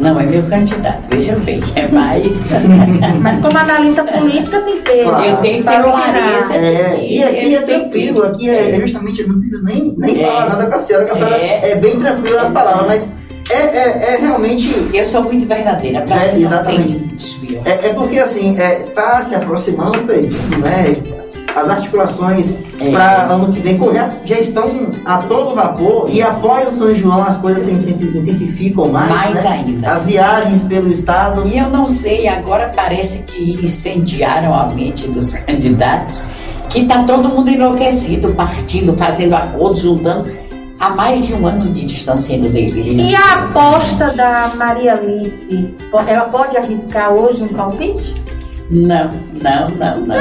Não 0.00 0.18
é 0.18 0.24
meu 0.24 0.42
candidato, 0.44 1.08
veja 1.08 1.36
bem, 1.36 1.62
é 1.76 1.86
mais. 1.88 2.44
Mas 3.20 3.40
como 3.40 3.56
analista 3.56 4.02
política 4.02 4.60
tem 4.60 4.80
peso. 4.80 5.08
Claro. 5.08 5.24
Eu 5.24 5.36
tenho 5.36 5.62
que 5.62 5.70
ter 5.70 5.82
clareza. 5.82 6.54
É, 6.54 7.06
e 7.06 7.22
aqui 7.22 7.54
é 7.54 7.62
tranquilo, 7.62 8.22
aqui 8.24 8.50
é, 8.50 8.76
é 8.76 8.80
justamente, 8.80 9.22
eu 9.22 9.28
não 9.28 9.38
preciso 9.38 9.64
nem, 9.64 9.94
nem 9.96 10.22
é. 10.22 10.26
falar 10.26 10.48
nada 10.48 10.66
com 10.66 10.74
a 10.74 10.78
senhora, 10.78 11.04
que 11.04 11.10
a 11.12 11.14
senhora 11.14 11.36
é, 11.36 11.70
é 11.72 11.76
bem 11.76 11.98
tranquila 12.00 12.42
nas 12.42 12.50
palavras, 12.50 12.86
mas 12.86 13.08
é, 13.50 13.54
é, 13.54 14.14
é, 14.14 14.16
realmente. 14.20 14.90
Eu 14.92 15.06
sou 15.06 15.22
muito 15.22 15.46
verdadeira, 15.46 16.02
pra 16.02 16.24
é, 16.24 16.38
Exatamente. 16.38 17.60
É, 17.64 17.88
é 17.88 17.94
porque 17.94 18.18
assim, 18.18 18.58
é, 18.58 18.80
tá 18.94 19.22
se 19.22 19.34
aproximando 19.34 20.00
o 20.00 20.06
período, 20.06 20.58
né? 20.58 21.23
As 21.54 21.70
articulações 21.70 22.64
é. 22.80 22.90
para 22.90 23.26
ano 23.26 23.52
que 23.52 23.60
vem 23.60 23.78
correr 23.78 24.10
já 24.24 24.38
estão 24.38 24.90
a 25.04 25.18
todo 25.18 25.54
vapor 25.54 26.08
e 26.10 26.20
após 26.20 26.68
o 26.68 26.70
São 26.72 26.94
João 26.94 27.22
as 27.22 27.36
coisas 27.36 27.62
se 27.62 27.90
intensificam 27.90 28.88
mais. 28.88 29.10
Mais 29.10 29.44
né? 29.44 29.50
ainda. 29.50 29.92
As 29.92 30.06
viagens 30.06 30.64
pelo 30.64 30.90
estado. 30.90 31.46
E 31.46 31.58
eu 31.58 31.68
não 31.68 31.86
sei, 31.86 32.26
agora 32.26 32.72
parece 32.74 33.22
que 33.22 33.54
incendiaram 33.62 34.54
a 34.54 34.66
mente 34.66 35.06
dos 35.08 35.34
candidatos, 35.46 36.24
que 36.70 36.80
está 36.80 37.04
todo 37.04 37.28
mundo 37.28 37.48
enlouquecido, 37.48 38.34
partindo, 38.34 38.96
fazendo 38.96 39.34
acordos, 39.34 39.80
juntando 39.80 40.44
há 40.80 40.90
mais 40.90 41.26
de 41.26 41.34
um 41.34 41.46
ano 41.46 41.72
de 41.72 41.84
distanciamento 41.84 42.52
deles. 42.52 42.96
E 42.96 43.14
a 43.14 43.44
aposta 43.44 44.10
da 44.12 44.50
Maria 44.56 44.94
Alice, 44.94 45.74
ela 46.06 46.24
pode 46.24 46.56
arriscar 46.56 47.12
hoje 47.12 47.42
um 47.42 47.48
palpite? 47.48 48.23
Não, 48.70 49.12
não, 49.42 49.68
não, 49.70 49.96
não. 50.06 50.16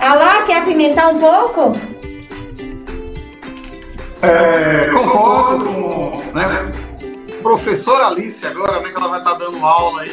Alá, 0.00 0.42
quer 0.44 0.62
apimentar 0.62 1.08
um 1.08 1.18
pouco? 1.18 1.72
É, 4.22 4.90
concordo 4.90 5.64
com 5.66 6.22
né, 6.34 6.64
professora 7.42 8.06
Alice 8.06 8.44
agora, 8.46 8.80
né, 8.80 8.90
que 8.90 8.96
ela 8.98 9.08
vai 9.08 9.18
estar 9.20 9.32
tá 9.32 9.38
dando 9.38 9.64
aula 9.64 10.02
aí 10.02 10.10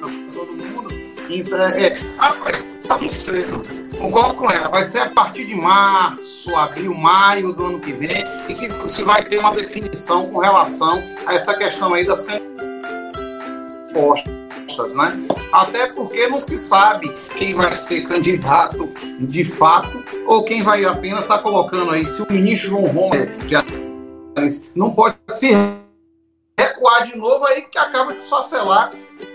para 0.00 0.08
todo 0.32 0.52
mundo. 0.56 0.92
Então, 1.28 1.60
é, 1.60 2.00
ah, 2.18 2.34
mas 2.42 2.64
tá 2.88 2.98
muito 2.98 3.14
cedo. 3.14 3.83
Concordo 3.98 4.34
com 4.34 4.50
ela, 4.50 4.68
vai 4.68 4.84
ser 4.84 5.00
a 5.00 5.10
partir 5.10 5.46
de 5.46 5.54
março, 5.54 6.54
abril, 6.56 6.94
maio 6.94 7.52
do 7.52 7.64
ano 7.64 7.80
que 7.80 7.92
vem, 7.92 8.24
e 8.48 8.54
que 8.54 8.88
se 8.88 9.02
vai 9.02 9.22
ter 9.22 9.38
uma 9.38 9.54
definição 9.54 10.26
com 10.30 10.38
relação 10.40 11.02
a 11.26 11.34
essa 11.34 11.54
questão 11.54 11.94
aí 11.94 12.04
das 12.04 12.24
postas, 13.92 14.94
né? 14.94 15.26
Até 15.52 15.86
porque 15.86 16.26
não 16.28 16.40
se 16.40 16.58
sabe 16.58 17.08
quem 17.38 17.54
vai 17.54 17.74
ser 17.74 18.06
candidato 18.08 18.88
de 19.20 19.44
fato 19.44 20.02
ou 20.26 20.44
quem 20.44 20.62
vai 20.62 20.84
apenas 20.84 21.22
estar 21.22 21.38
tá 21.38 21.42
colocando 21.42 21.92
aí. 21.92 22.04
Se 22.04 22.22
o 22.22 22.26
ministro 22.30 22.70
João 22.70 22.86
Roma 22.86 23.16
não 24.74 24.90
pode 24.90 25.16
se 25.30 25.52
recuar 26.58 27.06
de 27.06 27.16
novo 27.16 27.44
aí 27.46 27.62
que 27.62 27.78
acaba 27.78 28.12
de 28.12 28.18
esfacelar 28.20 28.90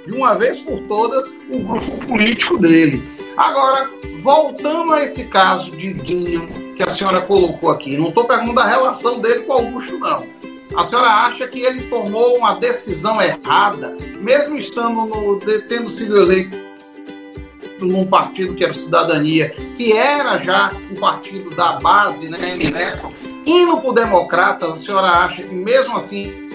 de 0.06 0.11
uma 0.11 0.36
vez 0.36 0.60
por 0.60 0.80
todas 0.88 1.26
o 1.49 1.64
grupo 1.64 2.06
político 2.06 2.57
dele. 2.57 3.18
Agora, 3.40 3.90
voltando 4.22 4.94
a 4.94 5.02
esse 5.02 5.24
caso 5.24 5.72
de 5.72 5.94
Dinho 5.94 6.45
que 6.76 6.84
a 6.84 6.90
senhora 6.90 7.22
colocou 7.22 7.72
aqui, 7.72 7.95
não 7.95 8.10
estou 8.10 8.26
perguntando 8.26 8.60
a 8.60 8.68
relação 8.68 9.22
dele 9.22 9.44
com 9.44 9.53
Augusto, 9.53 9.98
não. 9.98 10.26
A 10.76 10.84
senhora 10.84 11.07
acha 11.07 11.48
que 11.48 11.61
ele 11.61 11.84
tomou 11.84 12.36
uma 12.36 12.56
decisão 12.56 13.22
errada, 13.22 13.95
mesmo 14.20 14.57
estando 14.57 15.06
no, 15.06 15.40
tendo 15.40 15.90
sido 15.90 16.18
eleito 16.18 16.57
num 17.80 18.06
partido 18.06 18.56
que 18.56 18.64
era 18.66 18.74
o 18.74 18.76
Cidadania, 18.76 19.52
que 19.78 19.94
era 19.94 20.38
já 20.38 20.74
um 20.91 20.95
partido 20.95 21.49
da 21.56 21.80
base, 21.80 22.28
né, 22.28 22.57
né? 22.57 23.02
Indo 23.45 23.78
para 23.78 23.90
o 23.90 23.94
Democratas, 23.94 24.70
a 24.70 24.76
senhora 24.76 25.07
acha 25.07 25.44
que 25.44 25.56
mesmo 25.56 25.95
assim 25.95 26.49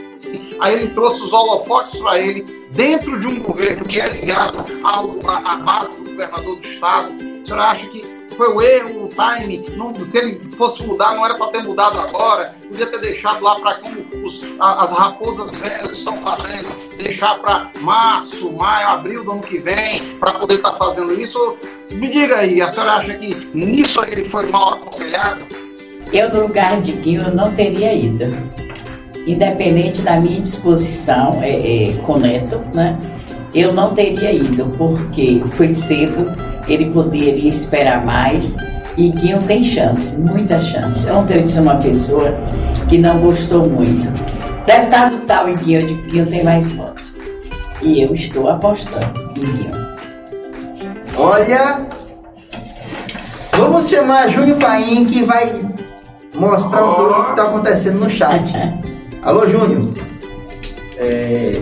aí 0.60 0.74
ele 0.74 0.88
trouxe 0.88 1.22
os 1.22 1.32
holofotes 1.32 1.98
para 1.98 2.20
ele 2.20 2.44
dentro 2.72 3.18
de 3.18 3.26
um 3.26 3.40
governo 3.40 3.86
que 3.86 3.98
é 3.98 4.08
ligado 4.08 4.64
à, 4.84 5.56
base 5.56 6.03
governador 6.14 6.56
do 6.56 6.66
estado. 6.66 7.12
A 7.12 7.46
senhora 7.46 7.64
acha 7.64 7.86
que 7.88 8.02
foi 8.36 8.48
o 8.48 8.60
erro, 8.60 9.04
o 9.04 9.08
time. 9.08 9.64
Não, 9.76 9.94
se 10.04 10.18
ele 10.18 10.34
fosse 10.56 10.82
mudar, 10.82 11.14
não 11.14 11.24
era 11.24 11.34
para 11.34 11.48
ter 11.48 11.62
mudado 11.62 11.98
agora. 11.98 12.52
Podia 12.68 12.86
ter 12.86 12.98
deixado 13.00 13.42
lá 13.42 13.58
para 13.60 13.74
como 13.74 14.04
os, 14.24 14.42
as 14.58 14.90
raposas 14.92 15.58
velhas 15.58 15.92
estão 15.92 16.16
fazendo, 16.18 16.68
deixar 16.96 17.38
para 17.38 17.70
março, 17.80 18.50
maio, 18.52 18.88
abril 18.88 19.24
do 19.24 19.32
ano 19.32 19.40
que 19.40 19.58
vem, 19.58 20.16
para 20.18 20.32
poder 20.32 20.54
estar 20.54 20.72
tá 20.72 20.76
fazendo 20.76 21.18
isso. 21.18 21.56
Me 21.90 22.08
diga 22.08 22.38
aí, 22.38 22.60
a 22.60 22.68
senhora 22.68 22.94
acha 22.94 23.14
que 23.14 23.34
nisso 23.54 24.02
ele 24.04 24.28
foi 24.28 24.46
mal 24.50 24.74
aconselhado? 24.74 25.44
Eu, 26.12 26.32
no 26.32 26.42
lugar 26.42 26.80
de 26.80 26.92
Guilherme, 26.92 27.34
não 27.34 27.54
teria 27.54 27.94
ido. 27.94 28.24
Independente 29.26 30.02
da 30.02 30.20
minha 30.20 30.40
disposição 30.40 31.42
é, 31.42 31.90
é, 31.90 31.96
com 32.02 32.18
Neto, 32.18 32.58
né? 32.74 32.98
Eu 33.54 33.72
não 33.72 33.94
teria 33.94 34.32
ido, 34.32 34.66
porque 34.76 35.42
foi 35.52 35.68
cedo, 35.68 36.34
ele 36.66 36.90
poderia 36.90 37.48
esperar 37.48 38.04
mais 38.04 38.56
e 38.96 39.10
Guinho 39.10 39.42
tem 39.42 39.62
chance, 39.62 40.20
muita 40.20 40.60
chance. 40.60 41.08
Ontem 41.10 41.38
eu 41.38 41.42
disse 41.44 41.60
uma 41.60 41.76
pessoa 41.76 42.32
que 42.88 42.98
não 42.98 43.20
gostou 43.20 43.68
muito. 43.68 44.08
Deputado 44.66 45.20
tal 45.26 45.48
e 45.48 45.54
Guinho, 45.54 45.86
de 45.86 45.94
Guinho 46.10 46.26
tem 46.26 46.42
mais 46.42 46.70
votos. 46.72 47.12
E 47.82 48.02
eu 48.02 48.14
estou 48.14 48.48
apostando 48.48 49.20
em 49.36 49.40
Guinho. 49.40 49.84
Olha, 51.16 51.86
vamos 53.52 53.88
chamar 53.88 54.30
Júnior 54.30 54.58
Paim 54.58 55.04
que 55.04 55.22
vai 55.22 55.52
mostrar 56.34 56.84
um 56.84 56.94
pouco 56.94 57.20
o 57.20 57.24
que 57.24 57.30
está 57.30 57.42
acontecendo 57.44 58.00
no 58.00 58.10
chat. 58.10 58.42
Alô, 59.22 59.46
Júnior. 59.48 59.92
É, 60.96 61.52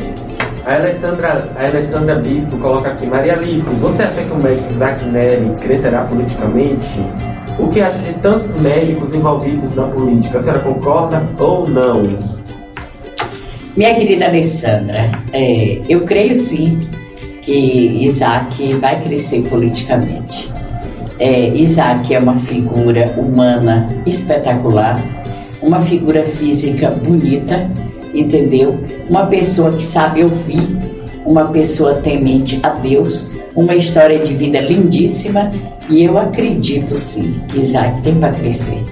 a 0.65 0.75
Alessandra, 0.75 1.51
a 1.57 1.67
Alessandra 1.67 2.15
Bispo 2.17 2.57
coloca 2.59 2.91
aqui, 2.91 3.07
Maria 3.07 3.35
Alice, 3.35 3.67
você 3.81 4.03
acha 4.03 4.23
que 4.23 4.33
o 4.33 4.37
médico 4.37 4.73
Isaac 4.73 5.05
Neri 5.07 5.53
crescerá 5.61 6.05
politicamente? 6.05 7.01
O 7.59 7.69
que 7.69 7.81
acha 7.81 7.99
de 7.99 8.13
tantos 8.15 8.53
médicos 8.55 9.13
envolvidos 9.15 9.75
na 9.75 9.85
política? 9.85 10.39
A 10.39 10.43
senhora 10.43 10.61
concorda 10.61 11.23
ou 11.39 11.69
não? 11.69 12.03
Minha 13.77 13.95
querida 13.95 14.27
Alessandra, 14.27 15.11
é, 15.33 15.81
eu 15.89 16.03
creio 16.03 16.35
sim 16.35 16.79
que 17.43 18.05
Isaac 18.05 18.75
vai 18.75 19.01
crescer 19.01 19.43
politicamente. 19.49 20.53
É, 21.19 21.49
Isaac 21.49 22.15
é 22.15 22.19
uma 22.19 22.39
figura 22.39 23.13
humana 23.17 23.89
espetacular, 24.07 25.03
uma 25.61 25.81
figura 25.81 26.23
física 26.23 26.91
bonita 26.91 27.69
entendeu? 28.15 28.79
Uma 29.09 29.27
pessoa 29.27 29.71
que 29.73 29.85
sabe 29.85 30.23
ouvir, 30.23 30.77
uma 31.25 31.47
pessoa 31.47 31.95
temente 31.95 32.61
a 32.63 32.71
Deus, 32.71 33.31
uma 33.55 33.75
história 33.75 34.19
de 34.19 34.35
vida 34.35 34.61
lindíssima 34.61 35.53
e 35.89 36.05
eu 36.05 36.17
acredito 36.17 36.99
sim 36.99 37.43
Isaac 37.55 38.03
tem 38.03 38.15
para 38.15 38.33
crescer. 38.33 38.83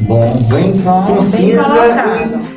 Bom, 0.00 0.42
bem 0.48 0.74
concisa 1.06 1.62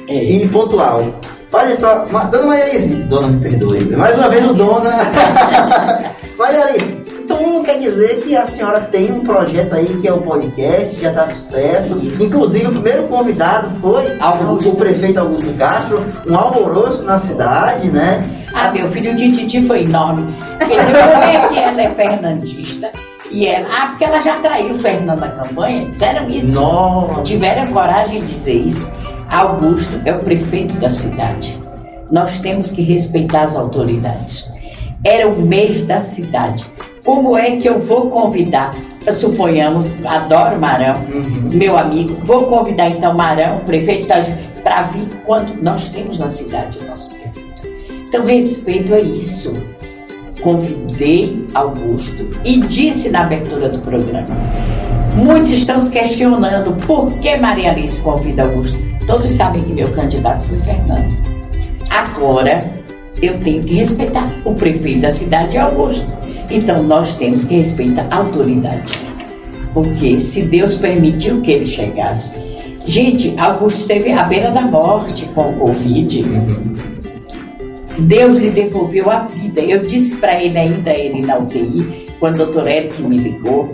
e, 0.07 0.11
é. 0.11 0.23
e 0.23 0.47
pontual. 0.47 1.05
Olha 1.53 1.75
só, 1.77 2.05
Dona 2.05 2.47
Maria 2.47 2.79
Dona 3.07 3.27
me 3.27 3.39
perdoe, 3.39 3.85
mais 3.95 4.17
uma 4.17 4.29
vez 4.29 4.45
o 4.49 4.53
Dona. 4.53 4.89
Maria 6.37 6.65
Alice, 6.65 7.04
quer 7.65 7.79
dizer 7.79 8.21
que 8.21 8.35
a 8.37 8.47
senhora 8.47 8.81
tem 8.81 9.11
um 9.11 9.21
projeto 9.21 9.73
aí 9.73 9.87
que 9.99 10.07
é 10.07 10.13
o 10.13 10.21
podcast, 10.21 10.99
já 11.01 11.09
está 11.09 11.27
sucesso. 11.27 11.99
Isso. 11.99 12.23
Inclusive, 12.23 12.67
o 12.67 12.71
primeiro 12.71 13.07
convidado 13.07 13.69
foi 13.81 14.17
Augusto. 14.19 14.69
o 14.69 14.75
prefeito 14.75 15.19
Augusto 15.19 15.51
Castro, 15.53 16.05
um 16.29 16.35
alvoroço 16.35 17.03
na 17.03 17.17
cidade, 17.17 17.89
né? 17.89 18.23
Ah, 18.53 18.71
meu 18.71 18.89
filho 18.91 19.13
de 19.15 19.31
Titi 19.31 19.65
foi 19.67 19.83
enorme. 19.83 20.33
Porque 20.57 20.75
como 20.75 21.49
que 21.49 21.59
ela 21.59 21.81
é 21.81 21.89
fernandista. 21.93 22.91
E 23.31 23.47
ela, 23.47 23.67
ah, 23.69 23.87
porque 23.87 24.05
ela 24.05 24.21
já 24.21 24.35
traiu 24.39 24.75
o 24.75 24.79
Fernando 24.79 25.19
na 25.19 25.27
campanha, 25.29 25.85
disseram 25.87 26.29
isso. 26.29 26.59
Nossa. 26.59 27.21
Tiveram 27.23 27.67
coragem 27.73 28.21
de 28.21 28.27
dizer 28.27 28.53
isso. 28.53 28.89
Augusto 29.29 29.99
é 30.05 30.13
o 30.13 30.19
prefeito 30.19 30.77
da 30.77 30.89
cidade. 30.89 31.59
Nós 32.11 32.39
temos 32.39 32.71
que 32.71 32.83
respeitar 32.83 33.43
as 33.43 33.55
autoridades. 33.57 34.49
Era 35.03 35.27
o 35.27 35.41
mês 35.41 35.85
da 35.85 35.99
cidade. 35.99 36.65
Como 37.05 37.37
é 37.37 37.55
que 37.57 37.69
eu 37.69 37.79
vou 37.79 38.09
convidar? 38.09 38.75
Suponhamos, 39.13 39.93
adoro 40.03 40.59
Marão, 40.59 41.05
uhum. 41.05 41.49
meu 41.53 41.77
amigo. 41.77 42.17
Vou 42.25 42.47
convidar 42.47 42.89
então 42.89 43.13
Marão, 43.13 43.59
prefeito 43.59 44.07
da 44.07 44.23
para 44.63 44.81
vir 44.81 45.07
quando 45.23 45.61
nós 45.61 45.89
temos 45.89 46.17
na 46.17 46.27
cidade 46.27 46.79
o 46.79 46.87
nosso 46.87 47.11
prefeito. 47.11 47.45
Então, 48.09 48.25
respeito 48.25 48.95
a 48.95 48.99
isso. 48.99 49.55
Convidei 50.41 51.47
Augusto 51.53 52.27
e 52.43 52.59
disse 52.61 53.09
na 53.09 53.21
abertura 53.21 53.69
do 53.69 53.79
programa. 53.79 54.35
Muitos 55.15 55.51
estão 55.51 55.79
se 55.79 55.91
questionando 55.91 56.75
por 56.87 57.13
que 57.19 57.37
Maria 57.37 57.71
Alice 57.71 58.01
convida 58.01 58.43
Augusto. 58.43 58.77
Todos 59.05 59.31
sabem 59.31 59.63
que 59.63 59.71
meu 59.71 59.91
candidato 59.91 60.43
foi 60.45 60.57
Fernando. 60.59 61.15
Agora, 61.91 62.63
eu 63.21 63.39
tenho 63.39 63.63
que 63.63 63.75
respeitar. 63.75 64.31
O 64.43 64.53
prefeito 64.55 65.01
da 65.01 65.11
cidade 65.11 65.57
é 65.57 65.59
Augusto. 65.59 66.24
Então 66.55 66.81
nós 66.81 67.17
temos 67.17 67.43
que 67.43 67.55
respeitar 67.55 68.07
a 68.09 68.15
autoridade. 68.15 68.93
Porque 69.73 70.21
se 70.21 70.43
Deus 70.43 70.75
permitiu 70.75 71.41
que 71.41 71.51
ele 71.51 71.67
chegasse. 71.67 72.33
Gente, 72.85 73.33
Augusto 73.37 73.81
esteve 73.81 74.13
à 74.13 74.23
beira 74.23 74.51
da 74.51 74.61
morte 74.61 75.25
com 75.35 75.49
o 75.49 75.55
Covid. 75.57 76.23
Deus 77.99 78.37
lhe 78.37 78.51
devolveu 78.51 79.11
a 79.11 79.21
vida. 79.21 79.59
Eu 79.59 79.81
disse 79.81 80.15
para 80.15 80.41
ele 80.41 80.57
ainda, 80.57 80.91
ele 80.91 81.25
na 81.25 81.39
UTI, 81.39 82.07
quando 82.21 82.35
o 82.35 82.45
doutor 82.45 82.67
Eric 82.69 83.01
me 83.01 83.17
ligou, 83.17 83.73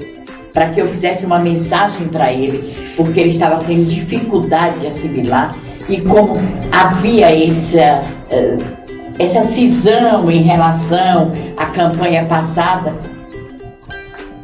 para 0.52 0.70
que 0.70 0.82
eu 0.82 0.88
fizesse 0.88 1.24
uma 1.26 1.38
mensagem 1.38 2.08
para 2.08 2.34
ele, 2.34 2.64
porque 2.95 3.20
ele 3.20 3.30
estava 3.30 3.64
tendo 3.64 3.86
dificuldade 3.86 4.80
de 4.80 4.88
assimilar. 4.88 5.56
E 5.88 6.02
como 6.02 6.34
havia 6.72 7.30
essa. 7.45 8.02
Uh, 8.32 8.81
essa 9.22 9.43
cisão 9.43 10.31
em 10.31 10.41
relação 10.41 11.31
à 11.56 11.68
campanha 11.68 12.26
passada, 12.26 12.95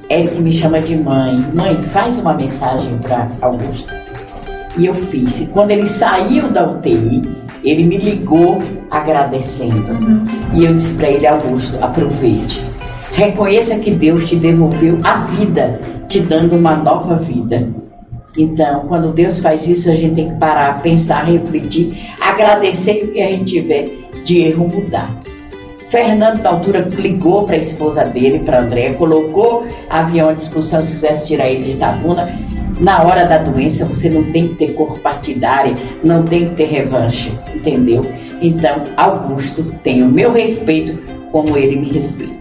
Eric 0.08 0.40
me 0.40 0.52
chama 0.52 0.80
de 0.80 0.96
mãe. 0.96 1.44
Mãe, 1.52 1.76
faz 1.92 2.20
uma 2.20 2.36
mensagem 2.36 2.96
para 3.00 3.28
Augusto. 3.42 3.92
E 4.78 4.86
eu 4.86 4.94
fiz. 4.94 5.42
E 5.42 5.48
quando 5.48 5.72
ele 5.72 5.88
saiu 5.88 6.50
da 6.50 6.68
UTI, 6.68 7.24
ele 7.64 7.86
me 7.86 7.98
ligou 7.98 8.60
agradecendo. 8.92 9.94
Uhum. 9.94 10.26
E 10.54 10.66
eu 10.66 10.76
disse 10.76 10.96
para 10.96 11.10
ele, 11.10 11.26
Augusto, 11.26 11.84
aproveite. 11.84 12.64
Reconheça 13.14 13.80
que 13.80 13.90
Deus 13.90 14.30
te 14.30 14.36
devolveu 14.36 15.00
a 15.04 15.22
vida, 15.22 15.82
te 16.08 16.20
dando 16.20 16.56
uma 16.56 16.76
nova 16.76 17.16
vida. 17.16 17.68
Então, 18.38 18.82
quando 18.88 19.12
Deus 19.12 19.40
faz 19.40 19.68
isso, 19.68 19.90
a 19.90 19.96
gente 19.96 20.14
tem 20.14 20.30
que 20.30 20.36
parar, 20.36 20.80
pensar, 20.84 21.24
refletir, 21.24 21.98
agradecer 22.22 23.06
o 23.06 23.12
que 23.12 23.20
a 23.20 23.28
gente 23.28 23.46
tiver 23.46 24.07
de 24.28 24.42
erro 24.42 24.68
mudar. 24.68 25.10
Fernando, 25.90 26.42
na 26.42 26.50
altura, 26.50 26.82
ligou 26.98 27.46
para 27.46 27.56
a 27.56 27.60
esposa 27.60 28.04
dele, 28.04 28.40
para 28.40 28.60
André, 28.60 28.92
colocou 28.94 29.66
avião 29.90 30.28
à 30.30 30.34
discussão 30.34 30.84
se 30.84 30.92
quisesse 30.92 31.28
tirar 31.28 31.48
ele 31.48 31.64
de 31.64 31.72
Itabuna. 31.72 32.28
Na 32.82 33.04
hora 33.04 33.26
da 33.26 33.38
doença, 33.38 33.86
você 33.86 34.10
não 34.10 34.22
tem 34.26 34.50
que 34.50 34.56
ter 34.56 34.74
cor 34.74 35.00
partidária, 35.00 35.76
não 36.04 36.24
tem 36.24 36.50
que 36.50 36.56
ter 36.56 36.66
revanche, 36.66 37.32
entendeu? 37.56 38.02
Então, 38.42 38.84
Augusto 38.98 39.64
tem 39.82 40.04
o 40.04 40.10
meu 40.10 40.32
respeito 40.34 41.00
como 41.32 41.58
ele 41.58 41.78
me 41.78 41.90
respeita. 41.90 42.36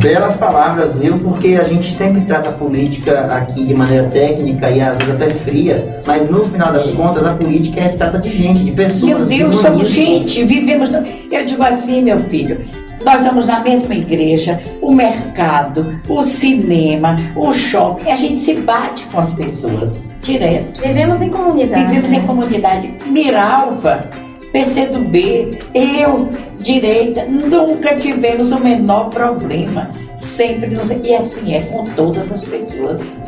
Belas 0.00 0.36
palavras, 0.36 0.96
viu? 0.96 1.18
Porque 1.18 1.56
a 1.60 1.64
gente 1.64 1.92
sempre 1.92 2.22
trata 2.22 2.50
a 2.50 2.52
política 2.52 3.20
aqui 3.34 3.64
de 3.64 3.74
maneira 3.74 4.08
técnica 4.08 4.70
e 4.70 4.80
às 4.80 4.98
vezes 4.98 5.14
até 5.14 5.30
fria, 5.30 6.00
mas 6.06 6.28
no 6.28 6.44
final 6.48 6.72
das 6.72 6.90
contas 6.90 7.24
a 7.24 7.34
política 7.34 7.80
é 7.80 7.88
trata 7.90 8.18
de 8.18 8.30
gente, 8.30 8.64
de 8.64 8.72
pessoas. 8.72 9.28
Meu 9.28 9.48
Deus, 9.48 9.56
somos 9.56 9.88
gente, 9.88 10.44
vivemos. 10.44 10.90
Eu 11.30 11.44
digo 11.46 11.62
assim, 11.62 12.02
meu 12.02 12.18
filho, 12.18 12.66
nós 13.04 13.24
vamos 13.24 13.46
na 13.46 13.60
mesma 13.60 13.94
igreja, 13.94 14.60
o 14.80 14.92
mercado, 14.92 16.00
o 16.08 16.22
cinema, 16.22 17.16
o 17.36 17.52
shopping, 17.52 18.10
a 18.10 18.16
gente 18.16 18.40
se 18.40 18.54
bate 18.54 19.04
com 19.06 19.20
as 19.20 19.34
pessoas 19.34 20.10
direto. 20.22 20.80
Vivemos 20.80 21.20
em 21.20 21.28
comunidade. 21.28 21.86
Vivemos 21.86 22.10
né? 22.10 22.18
em 22.18 22.26
comunidade. 22.26 22.94
Miralva 23.06 24.08
PCdoB, 24.54 25.58
eu, 25.74 26.28
direita, 26.60 27.24
nunca 27.24 27.96
tivemos 27.96 28.52
o 28.52 28.60
menor 28.60 29.10
problema. 29.10 29.90
Sempre 30.16 30.68
nos... 30.68 30.90
E 30.90 31.12
assim 31.12 31.54
é 31.54 31.62
com 31.62 31.82
todas 31.96 32.30
as 32.30 32.44
pessoas. 32.44 33.20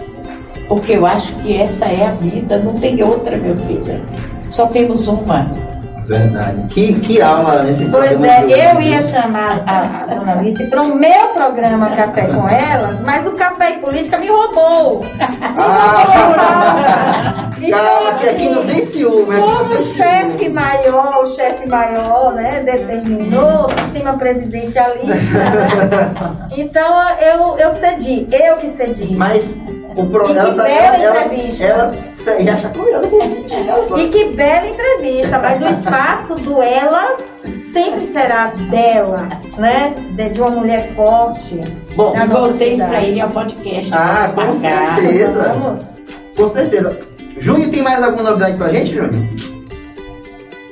Porque 0.68 0.92
eu 0.92 1.04
acho 1.04 1.34
que 1.38 1.56
essa 1.56 1.86
é 1.86 2.06
a 2.06 2.12
vida, 2.12 2.60
não 2.60 2.78
tem 2.78 3.02
outra, 3.02 3.36
meu 3.38 3.56
filho. 3.56 4.06
Só 4.50 4.68
temos 4.68 5.08
uma. 5.08 5.52
Verdade. 6.06 6.66
Que, 6.68 6.94
que 7.00 7.20
aula 7.20 7.64
nesse 7.64 7.86
Pois 7.86 8.22
é, 8.22 8.44
eu 8.44 8.80
ia 8.80 9.02
chamar 9.02 9.62
a, 9.66 10.00
a 10.00 10.14
dona 10.14 10.38
Alice 10.38 10.64
para 10.66 10.82
o 10.82 10.94
meu 10.94 11.28
programa 11.34 11.90
Café 11.90 12.26
com 12.28 12.48
Elas, 12.48 13.00
mas 13.00 13.26
o 13.26 13.32
Café 13.32 13.72
e 13.72 13.78
Política 13.78 14.18
me 14.18 14.28
roubou. 14.28 15.04
Ah, 15.58 17.32
Calma, 17.70 18.14
que 18.14 18.28
aqui 18.28 18.48
não 18.48 18.64
tem 18.64 18.84
ciúme. 18.84 19.36
Como 19.36 19.74
o 19.74 19.78
chefe 19.78 20.48
maior, 20.48 21.22
o 21.22 21.26
chefe 21.26 21.68
maior, 21.68 22.34
né, 22.34 22.62
determinou 22.64 23.64
o 23.64 23.82
sistema 23.82 24.16
presidencialista. 24.16 25.38
então 26.56 27.08
eu, 27.18 27.58
eu 27.58 27.70
cedi, 27.74 28.26
eu 28.30 28.56
que 28.56 28.68
cedi. 28.68 29.14
Mas 29.16 29.58
o 29.96 30.06
programa 30.06 30.54
tá, 30.54 30.64
bela 30.64 30.96
ela, 30.96 31.24
entrevista. 31.24 31.64
Ela, 31.64 31.94
ela 32.26 32.42
já 32.42 32.58
chacoalhou 32.58 33.20
ela. 33.50 34.00
E 34.00 34.08
que 34.08 34.24
bela 34.26 34.68
entrevista, 34.68 35.38
mas 35.38 35.62
o 35.62 35.66
espaço 35.66 36.34
do 36.36 36.62
elas 36.62 37.24
sempre 37.72 38.04
será 38.04 38.48
dela, 38.70 39.28
né? 39.56 39.94
De 40.32 40.40
uma 40.40 40.50
mulher 40.50 40.94
forte. 40.94 41.60
Bom, 41.94 42.14
e 42.14 42.26
vocês 42.26 42.82
para 42.82 43.02
irem 43.02 43.22
ao 43.22 43.30
podcast. 43.30 43.90
Ah, 43.92 44.32
com 44.34 44.52
certeza. 44.52 45.52
Vamos. 45.54 45.86
Com 46.36 46.46
certeza. 46.46 46.98
Júnior, 47.38 47.70
tem 47.70 47.82
mais 47.82 48.02
alguma 48.02 48.30
novidade 48.30 48.56
pra 48.56 48.68
gente, 48.72 48.94
Júnior? 48.94 49.55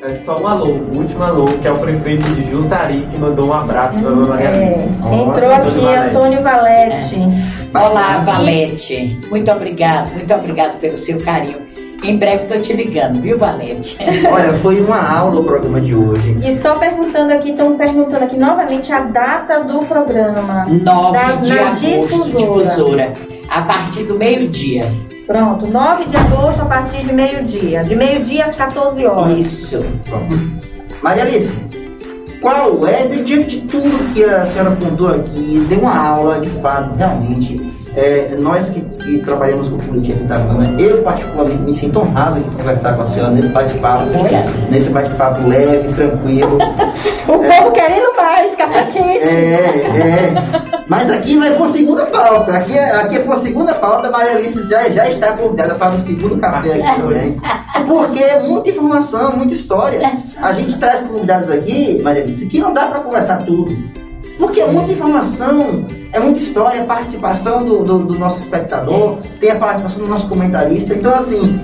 É 0.07 0.21
só 0.23 0.39
um 0.39 0.47
alô, 0.47 0.67
o 0.67 0.99
último 0.99 1.25
alô, 1.25 1.47
que 1.47 1.67
é 1.67 1.73
o 1.73 1.79
prefeito 1.79 2.29
de 2.35 2.43
Jussari, 2.51 3.09
que 3.11 3.19
mandou 3.19 3.49
um 3.49 3.55
abraço 3.55 3.99
para 3.99 4.11
a 4.11 4.15
dona 4.15 4.27
Maria 4.27 4.49
é, 4.49 4.87
Entrou 5.15 5.51
aqui 5.51 5.97
Antônio 5.97 6.43
Valete. 6.43 7.17
É. 7.75 7.79
Olá, 7.79 8.19
Valete. 8.19 9.19
Muito 9.31 9.51
obrigado, 9.51 10.13
muito 10.13 10.35
obrigado 10.35 10.79
pelo 10.79 10.99
seu 10.99 11.19
carinho. 11.23 11.57
Em 12.03 12.19
breve 12.19 12.43
estou 12.43 12.61
te 12.61 12.75
ligando, 12.75 13.23
viu, 13.23 13.39
Valete? 13.39 13.97
Olha, 14.31 14.53
foi 14.59 14.79
uma 14.83 15.11
aula 15.11 15.41
o 15.41 15.45
programa 15.45 15.81
de 15.81 15.95
hoje. 15.95 16.39
E 16.45 16.55
só 16.59 16.75
perguntando 16.75 17.33
aqui, 17.33 17.53
estão 17.53 17.75
perguntando 17.79 18.25
aqui 18.25 18.37
novamente 18.37 18.93
a 18.93 19.01
data 19.01 19.65
do 19.65 19.79
programa. 19.87 20.65
9 20.67 21.13
da, 21.13 21.33
de 21.37 21.59
agosto, 21.59 21.81
difusora. 21.81 22.65
difusora. 22.65 23.13
A 23.49 23.63
partir 23.63 24.03
do 24.03 24.19
meio-dia. 24.19 24.93
Pronto, 25.27 25.67
9 25.67 26.05
de 26.05 26.17
agosto 26.17 26.63
a 26.63 26.67
partir 26.67 27.05
de 27.05 27.13
meio-dia. 27.13 27.83
De 27.83 27.97
meio-dia 27.97 28.47
às 28.47 28.57
14 28.57 29.07
horas. 29.07 29.39
Isso. 29.39 29.85
Pronto. 30.05 30.37
Maria 31.03 31.23
Alice, 31.23 31.59
qual 32.41 32.87
é, 32.87 33.07
diante 33.07 33.61
de 33.61 33.67
tudo 33.67 34.13
que 34.13 34.23
a 34.23 34.45
senhora 34.45 34.77
contou 34.77 35.09
aqui, 35.09 35.65
deu 35.69 35.81
uma 35.81 35.97
aula 35.97 36.41
de 36.41 36.51
fato, 36.61 36.95
realmente, 36.97 37.74
é, 37.97 38.35
nós 38.39 38.71
que, 38.71 38.81
que, 38.81 39.19
trabalhamos 39.19 39.69
com 39.69 39.79
política 39.79 40.15
aqui 40.15 40.25
Itabuna, 40.25 40.81
eu 40.81 41.03
particularmente 41.03 41.63
me 41.63 41.77
sinto 41.77 42.01
honrado 42.01 42.41
de 42.41 42.57
conversar 42.57 42.97
com 42.97 43.03
a 43.03 43.09
senhora 43.09 43.33
nesse 43.33 43.49
bate-papo, 43.49 44.07
nesse 44.71 44.91
bate-papo 44.91 45.47
leve, 45.47 45.93
tranquilo. 45.93 46.59
o 47.29 47.45
é, 47.45 47.61
povo 47.61 47.73
querendo 47.73 48.17
mais, 48.17 48.55
café 48.57 48.85
quente. 48.87 49.25
É, 49.25 49.65
é. 50.01 50.35
Mas 50.89 51.11
aqui 51.11 51.39
vai 51.39 51.55
a 51.55 51.69
segunda 51.69 52.07
pauta. 52.07 52.57
Aqui, 52.57 52.77
é, 52.77 52.91
aqui 52.97 53.17
é 53.17 53.33
a 53.33 53.37
segunda 53.37 53.75
pauta, 53.75 54.11
Maria 54.11 54.33
Alice 54.33 54.69
já, 54.69 54.89
já 54.91 55.09
está 55.09 55.37
convidada 55.37 55.75
para 55.77 55.95
um 55.95 56.01
segundo 56.01 56.37
café 56.39 56.75
aqui 56.75 57.01
também. 57.01 57.41
Porque 57.87 58.23
é 58.23 58.43
muita 58.43 58.71
informação, 58.71 59.37
muita 59.37 59.55
história. 59.55 60.01
A 60.37 60.53
gente 60.53 60.79
traz 60.79 61.01
convidados 61.01 61.51
aqui, 61.51 62.01
Maria 62.03 62.23
Alice, 62.23 62.47
que 62.47 62.59
não 62.59 62.75
dá 62.75 62.87
para 62.87 63.01
conversar 63.01 63.45
tudo. 63.45 63.73
Porque 64.39 64.61
é 64.61 64.67
muita 64.67 64.93
informação, 64.93 65.87
é 66.13 66.19
muita 66.19 66.41
história, 66.41 66.83
a 66.83 66.85
participação 66.85 67.65
do, 67.65 67.83
do, 67.83 67.99
do 68.05 68.19
nosso 68.19 68.41
espectador, 68.41 69.19
tem 69.41 69.51
a 69.51 69.57
participação 69.57 70.03
do 70.03 70.09
nosso 70.09 70.29
comentarista. 70.29 70.95
Então, 70.95 71.15
assim, 71.15 71.61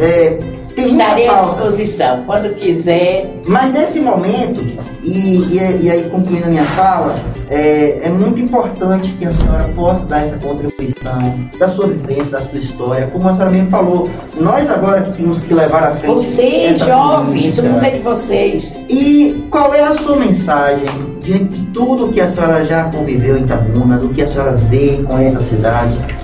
é, 0.00 0.38
tem 0.74 0.86
Estarei 0.86 1.28
à 1.28 1.40
disposição, 1.40 2.22
quando 2.24 2.54
quiser. 2.54 3.30
Mas 3.46 3.72
nesse 3.72 4.00
momento, 4.00 4.64
e, 5.02 5.38
e, 5.38 5.56
e 5.82 5.90
aí 5.90 6.08
concluindo 6.10 6.46
a 6.46 6.48
minha 6.48 6.64
fala, 6.64 7.14
é, 7.50 8.06
é, 8.06 8.08
muito 8.08 8.40
importante 8.40 9.08
que 9.18 9.26
a 9.26 9.32
senhora 9.32 9.64
possa 9.74 10.04
dar 10.06 10.20
essa 10.20 10.38
contribuição 10.38 11.38
da 11.58 11.68
sua 11.68 11.88
vivência, 11.88 12.32
da 12.32 12.40
sua 12.40 12.58
história. 12.58 13.06
Como 13.08 13.28
a 13.28 13.34
senhora 13.34 13.50
mesmo 13.50 13.70
falou, 13.70 14.10
nós 14.40 14.70
agora 14.70 15.02
que 15.02 15.18
temos 15.18 15.40
que 15.40 15.52
levar 15.52 15.82
à 15.82 15.96
frente. 15.96 16.14
Vocês, 16.14 16.78
jovens, 16.78 17.58
o 17.58 17.64
mundo 17.64 17.84
é 17.84 17.90
de 17.90 17.98
vocês. 18.00 18.86
E 18.88 19.46
qual 19.50 19.74
é 19.74 19.82
a 19.82 19.94
sua 19.94 20.16
mensagem 20.16 20.86
diante 21.22 21.58
de 21.58 21.66
tudo 21.72 22.12
que 22.12 22.20
a 22.20 22.28
senhora 22.28 22.64
já 22.64 22.84
conviveu 22.84 23.36
em 23.36 23.44
Tabuna, 23.44 23.98
do 23.98 24.08
que 24.08 24.22
a 24.22 24.28
senhora 24.28 24.52
vê 24.52 25.02
com 25.06 25.18
essa 25.18 25.40
cidade? 25.40 26.21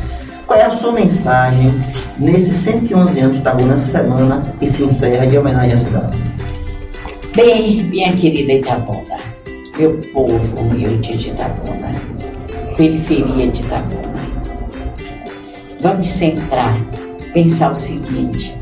Qual 0.48 0.58
é 0.58 0.64
a 0.64 0.70
sua 0.70 0.92
mensagem 0.92 1.74
nesses 2.18 2.56
111 2.56 3.20
anos 3.20 3.34
de 3.34 3.40
Itabuna, 3.42 3.82
semana 3.82 4.42
que 4.58 4.70
se 4.70 4.82
encerra 4.82 5.26
de 5.26 5.36
homenagem 5.36 5.74
à 5.74 5.76
cidade? 5.76 6.16
Bem, 7.36 7.82
minha 7.84 8.10
querida 8.14 8.54
Itabuna, 8.54 9.18
meu 9.78 10.00
povo 10.14 10.58
humilde 10.58 11.18
de 11.18 11.28
Itabuna, 11.28 11.92
periferia 12.78 13.48
de 13.48 13.60
Itabuna, 13.60 14.14
vamos 15.82 16.08
centrar, 16.08 16.74
pensar 17.34 17.74
o 17.74 17.76
seguinte: 17.76 18.56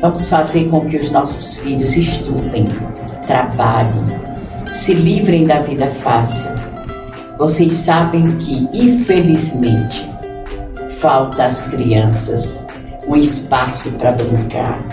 vamos 0.00 0.28
fazer 0.28 0.68
com 0.70 0.80
que 0.86 0.96
os 0.96 1.08
nossos 1.12 1.58
filhos 1.58 1.96
estudem, 1.96 2.64
trabalhem, 3.28 4.06
se 4.72 4.92
livrem 4.92 5.44
da 5.44 5.60
vida 5.60 5.88
fácil. 6.02 6.50
Vocês 7.38 7.74
sabem 7.74 8.24
que, 8.38 8.68
infelizmente, 8.72 10.11
falta 11.02 11.46
às 11.46 11.64
crianças 11.64 12.64
um 13.08 13.16
espaço 13.16 13.90
para 13.94 14.12
brincar, 14.12 14.86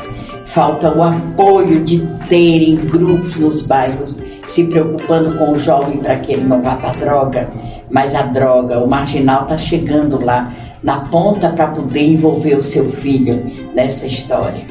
falta 0.48 0.92
o 0.92 1.04
apoio 1.04 1.84
de 1.84 2.00
terem 2.28 2.78
grupos 2.78 3.36
nos 3.36 3.62
bairros 3.62 4.20
se 4.48 4.64
preocupando 4.64 5.38
com 5.38 5.52
o 5.52 5.60
jovem 5.60 6.00
para 6.00 6.16
que 6.16 6.32
ele 6.32 6.46
não 6.46 6.64
vá 6.64 6.76
para 6.78 6.90
a 6.90 6.94
droga, 6.94 7.50
mas 7.92 8.16
a 8.16 8.24
droga, 8.24 8.80
o 8.80 8.88
marginal 8.88 9.44
está 9.44 9.56
chegando 9.56 10.20
lá 10.20 10.52
na 10.82 11.02
ponta 11.02 11.52
para 11.52 11.68
poder 11.68 12.14
envolver 12.14 12.56
o 12.56 12.64
seu 12.64 12.90
filho 12.90 13.46
nessa 13.76 14.08
história. 14.08 14.66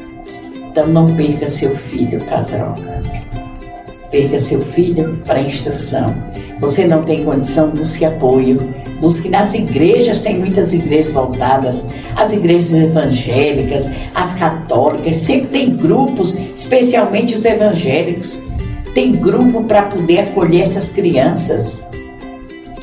Então 0.57 0.89
não 0.89 1.07
perca 1.15 1.47
seu 1.47 1.71
filho 1.77 2.21
para 2.25 2.39
a 2.39 2.43
droga. 2.43 3.03
Perca 4.11 4.39
seu 4.41 4.61
filho 4.65 5.17
para 5.25 5.39
a 5.39 5.43
instrução. 5.43 6.13
Você 6.61 6.87
não 6.87 7.03
tem 7.03 7.25
condição, 7.25 7.71
busque 7.71 8.05
apoio. 8.05 8.75
Busque 9.01 9.29
nas 9.29 9.55
igrejas, 9.55 10.23
tem 10.23 10.39
muitas 10.39 10.75
igrejas 10.75 11.13
voltadas, 11.13 11.87
as 12.17 12.33
igrejas 12.33 12.73
evangélicas, 12.73 13.89
as 14.13 14.35
católicas, 14.35 15.17
sempre 15.17 15.47
tem 15.49 15.77
grupos, 15.77 16.37
especialmente 16.55 17.35
os 17.35 17.45
evangélicos, 17.45 18.43
tem 18.95 19.13
grupo 19.13 19.63
para 19.65 19.85
poder 19.85 20.21
acolher 20.21 20.63
essas 20.63 20.91
crianças. 20.91 21.87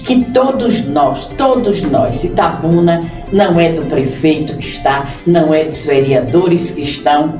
Que 0.05 0.23
todos 0.25 0.85
nós, 0.85 1.27
todos 1.37 1.83
nós, 1.83 2.23
Itabuna 2.23 3.03
não 3.33 3.59
é 3.59 3.73
do 3.73 3.85
prefeito 3.87 4.55
que 4.55 4.65
está, 4.65 5.13
não 5.27 5.53
é 5.53 5.65
dos 5.65 5.83
vereadores 5.83 6.71
que 6.71 6.81
estão, 6.81 7.39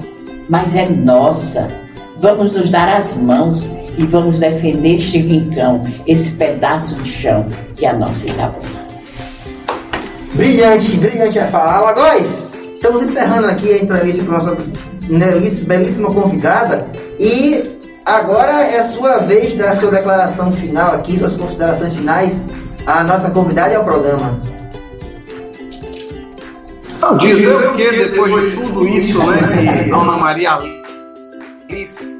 mas 0.49 0.75
é 0.75 0.89
nossa. 0.89 1.69
Vamos 2.19 2.51
nos 2.51 2.69
dar 2.69 2.89
as 2.89 3.17
mãos 3.17 3.71
e 3.97 4.05
vamos 4.05 4.39
defender 4.39 4.95
este 4.95 5.19
rincão, 5.19 5.83
esse 6.05 6.33
pedaço 6.33 6.95
de 6.95 7.09
chão 7.09 7.45
que 7.75 7.85
é 7.85 7.89
a 7.89 7.93
nossa 7.93 8.27
Itabuna. 8.27 8.85
Brilhante, 10.33 10.97
brilhante 10.97 11.39
a 11.39 11.47
fala. 11.47 11.77
Alagoas, 11.77 12.49
estamos 12.73 13.01
encerrando 13.01 13.47
aqui 13.47 13.71
a 13.71 13.77
entrevista 13.77 14.23
com 14.23 14.31
a 14.31 14.37
nossa 14.37 14.57
belíssima 15.65 16.13
convidada 16.13 16.87
e 17.19 17.77
agora 18.05 18.63
é 18.63 18.79
a 18.79 18.85
sua 18.85 19.19
vez 19.19 19.55
da 19.55 19.75
sua 19.75 19.91
declaração 19.91 20.51
final 20.51 20.93
aqui, 20.93 21.17
suas 21.17 21.35
considerações 21.37 21.93
finais. 21.93 22.43
A 22.85 23.03
nossa 23.03 23.29
convidada 23.31 23.73
é 23.73 23.79
o 23.79 23.83
programa. 23.83 24.39
Não, 26.99 27.17
dizer 27.17 27.55
o 27.55 27.75
que 27.75 27.91
depois 27.91 28.41
de 28.41 28.57
tudo 28.57 28.87
isso, 28.87 29.17
né, 29.25 29.83
que 29.83 29.89
Dona 29.89 30.17
Maria 30.17 30.57
Alice 31.69 32.15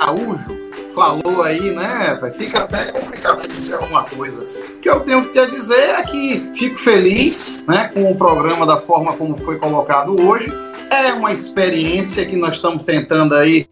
Araújo 0.00 0.60
falou 0.94 1.42
aí, 1.42 1.70
né? 1.72 2.18
Fica 2.36 2.60
até 2.60 2.86
complicado 2.86 3.46
dizer 3.48 3.74
alguma 3.74 4.04
coisa. 4.04 4.42
O 4.42 4.80
que 4.80 4.88
eu 4.88 5.00
tenho 5.00 5.24
que 5.26 5.32
te 5.32 5.50
dizer 5.50 5.90
é 5.90 6.02
que 6.02 6.50
fico 6.54 6.78
feliz 6.78 7.62
né, 7.68 7.88
com 7.92 8.10
o 8.10 8.16
programa 8.16 8.66
da 8.66 8.80
forma 8.80 9.16
como 9.16 9.36
foi 9.36 9.58
colocado 9.58 10.18
hoje. 10.26 10.48
É 10.90 11.12
uma 11.12 11.32
experiência 11.32 12.24
que 12.26 12.34
nós 12.34 12.56
estamos 12.56 12.82
tentando 12.82 13.34
aí 13.34 13.68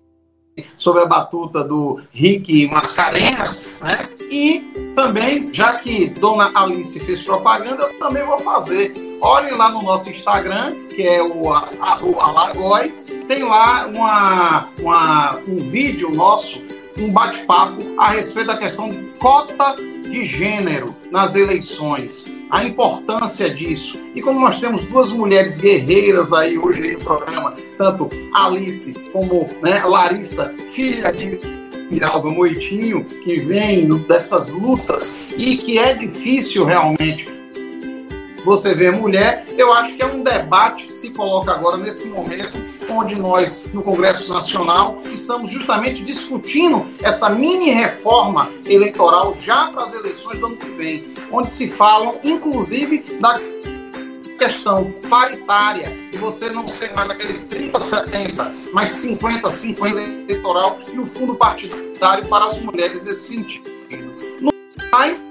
sob 0.77 1.01
a 1.01 1.07
batuta 1.07 1.65
do 1.65 2.01
Rick 2.13 2.67
Mascarenhas, 2.69 3.67
né? 3.81 4.09
E 4.31 4.78
também, 4.99 5.55
já 5.55 5.75
que 5.79 6.09
Dona 6.09 6.51
Alice 6.53 6.99
fez 6.99 7.23
propaganda, 7.23 7.85
eu 7.85 7.95
também 8.01 8.25
vou 8.25 8.37
fazer. 8.41 8.93
Olhem 9.21 9.55
lá 9.55 9.71
no 9.71 9.81
nosso 9.81 10.11
Instagram, 10.11 10.75
que 10.89 11.07
é 11.07 11.23
o, 11.23 11.55
a, 11.55 11.69
o 12.03 12.19
Alagoas, 12.19 13.07
tem 13.29 13.45
lá 13.45 13.87
uma, 13.87 14.69
uma, 14.81 15.37
um 15.47 15.57
vídeo 15.71 16.11
nosso, 16.11 16.61
um 16.99 17.13
bate-papo 17.13 17.81
a 17.97 18.09
respeito 18.09 18.49
da 18.49 18.57
questão 18.57 18.91
de 18.91 18.97
cota 19.21 19.77
de 19.77 20.25
gênero 20.25 20.93
nas 21.13 21.37
eleições, 21.37 22.27
a 22.51 22.65
importância 22.65 23.49
disso. 23.49 24.01
E 24.17 24.21
como 24.21 24.41
nós 24.41 24.59
temos 24.59 24.83
duas 24.83 25.11
mulheres 25.11 25.61
guerreiras 25.61 26.33
aí 26.33 26.59
hoje 26.59 26.97
no 26.97 26.99
programa, 26.99 27.55
tanto 27.77 28.11
Alice 28.35 28.93
como 29.13 29.49
né, 29.63 29.81
Larissa, 29.85 30.53
filha 30.73 31.13
de 31.13 31.58
Miralva 31.91 32.31
Moitinho, 32.31 33.05
que 33.05 33.41
vem 33.41 33.87
dessas 33.99 34.49
lutas 34.49 35.19
e 35.37 35.57
que 35.57 35.79
é 35.79 35.95
difícil 35.95 36.65
realmente 36.65 37.27
você 38.45 38.75
ver 38.75 38.93
mulher, 38.93 39.45
eu 39.59 39.73
acho 39.73 39.95
que 39.95 40.03
é 40.03 40.07
um 40.07 40.23
debate 40.23 40.85
que 40.85 40.93
se 40.93 41.11
coloca 41.11 41.53
agora 41.53 41.77
nesse 41.77 42.09
momento, 42.09 42.59
onde 42.89 43.15
nós, 43.15 43.65
no 43.75 43.83
Congresso 43.83 44.33
Nacional, 44.33 45.01
estamos 45.13 45.51
justamente 45.51 46.03
discutindo 46.03 46.87
essa 47.03 47.29
mini 47.29 47.71
reforma 47.71 48.49
eleitoral 48.65 49.37
já 49.39 49.71
para 49.71 49.85
as 49.85 49.93
eleições 49.93 50.39
do 50.39 50.47
ano 50.47 50.57
que 50.57 50.71
vem, 50.71 51.13
onde 51.31 51.51
se 51.51 51.69
falam, 51.69 52.17
inclusive, 52.25 53.05
da 53.21 53.39
questão 54.39 54.93
paritária, 55.11 55.91
de 56.11 56.17
você 56.17 56.49
não 56.51 56.67
ser 56.69 56.93
mais 56.95 57.11
aquele 57.11 57.41
30-70, 57.41 58.55
mas 58.73 58.91
50-50 58.91 59.81
eleitoral 59.91 60.79
e 60.93 60.99
o 60.99 61.07
fundo 61.07 61.35
partidário 61.35 62.25
para 62.27 62.47
as 62.47 62.59
mulheres 62.61 63.03
nesse 63.03 63.35
sentido. 63.35 63.69
No 64.41 64.51
mais, 64.93 65.23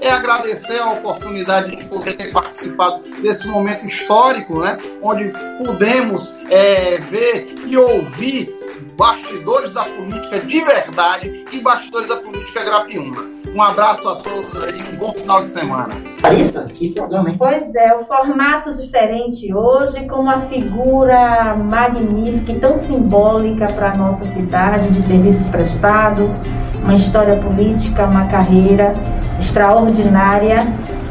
é 0.00 0.10
agradecer 0.10 0.78
a 0.78 0.90
oportunidade 0.90 1.76
de 1.76 1.84
poder 1.84 2.14
ter 2.14 2.32
participado 2.32 3.02
desse 3.22 3.46
momento 3.46 3.86
histórico, 3.86 4.60
né, 4.60 4.76
onde 5.00 5.32
pudemos 5.64 6.34
é, 6.50 6.98
ver 6.98 7.54
e 7.64 7.76
ouvir 7.76 8.48
bastidores 8.96 9.72
da 9.72 9.84
política 9.84 10.40
de 10.40 10.60
verdade 10.60 11.44
e 11.52 11.60
bastidores 11.60 12.08
da 12.08 12.16
política 12.16 12.64
grapiúna. 12.64 13.38
Um 13.54 13.62
abraço 13.62 14.08
a 14.08 14.16
todos 14.16 14.54
aí, 14.62 14.82
um 14.92 14.96
bom 14.96 15.12
final 15.12 15.42
de 15.42 15.50
semana. 15.50 15.88
Larissa, 16.22 16.64
que 16.64 16.90
programa, 16.90 17.30
hein? 17.30 17.36
Pois 17.38 17.74
é, 17.74 17.94
o 17.94 18.04
formato 18.04 18.74
diferente 18.74 19.52
hoje, 19.54 20.04
com 20.06 20.16
uma 20.16 20.40
figura 20.42 21.56
magnífica 21.56 22.52
e 22.52 22.60
tão 22.60 22.74
simbólica 22.74 23.66
para 23.72 23.92
a 23.92 23.96
nossa 23.96 24.24
cidade, 24.24 24.88
de 24.90 25.00
serviços 25.00 25.48
prestados, 25.48 26.40
uma 26.82 26.94
história 26.94 27.36
política, 27.36 28.04
uma 28.04 28.26
carreira 28.26 28.92
extraordinária, 29.40 30.58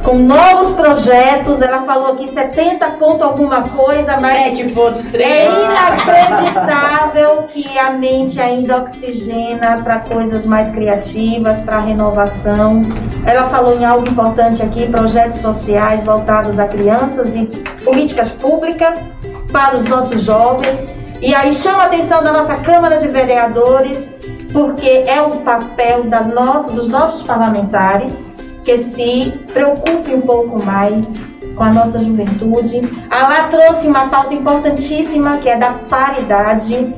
com 0.04 0.18
novos 0.20 0.72
projetos. 0.72 1.62
Ela 1.62 1.82
falou 1.82 2.14
aqui 2.14 2.28
70 2.28 2.88
ponto 2.92 3.24
alguma 3.24 3.64
coisa, 3.70 4.18
mas 4.22 4.58
7.3. 4.58 5.20
é 5.20 5.48
inacreditável 5.48 7.44
que 7.50 7.78
a 7.78 7.92
mente 7.92 8.40
ainda 8.40 8.78
oxigena 8.78 9.76
para 9.84 10.00
coisas 10.00 10.27
mais 10.46 10.70
criativas, 10.72 11.60
para 11.62 11.80
renovação. 11.80 12.82
Ela 13.26 13.50
falou 13.50 13.78
em 13.78 13.86
algo 13.86 14.08
importante 14.10 14.62
aqui, 14.64 14.88
projetos 14.88 15.38
sociais 15.38 16.04
voltados 16.04 16.60
a 16.60 16.66
crianças 16.66 17.36
e 17.36 17.46
políticas 17.84 18.32
públicas 18.32 19.12
para 19.52 19.76
os 19.76 19.86
nossos 19.86 20.22
jovens. 20.22 20.90
E 21.22 21.34
aí 21.34 21.52
chama 21.54 21.84
a 21.84 21.86
atenção 21.86 22.24
da 22.24 22.32
nossa 22.32 22.56
Câmara 22.58 22.98
de 22.98 23.08
Vereadores 23.08 24.08
porque 24.54 25.04
é 25.06 25.22
o 25.22 25.32
papel 25.38 26.04
da 26.04 26.22
nossa, 26.22 26.72
dos 26.72 26.88
nossos 26.88 27.24
parlamentares 27.24 28.24
que 28.64 28.78
se 28.78 29.34
preocupe 29.54 30.14
um 30.14 30.22
pouco 30.22 30.64
mais 30.64 31.16
com 31.56 31.64
a 31.64 31.72
nossa 31.72 32.00
juventude. 32.00 32.82
A 33.10 33.28
lá 33.28 33.48
trouxe 33.50 33.88
uma 33.88 34.10
pauta 34.10 34.34
importantíssima 34.34 35.38
que 35.38 35.50
é 35.50 35.58
da 35.58 35.72
paridade. 35.90 36.94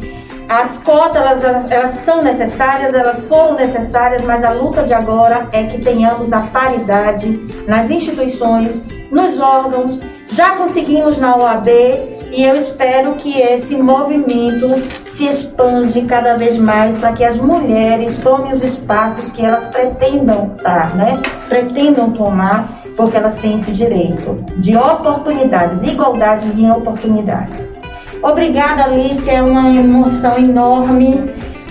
As 0.50 0.80
cotas 0.80 1.44
elas, 1.44 1.70
elas, 1.70 1.92
são 2.04 2.24
necessárias, 2.24 2.96
elas 2.96 3.24
foram 3.26 3.54
necessárias, 3.54 4.24
mas 4.24 4.44
a 4.44 4.50
luta 4.50 4.82
de 4.82 4.96
agora 4.96 5.48
é 5.52 5.66
que 5.66 5.78
tenhamos 5.78 6.34
a 6.34 6.40
paridade 6.42 7.40
nas 7.68 7.92
instituições, 7.92 8.82
nos 9.12 9.40
órgãos. 9.40 10.00
Já 10.28 10.56
conseguimos 10.56 11.20
na 11.20 11.36
OAB 11.36 11.68
E 12.32 12.44
eu 12.44 12.56
espero 12.56 13.14
que 13.16 13.40
esse 13.40 13.76
movimento 13.76 14.68
se 15.06 15.28
expande 15.28 16.04
cada 16.04 16.36
vez 16.36 16.58
mais 16.58 16.98
para 16.98 17.14
que 17.14 17.24
as 17.24 17.38
mulheres 17.38 18.20
tomem 18.20 18.52
os 18.52 18.64
espaços 18.64 19.32
que 19.32 19.44
elas 19.44 19.66
pretendam 19.66 20.54
estar, 20.56 20.96
né? 20.96 21.14
Pretendam 21.48 22.12
tomar, 22.12 22.70
porque 22.96 23.18
elas 23.18 23.36
têm 23.38 23.56
esse 23.56 23.72
direito 23.72 24.36
de 24.58 24.76
oportunidades, 24.76 25.82
igualdade 25.84 26.52
de 26.52 26.70
oportunidades. 26.70 27.79
Obrigada, 28.22 28.84
Alice, 28.84 29.30
é 29.30 29.42
uma 29.42 29.70
emoção 29.70 30.38
enorme, 30.38 31.16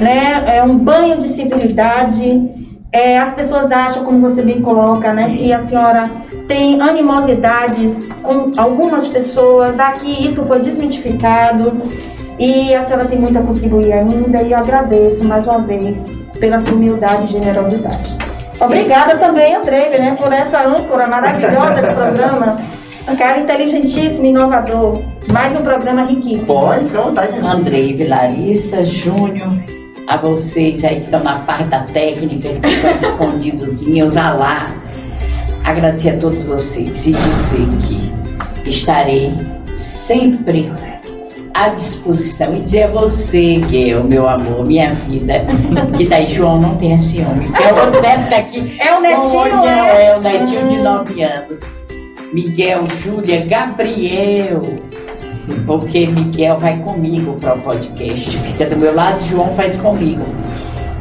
né? 0.01 0.45
É 0.47 0.63
um 0.63 0.79
banho 0.79 1.19
de 1.19 1.29
civilidade. 1.29 2.69
É, 2.91 3.19
as 3.19 3.35
pessoas 3.35 3.71
acham, 3.71 4.05
como 4.05 4.21
você 4.21 4.43
bem 4.43 4.63
coloca, 4.63 5.13
né, 5.13 5.37
que 5.37 5.53
a 5.53 5.61
senhora 5.61 6.11
tem 6.49 6.81
animosidades 6.81 8.09
com 8.23 8.53
algumas 8.57 9.07
pessoas. 9.09 9.79
Aqui 9.79 10.27
isso 10.27 10.45
foi 10.47 10.61
desmitificado 10.61 11.83
e 12.39 12.75
a 12.75 12.85
senhora 12.85 13.05
tem 13.05 13.19
muito 13.19 13.39
a 13.39 13.43
contribuir 13.43 13.93
ainda 13.93 14.41
e 14.41 14.55
agradeço 14.55 15.23
mais 15.25 15.47
uma 15.47 15.59
vez 15.59 16.17
pela 16.41 16.59
sua 16.61 16.73
humildade 16.73 17.27
e 17.27 17.33
generosidade. 17.33 18.17
Obrigada 18.59 19.19
também, 19.19 19.55
Andrei, 19.55 19.91
né, 19.91 20.17
por 20.19 20.33
essa 20.33 20.67
âncora 20.67 21.07
maravilhosa 21.07 21.83
do 21.83 21.95
programa. 21.95 22.59
Um 23.09 23.17
cara 23.17 23.41
inteligentíssimo, 23.41 24.27
inovador. 24.27 25.03
Mais 25.33 25.59
um 25.59 25.65
programa 25.65 26.05
riquíssimo. 26.05 26.45
Pode, 26.45 26.85
fica 26.85 26.99
à 26.99 27.03
vontade. 27.03 27.39
Andrei, 27.39 28.07
Larissa, 28.07 28.85
Júnior, 28.85 29.51
a 30.07 30.19
vocês 30.19 30.85
aí 30.85 30.97
que 30.97 31.05
estão 31.07 31.25
na 31.25 31.39
parte 31.39 31.65
da 31.65 31.81
técnica, 31.85 32.51
que 32.51 32.69
ficam 32.69 32.91
escondidozinhos, 33.01 34.19
alá. 34.19 34.71
Agradecer 35.65 36.11
a 36.11 36.17
todos 36.19 36.45
vocês 36.45 37.07
e 37.07 37.13
dizer 37.13 37.67
que 37.87 38.69
estarei 38.69 39.33
sempre 39.75 40.71
à 41.55 41.71
disposição 41.71 42.57
e 42.57 42.61
dizer 42.61 42.83
a 42.85 42.89
você, 42.89 43.59
que 43.71 43.91
é 43.91 43.97
o 43.97 44.05
meu 44.05 44.29
amor, 44.29 44.67
minha 44.67 44.93
vida, 44.93 45.47
que 45.97 46.07
daí 46.07 46.27
João 46.27 46.61
não 46.61 46.77
tem 46.77 46.99
ciúme. 46.99 47.51
É 47.59 47.73
o 47.73 48.03
neto 48.03 48.35
aqui. 48.35 48.77
É 48.79 48.95
o 48.95 49.01
netinho, 49.01 49.65
é, 49.67 50.05
é 50.05 50.17
o 50.17 50.21
netinho 50.21 50.69
de 50.69 50.83
nove 50.83 51.23
anos. 51.23 51.78
Miguel, 52.33 52.87
Júlia, 52.87 53.45
Gabriel. 53.47 54.63
Porque 55.67 56.07
Miguel 56.07 56.59
vai 56.59 56.79
comigo 56.81 57.39
para 57.41 57.55
o 57.55 57.61
podcast. 57.61 58.39
Fica 58.39 58.67
do 58.67 58.77
meu 58.77 58.95
lado, 58.95 59.25
João 59.27 59.55
faz 59.55 59.79
comigo. 59.81 60.25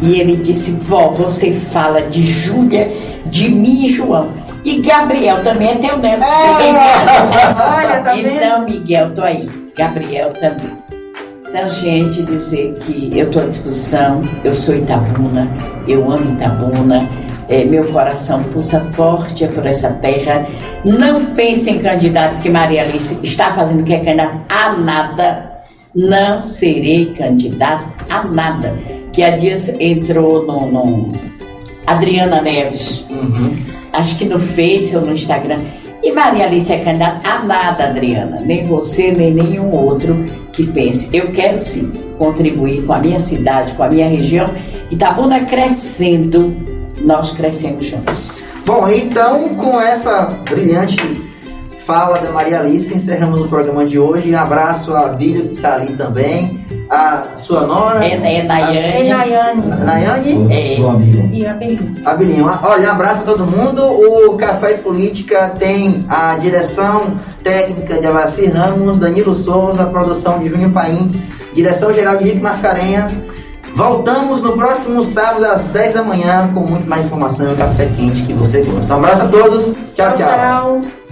E 0.02 0.20
ele 0.20 0.38
disse: 0.38 0.72
Vó, 0.72 1.10
você 1.10 1.52
fala 1.52 2.02
de 2.04 2.24
Júlia, 2.26 2.92
de 3.26 3.50
mim 3.50 3.86
e 3.86 3.92
João. 3.92 4.32
E 4.64 4.82
Gabriel 4.82 5.44
também 5.44 5.70
é 5.70 5.76
teu 5.76 5.98
neto. 5.98 6.24
É. 6.24 7.78
Olha, 7.78 8.02
tá 8.02 8.18
então, 8.18 8.66
Miguel, 8.66 9.14
tô 9.14 9.22
aí. 9.22 9.50
Gabriel 9.76 10.32
também. 10.34 10.78
Então, 11.48 11.70
gente, 11.70 12.24
dizer 12.24 12.78
que 12.82 13.18
eu 13.18 13.28
estou 13.28 13.44
à 13.44 13.46
disposição, 13.46 14.22
eu 14.44 14.54
sou 14.54 14.76
Itabuna, 14.76 15.50
eu 15.88 16.12
amo 16.12 16.34
Itabuna, 16.34 17.08
é, 17.50 17.64
meu 17.64 17.86
coração 17.86 18.44
pulsa 18.44 18.80
forte 18.94 19.48
por 19.48 19.66
essa 19.66 19.92
terra. 19.94 20.46
Não 20.84 21.26
pense 21.28 21.70
em 21.70 21.80
candidatos 21.80 22.40
que 22.40 22.50
Maria 22.50 22.84
Alice 22.84 23.20
está 23.24 23.54
fazendo 23.54 23.84
que 23.84 23.94
é 23.94 24.00
candidata 24.00 24.42
a 24.50 24.74
nada. 24.74 25.52
Não 25.96 26.44
serei 26.44 27.14
candidato 27.14 27.92
a 28.10 28.24
nada. 28.24 28.78
Que 29.14 29.24
a 29.24 29.36
Dias 29.36 29.70
entrou 29.80 30.46
no, 30.46 30.72
no 30.72 31.12
Adriana 31.88 32.42
Neves, 32.42 33.06
uhum. 33.10 33.56
acho 33.94 34.18
que 34.18 34.26
no 34.26 34.40
Face 34.40 34.96
ou 34.96 35.04
no 35.04 35.14
Instagram. 35.14 35.62
E 36.04 36.12
Maria 36.12 36.46
Alice 36.46 36.72
é 36.72 36.80
candidata 36.80 37.28
a 37.28 37.44
nada, 37.44 37.86
Adriana. 37.86 38.42
Nem 38.42 38.66
você, 38.66 39.12
nem 39.12 39.34
nenhum 39.34 39.72
outro 39.72 40.24
que 40.54 40.68
pense. 40.68 41.16
Eu 41.16 41.32
quero 41.32 41.58
sim 41.58 41.92
contribuir 42.18 42.86
com 42.86 42.94
a 42.94 43.00
minha 43.00 43.20
cidade, 43.20 43.74
com 43.74 43.84
a 43.84 43.90
minha 43.90 44.08
região. 44.08 44.48
Itabuna 44.92 45.46
crescendo, 45.46 46.56
nós 47.02 47.32
crescemos 47.32 47.86
juntos. 47.86 48.40
Bom, 48.66 48.88
então 48.90 49.56
com 49.56 49.80
essa 49.80 50.24
brilhante 50.50 50.98
fala 51.86 52.18
da 52.18 52.32
Maria 52.32 52.60
Alice, 52.60 52.94
encerramos 52.94 53.42
o 53.42 53.48
programa 53.48 53.86
de 53.86 53.98
hoje. 53.98 54.30
Um 54.30 54.38
abraço 54.38 54.94
a 54.94 55.08
Bíblia 55.08 55.48
que 55.48 55.56
está 55.56 55.76
ali 55.76 55.96
também 55.96 56.66
a 56.90 57.38
sua 57.38 57.66
nora. 57.66 58.06
É, 58.06 58.40
é 58.40 58.44
Nayane. 58.44 58.78
É 58.78 59.14
Nayane. 59.14 59.68
Nayane? 59.86 60.54
É. 60.54 60.78
E 61.32 61.46
a 61.46 62.14
Belinha. 62.14 62.46
A. 62.46 62.60
Olha, 62.68 62.90
um 62.90 62.92
abraço 62.92 63.22
a 63.22 63.26
todo 63.26 63.46
mundo. 63.46 63.84
O 63.84 64.36
Café 64.38 64.76
e 64.76 64.78
Política 64.80 65.56
tem 65.58 66.06
a 66.10 66.36
direção 66.38 67.20
técnica 67.44 68.00
de 68.00 68.08
Avaci 68.08 68.48
Ramos, 68.48 69.00
Danilo 69.00 69.36
Souza, 69.36 69.86
produção 69.86 70.40
de 70.40 70.50
Júnior 70.50 70.72
Paim, 70.72 71.12
direção 71.54 71.94
geral 71.94 72.18
de 72.18 72.26
Rico 72.26 72.42
Mascarenhas. 72.42 73.22
Voltamos 73.78 74.42
no 74.42 74.54
próximo 74.54 75.04
sábado 75.04 75.46
às 75.46 75.68
10 75.70 75.94
da 75.94 76.02
manhã 76.02 76.52
com 76.52 76.62
muito 76.62 76.90
mais 76.90 77.06
informação 77.06 77.54
e 77.54 77.56
café 77.56 77.86
quente 77.96 78.24
que 78.24 78.34
você 78.34 78.64
gosta. 78.64 78.92
Um 78.92 78.98
abraço 78.98 79.22
a 79.22 79.28
todos. 79.28 79.76
tchau. 79.96 80.16
tchau. 80.16 80.82
tchau. 80.82 81.07